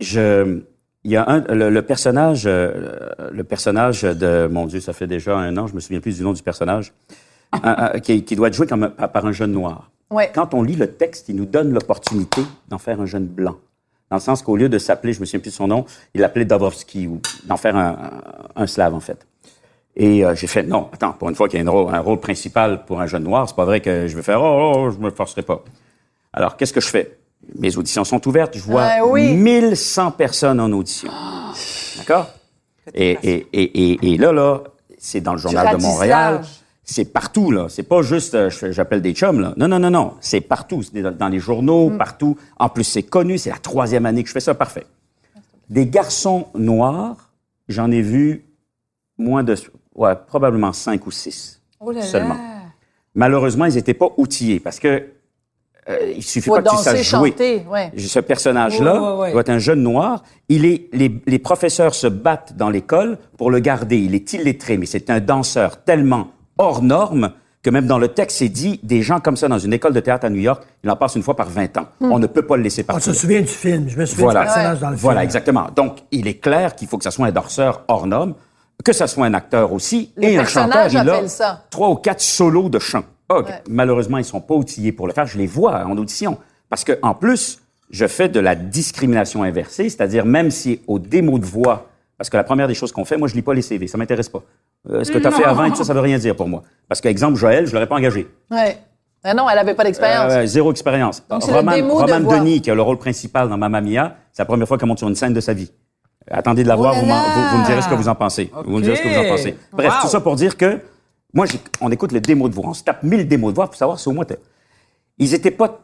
je, 0.00 0.60
il 1.04 1.10
y 1.10 1.16
a 1.16 1.24
un, 1.28 1.40
le, 1.54 1.70
le 1.70 1.82
personnage, 1.82 2.44
euh, 2.46 3.08
le 3.32 3.44
personnage 3.44 4.02
de, 4.02 4.46
mon 4.46 4.66
Dieu, 4.66 4.80
ça 4.80 4.92
fait 4.92 5.06
déjà 5.06 5.36
un 5.36 5.56
an, 5.56 5.66
je 5.66 5.74
me 5.74 5.80
souviens 5.80 6.00
plus 6.00 6.16
du 6.18 6.22
nom 6.22 6.32
du 6.32 6.42
personnage, 6.42 6.92
un- 7.52 7.90
un- 7.94 7.98
qui, 7.98 8.24
qui 8.24 8.36
doit 8.36 8.48
être 8.48 8.54
joué 8.54 8.66
comme 8.66 8.90
par 9.12 9.26
un 9.26 9.32
jeune 9.32 9.52
noir. 9.52 9.90
Ouais. 10.10 10.30
Quand 10.34 10.54
on 10.54 10.62
lit 10.62 10.76
le 10.76 10.90
texte, 10.92 11.28
il 11.28 11.36
nous 11.36 11.44
donne 11.44 11.72
l'opportunité 11.72 12.40
d'en 12.68 12.78
faire 12.78 13.00
un 13.00 13.06
jeune 13.06 13.26
blanc. 13.26 13.56
Dans 14.10 14.16
le 14.16 14.22
sens 14.22 14.40
qu'au 14.42 14.56
lieu 14.56 14.68
de 14.70 14.78
s'appeler, 14.78 15.12
je 15.12 15.20
me 15.20 15.26
souviens 15.26 15.40
plus 15.40 15.50
de 15.50 15.54
son 15.54 15.68
nom, 15.68 15.84
il 16.14 16.22
l'appelait 16.22 16.46
Dobrovski, 16.46 17.06
ou 17.06 17.20
d'en 17.44 17.58
faire 17.58 17.76
un, 17.76 17.88
un, 18.56 18.62
un 18.62 18.66
slave, 18.66 18.94
en 18.94 19.00
fait. 19.00 19.26
Et 19.96 20.24
euh, 20.24 20.34
j'ai 20.34 20.46
fait, 20.46 20.62
non, 20.62 20.88
attends, 20.92 21.12
pour 21.12 21.28
une 21.28 21.34
fois 21.34 21.48
qu'il 21.48 21.60
y 21.60 21.62
a 21.62 21.66
un 21.66 21.70
rôle, 21.70 21.94
un 21.94 22.00
rôle 22.00 22.20
principal 22.20 22.84
pour 22.86 23.00
un 23.00 23.06
jeune 23.06 23.24
noir, 23.24 23.46
c'est 23.48 23.56
pas 23.56 23.64
vrai 23.66 23.80
que 23.80 24.06
je 24.06 24.16
vais 24.16 24.22
faire, 24.22 24.40
oh, 24.42 24.72
oh, 24.76 24.90
je 24.90 24.98
me 24.98 25.10
forcerai 25.10 25.42
pas. 25.42 25.62
Alors, 26.32 26.56
qu'est-ce 26.56 26.72
que 26.72 26.80
je 26.80 26.88
fais? 26.88 27.18
Mes 27.58 27.76
auditions 27.76 28.04
sont 28.04 28.26
ouvertes, 28.26 28.56
je 28.56 28.62
vois 28.62 28.82
Ah 28.84 29.06
oui. 29.06 29.34
1100 29.34 30.12
personnes 30.12 30.60
en 30.60 30.70
audition. 30.72 31.10
D'accord? 31.98 32.28
Et, 32.94 33.18
et, 33.22 33.46
et, 33.52 33.92
et, 33.92 34.14
et 34.14 34.16
là, 34.16 34.32
là, 34.32 34.62
c'est 34.98 35.20
dans 35.20 35.32
le 35.32 35.38
Journal 35.38 35.76
de 35.76 35.82
Montréal. 35.82 36.34
large. 36.34 36.48
C'est 36.90 37.04
partout, 37.12 37.50
là. 37.50 37.66
C'est 37.68 37.82
pas 37.82 38.00
juste, 38.00 38.34
euh, 38.34 38.48
j'appelle 38.70 39.02
des 39.02 39.12
chums, 39.12 39.40
là. 39.40 39.52
Non, 39.58 39.68
non, 39.68 39.78
non, 39.78 39.90
non. 39.90 40.14
C'est 40.20 40.40
partout. 40.40 40.82
C'est 40.82 41.02
dans, 41.02 41.28
les 41.28 41.38
journaux, 41.38 41.90
Mm. 41.90 41.98
partout. 41.98 42.38
En 42.58 42.70
plus, 42.70 42.84
c'est 42.84 43.02
connu. 43.02 43.36
C'est 43.36 43.50
la 43.50 43.58
troisième 43.58 44.06
année 44.06 44.22
que 44.22 44.28
je 44.28 44.32
fais 44.32 44.40
ça. 44.40 44.54
Parfait. 44.54 44.86
Des 45.68 45.86
garçons 45.86 46.46
noirs, 46.54 47.30
j'en 47.68 47.90
ai 47.90 48.00
vu 48.00 48.46
moins 49.18 49.42
de, 49.44 49.54
ouais, 49.96 50.14
probablement 50.26 50.72
cinq 50.72 51.06
ou 51.06 51.10
six. 51.10 51.60
Oh 51.78 51.90
là 51.90 52.00
là. 52.00 52.06
seulement. 52.06 52.36
Malheureusement, 53.14 53.66
ils 53.66 53.74
n'étaient 53.74 53.92
pas 53.92 54.08
outillés 54.16 54.58
parce 54.58 54.80
que 54.80 55.08
euh, 55.90 56.12
il 56.16 56.22
suffit 56.22 56.48
Faut 56.48 56.54
pas 56.54 56.62
que 56.62 56.70
tu 56.70 56.76
saches 56.76 57.02
jouer. 57.02 57.30
chanter, 57.32 57.66
ouais. 57.70 57.92
Ce 57.98 58.18
personnage-là 58.18 59.16
ouais. 59.16 59.32
doit 59.32 59.42
être 59.42 59.50
un 59.50 59.58
jeune 59.58 59.82
noir. 59.82 60.22
Il 60.48 60.64
est, 60.64 60.88
les, 60.94 61.20
les 61.26 61.38
professeurs 61.38 61.94
se 61.94 62.06
battent 62.06 62.56
dans 62.56 62.70
l'école 62.70 63.18
pour 63.36 63.50
le 63.50 63.58
garder. 63.58 63.98
Il 63.98 64.14
est 64.14 64.32
illettré, 64.32 64.78
mais 64.78 64.86
c'est 64.86 65.10
un 65.10 65.20
danseur 65.20 65.84
tellement 65.84 66.28
hors 66.58 66.82
norme 66.82 67.32
que 67.62 67.70
même 67.70 67.86
dans 67.86 67.98
le 67.98 68.08
texte, 68.08 68.38
c'est 68.38 68.48
dit, 68.48 68.78
des 68.84 69.02
gens 69.02 69.18
comme 69.18 69.36
ça 69.36 69.48
dans 69.48 69.58
une 69.58 69.72
école 69.72 69.92
de 69.92 69.98
théâtre 70.00 70.26
à 70.26 70.30
New 70.30 70.40
York, 70.40 70.62
il 70.84 70.90
en 70.90 70.96
passe 70.96 71.16
une 71.16 71.22
fois 71.24 71.34
par 71.34 71.48
20 71.48 71.76
ans. 71.78 71.86
Hmm. 72.00 72.12
On 72.12 72.18
ne 72.20 72.26
peut 72.28 72.42
pas 72.42 72.56
le 72.56 72.62
laisser 72.62 72.82
On 72.82 72.92
partir. 72.92 73.12
se 73.12 73.18
souvient 73.20 73.40
du 73.40 73.48
film. 73.48 73.88
Je 73.88 73.98
me 73.98 74.06
souviens 74.06 74.24
Voilà. 74.26 74.40
du 74.40 74.46
personnage 74.46 74.80
dans 74.80 74.90
le 74.90 74.96
Voilà, 74.96 75.20
film. 75.20 75.24
exactement. 75.26 75.66
Donc, 75.74 75.98
il 76.12 76.28
est 76.28 76.38
clair 76.38 76.76
qu'il 76.76 76.86
faut 76.86 76.98
que 76.98 77.04
ça 77.04 77.10
soit 77.10 77.26
un 77.26 77.32
danseur 77.32 77.82
hors 77.88 78.06
norme, 78.06 78.34
que 78.84 78.92
ça 78.92 79.08
soit 79.08 79.26
un 79.26 79.34
acteur 79.34 79.72
aussi, 79.72 80.12
Le 80.16 80.24
et 80.24 80.38
un 80.38 80.44
chanteur. 80.44 80.86
Il 80.88 80.96
a 80.98 81.00
appelle 81.14 81.28
ça. 81.28 81.64
trois 81.68 81.88
ou 81.90 81.96
quatre 81.96 82.20
solos 82.20 82.68
de 82.68 82.78
chant. 82.78 83.02
OK. 83.28 83.48
Ouais. 83.48 83.62
Malheureusement, 83.68 84.18
ils 84.18 84.24
sont 84.24 84.40
pas 84.40 84.54
outillés 84.54 84.92
pour 84.92 85.08
le 85.08 85.12
faire. 85.12 85.26
Je 85.26 85.36
les 85.36 85.48
vois 85.48 85.84
en 85.84 85.96
audition. 85.98 86.38
Parce 86.70 86.84
que, 86.84 86.96
en 87.02 87.14
plus, 87.14 87.58
je 87.90 88.06
fais 88.06 88.28
de 88.28 88.38
la 88.38 88.54
discrimination 88.54 89.42
inversée, 89.42 89.88
c'est-à-dire 89.90 90.24
même 90.24 90.50
si 90.52 90.80
au 90.86 90.98
démo 91.00 91.38
de 91.40 91.44
voix, 91.44 91.88
parce 92.16 92.30
que 92.30 92.36
la 92.36 92.44
première 92.44 92.68
des 92.68 92.74
choses 92.74 92.92
qu'on 92.92 93.04
fait, 93.04 93.16
moi, 93.16 93.26
je 93.26 93.34
lis 93.34 93.42
pas 93.42 93.52
les 93.54 93.62
CV, 93.62 93.88
ça 93.88 93.98
m'intéresse 93.98 94.28
pas. 94.28 94.42
Euh, 94.90 95.04
ce 95.04 95.10
que 95.12 95.18
tu 95.18 95.26
as 95.26 95.30
fait 95.30 95.44
avant 95.44 95.64
et 95.64 95.70
tout 95.70 95.76
ça, 95.76 95.84
ça 95.84 95.94
veut 95.94 96.00
rien 96.00 96.18
dire 96.18 96.34
pour 96.36 96.48
moi. 96.48 96.62
Parce 96.88 97.00
que, 97.00 97.08
exemple, 97.08 97.36
Joël, 97.36 97.66
je 97.66 97.72
l'aurais 97.72 97.86
pas 97.86 97.96
engagé. 97.96 98.26
Ouais. 98.50 98.78
Ah 99.24 99.34
non, 99.34 99.48
elle 99.50 99.58
avait 99.58 99.74
pas 99.74 99.84
d'expérience. 99.84 100.32
Euh, 100.32 100.46
zéro 100.46 100.70
expérience. 100.70 101.22
Le 101.28 101.36
Roman, 101.52 101.76
de 101.76 101.82
Roman 101.82 102.20
voix. 102.20 102.38
Denis, 102.38 102.60
qui 102.62 102.70
a 102.70 102.74
le 102.74 102.82
rôle 102.82 102.98
principal 102.98 103.48
dans 103.48 103.58
Mamma 103.58 103.80
Mia, 103.80 104.16
c'est 104.32 104.42
la 104.42 104.46
première 104.46 104.68
fois 104.68 104.78
qu'elle 104.78 104.88
monte 104.88 104.98
sur 104.98 105.08
une 105.08 105.16
scène 105.16 105.32
de 105.34 105.40
sa 105.40 105.52
vie. 105.52 105.70
Attendez 106.30 106.62
de 106.62 106.68
la 106.68 106.74
Oh 106.76 106.78
voir, 106.78 106.94
vous, 106.94 107.00
vous- 107.00 107.06
vous 107.06 107.58
me 107.58 107.66
direz 107.66 107.82
ce 107.82 107.88
que 107.88 107.94
vous 107.94 108.08
en 108.08 108.14
pensez. 108.14 108.50
Vous 108.64 108.76
me 108.78 108.82
direz 108.82 108.96
ce 108.96 109.02
que 109.02 109.08
vous 109.08 109.18
en 109.18 109.28
pensez. 109.28 109.56
Bref, 109.72 109.92
Wow! 109.94 110.00
tout 110.02 110.08
ça 110.08 110.20
pour 110.20 110.36
dire 110.36 110.56
que 110.56 110.78
moi, 111.34 111.46
on 111.80 111.90
écoute 111.90 112.12
le 112.12 112.20
démo 112.20 112.48
de 112.48 112.54
voix. 112.54 112.66
On 112.68 112.74
se 112.74 112.84
tape 112.84 113.02
1000 113.02 113.26
démos 113.26 113.50
de 113.50 113.56
voix 113.56 113.66
pour 113.66 113.74
savoir 113.76 113.98
si 113.98 114.08
au 114.08 114.12
moins... 114.12 114.24
Ils 115.18 115.34
étaient 115.34 115.50
pas 115.50 115.80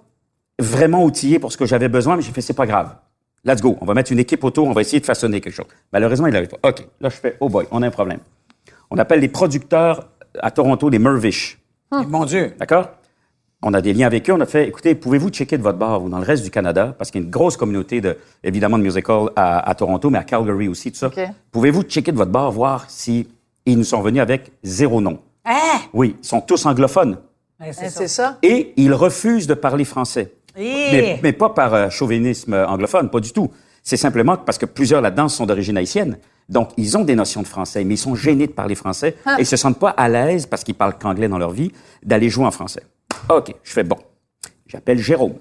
vraiment 0.60 1.02
outillés 1.04 1.38
pour 1.40 1.50
ce 1.50 1.56
que 1.56 1.66
j'avais 1.66 1.88
besoin, 1.88 2.16
mais 2.16 2.22
j'ai 2.22 2.30
fait, 2.32 2.40
c'est 2.40 2.52
pas 2.54 2.66
grave. 2.66 2.94
Let's 3.44 3.60
go. 3.60 3.76
On 3.80 3.84
va 3.84 3.94
mettre 3.94 4.12
une 4.12 4.20
équipe 4.20 4.44
autour, 4.44 4.68
on 4.68 4.72
va 4.72 4.80
essayer 4.82 5.00
de 5.00 5.06
façonner 5.06 5.40
quelque 5.40 5.54
chose. 5.54 5.66
Malheureusement, 5.92 6.28
il 6.28 6.32
n'avait 6.32 6.46
pas. 6.46 6.58
OK. 6.68 6.86
Là, 7.00 7.08
je 7.08 7.16
fais, 7.16 7.36
oh 7.40 7.48
boy, 7.48 7.66
on 7.72 7.82
a 7.82 7.86
un 7.88 7.90
problème. 7.90 8.20
On 8.94 8.98
appelle 8.98 9.18
les 9.18 9.28
producteurs 9.28 10.08
à 10.38 10.52
Toronto 10.52 10.88
les 10.88 11.00
Mervish. 11.00 11.58
Mon 11.90 12.24
Dieu. 12.24 12.54
D'accord? 12.60 12.90
On 13.60 13.74
a 13.74 13.80
des 13.80 13.92
liens 13.92 14.06
avec 14.06 14.30
eux. 14.30 14.32
On 14.32 14.40
a 14.40 14.46
fait, 14.46 14.68
écoutez, 14.68 14.94
pouvez-vous 14.94 15.30
checker 15.30 15.58
de 15.58 15.64
votre 15.64 15.78
bar 15.78 16.00
ou 16.00 16.08
dans 16.08 16.18
le 16.18 16.24
reste 16.24 16.44
du 16.44 16.50
Canada, 16.52 16.94
parce 16.96 17.10
qu'il 17.10 17.20
y 17.20 17.24
a 17.24 17.26
une 17.26 17.30
grosse 17.30 17.56
communauté, 17.56 18.00
de, 18.00 18.16
évidemment, 18.44 18.78
de 18.78 18.84
musical 18.84 19.30
à, 19.34 19.68
à 19.68 19.74
Toronto, 19.74 20.10
mais 20.10 20.18
à 20.18 20.22
Calgary 20.22 20.68
aussi, 20.68 20.92
tout 20.92 20.98
ça. 20.98 21.08
OK. 21.08 21.18
Pouvez-vous 21.50 21.82
checker 21.82 22.12
de 22.12 22.16
votre 22.16 22.30
bar, 22.30 22.52
voir 22.52 22.84
si 22.86 23.26
ils 23.66 23.76
nous 23.76 23.82
sont 23.82 24.00
venus 24.00 24.22
avec 24.22 24.52
zéro 24.62 25.00
nom? 25.00 25.18
Hein? 25.44 25.80
Oui, 25.92 26.14
ils 26.22 26.24
sont 26.24 26.40
tous 26.40 26.64
anglophones. 26.64 27.18
Eh, 27.66 27.72
c'est 27.72 28.06
ça. 28.06 28.38
Et 28.44 28.74
ils 28.76 28.94
refusent 28.94 29.48
de 29.48 29.54
parler 29.54 29.84
français. 29.84 30.34
Eh! 30.56 30.62
Mais, 30.92 31.20
mais 31.20 31.32
pas 31.32 31.48
par 31.50 31.74
euh, 31.74 31.90
chauvinisme 31.90 32.54
anglophone, 32.54 33.10
pas 33.10 33.18
du 33.18 33.32
tout. 33.32 33.50
C'est 33.82 33.96
simplement 33.96 34.36
parce 34.36 34.56
que 34.56 34.66
plusieurs 34.66 35.00
là-dedans 35.00 35.28
sont 35.28 35.46
d'origine 35.46 35.76
haïtienne. 35.78 36.16
Donc, 36.48 36.70
ils 36.76 36.96
ont 36.98 37.04
des 37.04 37.14
notions 37.14 37.42
de 37.42 37.46
français, 37.46 37.84
mais 37.84 37.94
ils 37.94 37.98
sont 37.98 38.14
gênés 38.14 38.46
de 38.46 38.52
parler 38.52 38.74
français 38.74 39.16
et 39.38 39.42
ils 39.42 39.46
se 39.46 39.56
sentent 39.56 39.78
pas 39.78 39.90
à 39.90 40.08
l'aise, 40.08 40.46
parce 40.46 40.62
qu'ils 40.64 40.74
parlent 40.74 40.98
qu'anglais 40.98 41.28
dans 41.28 41.38
leur 41.38 41.50
vie, 41.52 41.72
d'aller 42.02 42.28
jouer 42.28 42.44
en 42.46 42.50
français. 42.50 42.82
OK, 43.30 43.54
je 43.62 43.72
fais 43.72 43.84
bon. 43.84 43.96
J'appelle 44.66 44.98
Jérôme. 44.98 45.34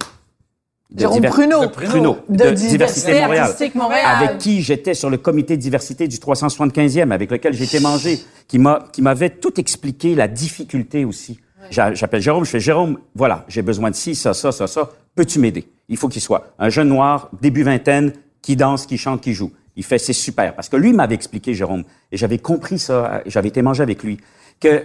De 0.92 1.00
Jérôme 1.00 1.16
Diver- 1.22 1.30
Pruneau. 1.30 1.62
de 1.62 1.68
Pruneau. 1.68 2.18
De 2.30 2.36
De, 2.36 2.50
Diversité 2.52 2.68
Diversité 2.70 3.22
Montréal. 3.22 3.44
Artistique 3.44 3.76
Montréal. 3.76 4.06
Avec 4.24 4.38
qui 4.38 4.62
j'étais 4.62 4.94
sur 4.94 5.10
le 5.10 5.18
comité 5.18 5.58
de 5.58 5.62
diversité 5.62 6.08
du 6.08 6.18
375e, 6.18 7.12
avec 7.12 7.32
lequel 7.32 7.54
j'ai 7.54 7.64
été 7.64 7.80
mangé, 7.80 8.20
qui 8.48 8.60
m'a, 8.60 8.86
qui 8.94 9.02
m'avait 9.02 9.32
tout 9.32 9.60
expliqué, 9.60 10.14
la 10.16 10.28
difficulté 10.28 11.04
aussi. 11.04 11.40
J'a- 11.72 11.94
J'appelle 11.94 12.22
Jérôme, 12.22 12.46
je 12.46 12.50
fais 12.52 12.60
Jérôme, 12.60 13.00
voilà, 13.16 13.44
j'ai 13.48 13.62
besoin 13.62 13.90
de 13.90 13.96
ci, 13.96 14.14
ça, 14.16 14.34
ça, 14.34 14.52
ça, 14.52 14.68
ça. 14.68 14.90
Peux-tu 15.16 15.40
m'aider? 15.40 15.68
Il 15.90 15.98
faut 15.98 16.10
qu'il 16.10 16.22
soit 16.22 16.54
un 16.60 16.70
jeune 16.70 16.90
noir, 16.90 17.30
début 17.42 17.64
vingtaine, 17.64 18.14
qui 18.42 18.56
danse, 18.56 18.86
qui 18.86 18.98
chante, 18.98 19.22
qui 19.22 19.34
joue. 19.34 19.52
Il 19.76 19.84
fait, 19.84 19.98
c'est 19.98 20.14
super. 20.14 20.56
Parce 20.56 20.70
que 20.70 20.78
lui 20.78 20.94
m'avait 20.94 21.16
expliqué, 21.16 21.54
Jérôme, 21.54 21.84
et 22.12 22.18
j'avais 22.18 22.38
compris 22.38 22.80
ça, 22.80 23.22
j'avais 23.26 23.50
été 23.50 23.62
mangé 23.62 23.82
avec 23.82 24.04
lui, 24.04 24.20
que 24.60 24.84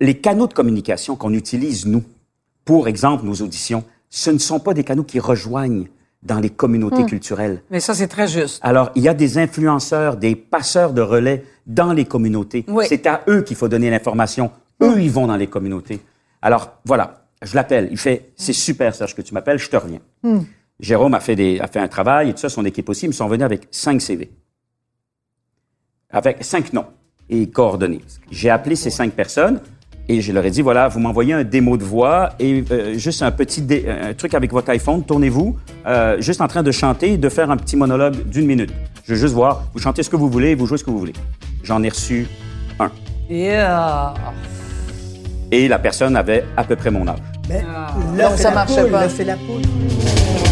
les 0.00 0.18
canaux 0.18 0.46
de 0.46 0.54
communication 0.54 1.16
qu'on 1.16 1.34
utilise, 1.34 1.86
nous, 1.86 2.02
pour 2.64 2.88
exemple, 2.88 3.24
nos 3.24 3.34
auditions, 3.34 3.84
ce 4.10 4.30
ne 4.30 4.38
sont 4.38 4.60
pas 4.60 4.74
des 4.74 4.84
canaux 4.84 5.04
qui 5.04 5.20
rejoignent 5.20 5.86
dans 6.22 6.40
les 6.40 6.50
communautés 6.50 7.04
culturelles. 7.04 7.62
Mais 7.70 7.80
ça, 7.80 7.94
c'est 7.94 8.08
très 8.08 8.26
juste. 8.26 8.58
Alors, 8.62 8.90
il 8.96 9.02
y 9.02 9.08
a 9.08 9.14
des 9.14 9.38
influenceurs, 9.38 10.16
des 10.16 10.34
passeurs 10.34 10.92
de 10.92 11.00
relais 11.00 11.44
dans 11.66 11.92
les 11.92 12.04
communautés. 12.04 12.64
Oui. 12.66 12.86
C'est 12.88 13.06
à 13.06 13.22
eux 13.28 13.42
qu'il 13.42 13.56
faut 13.56 13.68
donner 13.68 13.88
l'information. 13.88 14.50
Eux, 14.82 15.00
ils 15.00 15.10
vont 15.10 15.26
dans 15.26 15.36
les 15.36 15.46
communautés. 15.46 16.00
Alors, 16.42 16.72
voilà, 16.84 17.26
je 17.42 17.54
l'appelle. 17.54 17.88
Il 17.90 17.98
fait, 17.98 18.32
c'est 18.36 18.52
super, 18.52 18.94
Serge, 18.94 19.14
que 19.14 19.22
tu 19.22 19.32
m'appelles, 19.32 19.58
je 19.58 19.70
te 19.70 19.76
reviens. 19.76 20.00
Jérôme 20.80 21.14
a 21.14 21.20
fait, 21.20 21.34
des, 21.36 21.58
a 21.60 21.66
fait 21.66 21.80
un 21.80 21.88
travail 21.88 22.30
et 22.30 22.32
tout 22.32 22.38
ça, 22.38 22.48
son 22.48 22.64
équipe 22.64 22.88
aussi. 22.88 23.06
Ils 23.06 23.08
me 23.08 23.12
sont 23.12 23.26
venus 23.26 23.44
avec 23.44 23.66
cinq 23.70 24.00
CV. 24.00 24.30
Avec 26.10 26.42
cinq 26.44 26.72
noms 26.72 26.86
et 27.28 27.48
coordonnées. 27.48 28.00
J'ai 28.30 28.48
appelé 28.50 28.76
ces 28.76 28.90
cinq 28.90 29.12
personnes 29.12 29.60
et 30.08 30.22
je 30.22 30.32
leur 30.32 30.44
ai 30.46 30.50
dit, 30.50 30.62
voilà, 30.62 30.88
vous 30.88 31.00
m'envoyez 31.00 31.34
un 31.34 31.44
démo 31.44 31.76
de 31.76 31.84
voix 31.84 32.30
et 32.38 32.64
euh, 32.70 32.96
juste 32.96 33.22
un 33.22 33.30
petit 33.30 33.60
dé- 33.60 33.86
un 33.88 34.14
truc 34.14 34.32
avec 34.32 34.50
votre 34.52 34.70
iPhone, 34.70 35.04
tournez-vous, 35.04 35.58
euh, 35.86 36.18
juste 36.20 36.40
en 36.40 36.48
train 36.48 36.62
de 36.62 36.70
chanter 36.70 37.12
et 37.14 37.18
de 37.18 37.28
faire 37.28 37.50
un 37.50 37.58
petit 37.58 37.76
monologue 37.76 38.24
d'une 38.26 38.46
minute. 38.46 38.72
Je 39.04 39.12
veux 39.14 39.20
juste 39.20 39.34
voir, 39.34 39.64
vous 39.74 39.80
chantez 39.80 40.02
ce 40.02 40.08
que 40.08 40.16
vous 40.16 40.30
voulez, 40.30 40.54
vous 40.54 40.64
jouez 40.66 40.78
ce 40.78 40.84
que 40.84 40.90
vous 40.90 40.98
voulez. 40.98 41.12
J'en 41.62 41.82
ai 41.82 41.90
reçu 41.90 42.26
un. 42.78 42.90
Yeah. 43.28 44.14
Et 45.50 45.68
la 45.68 45.78
personne 45.78 46.16
avait 46.16 46.44
à 46.56 46.64
peu 46.64 46.76
près 46.76 46.90
mon 46.90 47.06
âge. 47.06 47.18
Mais 47.50 47.60
Donc, 47.60 48.16
là, 48.16 48.30
c'est 48.36 48.42
ça 48.44 48.50
marchait 48.52 48.82
poule, 48.82 48.90
pas. 48.90 49.06
là, 49.06 49.24
la 49.24 49.36
poule. 49.36 50.47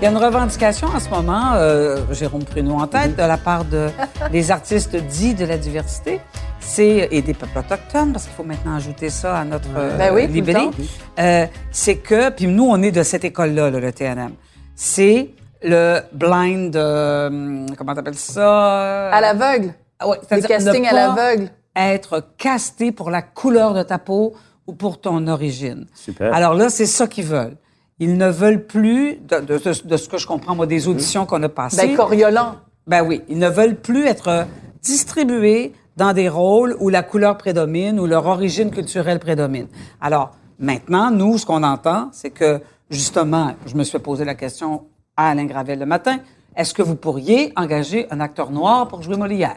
Il 0.00 0.04
y 0.04 0.06
a 0.06 0.12
une 0.12 0.16
revendication 0.16 0.88
en 0.88 0.98
ce 0.98 1.10
moment, 1.10 1.52
euh, 1.56 1.98
Jérôme 2.10 2.42
Pruneau 2.42 2.76
en 2.76 2.86
tête, 2.86 3.16
de 3.16 3.22
la 3.22 3.36
part 3.36 3.66
de, 3.66 3.88
des 4.32 4.50
artistes 4.50 4.96
dits 4.96 5.34
de 5.34 5.44
la 5.44 5.58
diversité. 5.58 6.22
C'est, 6.58 7.08
et 7.10 7.20
des 7.20 7.34
peuples 7.34 7.58
autochtones, 7.58 8.10
parce 8.10 8.24
qu'il 8.24 8.32
faut 8.32 8.42
maintenant 8.42 8.76
ajouter 8.76 9.10
ça 9.10 9.36
à 9.36 9.44
notre 9.44 9.68
euh, 9.76 9.98
Ben 9.98 10.14
oui, 10.14 10.26
libellé. 10.26 10.70
Euh, 11.18 11.44
c'est 11.70 11.96
que, 11.96 12.30
puis 12.30 12.46
nous, 12.46 12.64
on 12.64 12.80
est 12.80 12.92
de 12.92 13.02
cette 13.02 13.24
école-là, 13.24 13.70
là, 13.70 13.78
le 13.78 13.92
TNM. 13.92 14.32
C'est 14.74 15.34
le 15.62 16.00
blind, 16.14 16.74
euh, 16.74 17.66
comment 17.76 17.94
t'appelles 17.94 18.14
ça? 18.14 19.10
À 19.10 19.20
l'aveugle. 19.20 19.74
Ah 19.98 20.08
ouais, 20.08 20.16
Le 20.16 20.26
c'est-à-dire 20.26 20.48
casting 20.48 20.82
ne 20.82 20.88
à 20.88 20.92
l'aveugle. 20.94 21.50
Être 21.76 22.24
casté 22.38 22.90
pour 22.90 23.10
la 23.10 23.20
couleur 23.20 23.74
de 23.74 23.82
ta 23.82 23.98
peau 23.98 24.32
ou 24.66 24.72
pour 24.72 24.98
ton 24.98 25.26
origine. 25.26 25.84
Super. 25.94 26.32
Alors 26.32 26.54
là, 26.54 26.70
c'est 26.70 26.86
ça 26.86 27.06
qu'ils 27.06 27.26
veulent. 27.26 27.58
Ils 28.00 28.16
ne 28.16 28.28
veulent 28.30 28.64
plus, 28.66 29.16
de, 29.16 29.40
de- 29.40 29.58
de- 29.58 29.88
de 29.88 29.96
ce 29.96 30.08
que 30.08 30.16
je 30.18 30.26
comprends, 30.26 30.54
moi, 30.56 30.66
des 30.66 30.88
auditions 30.88 31.26
qu'on 31.26 31.42
a 31.42 31.48
passées. 31.48 31.86
Ben, 31.88 31.96
Coriolan. 31.96 32.56
Ben 32.86 33.02
oui, 33.06 33.22
ils 33.28 33.38
ne 33.38 33.48
veulent 33.48 33.76
plus 33.76 34.06
être 34.06 34.46
distribués 34.82 35.72
dans 35.96 36.12
des 36.12 36.28
rôles 36.28 36.76
où 36.80 36.88
la 36.88 37.02
couleur 37.02 37.36
prédomine, 37.36 38.00
où 38.00 38.06
leur 38.06 38.26
origine 38.26 38.70
culturelle 38.70 39.18
prédomine. 39.18 39.66
Alors, 40.00 40.30
maintenant, 40.58 41.10
nous, 41.10 41.36
ce 41.38 41.44
qu'on 41.46 41.62
entend, 41.62 42.08
c'est 42.12 42.30
que, 42.30 42.60
justement, 42.88 43.52
je 43.66 43.74
me 43.76 43.84
suis 43.84 43.98
poser 43.98 44.24
la 44.24 44.34
question 44.34 44.84
à 45.16 45.30
Alain 45.30 45.44
Gravel 45.44 45.78
le 45.78 45.86
matin, 45.86 46.18
est-ce 46.56 46.72
que 46.74 46.82
vous 46.82 46.96
pourriez 46.96 47.52
engager 47.56 48.06
un 48.10 48.20
acteur 48.20 48.50
noir 48.50 48.88
pour 48.88 49.02
jouer 49.02 49.16
Molière? 49.16 49.56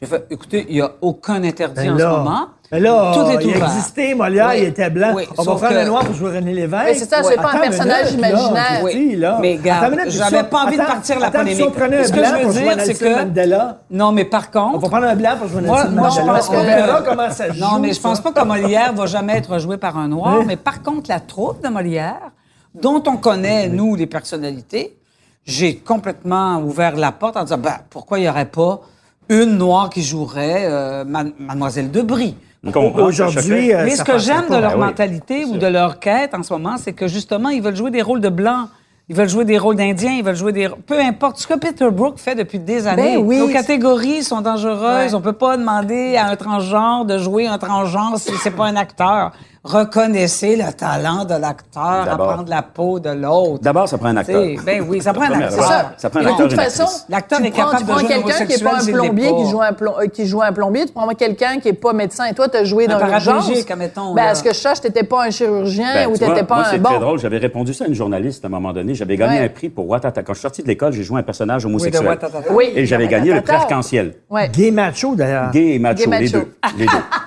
J'ai 0.00 0.06
fait, 0.06 0.26
écoutez, 0.30 0.64
il 0.68 0.74
n'y 0.76 0.80
a 0.80 0.92
aucun 1.02 1.44
interdit 1.44 1.84
Ben 1.86 1.92
en 1.92 1.96
là, 1.96 2.10
ce 2.10 2.16
moment. 2.18 2.46
Ben 2.72 2.82
là, 2.82 3.12
Tout 3.14 3.30
est 3.30 3.44
il 3.44 3.48
ouvert. 3.56 3.64
existait, 3.68 4.14
Molière, 4.14 4.48
Oui. 4.50 4.58
il 4.62 4.64
était 4.68 4.88
blanc. 4.88 5.12
Oui, 5.14 5.24
On 5.36 5.42
va 5.42 5.54
prendre 5.56 5.68
que- 5.68 5.74
le 5.74 5.84
noir 5.84 6.04
pour 6.06 6.14
jouer 6.14 6.36
René 6.36 6.54
Lévesque. 6.54 6.84
Mais 6.86 6.94
c'est 6.94 7.04
ça, 7.10 7.22
c'est 7.22 7.36
pas 7.36 7.42
un 7.42 7.46
Attends 7.50 7.60
personnage 7.60 8.06
minute, 8.12 8.20
là, 8.22 8.28
imaginaire. 8.30 9.18
Là. 9.18 9.38
Mais 9.42 9.58
minute, 9.90 10.10
j'avais 10.10 10.42
pas 10.44 10.64
envie 10.64 10.78
de 10.78 10.82
partir 10.82 11.18
la 11.20 11.26
attends, 11.26 11.38
polémique. 11.40 11.56
Si 11.58 11.62
on 11.64 11.70
prenait 11.70 11.96
un 11.98 12.08
blanc 12.08 12.22
je 12.24 12.34
veux 12.38 12.42
pour 12.44 12.52
jouer 12.52 12.62
dire, 12.62 12.76
Nelson 12.76 12.92
c'est 12.98 13.04
que- 13.04 13.14
Mandela, 13.24 13.78
Non, 13.90 14.12
mais 14.12 14.24
par 14.24 14.50
contre... 14.50 14.74
on 14.76 14.78
va 14.78 14.88
prendre 14.88 15.06
un 15.06 15.14
blanc 15.16 15.34
pour 15.38 15.48
jouer 15.48 15.60
Nelson 15.60 15.90
moi, 15.90 16.08
je 16.10 16.16
Mandela. 16.20 16.32
pense 16.38 16.48
On 16.48 16.52
que- 16.52 16.56
verra 16.66 17.02
comment 17.02 17.30
ça 17.30 17.52
joue. 17.52 17.60
Non, 17.60 17.78
mais 17.78 17.92
je 17.92 18.00
pense 18.00 18.20
pas 18.22 18.32
que 18.32 18.44
Molière 18.44 18.92
va 18.94 19.04
jamais 19.06 19.36
être 19.36 19.58
joué 19.58 19.76
par 19.76 19.98
un 19.98 20.08
noir. 20.08 20.40
Mais 20.46 20.56
par 20.56 20.82
contre, 20.82 21.10
la 21.10 21.20
troupe 21.20 21.62
de 21.62 21.68
Molière, 21.68 22.30
dont 22.74 23.02
on 23.06 23.18
connaît, 23.18 23.68
nous, 23.68 23.96
les 23.96 24.06
personnalités, 24.06 24.96
j'ai 25.44 25.76
complètement 25.76 26.56
ouvert 26.58 26.96
la 26.96 27.12
porte 27.12 27.36
en 27.36 27.42
disant, 27.42 27.58
ben, 27.58 27.74
pourquoi 27.90 28.18
il 28.18 28.24
y 28.24 28.28
aurait 28.30 28.46
pas 28.46 28.80
une 29.28 29.58
noire 29.58 29.90
qui 29.90 30.02
jouerait 30.02 30.64
euh, 30.64 31.04
Ma- 31.04 31.24
Mademoiselle 31.38 31.90
de 31.90 32.00
Brie? 32.00 32.34
On 32.34 32.34
comprend, 32.34 32.51
Aujourd'hui, 32.64 33.74
euh, 33.74 33.84
Mais 33.84 33.96
ce 33.96 34.04
que 34.04 34.18
j'aime 34.18 34.48
de 34.48 34.56
leur 34.56 34.72
Ben 34.72 34.78
oui, 34.78 34.86
mentalité 34.86 35.44
ou 35.44 35.56
de 35.56 35.66
leur 35.66 35.98
quête 35.98 36.32
en 36.34 36.42
ce 36.42 36.52
moment, 36.52 36.76
c'est 36.76 36.92
que 36.92 37.08
justement, 37.08 37.48
ils 37.48 37.60
veulent 37.60 37.76
jouer 37.76 37.90
des 37.90 38.02
rôles 38.02 38.20
de 38.20 38.28
blancs. 38.28 38.68
Ils 39.08 39.16
veulent 39.16 39.28
jouer 39.28 39.44
des 39.44 39.58
rôles 39.58 39.74
d'Indiens, 39.74 40.12
ils 40.12 40.24
veulent 40.24 40.36
jouer 40.36 40.52
des... 40.52 40.68
Peu 40.86 40.98
importe. 41.00 41.38
Ce 41.38 41.46
que 41.46 41.54
Peter 41.54 41.90
Brook 41.90 42.18
fait 42.18 42.36
depuis 42.36 42.60
des 42.60 42.86
années. 42.86 43.16
Ben 43.16 43.24
oui. 43.24 43.38
Nos 43.38 43.48
catégories 43.48 44.22
sont 44.22 44.40
dangereuses. 44.40 45.12
Ouais. 45.12 45.14
On 45.14 45.20
peut 45.20 45.32
pas 45.32 45.56
demander 45.56 46.16
à 46.16 46.28
un 46.28 46.36
transgenre 46.36 47.04
de 47.04 47.18
jouer 47.18 47.48
un 47.48 47.58
transgenre 47.58 48.16
si 48.18 48.32
c'est 48.42 48.52
pas 48.52 48.66
un 48.66 48.76
acteur. 48.76 49.32
Reconnaissez 49.64 50.56
le 50.56 50.72
talent 50.72 51.24
de 51.24 51.34
l'acteur 51.34 51.82
à 52.10 52.16
prendre 52.16 52.48
la 52.50 52.62
peau 52.62 52.98
de 52.98 53.10
l'autre. 53.10 53.62
D'abord, 53.62 53.88
ça 53.88 53.96
prend 53.96 54.08
un 54.08 54.16
acteur. 54.16 54.42
T'sais, 54.42 54.56
Ben 54.66 54.84
oui, 54.88 55.00
ça 55.00 55.12
prend 55.12 55.22
un 55.22 55.40
acteur. 55.40 55.52
chose. 55.64 55.72
Ça 55.98 56.10
prend 56.10 56.18
un 56.18 56.24
de 56.24 56.28
acteur 56.30 56.48
toute 56.48 56.58
et 56.58 56.64
une 56.64 56.68
façon. 56.70 57.04
L'acteur 57.08 57.38
est 57.44 57.50
prends- 57.52 57.70
capable 57.70 57.76
tu 57.78 57.82
de 57.84 57.88
prends 57.90 57.98
jouer 58.00 58.06
un 58.06 58.22
quelqu'un 58.22 58.46
qui 58.46 58.56
n'est 58.58 58.70
pas 58.70 58.80
un 58.80 58.84
plombier 58.92 59.30
pas. 59.30 59.36
qui 59.36 59.48
joue 59.50 59.62
un, 59.62 59.72
plom- 59.72 59.94
euh, 60.00 60.06
qui 60.08 60.26
joue 60.26 60.42
un 60.42 60.52
plombier, 60.52 60.86
tu 60.86 60.92
prends 60.92 61.06
quelqu'un 61.10 61.60
qui 61.60 61.68
n'est 61.68 61.74
pas 61.74 61.92
médecin 61.92 62.24
et 62.26 62.34
toi, 62.34 62.48
tu 62.48 62.56
as 62.56 62.64
joué 62.64 62.88
dans 62.88 62.98
l'urgence. 62.98 63.24
paraplégique, 63.24 63.70
admettons, 63.70 64.14
Ben, 64.14 64.24
à 64.26 64.34
ce 64.34 64.42
que 64.42 64.48
je 64.52 64.58
sache, 64.58 64.80
tu 64.80 64.88
n'étais 64.88 65.04
pas 65.04 65.26
un 65.26 65.30
chirurgien 65.30 65.94
Ben, 65.94 66.08
ou 66.10 66.16
tu 66.18 66.24
n'étais 66.24 66.42
pas 66.42 66.56
moi, 66.56 66.64
un 66.66 66.70
c'est 66.70 66.78
bon? 66.78 66.88
très 66.90 66.98
drôle. 66.98 67.18
J'avais 67.20 67.38
répondu 67.38 67.72
ça 67.72 67.84
à 67.84 67.86
une 67.86 67.94
journaliste 67.94 68.44
à 68.44 68.48
un 68.48 68.50
moment 68.50 68.72
donné. 68.72 68.96
J'avais 68.96 69.16
gagné 69.16 69.38
Ouais. 69.38 69.44
un 69.44 69.48
prix 69.48 69.68
pour 69.68 69.88
Watata. 69.88 70.24
Quand 70.24 70.32
je 70.32 70.38
suis 70.38 70.42
sorti 70.42 70.62
de 70.64 70.66
l'école, 70.68 70.92
j'ai 70.92 71.04
joué 71.04 71.20
un 71.20 71.22
personnage 71.22 71.64
homosexuel. 71.64 72.04
Watata. 72.04 72.40
Oui. 72.50 72.72
Et 72.74 72.84
j'avais 72.84 73.06
gagné 73.06 73.32
le 73.32 73.40
prix 73.42 73.54
arc-en-ciel. 73.54 74.14
Gay 74.52 74.72
macho, 74.72 75.14
d'ailleurs. 75.14 75.52
Gay 75.52 75.74
et 75.74 75.78
macho, 75.78 76.10
deux. 76.10 76.52
Les 76.78 76.86
deux. 76.86 76.92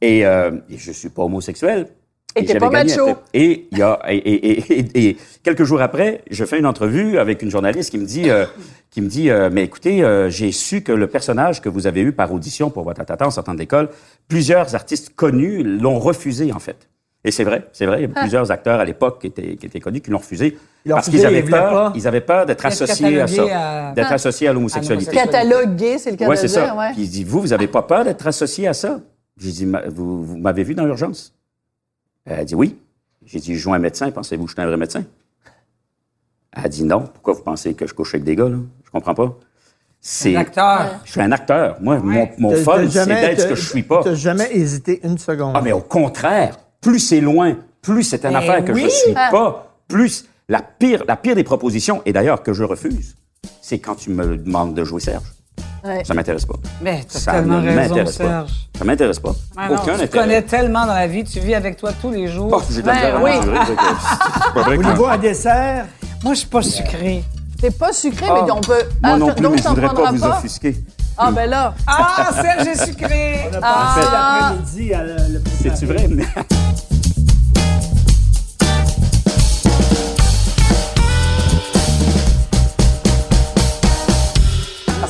Et, 0.00 0.26
euh, 0.26 0.50
et 0.70 0.76
je 0.78 0.92
suis 0.92 1.08
pas 1.08 1.22
homosexuel. 1.22 1.86
Et 2.38 2.40
t'es 2.40 2.48
j'avais 2.48 2.60
pas 2.60 2.68
gagné 2.68 2.94
macho. 2.94 3.16
Et, 3.32 3.66
il 3.72 3.78
y 3.78 3.82
a, 3.82 3.98
et, 4.08 4.16
et- 4.16 4.72
et- 4.78 5.08
et 5.08 5.16
quelques 5.42 5.64
jours 5.64 5.80
après, 5.80 6.20
je 6.30 6.44
fais 6.44 6.58
une 6.58 6.66
entrevue 6.66 7.18
avec 7.18 7.40
une 7.40 7.50
journaliste 7.50 7.90
qui 7.90 7.96
me 7.98 8.04
dit, 8.04 8.28
euh, 8.28 8.44
qui 8.90 9.00
me 9.00 9.08
dit, 9.08 9.30
euh, 9.30 9.48
mais 9.50 9.62
écoutez, 9.64 10.04
euh, 10.04 10.28
j'ai 10.28 10.52
su 10.52 10.82
que 10.82 10.92
le 10.92 11.06
personnage 11.06 11.62
que 11.62 11.70
vous 11.70 11.86
avez 11.86 12.02
eu 12.02 12.12
par 12.12 12.30
audition 12.34 12.68
pour 12.68 12.84
votre 12.84 13.00
en 13.22 13.30
sortant 13.30 13.54
de 13.54 13.58
l'école, 13.58 13.88
plusieurs 14.28 14.74
artistes 14.74 15.14
connus 15.16 15.62
l'ont 15.62 15.98
refusé 15.98 16.52
en 16.52 16.58
fait. 16.58 16.88
Et 17.24 17.30
c'est 17.30 17.42
vrai, 17.42 17.66
c'est 17.72 17.86
vrai. 17.86 18.00
Il 18.02 18.02
y 18.02 18.04
a 18.04 18.20
plusieurs 18.20 18.50
acteurs 18.52 18.80
à 18.80 18.84
l'époque 18.84 19.20
qui 19.22 19.28
étaient, 19.28 19.56
qui 19.56 19.64
étaient 19.66 19.80
connus 19.80 20.00
qui 20.02 20.10
l'ont 20.10 20.18
refusé 20.18 20.58
Ils 20.84 20.90
l'ont 20.90 20.96
parce 20.96 21.08
qu'ils 21.08 21.24
avaient 21.24 21.42
peur. 21.42 21.92
Ils 21.96 22.06
avaient 22.06 22.20
peur 22.20 22.44
d'être 22.46 22.66
associés 22.66 23.18
à 23.20 23.26
ça, 23.26 23.42
à- 23.88 23.92
d'être 23.94 24.08
Ah. 24.10 24.14
associés 24.14 24.46
à 24.46 24.52
l'homosexualité. 24.52 25.08
À 25.10 25.12
l'homosexualité. 25.24 25.50
Catalogue 25.56 25.76
gay, 25.76 25.98
c'est 25.98 26.10
le 26.10 26.16
cas 26.18 26.28
Oui, 26.28 26.36
de 26.36 26.40
c'est 26.40 26.46
dire. 26.48 26.66
ça. 26.66 26.76
Ouais. 26.76 26.92
Puis 26.92 27.02
il 27.02 27.08
dit, 27.10 27.24
vous, 27.24 27.40
vous 27.40 27.52
avez 27.54 27.66
pas 27.66 27.82
peur 27.82 28.04
d'être 28.04 28.26
associé 28.26 28.68
à 28.68 28.74
ça? 28.74 29.00
J'ai 29.38 29.52
dit, 29.52 29.66
vous, 29.88 30.24
vous 30.24 30.36
m'avez 30.38 30.62
vu 30.64 30.74
dans 30.74 30.84
l'urgence? 30.86 31.34
Elle 32.24 32.40
a 32.40 32.44
dit 32.44 32.54
oui. 32.54 32.76
J'ai 33.24 33.38
dit, 33.40 33.54
je 33.54 33.58
joue 33.60 33.74
un 33.74 33.78
médecin, 33.78 34.10
pensez-vous 34.10 34.44
que 34.44 34.50
je 34.50 34.54
suis 34.54 34.62
un 34.62 34.66
vrai 34.66 34.76
médecin? 34.76 35.04
Elle 36.52 36.64
a 36.64 36.68
dit 36.68 36.84
non. 36.84 37.00
Pourquoi 37.12 37.34
vous 37.34 37.42
pensez 37.42 37.74
que 37.74 37.86
je 37.86 37.92
couche 37.94 38.14
avec 38.14 38.24
des 38.24 38.34
gars, 38.36 38.48
là? 38.48 38.56
Je 38.84 38.90
comprends 38.90 39.14
pas. 39.14 39.36
C'est. 40.00 40.32
L'acteur. 40.32 41.00
Je 41.04 41.10
suis 41.12 41.20
un 41.20 41.32
acteur. 41.32 41.76
Moi, 41.80 41.98
mon, 41.98 42.28
mon 42.38 42.54
fun, 42.54 42.78
c'est 42.84 42.90
jamais- 42.90 43.20
d'être 43.20 43.40
ce 43.42 43.46
que 43.48 43.54
je 43.56 43.68
suis 43.68 43.82
pas. 43.82 44.02
T'as 44.04 44.14
jamais 44.14 44.48
hésité 44.52 45.00
une 45.04 45.18
seconde. 45.18 45.52
Ah, 45.56 45.60
mais 45.62 45.72
au 45.72 45.80
contraire, 45.80 46.58
plus 46.80 47.00
c'est 47.00 47.20
loin, 47.20 47.56
plus 47.82 48.04
c'est 48.04 48.24
une 48.24 48.30
Ben 48.32 48.36
affaire 48.36 48.64
que 48.64 48.72
je 48.74 48.84
oui. 48.84 48.90
suis 48.90 49.12
Ah. 49.16 49.28
pas, 49.30 49.76
plus 49.88 50.26
la 50.48 50.62
pire, 50.62 51.04
la 51.08 51.16
pire 51.16 51.34
des 51.34 51.44
propositions, 51.44 52.00
et 52.06 52.12
d'ailleurs 52.12 52.42
que 52.42 52.52
je 52.52 52.62
refuse, 52.62 53.16
c'est 53.60 53.80
quand 53.80 53.96
tu 53.96 54.10
me 54.10 54.36
demandes 54.36 54.74
de 54.74 54.84
jouer 54.84 55.00
Serge. 55.00 55.24
Ouais. 55.84 56.02
Ça 56.04 56.14
m'intéresse 56.14 56.44
pas. 56.44 56.54
Mais 56.82 57.04
t'as 57.10 57.18
Ça 57.18 57.32
tellement 57.32 57.60
ne 57.60 57.66
raison, 57.68 57.80
m'intéresse 57.94 58.16
pas. 58.18 58.24
Serge. 58.24 58.50
Ça 58.78 58.84
m'intéresse 58.84 59.18
pas. 59.20 59.32
Ah 59.56 59.68
non, 59.68 59.74
Aucun 59.74 59.84
tu 59.84 59.90
intérêt. 59.90 60.08
connais 60.08 60.42
tellement 60.42 60.86
dans 60.86 60.94
la 60.94 61.06
vie, 61.06 61.24
tu 61.24 61.40
vis 61.40 61.54
avec 61.54 61.76
toi 61.76 61.90
tous 62.00 62.10
les 62.10 62.28
jours. 62.28 62.50
Oh, 62.52 62.62
j'ai 62.70 62.82
de 62.82 62.86
la 62.86 62.92
Ben 62.94 63.00
misère 63.00 63.16
à 63.16 63.22
oui. 63.22 63.32
vrai 64.62 64.76
Au 64.78 64.82
niveau 64.82 65.06
un 65.06 65.18
dessert, 65.18 65.86
Moi, 66.24 66.34
je 66.34 66.38
suis 66.40 66.48
pas 66.48 66.62
sucrée. 66.62 67.22
T'es 67.60 67.70
pas 67.70 67.92
sucré, 67.92 68.26
Ah, 68.28 68.42
mais 68.44 68.50
on 68.50 68.60
peut. 68.60 68.74
Moi 68.74 69.12
Ah, 69.14 69.16
non 69.16 69.32
plus, 69.32 69.42
donc 69.42 69.52
mais 69.52 69.58
je 69.58 69.62
t'en 69.62 69.70
voudrais 69.70 69.86
pas 69.88 69.94
prendras 69.94 70.10
vous 70.12 70.24
offusquer. 70.38 70.76
Ah, 71.16 71.30
ben 71.30 71.48
là. 71.48 71.74
Ah, 71.86 72.28
Serge 72.42 72.66
est 72.66 72.84
sucré! 72.84 73.48
on 73.50 73.54
a 73.54 73.60
Ah. 73.62 73.94
passé 73.94 74.08
l'après-midi 74.12 74.92
à 74.94 75.02
le, 75.04 75.12
le 75.14 75.40
préparer. 75.40 75.76
C'est-tu 75.76 75.86
vrai? 75.86 76.08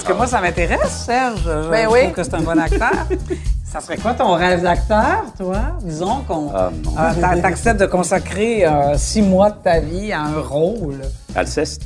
Que 0.06 0.12
moi, 0.12 0.26
ça 0.26 0.40
m'intéresse, 0.40 1.04
Serge. 1.04 1.40
Je, 1.44 1.70
Ben 1.70 1.84
je 1.88 1.92
oui. 1.92 2.00
trouve 2.02 2.12
que 2.12 2.22
c'est 2.22 2.34
un 2.34 2.40
bon 2.42 2.58
acteur. 2.58 2.90
ça 3.64 3.80
serait 3.80 3.96
quoi 3.96 4.14
ton 4.14 4.34
rêve 4.34 4.62
d'acteur, 4.62 5.24
toi? 5.36 5.56
Disons 5.82 6.22
qu'on 6.26 6.50
Ah, 6.54 6.70
non. 6.84 6.92
euh, 6.98 7.20
t'a- 7.20 7.40
t'acceptes 7.40 7.80
de 7.80 7.86
consacrer 7.86 8.66
euh, 8.66 8.96
six 8.96 9.22
mois 9.22 9.50
de 9.50 9.56
ta 9.62 9.80
vie 9.80 10.12
à 10.12 10.22
un 10.22 10.40
rôle. 10.40 11.00
Alceste. 11.34 11.82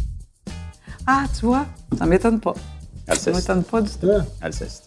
Ah, 1.06 1.24
tu 1.38 1.46
vois, 1.46 1.66
ça 1.98 2.06
m'étonne 2.06 2.38
pas. 2.40 2.54
Ça 3.06 3.12
Alceste. 3.12 3.36
m'étonne 3.36 3.64
pas 3.64 3.80
du 3.80 3.90
tout. 3.90 4.10
Alceste. 4.40 4.84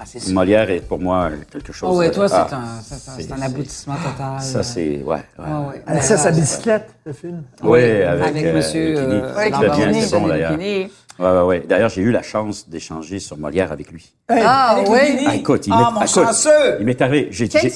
Ah, 0.00 0.04
c'est 0.06 0.20
sûr. 0.20 0.32
Molière 0.32 0.70
est 0.70 0.78
pour 0.80 1.00
moi 1.00 1.28
quelque 1.50 1.72
chose. 1.72 1.90
Oh, 1.92 1.98
ouais, 1.98 2.10
toi, 2.12 2.28
c'est 2.28 2.36
Ah, 2.36 2.46
un, 2.52 2.80
c'est 2.82 2.94
un- 2.94 2.98
c'est 3.16 3.22
c'est- 3.24 3.32
un 3.32 3.42
aboutissement 3.42 3.96
total. 3.96 4.40
Ça, 4.40 4.62
c'est. 4.62 5.02
Ouais. 5.04 5.16
ouais. 5.38 5.82
Ah, 5.88 6.00
sa 6.00 6.30
bicyclette, 6.30 6.88
le 7.04 7.12
film. 7.12 7.42
Oui, 7.64 7.80
avec, 8.02 8.28
avec, 8.28 8.44
euh, 8.44 8.54
monsieur 8.54 8.90
Lucchini. 8.92 9.14
euh, 9.24 9.44
Lucchini, 9.44 9.66
Lucchini, 9.86 10.02
c'est 10.02 10.20
bon, 10.20 10.28
d'ailleurs. 10.28 10.52
Ouais, 11.18 11.26
ouais, 11.26 11.42
ouais. 11.42 11.64
D'ailleurs, 11.68 11.88
j'ai 11.90 12.02
eu 12.02 12.12
la 12.12 12.22
chance 12.22 12.68
d'échanger 12.68 13.18
sur 13.18 13.36
Molière 13.36 13.72
avec 13.72 13.90
lui. 13.90 14.12
Ah, 14.28 14.78
oui. 14.86 14.98
Ah, 15.26 15.34
écoute, 15.34 15.66
il 15.66 15.72
Ah, 15.72 15.76
m'est 15.78 15.84
mon 15.92 16.00
écoute, 16.02 16.08
chanceux! 16.26 16.76
Il 16.78 16.86
m'est 16.86 17.02
arrivé. 17.02 17.28
J'ai- 17.32 17.48
j'ai- 17.50 17.70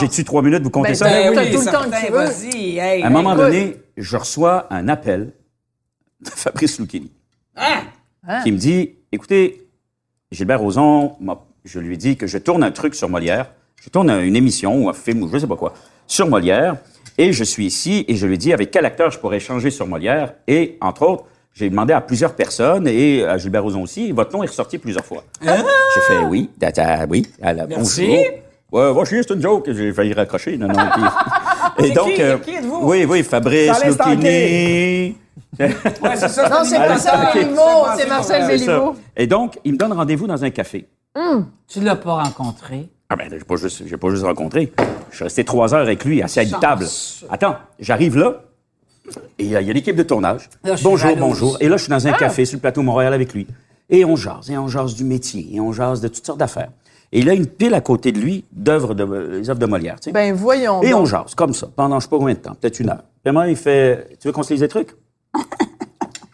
j'ai-tu 0.00 0.24
trois 0.24 0.42
minutes, 0.42 0.62
vous 0.62 0.70
comptez 0.70 0.88
Ben, 0.90 0.94
ça? 0.96 1.04
ben, 1.04 1.32
Ben 1.32 1.34
T'as 1.34 1.44
tout 1.52 1.58
le 1.60 1.64
temps 1.64 1.70
que 1.84 1.90
certain, 1.90 2.06
tu 2.06 2.12
veux. 2.12 2.18
Vas-y, 2.18 2.78
hey, 2.78 3.02
À 3.02 3.06
un 3.06 3.10
moment 3.10 3.32
écoute. 3.34 3.44
donné, 3.44 3.76
je 3.96 4.16
reçois 4.16 4.66
un 4.70 4.88
appel 4.88 5.32
de 6.20 6.28
Fabrice 6.34 6.78
Lucchini 6.80 7.12
Hein? 7.56 8.42
qui 8.42 8.50
me 8.52 8.58
dit 8.58 8.94
Écoutez, 9.12 9.64
Gilbert 10.32 10.60
Rozon, 10.60 11.12
je 11.64 11.78
lui 11.78 11.96
dis 11.96 12.16
que 12.16 12.26
je 12.26 12.36
tourne 12.38 12.62
un 12.64 12.70
truc 12.72 12.94
sur 12.94 13.08
Molière. 13.08 13.52
Je 13.82 13.90
tourne 13.90 14.10
un- 14.10 14.22
une 14.22 14.34
émission 14.36 14.74
ou 14.84 14.88
un 14.88 14.92
film 14.92 15.22
ou 15.22 15.28
je 15.32 15.38
sais 15.38 15.46
pas 15.46 15.56
quoi 15.56 15.72
sur 16.06 16.26
Molière. 16.28 16.76
Et 17.16 17.32
je 17.32 17.42
suis 17.44 17.64
ici 17.66 18.04
et 18.08 18.16
je 18.16 18.26
lui 18.26 18.38
dis 18.38 18.52
avec 18.52 18.70
quel 18.70 18.84
acteur 18.84 19.10
je 19.10 19.18
pourrais 19.18 19.38
échanger 19.38 19.70
sur 19.70 19.86
Molière. 19.86 20.34
Et 20.46 20.76
entre 20.80 21.02
autres, 21.02 21.24
j'ai 21.58 21.68
demandé 21.70 21.92
à 21.92 22.00
plusieurs 22.00 22.34
personnes 22.34 22.86
et 22.86 23.24
à 23.24 23.36
Gilbert 23.36 23.64
Rozon 23.64 23.82
aussi. 23.82 24.12
Votre 24.12 24.32
nom 24.36 24.42
est 24.44 24.46
ressorti 24.46 24.78
plusieurs 24.78 25.04
fois. 25.04 25.24
J'ai 25.42 25.48
fait 26.02 26.18
oui, 26.28 26.50
oui. 27.10 27.26
à 27.42 27.52
la-? 27.52 27.66
Merci. 27.66 28.06
Bonjour. 28.06 28.24
Ouais, 28.70 28.92
va 28.92 29.04
chier, 29.04 29.22
c'est 29.26 29.34
une 29.34 29.42
joke. 29.42 29.68
J'ai 29.72 29.92
failli 29.92 30.12
raccrocher. 30.12 30.56
Non, 30.56 30.68
non. 30.68 30.74
puis- 30.94 31.84
Et 31.86 31.90
donc, 31.92 32.12
qui? 32.14 32.22
euh, 32.22 32.38
Qui 32.38 32.54
êtes-vous? 32.54 32.80
oui, 32.82 33.04
oui, 33.08 33.22
Fabrice 33.24 33.84
Lucchini. 33.84 35.16
Ouais, 35.58 36.14
c'est 36.14 36.28
ça. 36.28 36.48
Non, 36.48 36.58
c'est 36.62 36.76
Ah, 36.76 36.88
Marcel. 36.88 37.14
Béliveau. 37.34 37.60
C'est 37.96 38.08
Marcel. 38.08 38.46
Béliveau. 38.46 38.96
Et 39.16 39.26
donc, 39.26 39.58
il 39.64 39.72
me 39.72 39.78
donne 39.78 39.92
rendez-vous 39.92 40.26
dans 40.26 40.44
un 40.44 40.50
café. 40.50 40.86
Tu 41.66 41.80
l'as 41.80 41.96
pas 41.96 42.22
rencontré? 42.22 42.88
Ah 43.10 43.16
ben, 43.16 43.28
j'ai 43.30 43.38
pas 43.38 43.56
juste, 43.56 43.82
j'ai 43.86 43.96
pas 43.96 44.10
juste 44.10 44.22
rencontré. 44.24 44.72
Je 45.10 45.16
suis 45.16 45.24
resté 45.24 45.42
trois 45.44 45.74
heures 45.74 45.80
avec 45.80 46.04
lui, 46.04 46.22
assis 46.22 46.38
à 46.40 46.42
une 46.42 46.50
table. 46.60 46.84
Attends, 47.30 47.56
j'arrive 47.80 48.16
là, 48.18 48.42
et 49.38 49.56
euh, 49.56 49.60
il 49.60 49.66
y 49.66 49.70
a 49.70 49.72
l'équipe 49.72 49.96
de 49.96 50.02
tournage. 50.02 50.48
Là, 50.64 50.74
bonjour, 50.82 51.16
bonjour. 51.16 51.56
Et 51.60 51.68
là, 51.68 51.76
je 51.76 51.82
suis 51.82 51.90
dans 51.90 52.06
un 52.06 52.12
café 52.12 52.44
sur 52.44 52.56
le 52.56 52.60
plateau 52.60 52.82
Montréal 52.82 53.12
avec 53.12 53.32
lui. 53.32 53.46
Et 53.90 54.04
on 54.04 54.16
jase, 54.16 54.50
et 54.50 54.58
on 54.58 54.68
jase 54.68 54.94
du 54.94 55.04
métier, 55.04 55.48
et 55.52 55.60
on 55.60 55.72
jase 55.72 56.00
de 56.00 56.08
toutes 56.08 56.26
sortes 56.26 56.38
d'affaires. 56.38 56.70
Et 57.10 57.20
il 57.20 57.30
a 57.30 57.34
une 57.34 57.46
pile 57.46 57.72
à 57.72 57.80
côté 57.80 58.12
de 58.12 58.18
lui 58.20 58.44
d'œuvres 58.52 58.94
de, 58.94 59.04
les 59.38 59.48
œuvres 59.48 59.58
de 59.58 59.66
Molière, 59.66 59.98
tu 59.98 60.04
sais. 60.04 60.12
Ben, 60.12 60.34
voyons. 60.34 60.82
Et 60.82 60.90
donc. 60.90 61.02
on 61.02 61.04
jase, 61.06 61.34
comme 61.34 61.54
ça, 61.54 61.68
pendant 61.74 61.98
je 61.98 62.04
sais 62.04 62.10
pas 62.10 62.18
combien 62.18 62.34
de 62.34 62.40
temps, 62.40 62.54
peut-être 62.54 62.80
une 62.80 62.90
heure. 62.90 63.02
Moi, 63.26 63.48
il 63.48 63.56
fait, 63.56 64.16
tu 64.20 64.28
veux 64.28 64.32
qu'on 64.32 64.42
se 64.42 64.52
lise 64.52 64.60
des 64.60 64.68
trucs? 64.68 64.94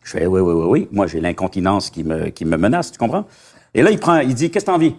je 0.03 0.11
fais, 0.11 0.27
oui, 0.27 0.41
oui, 0.41 0.53
oui, 0.53 0.67
oui. 0.69 0.89
Moi, 0.91 1.07
j'ai 1.07 1.21
l'incontinence 1.21 1.91
qui 1.91 2.03
me, 2.05 2.29
qui 2.31 2.45
me 2.45 2.57
menace, 2.57 2.91
tu 2.91 2.99
comprends? 2.99 3.25
Et 3.73 3.83
là, 3.83 3.91
il 3.91 3.99
prend, 3.99 4.19
il 4.19 4.35
dit, 4.35 4.51
qu'est-ce 4.51 4.65
que 4.65 4.71
t'as 4.71 4.77
envie? 4.77 4.95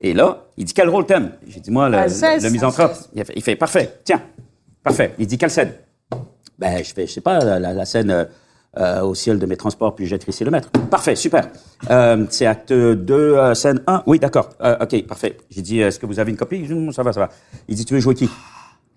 Et 0.00 0.12
là, 0.12 0.44
il 0.56 0.64
dit, 0.64 0.74
quel 0.74 0.88
rôle 0.88 1.06
t'aimes? 1.06 1.32
J'ai 1.46 1.60
dit, 1.60 1.70
moi, 1.70 1.88
le, 1.88 1.98
Alceste. 1.98 2.42
le, 2.42 2.48
le 2.48 2.52
misanthrope. 2.52 2.92
Il 3.14 3.24
fait, 3.24 3.32
il 3.36 3.42
fait, 3.42 3.56
parfait, 3.56 3.98
tiens, 4.04 4.22
parfait. 4.82 5.14
Il 5.18 5.26
dit, 5.26 5.38
quelle 5.38 5.50
scène? 5.50 5.72
Ben, 6.58 6.82
je 6.82 6.92
fais, 6.94 7.06
je 7.06 7.12
sais 7.12 7.20
pas, 7.20 7.38
la, 7.58 7.84
scène 7.84 8.10
euh, 8.10 8.24
euh, 8.78 9.02
au 9.02 9.14
ciel 9.14 9.38
de 9.38 9.46
mes 9.46 9.56
transports, 9.56 9.94
puis 9.94 10.06
j'ai 10.06 10.18
trissé 10.18 10.44
le 10.44 10.50
maître. 10.50 10.70
Parfait, 10.90 11.14
super. 11.16 11.48
Euh, 11.90 12.24
c'est 12.30 12.46
acte 12.46 12.72
2, 12.72 13.14
euh, 13.14 13.54
scène 13.54 13.82
1. 13.86 14.02
Oui, 14.06 14.18
d'accord. 14.18 14.50
Euh, 14.62 14.76
OK, 14.80 15.06
parfait. 15.06 15.36
J'ai 15.50 15.62
dit, 15.62 15.80
est-ce 15.80 15.98
que 15.98 16.06
vous 16.06 16.18
avez 16.18 16.30
une 16.30 16.36
copie? 16.36 16.66
Ça 16.92 17.02
va, 17.02 17.12
ça 17.12 17.20
va. 17.20 17.28
Il 17.68 17.74
dit, 17.76 17.84
tu 17.84 17.94
veux 17.94 18.00
jouer 18.00 18.14
qui? 18.14 18.28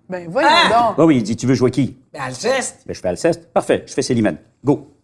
Ben, 0.10 0.28
voyons 0.30 0.47
Ah! 0.51 0.93
donc. 0.95 0.97
Oui, 0.99 1.05
oui, 1.05 1.18
il 1.18 1.24
dit, 1.24 1.36
tu 1.36 1.45
veux 1.47 1.53
jouer 1.53 1.72
qui? 1.72 1.97
Ben, 2.14 2.22
Alceste. 2.22 2.82
Ben, 2.86 2.93
je 2.93 2.99
fais 3.01 3.10
Alceste. 3.10 3.47
Parfait, 3.53 3.84
je 3.88 3.93
fais 3.93 4.01
Célimène. 4.01 4.38
Go. 4.64 4.95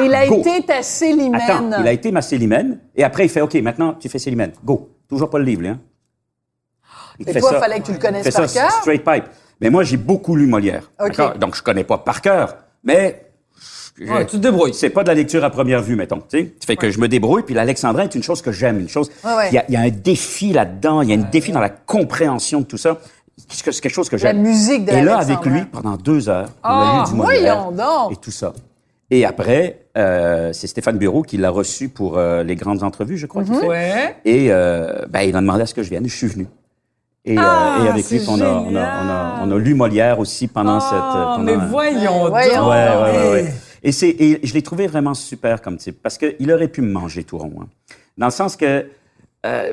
Et 0.00 0.06
il 0.06 0.14
a 0.14 0.26
Go. 0.26 0.40
été 0.40 0.62
ta 0.66 0.82
Célimène. 0.82 1.40
Attends, 1.40 1.70
il 1.80 1.86
a 1.88 1.92
été 1.92 2.10
ma 2.10 2.22
Célimène. 2.22 2.78
Et 2.96 3.04
après, 3.04 3.24
il 3.26 3.28
fait, 3.28 3.40
OK, 3.40 3.54
maintenant, 3.56 3.94
tu 3.94 4.08
fais 4.08 4.18
Célimène. 4.18 4.52
Go. 4.64 4.90
Toujours 5.08 5.30
pas 5.30 5.38
le 5.38 5.44
livre, 5.44 5.62
là. 5.62 5.70
hein? 5.70 5.78
Il 7.20 7.28
Et 7.28 7.32
fait 7.32 7.40
toi, 7.40 7.50
ça. 7.50 7.60
fallait 7.60 7.78
que 7.80 7.86
tu 7.86 7.92
le 7.92 7.98
connaisses 7.98 8.26
Il 8.26 8.32
fait 8.32 8.38
par 8.40 8.48
ça 8.50 8.60
cœur? 8.62 8.70
straight 8.72 9.04
pipe. 9.04 9.24
Mais 9.64 9.70
moi, 9.70 9.82
j'ai 9.82 9.96
beaucoup 9.96 10.36
lu 10.36 10.46
Molière. 10.46 10.90
Donc, 11.40 11.56
je 11.56 11.62
connais 11.62 11.82
pas 11.84 11.98
par 11.98 12.20
cœur. 12.20 12.56
Mais. 12.84 13.22
Ouais, 14.00 14.26
tu 14.26 14.32
te 14.32 14.36
débrouilles. 14.42 14.74
C'est 14.74 14.90
pas 14.90 15.02
de 15.04 15.08
la 15.08 15.14
lecture 15.14 15.42
à 15.44 15.50
première 15.50 15.80
vue, 15.80 15.96
mettons. 15.96 16.18
Tu 16.28 16.38
sais, 16.38 16.54
Ça 16.60 16.66
fait 16.66 16.76
que 16.76 16.90
je 16.90 16.98
me 16.98 17.08
débrouille. 17.08 17.42
Puis 17.44 17.54
l'Alexandrin 17.54 18.02
est 18.04 18.14
une 18.14 18.22
chose 18.24 18.42
que 18.42 18.52
j'aime, 18.52 18.78
une 18.80 18.88
chose. 18.88 19.10
Ouais. 19.24 19.48
Il, 19.50 19.54
y 19.54 19.58
a, 19.58 19.64
il 19.68 19.74
y 19.74 19.76
a 19.76 19.80
un 19.80 19.88
défi 19.90 20.52
là-dedans. 20.52 21.00
Il 21.00 21.10
y 21.10 21.12
a 21.12 21.16
un 21.16 21.30
défi 21.30 21.50
dans 21.52 21.60
la 21.60 21.68
compréhension 21.70 22.60
de 22.60 22.66
tout 22.66 22.76
ça. 22.76 22.98
C'est 23.48 23.64
que- 23.64 23.72
c'est 23.72 23.80
quelque 23.80 23.92
chose 23.94 24.08
que 24.08 24.16
La 24.16 24.20
j'aime. 24.32 24.42
musique 24.42 24.84
de 24.84 24.92
Et 24.92 25.02
là, 25.02 25.16
avec 25.18 25.44
lui, 25.46 25.62
pendant 25.64 25.96
deux 25.96 26.28
heures, 26.28 26.48
on 26.62 26.68
Ah, 26.68 27.02
a 27.02 27.04
lu 27.06 27.10
du 27.10 27.16
Molière 27.16 27.70
donc. 27.72 28.12
et 28.12 28.16
tout 28.16 28.30
ça. 28.32 28.52
Et 29.10 29.24
après, 29.24 29.86
euh, 29.96 30.52
c'est 30.52 30.66
Stéphane 30.66 30.98
Bureau 30.98 31.22
qui 31.22 31.36
l'a 31.36 31.50
reçu 31.50 31.88
pour 31.88 32.18
euh, 32.18 32.42
les 32.42 32.56
grandes 32.56 32.82
entrevues, 32.82 33.16
je 33.16 33.26
crois. 33.26 33.42
Mhm. 33.42 33.48
qu'il 33.50 33.60
fait. 33.60 33.68
Ouais. 33.68 34.16
Et 34.24 34.46
euh, 34.50 35.04
ben, 35.08 35.20
il 35.22 35.34
a 35.36 35.40
demandé 35.40 35.62
à 35.62 35.66
ce 35.66 35.74
que 35.74 35.82
je 35.82 35.90
vienne. 35.90 36.06
Je 36.08 36.14
suis 36.16 36.26
venu. 36.26 36.46
Et, 37.26 37.38
euh, 37.38 37.42
Ah, 37.42 37.82
et 37.84 37.88
avec 37.88 38.10
lui, 38.10 38.20
on 38.28 38.40
a, 38.40 38.44
on, 38.44 38.76
a, 38.76 38.80
on, 38.80 39.08
a, 39.08 39.40
on 39.46 39.50
a 39.50 39.58
lu 39.58 39.74
Molière 39.74 40.18
aussi 40.20 40.46
pendant 40.46 40.78
cette. 40.80 40.98
Oh, 40.98 41.24
pendant 41.36 41.42
mais 41.44 41.54
un- 41.54 41.66
voyons 41.66 42.28
voyons. 42.28 42.52
donc. 42.54 42.68
Ouais, 42.70 42.88
ouais, 42.96 43.18
ouais, 43.18 43.30
ouais. 43.30 43.54
Et, 43.82 43.92
c'est, 43.92 44.08
et 44.08 44.40
je 44.46 44.52
l'ai 44.54 44.62
trouvé 44.62 44.86
vraiment 44.86 45.14
super 45.14 45.62
comme 45.62 45.76
type, 45.78 46.02
parce 46.02 46.18
qu'il 46.18 46.52
aurait 46.52 46.68
pu 46.68 46.82
me 46.82 46.90
manger 46.92 47.24
tout 47.24 47.38
rond. 47.38 47.52
hein. 47.62 47.66
Dans 48.18 48.26
le 48.26 48.32
sens 48.32 48.56
que 48.56 48.86
euh, 49.46 49.72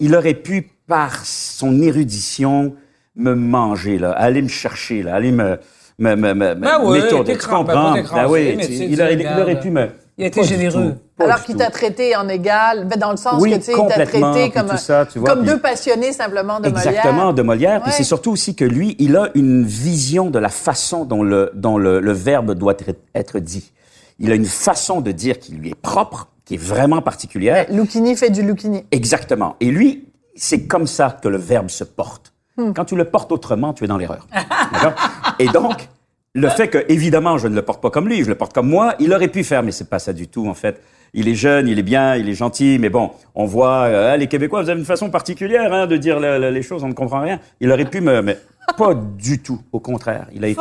il 0.00 0.14
aurait 0.14 0.34
pu, 0.34 0.70
par 0.86 1.24
son 1.24 1.80
érudition, 1.82 2.74
me 3.16 3.34
manger, 3.34 3.98
là, 3.98 4.12
aller 4.12 4.42
me 4.42 4.48
chercher, 4.48 5.02
là, 5.02 5.14
aller 5.14 5.32
me... 5.32 5.58
me, 5.98 6.14
me, 6.16 6.34
me 6.34 6.54
Ben 6.54 6.78
ouais, 6.82 7.00
m'étourder. 7.02 7.32
tu 7.38 7.46
ben, 7.46 7.54
comprends? 7.56 7.92
Ben 7.92 8.28
oui, 8.28 8.56
tu- 8.58 8.72
il, 8.72 9.00
aurait, 9.00 9.14
il 9.14 9.58
pu 9.60 9.70
me... 9.70 9.88
Il 10.16 10.24
a 10.24 10.26
été 10.28 10.40
Pas 10.40 10.46
généreux. 10.46 10.94
Alors 11.18 11.42
qu'il 11.42 11.56
t'a 11.56 11.70
traité 11.70 12.14
en 12.14 12.28
égal, 12.28 12.86
dans 12.98 13.10
le 13.10 13.16
sens 13.16 13.40
Oui, 13.40 13.50
que 13.50 13.56
tu 13.56 13.62
sais, 13.62 13.72
il 13.72 13.86
t'a 13.88 14.06
traité 14.06 14.50
comme, 14.50 14.68
tout 14.68 14.76
ça, 14.76 15.06
tu 15.06 15.18
vois, 15.18 15.30
comme 15.30 15.40
puis- 15.40 15.48
deux 15.48 15.58
passionnés 15.58 16.12
simplement 16.12 16.60
de 16.60 16.68
Exactement, 16.68 17.12
Molière. 17.14 17.34
de 17.34 17.42
Molière. 17.42 17.80
Puis 17.82 17.90
Ouais. 17.90 17.96
c'est 17.96 18.04
surtout 18.04 18.30
aussi 18.30 18.54
que 18.54 18.64
lui, 18.64 18.94
il 19.00 19.16
a 19.16 19.30
une 19.34 19.64
vision 19.64 20.30
de 20.30 20.38
la 20.38 20.48
façon 20.50 21.04
dont 21.04 21.22
le, 21.24 21.50
dont 21.54 21.78
le, 21.78 21.98
le 22.00 22.12
verbe 22.12 22.52
doit 22.54 22.74
être, 23.14 23.38
dit. 23.40 23.72
Il 24.20 24.30
a 24.30 24.36
une 24.36 24.44
façon 24.44 25.00
de 25.00 25.10
dire 25.10 25.40
qui 25.40 25.52
lui 25.52 25.70
est 25.70 25.74
propre, 25.74 26.28
qui 26.44 26.54
est 26.54 26.62
vraiment 26.62 27.02
particulière. 27.02 27.66
Lucchini 27.70 28.14
fait 28.16 28.30
du 28.30 28.42
Lucchini. 28.42 28.84
Exactement. 28.92 29.56
Et 29.60 29.70
lui, 29.72 30.08
c'est 30.36 30.66
comme 30.66 30.86
ça 30.86 31.18
que 31.20 31.26
le 31.28 31.38
verbe 31.38 31.70
se 31.70 31.82
porte. 31.82 32.32
Hmm. 32.56 32.72
Quand 32.72 32.84
tu 32.84 32.94
le 32.94 33.04
portes 33.06 33.32
autrement, 33.32 33.72
tu 33.72 33.82
es 33.82 33.86
dans 33.88 33.96
l'erreur. 33.98 34.28
D'accord? 34.72 34.92
Et 35.40 35.48
donc, 35.48 35.88
le 36.34 36.48
fait 36.48 36.68
que, 36.68 36.78
évidemment, 36.88 37.38
je 37.38 37.46
ne 37.48 37.54
le 37.54 37.62
porte 37.62 37.80
pas 37.80 37.90
comme 37.90 38.08
lui, 38.08 38.22
je 38.24 38.28
le 38.28 38.34
porte 38.34 38.52
comme 38.52 38.68
moi, 38.68 38.94
il 38.98 39.12
aurait 39.12 39.28
pu 39.28 39.44
faire, 39.44 39.62
mais 39.62 39.70
c'est 39.72 39.88
pas 39.88 39.98
ça 40.00 40.12
du 40.12 40.26
tout, 40.28 40.48
en 40.48 40.54
fait. 40.54 40.80
Il 41.16 41.28
est 41.28 41.34
jeune, 41.36 41.68
il 41.68 41.78
est 41.78 41.82
bien, 41.84 42.16
il 42.16 42.28
est 42.28 42.34
gentil, 42.34 42.76
mais 42.80 42.88
bon, 42.90 43.12
on 43.36 43.44
voit, 43.44 43.82
euh, 43.84 44.16
les 44.16 44.26
Québécois, 44.26 44.62
vous 44.62 44.68
avez 44.68 44.80
une 44.80 44.84
façon 44.86 45.10
particulière 45.10 45.72
hein, 45.72 45.86
de 45.86 45.96
dire 45.96 46.18
le- 46.18 46.38
le- 46.40 46.50
les 46.50 46.62
choses, 46.62 46.82
on 46.82 46.88
ne 46.88 46.92
comprend 46.92 47.20
rien. 47.20 47.38
Il 47.60 47.70
aurait 47.70 47.84
pu 47.84 48.00
me, 48.00 48.20
mais 48.20 48.36
pas 48.76 48.94
du 48.94 49.40
tout. 49.40 49.60
Au 49.70 49.78
contraire, 49.78 50.26
il 50.34 50.44
a 50.44 50.48
été 50.48 50.60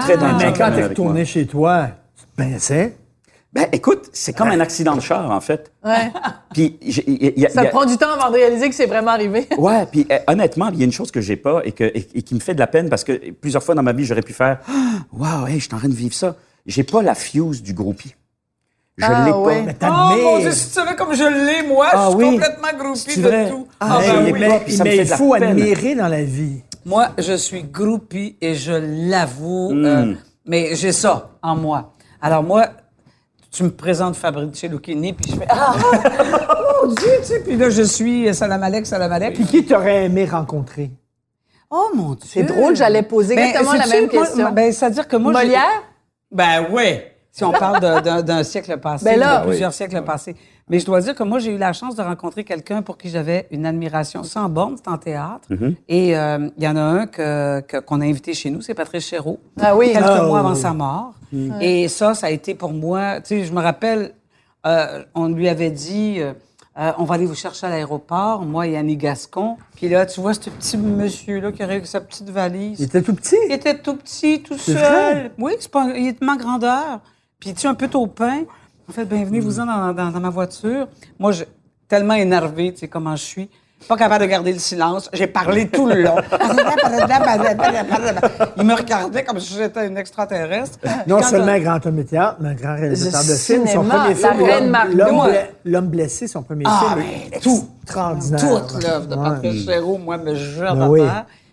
très 0.00 0.16
dans 0.16 0.38
Mais 0.38 0.44
quand 0.56 0.70
t'es 0.70 0.82
retourné 0.88 1.24
chez 1.26 1.46
toi, 1.46 1.88
tu 2.16 2.24
te 2.24 2.36
pinçais. 2.42 2.96
Ben, 3.54 3.68
écoute, 3.70 4.10
c'est 4.12 4.32
comme 4.32 4.48
un 4.48 4.58
accident 4.58 4.96
de 4.96 5.00
char, 5.00 5.30
en 5.30 5.40
fait. 5.40 5.70
Ouais. 5.84 6.10
Puis, 6.52 6.76
y 6.82 7.28
a- 7.28 7.32
y 7.40 7.46
a- 7.46 7.50
Ça 7.50 7.64
prend 7.66 7.84
du 7.86 7.96
temps 7.96 8.10
avant 8.10 8.28
de 8.30 8.34
réaliser 8.34 8.68
que 8.68 8.74
c'est 8.74 8.86
vraiment 8.86 9.12
arrivé. 9.12 9.46
Ouais, 9.58 9.86
puis 9.86 10.06
euh, 10.10 10.18
honnêtement, 10.26 10.70
il 10.72 10.80
y 10.80 10.82
a 10.82 10.84
une 10.86 10.92
chose 10.92 11.12
que 11.12 11.20
j'ai 11.20 11.36
pas 11.36 11.60
et, 11.64 11.70
que, 11.72 11.84
et, 11.84 12.06
et 12.14 12.22
qui 12.22 12.34
me 12.34 12.40
fait 12.40 12.54
de 12.54 12.58
la 12.58 12.66
peine 12.66 12.88
parce 12.90 13.04
que 13.04 13.30
plusieurs 13.30 13.62
fois 13.62 13.76
dans 13.76 13.82
ma 13.84 13.92
vie, 13.92 14.04
j'aurais 14.04 14.22
pu 14.22 14.32
faire 14.32 14.58
Ah, 14.68 14.72
Waouh, 15.12 15.46
hey, 15.46 15.60
je 15.60 15.66
suis 15.66 15.74
en 15.74 15.78
train 15.78 15.88
de 15.88 15.94
vivre 15.94 16.14
ça. 16.14 16.34
J'ai 16.66 16.82
pas 16.82 17.00
la 17.02 17.14
fuse 17.14 17.62
du 17.62 17.74
groupie. 17.74 18.14
Je 18.96 19.04
Ah, 19.08 19.24
l'ai 19.24 19.32
ouais. 19.32 19.62
Mais 19.62 19.76
Oh 19.82 19.86
mon. 19.86 20.38
Dieu, 20.40 20.50
si 20.52 20.66
tu 20.68 20.72
savais 20.74 20.96
comme 20.96 21.14
je 21.14 21.22
l'ai, 21.24 21.66
moi, 21.68 21.86
Ah 21.92 22.06
je 22.10 22.16
suis 22.16 22.24
oui. 22.28 22.30
complètement 22.36 22.78
groupie 22.78 23.16
de 23.16 23.22
vrai. 23.22 23.50
tout. 23.50 23.66
Ah, 23.80 23.98
ben 24.00 24.04
Hey, 24.16 24.24
l'ai 24.24 24.32
oui. 24.32 24.40
pas, 24.40 24.48
mais 24.48 24.60
puis 24.60 24.72
ça 24.72 24.84
me 24.84 24.88
mais 24.88 24.96
fait 24.96 25.02
il 25.02 25.04
de 25.06 25.10
la 25.10 25.16
faut 25.16 25.30
peine. 25.32 25.42
admirer 25.44 25.94
dans 25.94 26.08
la 26.08 26.22
vie. 26.24 26.62
Moi, 26.86 27.08
je 27.18 27.32
suis 27.34 27.62
groupie 27.62 28.36
et 28.40 28.54
je 28.54 28.72
l'avoue, 29.10 29.70
Hmm. 29.74 29.84
euh, 29.84 30.14
mais 30.46 30.74
j'ai 30.74 30.92
ça 30.92 31.30
en 31.42 31.56
moi. 31.56 31.92
Alors 32.20 32.42
moi, 32.42 32.68
tu 33.54 33.62
me 33.62 33.70
présentes 33.70 34.16
Fabrice 34.16 34.64
Lucchini, 34.64 35.12
puis 35.12 35.30
je 35.30 35.36
fais 35.36 35.46
ah 35.48 35.74
mon 36.82 36.92
Dieu, 36.92 37.06
tu 37.20 37.24
sais, 37.24 37.40
puis 37.40 37.56
là 37.56 37.70
je 37.70 37.82
suis 37.82 38.34
Salam 38.34 38.62
Alek, 38.62 38.84
Salam 38.84 39.12
Alek. 39.12 39.34
Puis 39.34 39.44
qui 39.44 39.64
t'aurais 39.64 40.06
aimé 40.06 40.24
rencontrer? 40.24 40.90
Oh 41.70 41.90
mon 41.94 42.14
Dieu. 42.14 42.28
C'est 42.28 42.42
drôle, 42.42 42.74
j'allais 42.74 43.02
poser 43.02 43.36
Ben, 43.36 43.44
exactement 43.46 43.72
la 43.74 43.86
même 43.86 44.08
moi, 44.12 44.24
question. 44.26 44.52
Ben, 44.52 44.72
c'est-à-dire 44.72 45.06
que 45.06 45.16
moi, 45.16 45.32
Molière? 45.32 45.82
Ben 46.32 46.66
oui. 46.72 47.00
Si 47.30 47.42
on 47.44 47.52
parle 47.52 47.80
d'un 48.22 48.42
siècle 48.42 48.76
passé, 48.78 49.04
Ben 49.04 49.18
là- 49.18 49.40
de 49.40 49.46
plusieurs 49.46 49.72
siècles 49.72 50.02
passés. 50.02 50.36
Mais 50.70 50.78
je 50.78 50.86
dois 50.86 51.00
dire 51.02 51.14
que 51.14 51.22
moi, 51.22 51.38
j'ai 51.40 51.52
eu 51.52 51.58
la 51.58 51.74
chance 51.74 51.94
de 51.94 52.02
rencontrer 52.02 52.42
quelqu'un 52.42 52.80
pour 52.80 52.96
qui 52.96 53.10
j'avais 53.10 53.46
une 53.50 53.66
admiration 53.66 54.22
sans 54.22 54.48
borne, 54.48 54.76
c'est 54.78 54.88
en 54.90 54.96
théâtre. 54.96 55.46
Et 55.88 56.16
euh, 56.16 56.48
il 56.56 56.62
y 56.64 56.66
en 56.68 56.76
a 56.76 56.80
un 56.80 57.06
que- 57.06 57.60
que- 57.60 57.76
qu'on 57.78 58.00
a 58.00 58.04
invité 58.06 58.32
chez 58.32 58.48
nous, 58.50 58.62
c'est 58.62 58.72
Patrice 58.74 59.06
Chéreau. 59.06 59.38
Ah 59.60 59.76
oui. 59.76 59.92
Quelques 59.92 60.06
Oh. 60.22 60.26
mois 60.26 60.38
avant 60.40 60.54
sa 60.54 60.72
mort. 60.72 61.12
Et 61.60 61.88
ça, 61.88 62.14
ça 62.14 62.28
a 62.28 62.30
été 62.30 62.54
pour 62.54 62.72
moi, 62.72 63.20
tu 63.20 63.28
sais, 63.40 63.44
je 63.44 63.52
me 63.52 63.60
rappelle, 63.60 64.14
euh, 64.66 65.02
on 65.14 65.28
lui 65.28 65.48
avait 65.48 65.70
dit, 65.70 66.16
euh, 66.20 66.32
euh, 66.78 66.92
on 66.96 67.04
va 67.04 67.16
aller 67.16 67.26
vous 67.26 67.34
chercher 67.34 67.66
à 67.66 67.70
l'aéroport, 67.70 68.42
moi 68.46 68.66
et 68.66 68.76
Annie 68.76 68.96
Gascon. 68.96 69.56
Puis 69.76 69.88
là, 69.90 70.06
tu 70.06 70.20
vois 70.20 70.32
ce 70.32 70.48
petit 70.48 70.78
monsieur-là 70.78 71.52
qui 71.52 71.62
arrive 71.62 71.76
avec 71.78 71.86
sa 71.86 72.00
petite 72.00 72.30
valise. 72.30 72.78
Il 72.80 72.84
était 72.86 73.02
tout 73.02 73.14
petit. 73.14 73.36
Il 73.48 73.52
était 73.52 73.76
tout 73.76 73.96
petit, 73.96 74.42
tout 74.42 74.56
seul. 74.56 74.76
vrai? 74.76 75.32
Oui, 75.38 75.52
c'est 75.60 75.70
pas, 75.70 75.88
il 75.94 76.06
est 76.06 76.20
de 76.20 76.24
ma 76.24 76.36
grandeur. 76.36 77.00
Puis 77.38 77.52
tu 77.52 77.60
sais, 77.60 77.68
un 77.68 77.74
peu 77.74 77.88
taupin. 77.88 78.44
En 78.88 78.92
fait, 78.92 79.04
bienvenue-vous-en 79.06 79.66
dans, 79.66 79.92
dans, 79.92 80.10
dans 80.10 80.20
ma 80.20 80.30
voiture. 80.30 80.88
Moi, 81.18 81.32
je, 81.32 81.44
tellement 81.88 82.14
énervée, 82.14 82.72
tu 82.72 82.80
sais, 82.80 82.88
comment 82.88 83.16
je 83.16 83.22
suis. 83.22 83.50
Pas 83.88 83.96
capable 83.96 84.24
de 84.24 84.30
garder 84.30 84.52
le 84.52 84.58
silence. 84.58 85.10
J'ai 85.12 85.26
parlé 85.26 85.68
tout 85.68 85.86
le 85.86 86.02
long. 86.02 86.16
il 88.56 88.64
me 88.64 88.74
regardait 88.74 89.24
comme 89.24 89.38
si 89.40 89.54
j'étais 89.54 89.86
une 89.86 89.98
extraterrestre. 89.98 90.78
Non 91.06 91.16
Quand 91.18 91.24
seulement 91.24 91.52
on- 91.52 91.56
un 91.56 91.60
grand 91.60 91.84
homme 91.86 91.96
de 91.96 92.02
théâtre, 92.02 92.36
mais 92.40 92.48
un 92.50 92.54
grand 92.54 92.76
réalisateur 92.76 93.20
de 93.24 93.34
films. 93.34 93.66
Son 93.66 93.84
premier 93.84 94.14
la 94.14 94.14
film, 94.14 94.42
reine 94.42 94.74
L'homme- 95.66 95.88
blessé, 95.88 96.26
son 96.28 96.42
premier 96.42 96.64
Ah, 96.66 96.94
film. 96.94 97.04
mais 97.30 97.40
tout, 97.40 97.68
extraordinaire. 97.82 98.40
toute 98.66 98.82
l'œuvre 98.82 99.06
de 99.06 99.14
Ouais. 99.16 99.22
Patrice 99.30 99.64
Chéreau, 99.66 99.98
moi, 99.98 100.16
me 100.16 100.34
jure 100.34 100.74
Ben 100.74 100.80
à 100.82 100.88
oui. 100.88 101.02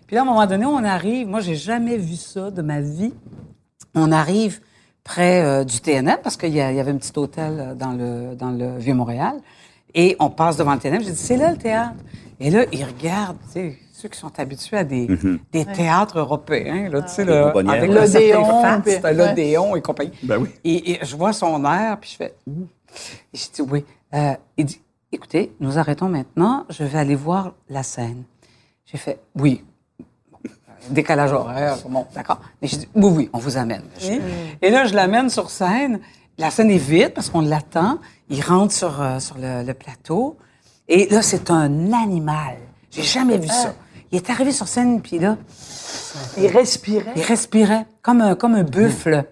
Puis 0.06 0.14
là, 0.16 0.22
à 0.22 0.24
un 0.24 0.26
moment 0.26 0.46
donné, 0.46 0.64
on 0.64 0.82
arrive. 0.84 1.28
Moi, 1.28 1.40
j'ai 1.40 1.56
jamais 1.56 1.98
vu 1.98 2.16
ça 2.16 2.50
de 2.50 2.62
ma 2.62 2.80
vie. 2.80 3.12
On 3.94 4.10
arrive 4.10 4.60
près 5.04 5.42
euh, 5.42 5.64
du 5.64 5.80
TNM 5.80 6.18
parce 6.22 6.36
qu'il 6.36 6.50
y, 6.50 6.56
y 6.56 6.60
avait 6.60 6.90
un 6.90 6.96
petit 6.96 7.12
hôtel 7.16 7.56
euh, 7.58 7.74
dans 7.74 7.92
le, 7.92 8.34
dans 8.34 8.50
le 8.50 8.78
Vieux-Montréal. 8.78 9.36
Et 9.94 10.16
on 10.20 10.30
passe 10.30 10.56
devant 10.56 10.72
le 10.74 10.80
TNM. 10.80 11.02
J'ai 11.02 11.10
dit, 11.10 11.16
c'est 11.16 11.36
là 11.36 11.50
le 11.52 11.58
théâtre. 11.58 11.96
Et 12.40 12.50
là, 12.50 12.64
ils 12.72 12.84
regardent, 12.84 13.38
tu 13.46 13.52
sais, 13.52 13.78
ceux 13.92 14.08
qui 14.08 14.18
sont 14.18 14.32
habitués 14.38 14.78
à 14.78 14.84
des, 14.84 15.06
des 15.52 15.64
théâtres 15.64 16.18
européens, 16.18 16.88
là, 16.88 17.02
tu 17.02 17.08
sais, 17.12 17.24
là, 17.24 17.48
avec 17.50 17.90
ouais. 17.90 17.94
L'Odéon, 17.94 18.62
l'Odéon 19.12 19.76
et 19.76 19.82
compagnie. 19.82 20.12
Ben 20.22 20.38
oui. 20.38 20.48
Et, 20.64 20.92
et 20.92 20.98
je 21.02 21.14
vois 21.14 21.32
son 21.32 21.64
air, 21.64 21.98
puis 22.00 22.10
je 22.10 22.16
fais. 22.16 22.34
Ouh. 22.48 22.66
Et 23.32 23.36
je 23.36 23.50
dis 23.52 23.62
oui. 23.62 23.84
Euh, 24.14 24.34
il 24.56 24.64
dit 24.64 24.80
écoutez, 25.12 25.52
nous 25.60 25.78
arrêtons 25.78 26.08
maintenant, 26.08 26.66
je 26.70 26.84
vais 26.84 26.98
aller 26.98 27.14
voir 27.14 27.54
la 27.68 27.82
scène. 27.82 28.24
J'ai 28.86 28.98
fait 28.98 29.20
oui. 29.36 29.62
Décalage 30.90 31.32
horaire, 31.32 31.78
bon, 31.88 32.06
d'accord. 32.14 32.40
Mais 32.60 32.68
j'ai 32.68 32.76
dit 32.78 32.88
oui, 32.94 33.10
oui, 33.14 33.30
on 33.32 33.38
vous 33.38 33.56
amène. 33.56 33.82
Et 34.60 34.70
là, 34.70 34.84
je 34.86 34.94
l'amène 34.94 35.30
sur 35.30 35.50
scène. 35.50 36.00
La 36.38 36.50
scène 36.50 36.70
est 36.70 36.78
vide 36.78 37.12
parce 37.14 37.30
qu'on 37.30 37.40
l'attend. 37.40 37.98
Il 38.28 38.40
rentre 38.42 38.72
sur, 38.74 39.00
euh, 39.00 39.18
sur 39.20 39.36
le, 39.38 39.62
le 39.62 39.74
plateau. 39.74 40.36
Et 40.88 41.08
là, 41.08 41.22
c'est 41.22 41.50
un 41.50 41.92
animal. 41.92 42.56
J'ai 42.90 43.02
jamais 43.02 43.38
vu 43.38 43.48
ça. 43.48 43.74
Il 44.10 44.16
est 44.16 44.28
arrivé 44.28 44.52
sur 44.52 44.68
scène, 44.68 45.00
puis 45.00 45.18
là, 45.18 45.38
Il 46.36 46.46
respirait? 46.48 47.12
il 47.16 47.22
respirait 47.22 47.86
comme 48.02 48.20
un, 48.20 48.34
comme 48.34 48.54
un 48.54 48.62
buffle. 48.64 49.24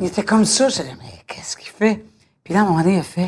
Il 0.00 0.06
était 0.06 0.22
comme 0.24 0.44
ça. 0.44 0.68
Je 0.68 0.82
disais, 0.82 0.94
mais 1.00 1.22
qu'est-ce 1.26 1.56
qu'il 1.56 1.68
fait? 1.70 2.04
Puis 2.44 2.54
là, 2.54 2.60
à 2.60 2.62
un 2.64 2.66
moment 2.66 2.78
donné, 2.80 2.94
il 2.96 3.00
a 3.00 3.02
fait, 3.02 3.26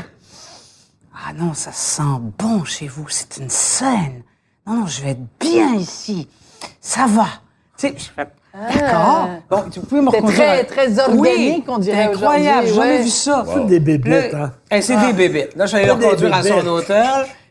ah 1.15 1.33
non, 1.33 1.55
ça 1.55 1.73
sent 1.73 2.03
bon 2.39 2.65
chez 2.65 2.87
vous. 2.89 3.09
C'est 3.09 3.39
une 3.39 3.49
scène. 3.51 4.23
Non, 4.67 4.75
non, 4.75 4.87
je 4.87 5.03
vais 5.03 5.11
être 5.11 5.21
bien 5.41 5.75
ici. 5.75 6.29
Ça 6.81 7.07
va. 7.07 7.27
Tu 7.79 7.89
sais, 7.89 7.95
je 7.97 8.05
fais, 8.05 8.27
d'accord. 8.73 9.29
Bon, 9.51 9.63
tu 9.71 9.81
pouvez 9.81 10.01
me 10.01 10.11
C'est 10.11 10.17
reconduire. 10.17 10.39
très- 10.45 10.65
très 10.65 10.99
organique, 10.99 11.21
Oui, 11.21 11.65
on 11.69 11.79
dirait 11.79 12.05
c'est 12.05 12.11
incroyable. 12.15 12.67
J'ai 12.69 12.75
jamais 12.75 12.97
ouais. 12.99 13.03
vu 13.03 13.09
ça. 13.11 13.45
Toutes 13.53 13.67
des 13.67 13.81
bébites, 13.81 14.33
Là, 14.33 14.45
hein. 14.45 14.53
eh, 14.71 14.81
c'est 14.83 14.97
des 14.97 15.13
bébites. 15.13 15.55
Là, 15.57 15.67
je 15.67 15.69
suis 15.69 15.77
allé 15.79 15.87
le 15.87 15.93
Pas 15.95 15.99
des 16.01 16.09
conduire 16.09 16.35
à 16.35 16.43
son 16.43 16.67
hôtel. 16.67 17.07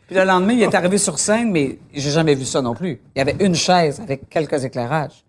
Puis 0.06 0.14
le 0.16 0.24
lendemain, 0.24 0.52
il 0.52 0.62
est 0.62 0.74
arrivé 0.74 0.98
sur 0.98 1.18
scène, 1.18 1.50
mais 1.50 1.78
j'ai 1.92 2.10
jamais 2.10 2.34
vu 2.34 2.44
ça 2.44 2.60
non 2.62 2.74
plus. 2.74 3.00
Il 3.14 3.18
y 3.18 3.22
avait 3.22 3.36
une 3.40 3.54
chaise 3.54 4.00
avec 4.00 4.28
quelques 4.28 4.64
éclairages. 4.64 5.24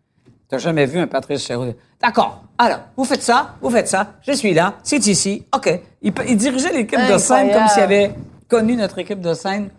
T'as 0.49 0.59
jamais 0.59 0.85
vu 0.85 0.99
un 0.99 1.07
Patrice 1.07 1.45
Chéreau? 1.45 1.65
D'accord. 2.01 2.43
Alors, 2.57 2.79
vous 2.95 3.03
faites 3.03 3.23
ça, 3.23 3.55
vous 3.61 3.69
faites 3.69 3.87
ça. 3.87 4.13
Je 4.25 4.31
suis 4.33 4.53
là. 4.53 4.75
C'est 4.83 5.05
ici. 5.07 5.45
OK. 5.53 5.79
Il, 6.01 6.11
dirigeait 6.37 6.71
l'équipe 6.73 6.99
de 7.11 7.17
scène 7.17 7.51
comme 7.51 7.67
s'il 7.67 7.83
avait 7.83 8.11
connu 8.47 8.75
notre 8.75 8.97
équipe 8.99 9.19
de 9.19 9.33
scène 9.33 9.69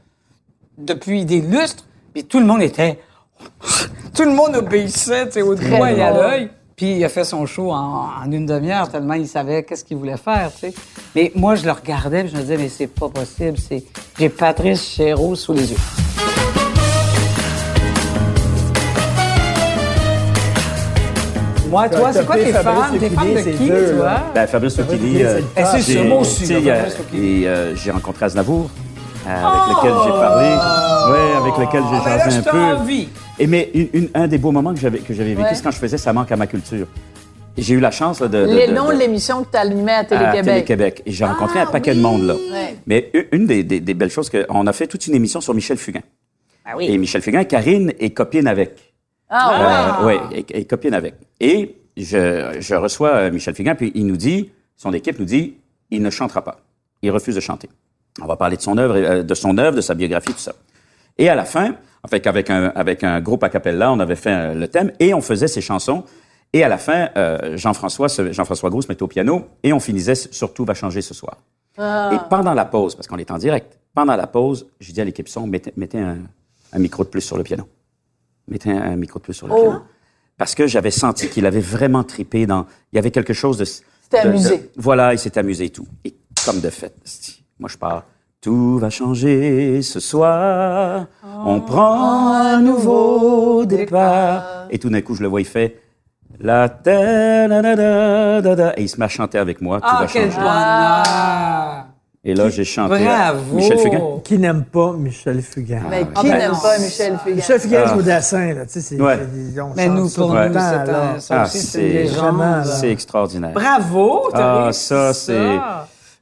depuis 0.77 1.25
des 1.25 1.41
lustres. 1.41 1.85
Puis 2.19 2.25
tout 2.27 2.41
le 2.41 2.47
monde 2.47 2.63
était... 2.63 2.99
tout 4.13 4.25
le 4.25 4.33
monde 4.33 4.57
obéissait, 4.57 5.27
tu 5.27 5.35
sais, 5.35 5.43
au 5.43 5.55
doigt 5.55 5.93
et 5.93 6.03
à 6.03 6.11
l'œil. 6.11 6.51
Puis 6.75 6.97
il 6.97 7.05
a 7.05 7.09
fait 7.09 7.23
son 7.23 7.47
show 7.47 7.71
en, 7.71 8.09
en 8.25 8.33
une 8.33 8.45
demi-heure 8.45 8.89
tellement 8.89 9.15
il 9.15 9.29
savait 9.29 9.63
qu'est-ce 9.63 9.85
qu'il 9.85 9.99
voulait 9.99 10.17
faire, 10.17 10.51
tu 10.53 10.73
sais. 10.73 10.75
Mais 11.15 11.31
moi, 11.37 11.55
je 11.55 11.65
le 11.65 11.71
regardais 11.71 12.25
puis 12.25 12.33
je 12.33 12.37
me 12.37 12.41
disais, 12.43 12.57
mais 12.57 12.69
c'est 12.69 12.89
pas 12.89 13.09
possible. 13.09 13.57
C'est... 13.59 13.85
J'ai 14.19 14.31
Patrice 14.31 14.83
Chéreau 14.83 15.37
sous 15.37 15.53
les 15.53 15.71
yeux. 15.71 15.79
Moi, 21.71 21.87
toi, 21.91 22.13
c'est 22.13 22.25
quoi 22.25 22.37
tes 22.37 22.51
fans? 22.53 22.75
T'es 22.99 23.11
fan 23.11 23.35
de 23.35 23.41
qui, 23.43 23.69
toi? 23.69 24.11
hein? 24.11 24.23
Ben, 24.35 24.47
Fabrice 24.47 24.79
Lucchini, 24.79 25.23
euh, 25.23 25.41
Eh, 25.55 25.61
c'est 25.61 25.61
a- 25.61 25.67
Fabrice 25.67 25.89
Lucchini. 26.39 27.43
et 27.43 27.47
euh, 27.49 27.77
j'ai 27.77 27.91
rencontré 27.91 28.25
Aznavour, 28.25 28.71
euh, 29.29 29.45
avec 29.45 29.77
lequel 29.77 29.95
j'ai 30.05 30.11
parlé, 30.11 31.13
ouais, 31.13 31.37
avec 31.37 31.59
lequel 31.59 31.83
j'ai 31.91 31.99
Ah, 32.05 32.09
là, 32.17 32.25
jasé 32.25 32.39
un 32.39 32.43
peu. 32.51 32.59
envie. 32.59 33.09
Et 33.39 33.47
mais 33.47 33.71
une- 33.75 33.89
une- 33.93 34.09
un 34.15 34.27
des 34.29 34.39
beaux 34.39 34.51
moments 34.53 34.73
que 34.75 34.81
j'avais 34.81 34.99
que 34.99 35.13
j'avais 35.15 35.31
vécu, 35.35 35.43
Ouais. 35.43 35.55
c'est 35.55 35.63
quand 35.63 35.71
je 35.71 35.79
faisais 35.79 35.99
Ça 35.99 36.13
manque 36.13 36.33
à 36.33 36.37
ma 36.37 36.47
culture. 36.47 36.87
J'ai 37.57 37.75
eu 37.75 37.81
la 37.81 37.91
chance 37.91 38.21
là, 38.21 38.29
de, 38.29 38.39
de, 38.47 38.53
Les 38.55 38.69
noms 38.69 38.89
de 38.89 38.95
de- 38.95 38.99
l'émission 38.99 39.43
que 39.43 39.51
tu 39.51 39.57
animais 39.57 39.93
à 39.93 39.99
à 39.99 40.05
Télé-Québec. 40.05 40.45
Télé-Québec. 40.45 41.03
Et 41.07 41.11
j'ai 41.13 41.25
rencontré 41.25 41.59
un 41.59 41.67
paquet 41.67 41.95
de 41.95 42.01
monde 42.01 42.23
là. 42.23 42.35
Ouais. 42.35 42.77
Mais 42.87 43.11
une 43.33 43.47
des, 43.47 43.65
des- 43.65 43.81
des 43.81 43.95
belles 43.95 44.11
choses, 44.11 44.31
que, 44.31 44.47
on 44.49 44.67
a 44.69 44.73
fait 44.73 44.87
toute 44.87 45.07
une 45.09 45.15
émission 45.15 45.41
sur 45.41 45.55
Michel 45.55 45.77
Fugain. 45.77 46.03
Ah 46.65 46.75
oui. 46.77 46.87
Et 46.89 46.97
Michel 46.99 47.21
Fugain, 47.23 47.43
Karine 47.45 47.93
est 47.99 48.11
copine 48.11 48.47
avec. 48.47 48.77
Ah, 49.29 50.05
ouais. 50.05 50.15
Euh, 50.15 50.21
oui, 50.31 50.45
et, 50.51 50.61
et 50.61 50.65
copine 50.67 50.95
avec. 50.95 51.15
Et 51.41 51.75
je, 51.97 52.57
je 52.61 52.75
reçois 52.77 53.09
euh, 53.11 53.31
Michel 53.33 53.55
Fugain, 53.55 53.75
puis 53.75 53.91
il 53.95 54.07
nous 54.07 54.17
dit, 54.17 54.51
son 54.77 54.93
équipe 54.93 55.19
nous 55.19 55.25
dit, 55.25 55.57
il 55.91 56.01
ne 56.03 56.11
chantera 56.11 56.43
pas. 56.43 56.59
Il 57.03 57.11
refuse 57.11 57.35
de 57.35 57.41
chanter. 57.41 57.69
On 58.23 58.27
va 58.27 58.37
parler 58.37 58.57
de 58.57 58.63
son 58.63 58.77
œuvre, 58.79 58.97
euh, 58.97 59.23
de 59.23 59.35
son 59.35 59.57
œuvre, 59.59 59.77
de 59.77 59.81
sa 59.81 59.95
biographie, 59.95 60.33
tout 60.33 60.39
ça. 60.39 60.53
Et 61.19 61.29
à 61.29 61.35
la 61.35 61.45
fin, 61.45 61.75
en 62.03 62.09
fait, 62.09 62.27
avec 62.27 62.51
un, 62.51 62.67
avec 62.75 63.05
un 63.05 63.21
groupe 63.21 63.43
a 63.45 63.49
cappella, 63.49 63.93
on 63.93 64.01
avait 64.01 64.17
fait 64.17 64.33
euh, 64.33 64.55
le 64.55 64.69
thème 64.69 64.93
et 65.01 65.15
on 65.15 65.21
faisait 65.21 65.49
ses 65.49 65.61
chansons. 65.61 66.05
Et 66.53 66.65
à 66.65 66.69
la 66.69 66.79
fin, 66.79 67.11
euh, 67.17 67.57
Jean-François, 67.57 68.09
Jean-François 68.31 68.71
Gros 68.71 68.83
se 68.83 68.89
mettait 68.89 69.03
au 69.03 69.09
piano 69.09 69.47
et 69.63 69.73
on 69.73 69.81
finissait 69.81 70.15
sur 70.15 70.55
Tout 70.55 70.65
va 70.65 70.75
changer 70.75 71.03
ce 71.03 71.15
soir. 71.15 71.37
Et 71.79 72.17
pendant 72.29 72.55
la 72.55 72.65
pause, 72.65 72.97
parce 72.97 73.07
qu'on 73.07 73.19
est 73.19 73.31
en 73.31 73.39
direct, 73.39 73.79
pendant 73.95 74.17
la 74.17 74.27
pause, 74.27 74.67
j'ai 74.81 74.93
dit 74.93 75.01
à 75.01 75.05
l'équipe 75.05 75.29
son, 75.29 75.47
mettez, 75.47 75.73
mettez 75.77 75.99
un, 76.01 76.17
un 76.73 76.79
micro 76.81 77.05
de 77.05 77.09
plus 77.09 77.21
sur 77.21 77.37
le 77.37 77.45
piano. 77.45 77.69
Mettez 78.49 78.73
un, 78.73 78.83
un 78.83 78.97
micro 78.97 79.21
de 79.21 79.25
plus 79.25 79.35
sur 79.35 79.47
le 79.47 79.55
piano. 79.55 79.83
Parce 80.37 80.55
que 80.57 80.67
j'avais 80.67 80.91
senti 80.91 81.29
qu'il 81.29 81.47
avait 81.47 81.61
vraiment 81.61 82.03
tripé 82.03 82.47
dans... 82.47 82.67
Il 82.93 82.97
y 82.97 82.99
avait 82.99 83.11
quelque 83.13 83.33
chose 83.33 83.59
de... 83.59 83.65
De- 84.11 84.17
amusé. 84.27 84.71
voilà, 84.77 85.13
il 85.13 85.19
s'est 85.19 85.37
amusé 85.39 85.67
et 85.67 85.71
tout. 85.71 85.87
Et 86.05 86.15
comme 86.45 86.61
de 86.61 86.71
fait, 86.71 86.95
moi 87.59 87.69
je 87.73 87.77
pars. 87.77 88.05
Tout 88.41 88.79
va 88.79 88.89
changer 88.91 89.83
ce 89.83 89.99
soir. 90.01 91.07
On 91.45 91.61
prend 91.61 92.33
un 92.35 92.61
nouveau 92.61 93.65
départ. 93.65 94.67
Et 94.71 94.79
tout 94.79 94.91
d'un 94.91 95.01
coup, 95.01 95.15
je 95.17 95.23
le 95.23 95.29
vois, 95.29 95.41
il 95.41 95.47
fait 95.47 95.81
la 96.41 96.69
terre, 96.69 97.49
da, 97.49 98.41
da, 98.41 98.55
da, 98.55 98.73
et 98.77 98.83
il 98.83 98.89
se 98.89 98.97
met 98.99 99.07
à 99.07 99.09
chanter 99.09 99.39
avec 99.39 99.61
moi. 99.61 99.81
Tout 99.81 99.87
Ah, 99.91 99.99
va 100.03 100.07
quel 100.07 100.31
changer. 100.31 100.37
bonheur! 100.41 101.85
Et 102.25 102.35
là, 102.35 102.49
j'ai 102.49 102.65
chanté 102.65 103.03
Bravo! 103.05 103.55
Michel 103.57 103.79
Fugain. 103.79 104.01
Qui 104.23 104.39
n'aime 104.39 104.65
pas 104.65 104.93
Michel 104.93 105.41
Fugain? 105.43 105.83
Mais 105.91 106.07
Ah, 106.15 106.21
qui 106.21 106.29
ben 106.29 106.39
n'aime 106.39 106.53
pas 106.63 106.79
Michel 106.79 107.19
Fugain? 107.25 107.37
Michel 107.37 107.61
Fugain 107.61 107.83
Ah. 107.87 107.89
joue 107.93 107.99
au 107.99 108.03
dessin, 108.03 108.55
là. 108.55 108.67
Tu 108.67 108.73
sais, 108.73 108.81
c'est. 108.83 109.01
Ouais. 109.01 109.19
on 109.61 109.75
Mais 109.75 109.89
nous, 109.89 110.09
pour 110.11 110.29
nous, 110.29 110.35
temps, 110.35 110.53
c'est 110.53 110.93
là. 110.93 111.13
un, 111.17 111.19
ça 111.21 111.41
Ah, 111.41 111.45
aussi, 111.45 111.59
c'est 111.59 111.81
une 111.83 111.89
c'est- 111.89 111.93
légende. 112.05 112.65
C'est 112.67 112.91
extraordinaire. 112.93 113.53
Bravo! 113.55 114.29
Ah, 114.35 114.69
ça, 114.73 115.13
c'est. 115.15 115.57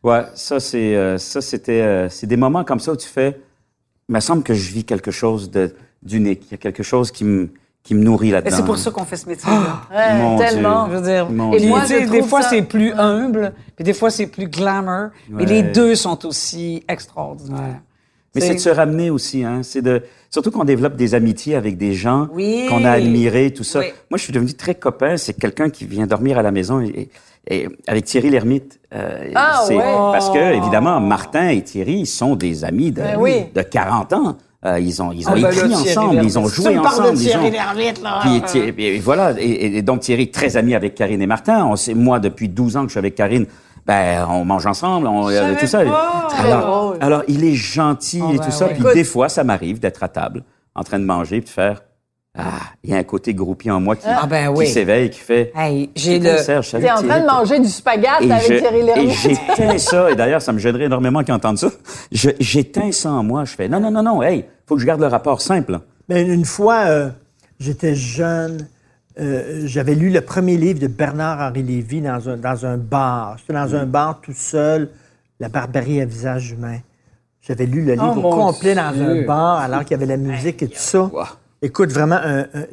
Ouais, 0.05 0.23
ça, 0.35 0.61
c'est. 0.61 0.95
euh, 0.97 1.19
ça, 1.19 1.41
c'était. 1.41 1.81
euh, 1.83 2.09
c'est 2.09 2.27
des 2.27 2.37
moments 2.37 2.65
comme 2.65 2.81
ça 2.81 2.93
où 2.93 2.97
tu 2.97 3.09
fais. 3.09 3.39
Il 4.09 4.15
me 4.15 4.21
semble 4.21 4.43
que 4.43 4.55
je 4.55 4.73
vis 4.73 4.85
quelque 4.85 5.11
chose 5.11 5.51
de, 5.51 5.75
d'unique. 6.03 6.43
Il 6.47 6.53
y 6.53 6.55
a 6.55 6.59
quelque 6.59 6.83
chose 6.85 7.11
qui 7.11 7.25
me, 7.25 7.49
qui 7.83 7.95
me 7.97 8.03
nourrit 8.05 8.29
Et 8.29 8.33
là-dedans. 8.33 8.57
c'est 8.57 8.65
pour 8.65 8.79
ça 8.79 8.91
qu'on 8.93 9.05
fait 9.05 9.17
ce 9.17 9.29
métier-là. 9.29 9.81
Ouais, 9.93 10.19
Mon 10.19 10.39
tellement. 10.39 10.85
Dieu. 10.87 10.93
Je 10.95 10.99
veux 11.01 11.05
dire, 11.07 11.31
Mon 11.31 11.53
Et 11.53 11.59
Dieu. 11.59 11.69
moi, 11.69 11.83
je 11.89 12.09
des 12.09 12.23
fois 12.23 12.43
ça- 12.43 12.51
c'est 12.51 12.63
plus 12.63 12.93
humble, 12.93 13.53
puis 13.75 13.85
des 13.85 13.93
fois 13.95 14.11
c'est 14.11 14.29
plus 14.29 14.47
glamour, 14.49 15.09
mais 15.29 15.45
les 15.45 15.63
deux 15.65 15.97
sont 15.97 16.25
aussi 16.25 16.85
extraordinaires. 16.89 17.81
Mais 18.35 18.43
C'est- 18.43 18.49
c'est 18.49 18.55
de 18.55 18.61
se 18.61 18.69
ramener 18.69 19.09
aussi, 19.11 19.43
hein. 19.45 19.63
C'est 19.63 19.81
de, 19.83 20.03
surtout 20.31 20.51
qu'on 20.51 20.65
développe 20.65 20.95
des 20.95 21.15
amitiés 21.15 21.55
avec 21.57 21.79
des 21.79 21.95
gens 21.95 22.29
Oui. 22.33 22.67
qu'on 22.69 22.85
a 22.85 22.91
admirés, 22.91 23.51
tout 23.53 23.65
ça. 23.65 23.79
Oui. 23.81 23.87
Moi, 24.11 24.19
je 24.19 24.25
suis 24.25 24.33
devenu 24.33 24.53
très 24.53 24.75
copain. 24.75 25.17
C'est 25.17 25.33
quelqu'un 25.33 25.71
qui 25.71 25.87
vient 25.87 26.07
dormir 26.07 26.39
à 26.39 26.43
la 26.43 26.51
maison 26.51 26.81
et, 26.83 27.09
et 27.49 27.69
avec 27.87 28.05
Thierry 28.05 28.31
Lhermitte. 28.31 28.81
Euh, 28.95 29.31
Ah, 29.35 29.63
c'est- 29.67 29.77
ouais. 29.77 29.83
Parce 29.83 30.31
que, 30.31 30.55
évidemment, 30.55 31.01
Martin 31.01 31.49
et 31.49 31.63
Thierry 31.63 32.07
sont 32.07 32.35
des 32.37 32.65
amis 32.65 32.91
de, 32.93 33.01
Ben 33.03 33.17
oui. 33.19 33.47
de 33.55 33.63
40 33.63 34.13
ans. 34.13 34.37
Euh, 34.65 34.81
ils 34.81 35.01
ont, 35.01 35.13
ils 35.13 35.27
ont 35.29 35.33
Ah, 35.33 35.35
ben 35.35 35.43
là, 35.43 35.49
écrit 35.53 35.69
Thierry 35.69 35.91
ensemble, 35.91 36.21
ils 36.25 36.39
ont 36.39 36.49
joué 36.49 36.71
Tu 36.73 36.79
me 36.79 36.83
parles 36.83 36.95
ensemble. 37.03 37.11
de 37.19 37.23
ils 37.23 37.29
Thierry 37.29 37.47
ont- 37.47 37.51
Lhermitte, 37.51 38.03
là. 38.03 38.19
puis, 38.23 38.43
Thi- 38.43 38.75
et 38.79 38.99
voilà, 38.99 39.33
et, 39.39 39.77
et 39.77 39.83
donc 39.83 40.01
Thierry, 40.01 40.31
très 40.31 40.57
ami 40.57 40.75
avec 40.75 40.95
Karine 40.97 41.23
et 41.23 41.27
Martin. 41.27 41.65
On 41.67 41.77
sait, 41.77 41.95
moi, 41.95 42.19
depuis 42.19 42.49
12 42.49 42.77
ans 42.77 42.81
que 42.83 42.87
je 42.89 42.93
suis 42.93 42.99
avec 42.99 43.15
Karine, 43.15 43.47
ben, 43.85 44.27
on 44.29 44.45
mange 44.45 44.67
ensemble, 44.67 45.07
on, 45.07 45.29
euh, 45.31 45.55
tout 45.61 45.67
ça. 45.69 45.81
Alors, 46.39 46.97
alors, 47.01 47.23
il 47.29 47.45
est 47.45 47.55
gentil 47.55 48.21
Oh, 48.25 48.33
et 48.33 48.39
ben 48.39 48.45
tout 48.45 48.51
ça. 48.51 48.67
oui. 48.67 48.73
Puis 48.75 48.83
Écoute. 48.83 48.95
des 48.95 49.05
fois, 49.05 49.29
ça 49.29 49.45
m'arrive 49.45 49.79
d'être 49.79 50.03
à 50.03 50.09
table, 50.09 50.43
en 50.75 50.83
train 50.83 50.99
de 50.99 51.05
manger, 51.05 51.41
puis 51.41 51.49
de 51.49 51.51
faire, 51.51 51.83
ah, 52.39 52.61
il 52.85 52.91
y 52.91 52.95
a 52.95 52.97
un 52.99 53.03
côté 53.05 53.33
groupie 53.35 53.71
en 53.71 53.81
moi 53.81 53.97
qui, 53.97 54.07
Ah, 54.07 54.27
ben 54.27 54.53
qui 54.55 54.67
s'éveille, 54.67 55.11
qui 55.11 55.21
fait, 55.21 55.53
Hey, 55.57 55.91
j'ai 55.95 56.19
le... 56.19 56.37
Serge, 56.39 56.71
T'es 56.71 56.91
en 56.91 56.97
train 57.03 57.21
de 57.21 57.27
manger 57.27 57.59
du 57.61 57.69
spaghette 57.69 58.21
et 58.23 58.31
avec 58.33 58.53
je- 58.53 58.59
Thierry 58.59 58.79
Et 58.81 58.83
Lhermitte. 58.83 59.13
j'éteins 59.19 59.79
ça, 59.79 60.11
et 60.11 60.15
d'ailleurs, 60.17 60.43
ça 60.43 60.53
me 60.53 60.59
gênerait 60.59 60.85
énormément 60.85 61.23
qu'ils 61.25 61.35
entendent 61.35 61.59
ça. 61.59 61.71
Je- 62.13 62.31
J'éteins 62.39 62.93
ça 62.93 63.11
en 63.11 63.23
moi, 63.23 63.45
je 63.45 63.55
fais, 63.55 63.69
non, 63.69 63.81
non, 63.81 63.91
non, 63.91 64.03
non, 64.03 64.23
hey, 64.23 64.45
faut 64.67 64.75
que 64.75 64.81
je 64.81 64.87
garde 64.87 65.01
le 65.01 65.07
rapport 65.07 65.41
simple. 65.41 65.79
Mais 66.09 66.23
une 66.23 66.45
fois, 66.45 66.85
euh, 66.87 67.09
j'étais 67.59 67.95
jeune, 67.95 68.69
euh, 69.19 69.63
j'avais 69.65 69.95
lu 69.95 70.11
le 70.11 70.21
premier 70.21 70.57
livre 70.57 70.79
de 70.79 70.87
Bernard-Henri 70.89 71.63
Lévy 71.63 72.01
dans 72.03 72.29
un, 72.29 72.37
dans 72.37 72.67
un 72.67 72.77
bar. 72.77 73.37
J'étais 73.39 73.55
dans 73.55 73.75
un 73.75 73.87
bar 73.87 74.21
tout 74.21 74.35
seul, 74.35 74.91
La 75.41 75.49
barbarie 75.49 76.01
à 76.01 76.05
visage 76.05 76.53
humain. 76.53 76.79
J'avais 77.41 77.67
lu 77.67 77.83
le 77.85 77.93
livre 77.93 78.15
Oh, 78.17 78.21
mon 78.21 78.31
complet 78.31 78.75
dans 78.75 78.83
un 79.01 79.23
bar 79.25 79.61
alors 79.61 79.81
qu'il 79.85 79.93
y 79.93 79.95
avait 79.95 80.07
la 80.07 80.17
musique 80.17 80.63
et 80.63 80.69
tout 80.69 80.75
ça. 80.77 81.11
Écoute, 81.63 81.91
vraiment 81.93 82.17
un, 82.23 82.41
un- 82.41 82.67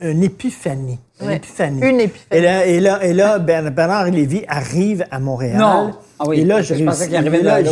une 0.00 0.22
épiphanie. 0.22 0.98
Une 1.20 1.28
Ouais. 1.28 1.36
épiphanie. 1.36 1.80
Une 1.80 2.00
épiphanie. 2.00 2.38
Et 2.38 2.40
là, 2.42 2.66
et 2.66 2.80
là, 2.80 3.04
et 3.04 3.12
là 3.14 3.38
Bern- 3.38 3.70
Bernard 3.70 4.10
Lévy 4.10 4.42
arrive 4.48 5.04
à 5.10 5.20
Montréal. 5.20 5.58
Non. 5.58 5.92
Ah 6.18 6.24
oui, 6.28 6.40
Et 6.40 6.44
là, 6.44 6.60
je 6.62 6.74
je 6.74 6.84
pensais 6.84 7.04
réussis- 7.04 7.08
qu'il 7.08 7.16
arrivait 7.16 7.38
et 7.38 7.42
là, 7.42 7.60
et 7.60 7.64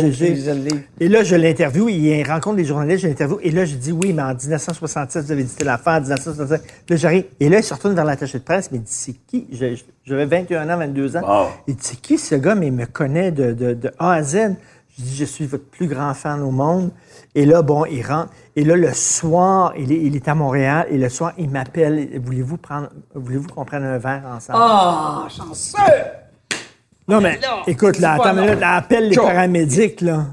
je 1.25 1.35
l'interviewe, 1.35 1.89
il 1.91 2.23
rencontre 2.27 2.55
des 2.57 2.65
journalistes, 2.65 3.03
je 3.03 3.07
l'interviewe, 3.07 3.39
et 3.43 3.51
là, 3.51 3.65
je 3.65 3.75
dis 3.75 3.91
oui, 3.91 4.11
mais 4.13 4.21
en 4.21 4.33
1967, 4.33 5.25
vous 5.25 5.31
avez 5.31 5.43
dit 5.43 5.53
telle 5.55 5.69
affaire, 5.69 5.93
en 5.93 6.01
1967. 6.01 6.61
Là, 6.89 6.95
j'arrive, 6.95 7.25
et 7.39 7.49
là, 7.49 7.57
il 7.59 7.63
se 7.63 7.73
retourne 7.73 7.93
vers 7.95 8.05
l'attaché 8.05 8.39
de 8.39 8.43
presse, 8.43 8.69
mais 8.71 8.79
il 8.79 8.83
dit, 8.83 8.91
c'est 8.91 9.13
qui? 9.27 9.47
J'avais 10.05 10.25
21 10.25 10.69
ans, 10.69 10.77
22 10.77 11.15
ans. 11.17 11.21
Wow. 11.21 11.47
Il 11.67 11.75
dit, 11.75 11.81
c'est 11.83 12.01
qui 12.01 12.17
ce 12.17 12.35
gars, 12.35 12.55
mais 12.55 12.67
il 12.67 12.73
me 12.73 12.85
connaît 12.85 13.31
de, 13.31 13.53
de- 13.53 13.73
de 13.73 13.91
A 13.99 14.13
à 14.13 14.23
Z. 14.23 14.37
Je 14.97 15.03
dis, 15.03 15.15
je 15.15 15.25
suis 15.25 15.45
votre 15.47 15.65
plus 15.65 15.87
grand 15.87 16.13
fan 16.13 16.41
au 16.41 16.51
monde. 16.51 16.91
Et 17.33 17.45
là, 17.45 17.63
bon, 17.63 17.85
il 17.85 18.05
rentre. 18.05 18.29
Et 18.55 18.63
là, 18.63 18.75
le 18.75 18.93
soir, 18.93 19.73
il 19.75 19.91
est, 19.91 19.99
il 19.99 20.15
est 20.15 20.27
à 20.27 20.35
Montréal, 20.35 20.85
et 20.89 20.97
le 20.97 21.09
soir, 21.09 21.33
il 21.37 21.49
m'appelle, 21.49 22.21
voulez-vous 22.23 22.57
prendre, 22.57 22.89
voulez-vous 23.15 23.47
qu'on 23.47 23.65
prenne 23.65 23.83
un 23.83 23.97
verre 23.97 24.23
ensemble? 24.25 24.59
Ah, 24.61 25.27
chanceux! 25.29 25.77
Non, 27.07 27.19
mais 27.19 27.39
écoute, 27.67 27.99
là, 27.99 28.13
attends 28.13 28.37
une 28.37 28.41
minute, 28.45 28.59
là, 28.59 28.75
appelle 28.75 29.09
les 29.09 29.15
paramédics, 29.15 30.01
là. 30.01 30.27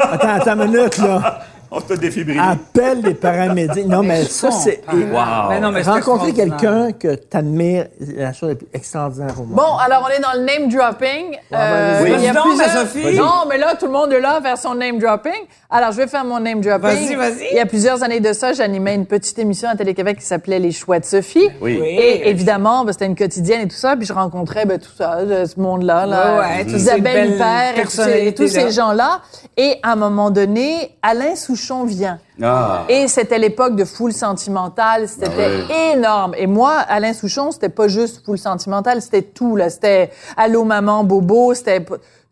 attends, 0.00 0.28
attends 0.28 0.60
une 0.60 0.70
minute, 0.72 0.98
là. 0.98 1.40
On 1.70 1.80
t'a 1.80 1.96
défibrillé. 1.96 2.40
Appelle 2.40 3.02
les 3.02 3.14
paramédics. 3.14 3.86
Non, 3.86 4.02
mais 4.02 4.24
ça, 4.24 4.50
c'est. 4.50 4.82
Wow. 4.92 5.48
Mais 5.48 5.60
non, 5.60 5.72
mais 5.72 5.82
c'est 5.82 5.90
Rencontrer 5.90 6.32
quelqu'un 6.32 6.92
que 6.92 7.14
tu 7.14 7.36
admires, 7.36 7.86
c'est 8.00 8.16
la 8.16 8.32
chose 8.32 8.50
la 8.50 8.54
plus 8.54 8.68
extraordinaire 8.72 9.34
au 9.38 9.44
monde. 9.44 9.56
Bon, 9.56 9.76
alors 9.78 10.06
on 10.06 10.10
est 10.10 10.20
dans 10.20 10.38
le 10.38 10.44
name 10.44 10.68
dropping. 10.68 11.36
Euh, 11.52 12.00
vas-y. 12.02 12.12
il 12.12 12.22
y 12.22 12.28
a 12.28 12.32
Vas-y 12.32 12.34
donc, 12.34 12.44
plusieurs- 12.56 12.70
Sophie. 12.70 13.16
Non, 13.16 13.44
mais 13.48 13.58
là, 13.58 13.74
tout 13.78 13.86
le 13.86 13.92
monde 13.92 14.12
est 14.12 14.20
là 14.20 14.40
faire 14.40 14.58
son 14.58 14.74
name 14.74 14.98
dropping. 14.98 15.32
Alors, 15.68 15.90
je 15.92 15.96
vais 15.96 16.06
faire 16.06 16.24
mon 16.24 16.38
name 16.38 16.60
dropping. 16.60 16.80
Vas-y, 16.82 17.14
vas-y. 17.14 17.48
Il 17.50 17.56
y 17.56 17.60
a 17.60 17.66
plusieurs 17.66 18.02
années 18.02 18.20
de 18.20 18.32
ça, 18.32 18.52
j'animais 18.52 18.94
une 18.94 19.06
petite 19.06 19.38
émission 19.38 19.68
à 19.68 19.74
Télé-Québec 19.74 20.18
qui 20.18 20.24
s'appelait 20.24 20.60
Les 20.60 20.72
Choix 20.72 21.00
de 21.00 21.04
Sophie. 21.04 21.48
Oui. 21.60 21.78
Et 21.82 22.28
évidemment, 22.28 22.84
ben, 22.84 22.92
c'était 22.92 23.06
une 23.06 23.16
quotidienne 23.16 23.62
et 23.62 23.68
tout 23.68 23.76
ça, 23.76 23.96
puis 23.96 24.06
je 24.06 24.12
rencontrais 24.12 24.66
ben, 24.66 24.78
tout 24.78 24.90
ça, 24.96 25.24
de 25.24 25.44
ce 25.44 25.58
monde-là, 25.58 26.06
là, 26.06 26.38
Ouais, 26.38 26.64
ouais, 26.64 26.72
Isabelle 26.72 27.32
Huppert 27.32 27.74
et 27.78 28.34
tous 28.34 28.46
ces, 28.48 28.70
gens-là. 28.70 29.20
Et 29.56 29.78
à 29.82 29.92
un 29.92 29.96
moment 29.96 30.30
donné, 30.30 30.96
Alain 31.02 31.34
Souchon 31.34 31.55
vient. 31.84 32.18
Ah. 32.42 32.84
Et 32.88 33.08
c'était 33.08 33.38
l'époque 33.38 33.76
de 33.76 33.84
foule 33.84 34.12
sentimentale, 34.12 35.08
c'était 35.08 35.92
énorme. 35.94 36.34
Et 36.36 36.46
moi, 36.46 36.72
Alain 36.72 37.12
Souchon, 37.12 37.50
c'était 37.50 37.68
pas 37.68 37.88
juste 37.88 38.24
foule 38.24 38.38
sentimentale, 38.38 39.02
c'était 39.02 39.22
tout 39.22 39.56
là. 39.56 39.70
C'était 39.70 40.10
Allô 40.36 40.64
maman, 40.64 41.04
Bobo, 41.04 41.54
c'était 41.54 41.84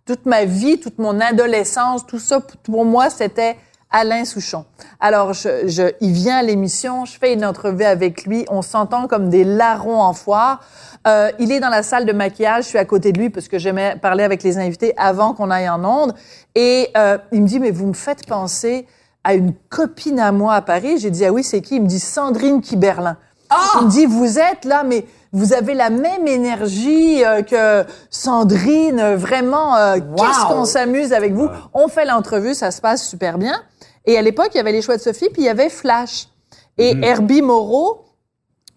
toute 0.07 0.27
ma 0.27 0.45
vie, 0.45 0.79
toute 0.79 0.99
mon 0.99 1.21
adolescence, 1.21 2.07
tout 2.07 2.19
ça 2.19 2.41
pour 2.63 2.85
moi, 2.85 3.11
c'était 3.11 3.57
Alain 3.91 4.25
Souchon. 4.25 4.65
Alors, 5.01 5.33
je, 5.33 5.69
je, 5.69 5.93
il 6.01 6.13
vient 6.13 6.39
à 6.39 6.43
l'émission, 6.43 7.05
je 7.05 7.17
fais 7.17 7.33
une 7.33 7.45
entrevue 7.45 7.85
avec 7.85 8.25
lui, 8.25 8.45
on 8.51 8.61
s'entend 8.61 9.07
comme 9.07 9.29
des 9.29 9.45
larrons 9.45 10.01
en 10.01 10.13
foire. 10.13 10.61
Euh, 11.07 11.31
il 11.39 11.53
est 11.53 11.61
dans 11.61 11.69
la 11.69 11.83
salle 11.83 12.07
de 12.07 12.13
maquillage, 12.13 12.65
je 12.65 12.69
suis 12.71 12.79
à 12.79 12.85
côté 12.85 13.13
de 13.13 13.21
lui 13.21 13.31
parce 13.31 13.47
que 13.47 13.59
j'aimais 13.59 13.97
parler 14.01 14.25
avec 14.25 14.43
les 14.43 14.59
invités 14.59 14.95
avant 14.97 15.35
qu'on 15.35 15.51
aille 15.51 15.69
en 15.69 15.85
onde. 15.85 16.15
Et 16.55 16.89
euh, 16.97 17.19
il 17.31 17.43
me 17.43 17.47
dit, 17.47 17.61
mais 17.61 17.71
vous 17.71 17.87
me 17.87 17.93
faites 17.93 18.27
penser 18.27 18.87
à 19.25 19.35
une 19.35 19.55
copine 19.71 20.21
à 20.21 20.31
moi 20.33 20.55
à 20.55 20.63
Paris. 20.63 20.99
J'ai 20.99 21.11
dit, 21.11 21.25
ah 21.25 21.33
oui, 21.33 21.43
c'est 21.43 21.61
qui? 21.61 21.77
Il 21.77 21.83
me 21.83 21.87
dit, 21.89 22.01
Sandrine 22.01 22.61
Kiberlin. 22.61 23.17
Il 23.81 23.87
me 23.87 23.91
dit, 23.91 24.07
vous 24.07 24.39
êtes 24.39 24.65
là, 24.65 24.85
mais 24.85 25.07
vous 25.33 25.53
avez 25.53 25.75
la 25.75 25.91
même 25.91 26.27
énergie 26.27 27.25
euh, 27.25 27.43
que 27.43 27.85
Sandrine. 28.11 29.01
euh, 29.01 29.17
Vraiment, 29.17 29.77
euh, 29.77 29.97
qu'est-ce 30.17 30.47
qu'on 30.47 30.65
s'amuse 30.65 31.13
avec 31.13 31.33
vous? 31.33 31.49
On 31.73 31.89
fait 31.89 32.05
l'entrevue, 32.05 32.55
ça 32.55 32.71
se 32.71 32.81
passe 32.81 33.07
super 33.09 33.39
bien. 33.39 33.55
Et 34.07 34.19
à 34.19 34.23
l'époque, 34.23 34.51
il 34.55 34.59
y 34.59 34.61
avait 34.61 34.73
les 34.73 34.83
choix 34.83 34.97
de 34.97 35.03
Sophie, 35.03 35.29
puis 35.33 35.43
il 35.43 35.47
y 35.47 35.49
avait 35.49 35.71
Flash. 35.71 36.29
Et 36.79 36.97
Herbie 37.03 37.43
Moreau 37.43 38.05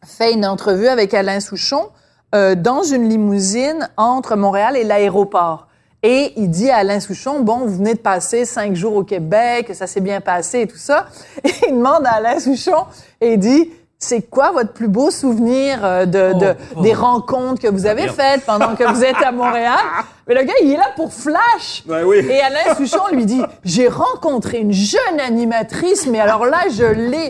fait 0.05 0.31
une 0.33 0.45
entrevue 0.45 0.87
avec 0.87 1.13
Alain 1.13 1.39
Souchon 1.39 1.89
euh, 2.35 2.55
dans 2.55 2.83
une 2.83 3.09
limousine 3.09 3.89
entre 3.97 4.35
Montréal 4.35 4.77
et 4.77 4.83
l'aéroport. 4.83 5.66
Et 6.03 6.33
il 6.37 6.49
dit 6.49 6.69
à 6.69 6.77
Alain 6.77 6.99
Souchon, 6.99 7.39
bon, 7.41 7.65
vous 7.65 7.77
venez 7.77 7.95
de 7.95 7.99
passer 7.99 8.45
cinq 8.45 8.75
jours 8.75 8.95
au 8.95 9.03
Québec, 9.03 9.71
ça 9.73 9.87
s'est 9.87 10.01
bien 10.01 10.21
passé 10.21 10.61
et 10.61 10.67
tout 10.67 10.77
ça. 10.77 11.07
Et 11.43 11.49
il 11.67 11.73
demande 11.73 12.05
à 12.05 12.15
Alain 12.15 12.39
Souchon 12.39 12.85
et 13.19 13.33
il 13.33 13.39
dit, 13.39 13.71
c'est 13.99 14.21
quoi 14.29 14.51
votre 14.51 14.73
plus 14.73 14.87
beau 14.87 15.09
souvenir 15.09 15.79
euh, 15.83 16.05
de, 16.05 16.33
de- 16.37 16.81
des 16.83 16.93
rencontres 16.93 17.61
que 17.61 17.67
vous 17.67 17.85
avez 17.87 18.07
faites 18.07 18.45
pendant 18.45 18.75
que 18.75 18.83
vous 18.83 19.03
êtes 19.03 19.21
à 19.25 19.31
Montréal? 19.31 19.79
Mais 20.27 20.35
le 20.35 20.43
gars, 20.43 20.53
il 20.61 20.71
est 20.73 20.77
là 20.77 20.89
pour 20.97 21.13
Flash. 21.13 21.83
Ben 21.85 22.03
oui. 22.03 22.17
Et 22.29 22.41
Alain 22.41 22.75
Souchon 22.75 23.07
lui 23.13 23.25
dit, 23.25 23.41
j'ai 23.63 23.87
rencontré 23.87 24.57
une 24.59 24.73
jeune 24.73 25.21
animatrice, 25.25 26.05
mais 26.05 26.19
alors 26.19 26.45
là, 26.45 26.57
je 26.69 26.83
l'ai 26.83 27.29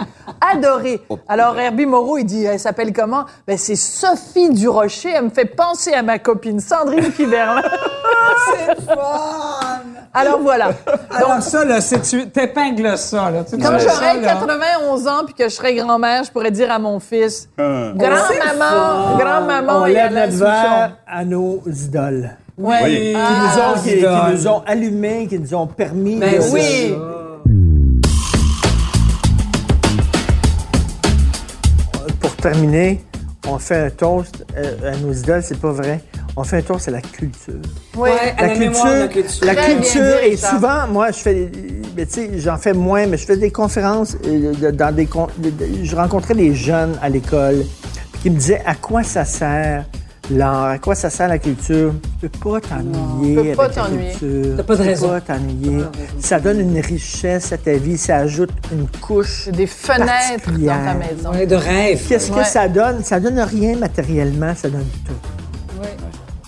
adorée. 0.52 1.00
Alors 1.28 1.60
Herbie 1.60 1.86
Moreau, 1.86 2.18
il 2.18 2.26
dit, 2.26 2.44
elle 2.46 2.60
s'appelle 2.60 2.92
comment? 2.94 3.26
Ben, 3.48 3.56
c'est 3.56 3.76
Sophie 3.76 4.50
Durocher. 4.50 5.12
Elle 5.16 5.26
me 5.26 5.30
fait 5.30 5.46
penser 5.46 5.94
à 5.94 6.02
ma 6.02 6.18
copine 6.18 6.60
Sandrine 6.60 7.12
Kiberlin. 7.14 7.62
C'est 8.48 8.82
fun! 8.86 8.96
Alors 10.14 10.40
voilà. 10.40 10.70
Donc 11.22 11.42
ça, 11.42 11.64
là, 11.66 11.82
c'est 11.82 12.02
tu 12.02 12.30
t'épingles 12.30 12.98
ça, 12.98 13.30
là. 13.32 13.44
Tu 13.44 13.60
j'aurais 13.60 14.20
là? 14.20 14.34
91 14.34 15.08
ans 15.08 15.22
puis 15.26 15.34
que 15.34 15.44
je 15.46 15.50
serais 15.56 15.74
grand-mère, 15.76 16.24
je 16.24 16.32
pourrais 16.32 16.52
dire 16.58 16.72
à 16.72 16.80
mon 16.80 17.00
fils, 17.00 17.50
Ah. 17.58 17.92
grand-maman, 17.96 19.18
grand-maman 19.18 19.82
On 19.82 19.86
et 19.86 19.94
lève 19.94 20.14
notre 20.14 20.38
verre 20.38 20.98
à 21.08 21.24
nos 21.26 21.62
idoles. 21.66 22.30
Oui. 22.58 22.76
Qui, 22.84 23.14
nous 23.14 23.20
Ah, 23.20 23.74
ont, 23.76 23.80
qui- 23.82 23.98
qui 24.00 24.34
nous 24.34 24.48
ont 24.48 24.64
allumés, 24.66 25.28
qui 25.28 25.40
nous 25.40 25.54
ont 25.54 25.68
permis 25.68 26.16
Ben 26.18 26.34
de... 26.40 26.52
oui. 26.52 26.96
Pour 32.20 32.36
terminer, 32.38 33.04
on 33.48 33.58
fait 33.60 33.86
un 33.86 33.90
toast 33.90 34.46
euh, 34.58 34.94
à 34.94 34.98
nos 34.98 35.14
idoles, 35.14 35.44
c'est 35.44 35.60
pas 35.60 35.72
vrai. 35.72 36.02
On 36.40 36.44
fait 36.44 36.64
à 36.88 36.92
la 36.92 37.02
culture. 37.02 37.56
Ouais, 37.98 38.12
la 38.40 38.56
mémoire 38.56 38.94
de 38.94 39.00
la 39.00 39.08
culture. 39.08 39.46
la 39.48 39.56
culture, 39.56 40.18
et 40.24 40.38
souvent, 40.38 40.88
moi, 40.88 41.08
je 41.12 41.18
fais, 41.18 41.50
ben, 41.96 42.06
tu 42.06 42.14
sais, 42.14 42.30
j'en 42.38 42.58
fais 42.58 42.74
moins, 42.74 43.08
mais 43.08 43.18
je 43.18 43.26
fais 43.26 43.38
des 43.38 43.50
conférences 43.50 44.16
euh, 44.24 44.72
dans 44.72 44.94
des, 44.96 45.10
je 45.84 45.96
rencontrais 45.96 46.36
des 46.36 46.54
jeunes 46.54 46.96
à 47.02 47.10
l'école 47.10 47.66
qui 48.22 48.30
me 48.30 48.36
disaient 48.38 48.62
à 48.68 48.76
quoi 48.76 49.02
ça 49.02 49.26
sert 49.26 49.86
l'art, 50.30 50.66
à 50.66 50.78
quoi 50.78 50.94
ça 50.94 51.10
sert 51.10 51.28
la 51.28 51.40
culture. 51.40 51.94
Tu 52.22 52.30
peux 52.30 52.52
pas 52.52 52.62
t'ennuyer 52.62 53.36
Tu 53.36 53.50
peux 53.50 53.56
pas 53.56 53.64
avec 53.66 53.76
la 53.78 53.84
t'ennuyer. 53.84 54.12
culture. 54.12 54.54
T'as 54.58 54.64
pas 54.64 54.74
de 54.76 54.78
Tu 54.78 54.84
peux 54.84 54.90
raison. 54.92 55.10
pas 55.10 55.22
t'ennuyer. 55.22 55.84
Ça 56.20 56.40
donne 56.40 56.60
une 56.60 56.80
richesse 56.80 57.52
à 57.52 57.58
ta 57.58 57.74
vie, 57.74 57.98
ça 57.98 58.18
ajoute 58.18 58.52
une 58.72 58.88
couche. 59.02 59.48
Des 59.50 59.66
fenêtres 59.66 60.52
dans 60.52 60.68
ta 60.68 60.94
maison. 60.94 61.32
Ouais, 61.32 61.48
de 61.48 61.56
rêve. 61.56 62.00
Qu'est-ce 62.08 62.32
Ouais. 62.32 62.42
que 62.44 62.48
ça 62.48 62.68
donne? 62.68 63.04
Ça 63.04 63.20
donne 63.20 63.40
rien 63.40 63.76
matériellement, 63.78 64.54
ça 64.56 64.70
donne 64.70 64.86
tout. 65.04 65.14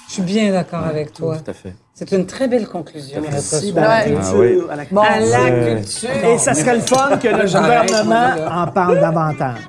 Je 0.10 0.14
suis 0.16 0.24
bien 0.24 0.52
d'accord 0.52 0.84
avec 0.86 1.14
toi. 1.14 1.38
Tout 1.38 1.52
à 1.52 1.54
fait. 1.54 1.76
C'est 1.94 2.12
une 2.14 2.26
très 2.26 2.48
belle 2.48 2.68
conclusion. 2.68 3.22
Merci, 3.22 3.72
Merci. 3.72 3.78
à 3.78 3.82
la 3.82 3.90
Ouais. 3.90 4.04
culture, 4.06 4.26
Ah 4.34 4.40
oui. 4.40 4.58
à 4.72 4.76
la 4.76 4.84
Bon, 4.90 5.02
À 5.02 5.20
la 5.20 5.44
Ouais. 5.44 5.76
culture. 5.76 6.10
Et 6.26 6.38
ça 6.40 6.54
serait 6.56 6.76
le 6.76 6.82
fun 6.82 7.18
que 7.18 7.28
le 7.28 7.44
gouvernement 7.46 8.62
en 8.64 8.68
parle 8.72 9.00
davantage. 9.00 9.60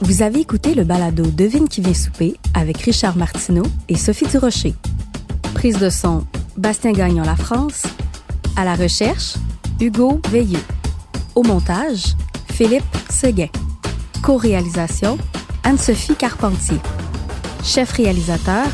Vous 0.00 0.22
avez 0.22 0.40
écouté 0.40 0.74
le 0.74 0.84
balado 0.84 1.24
Devine 1.26 1.68
qui 1.68 1.80
vient 1.80 1.94
souper 1.94 2.36
avec 2.54 2.78
Richard 2.82 3.16
Martineau 3.16 3.64
et 3.88 3.96
Sophie 3.96 4.26
Durocher. 4.26 4.74
Prise 5.54 5.78
de 5.78 5.90
son, 5.90 6.24
Bastien 6.56 6.92
Gagnon 6.92 7.24
La 7.24 7.36
France. 7.36 7.82
À 8.56 8.64
la 8.64 8.74
recherche, 8.74 9.34
Hugo 9.80 10.20
Veilleux. 10.30 10.62
Au 11.34 11.42
montage, 11.42 12.14
Philippe 12.56 12.96
Seguin. 13.10 13.48
Co-réalisation, 14.22 15.18
Anne-Sophie 15.62 16.14
Carpentier. 16.14 16.78
Chef 17.62 17.92
réalisateur, 17.92 18.64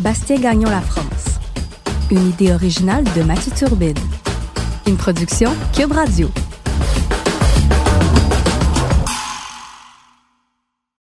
Bastien 0.00 0.40
Gagnon 0.40 0.68
La 0.68 0.80
France. 0.80 1.38
Une 2.10 2.30
idée 2.30 2.52
originale 2.52 3.04
de 3.14 3.22
Mathieu 3.22 3.52
Turbide. 3.54 4.00
Une 4.88 4.96
production 4.96 5.52
Cube 5.72 5.92
Radio. 5.92 6.28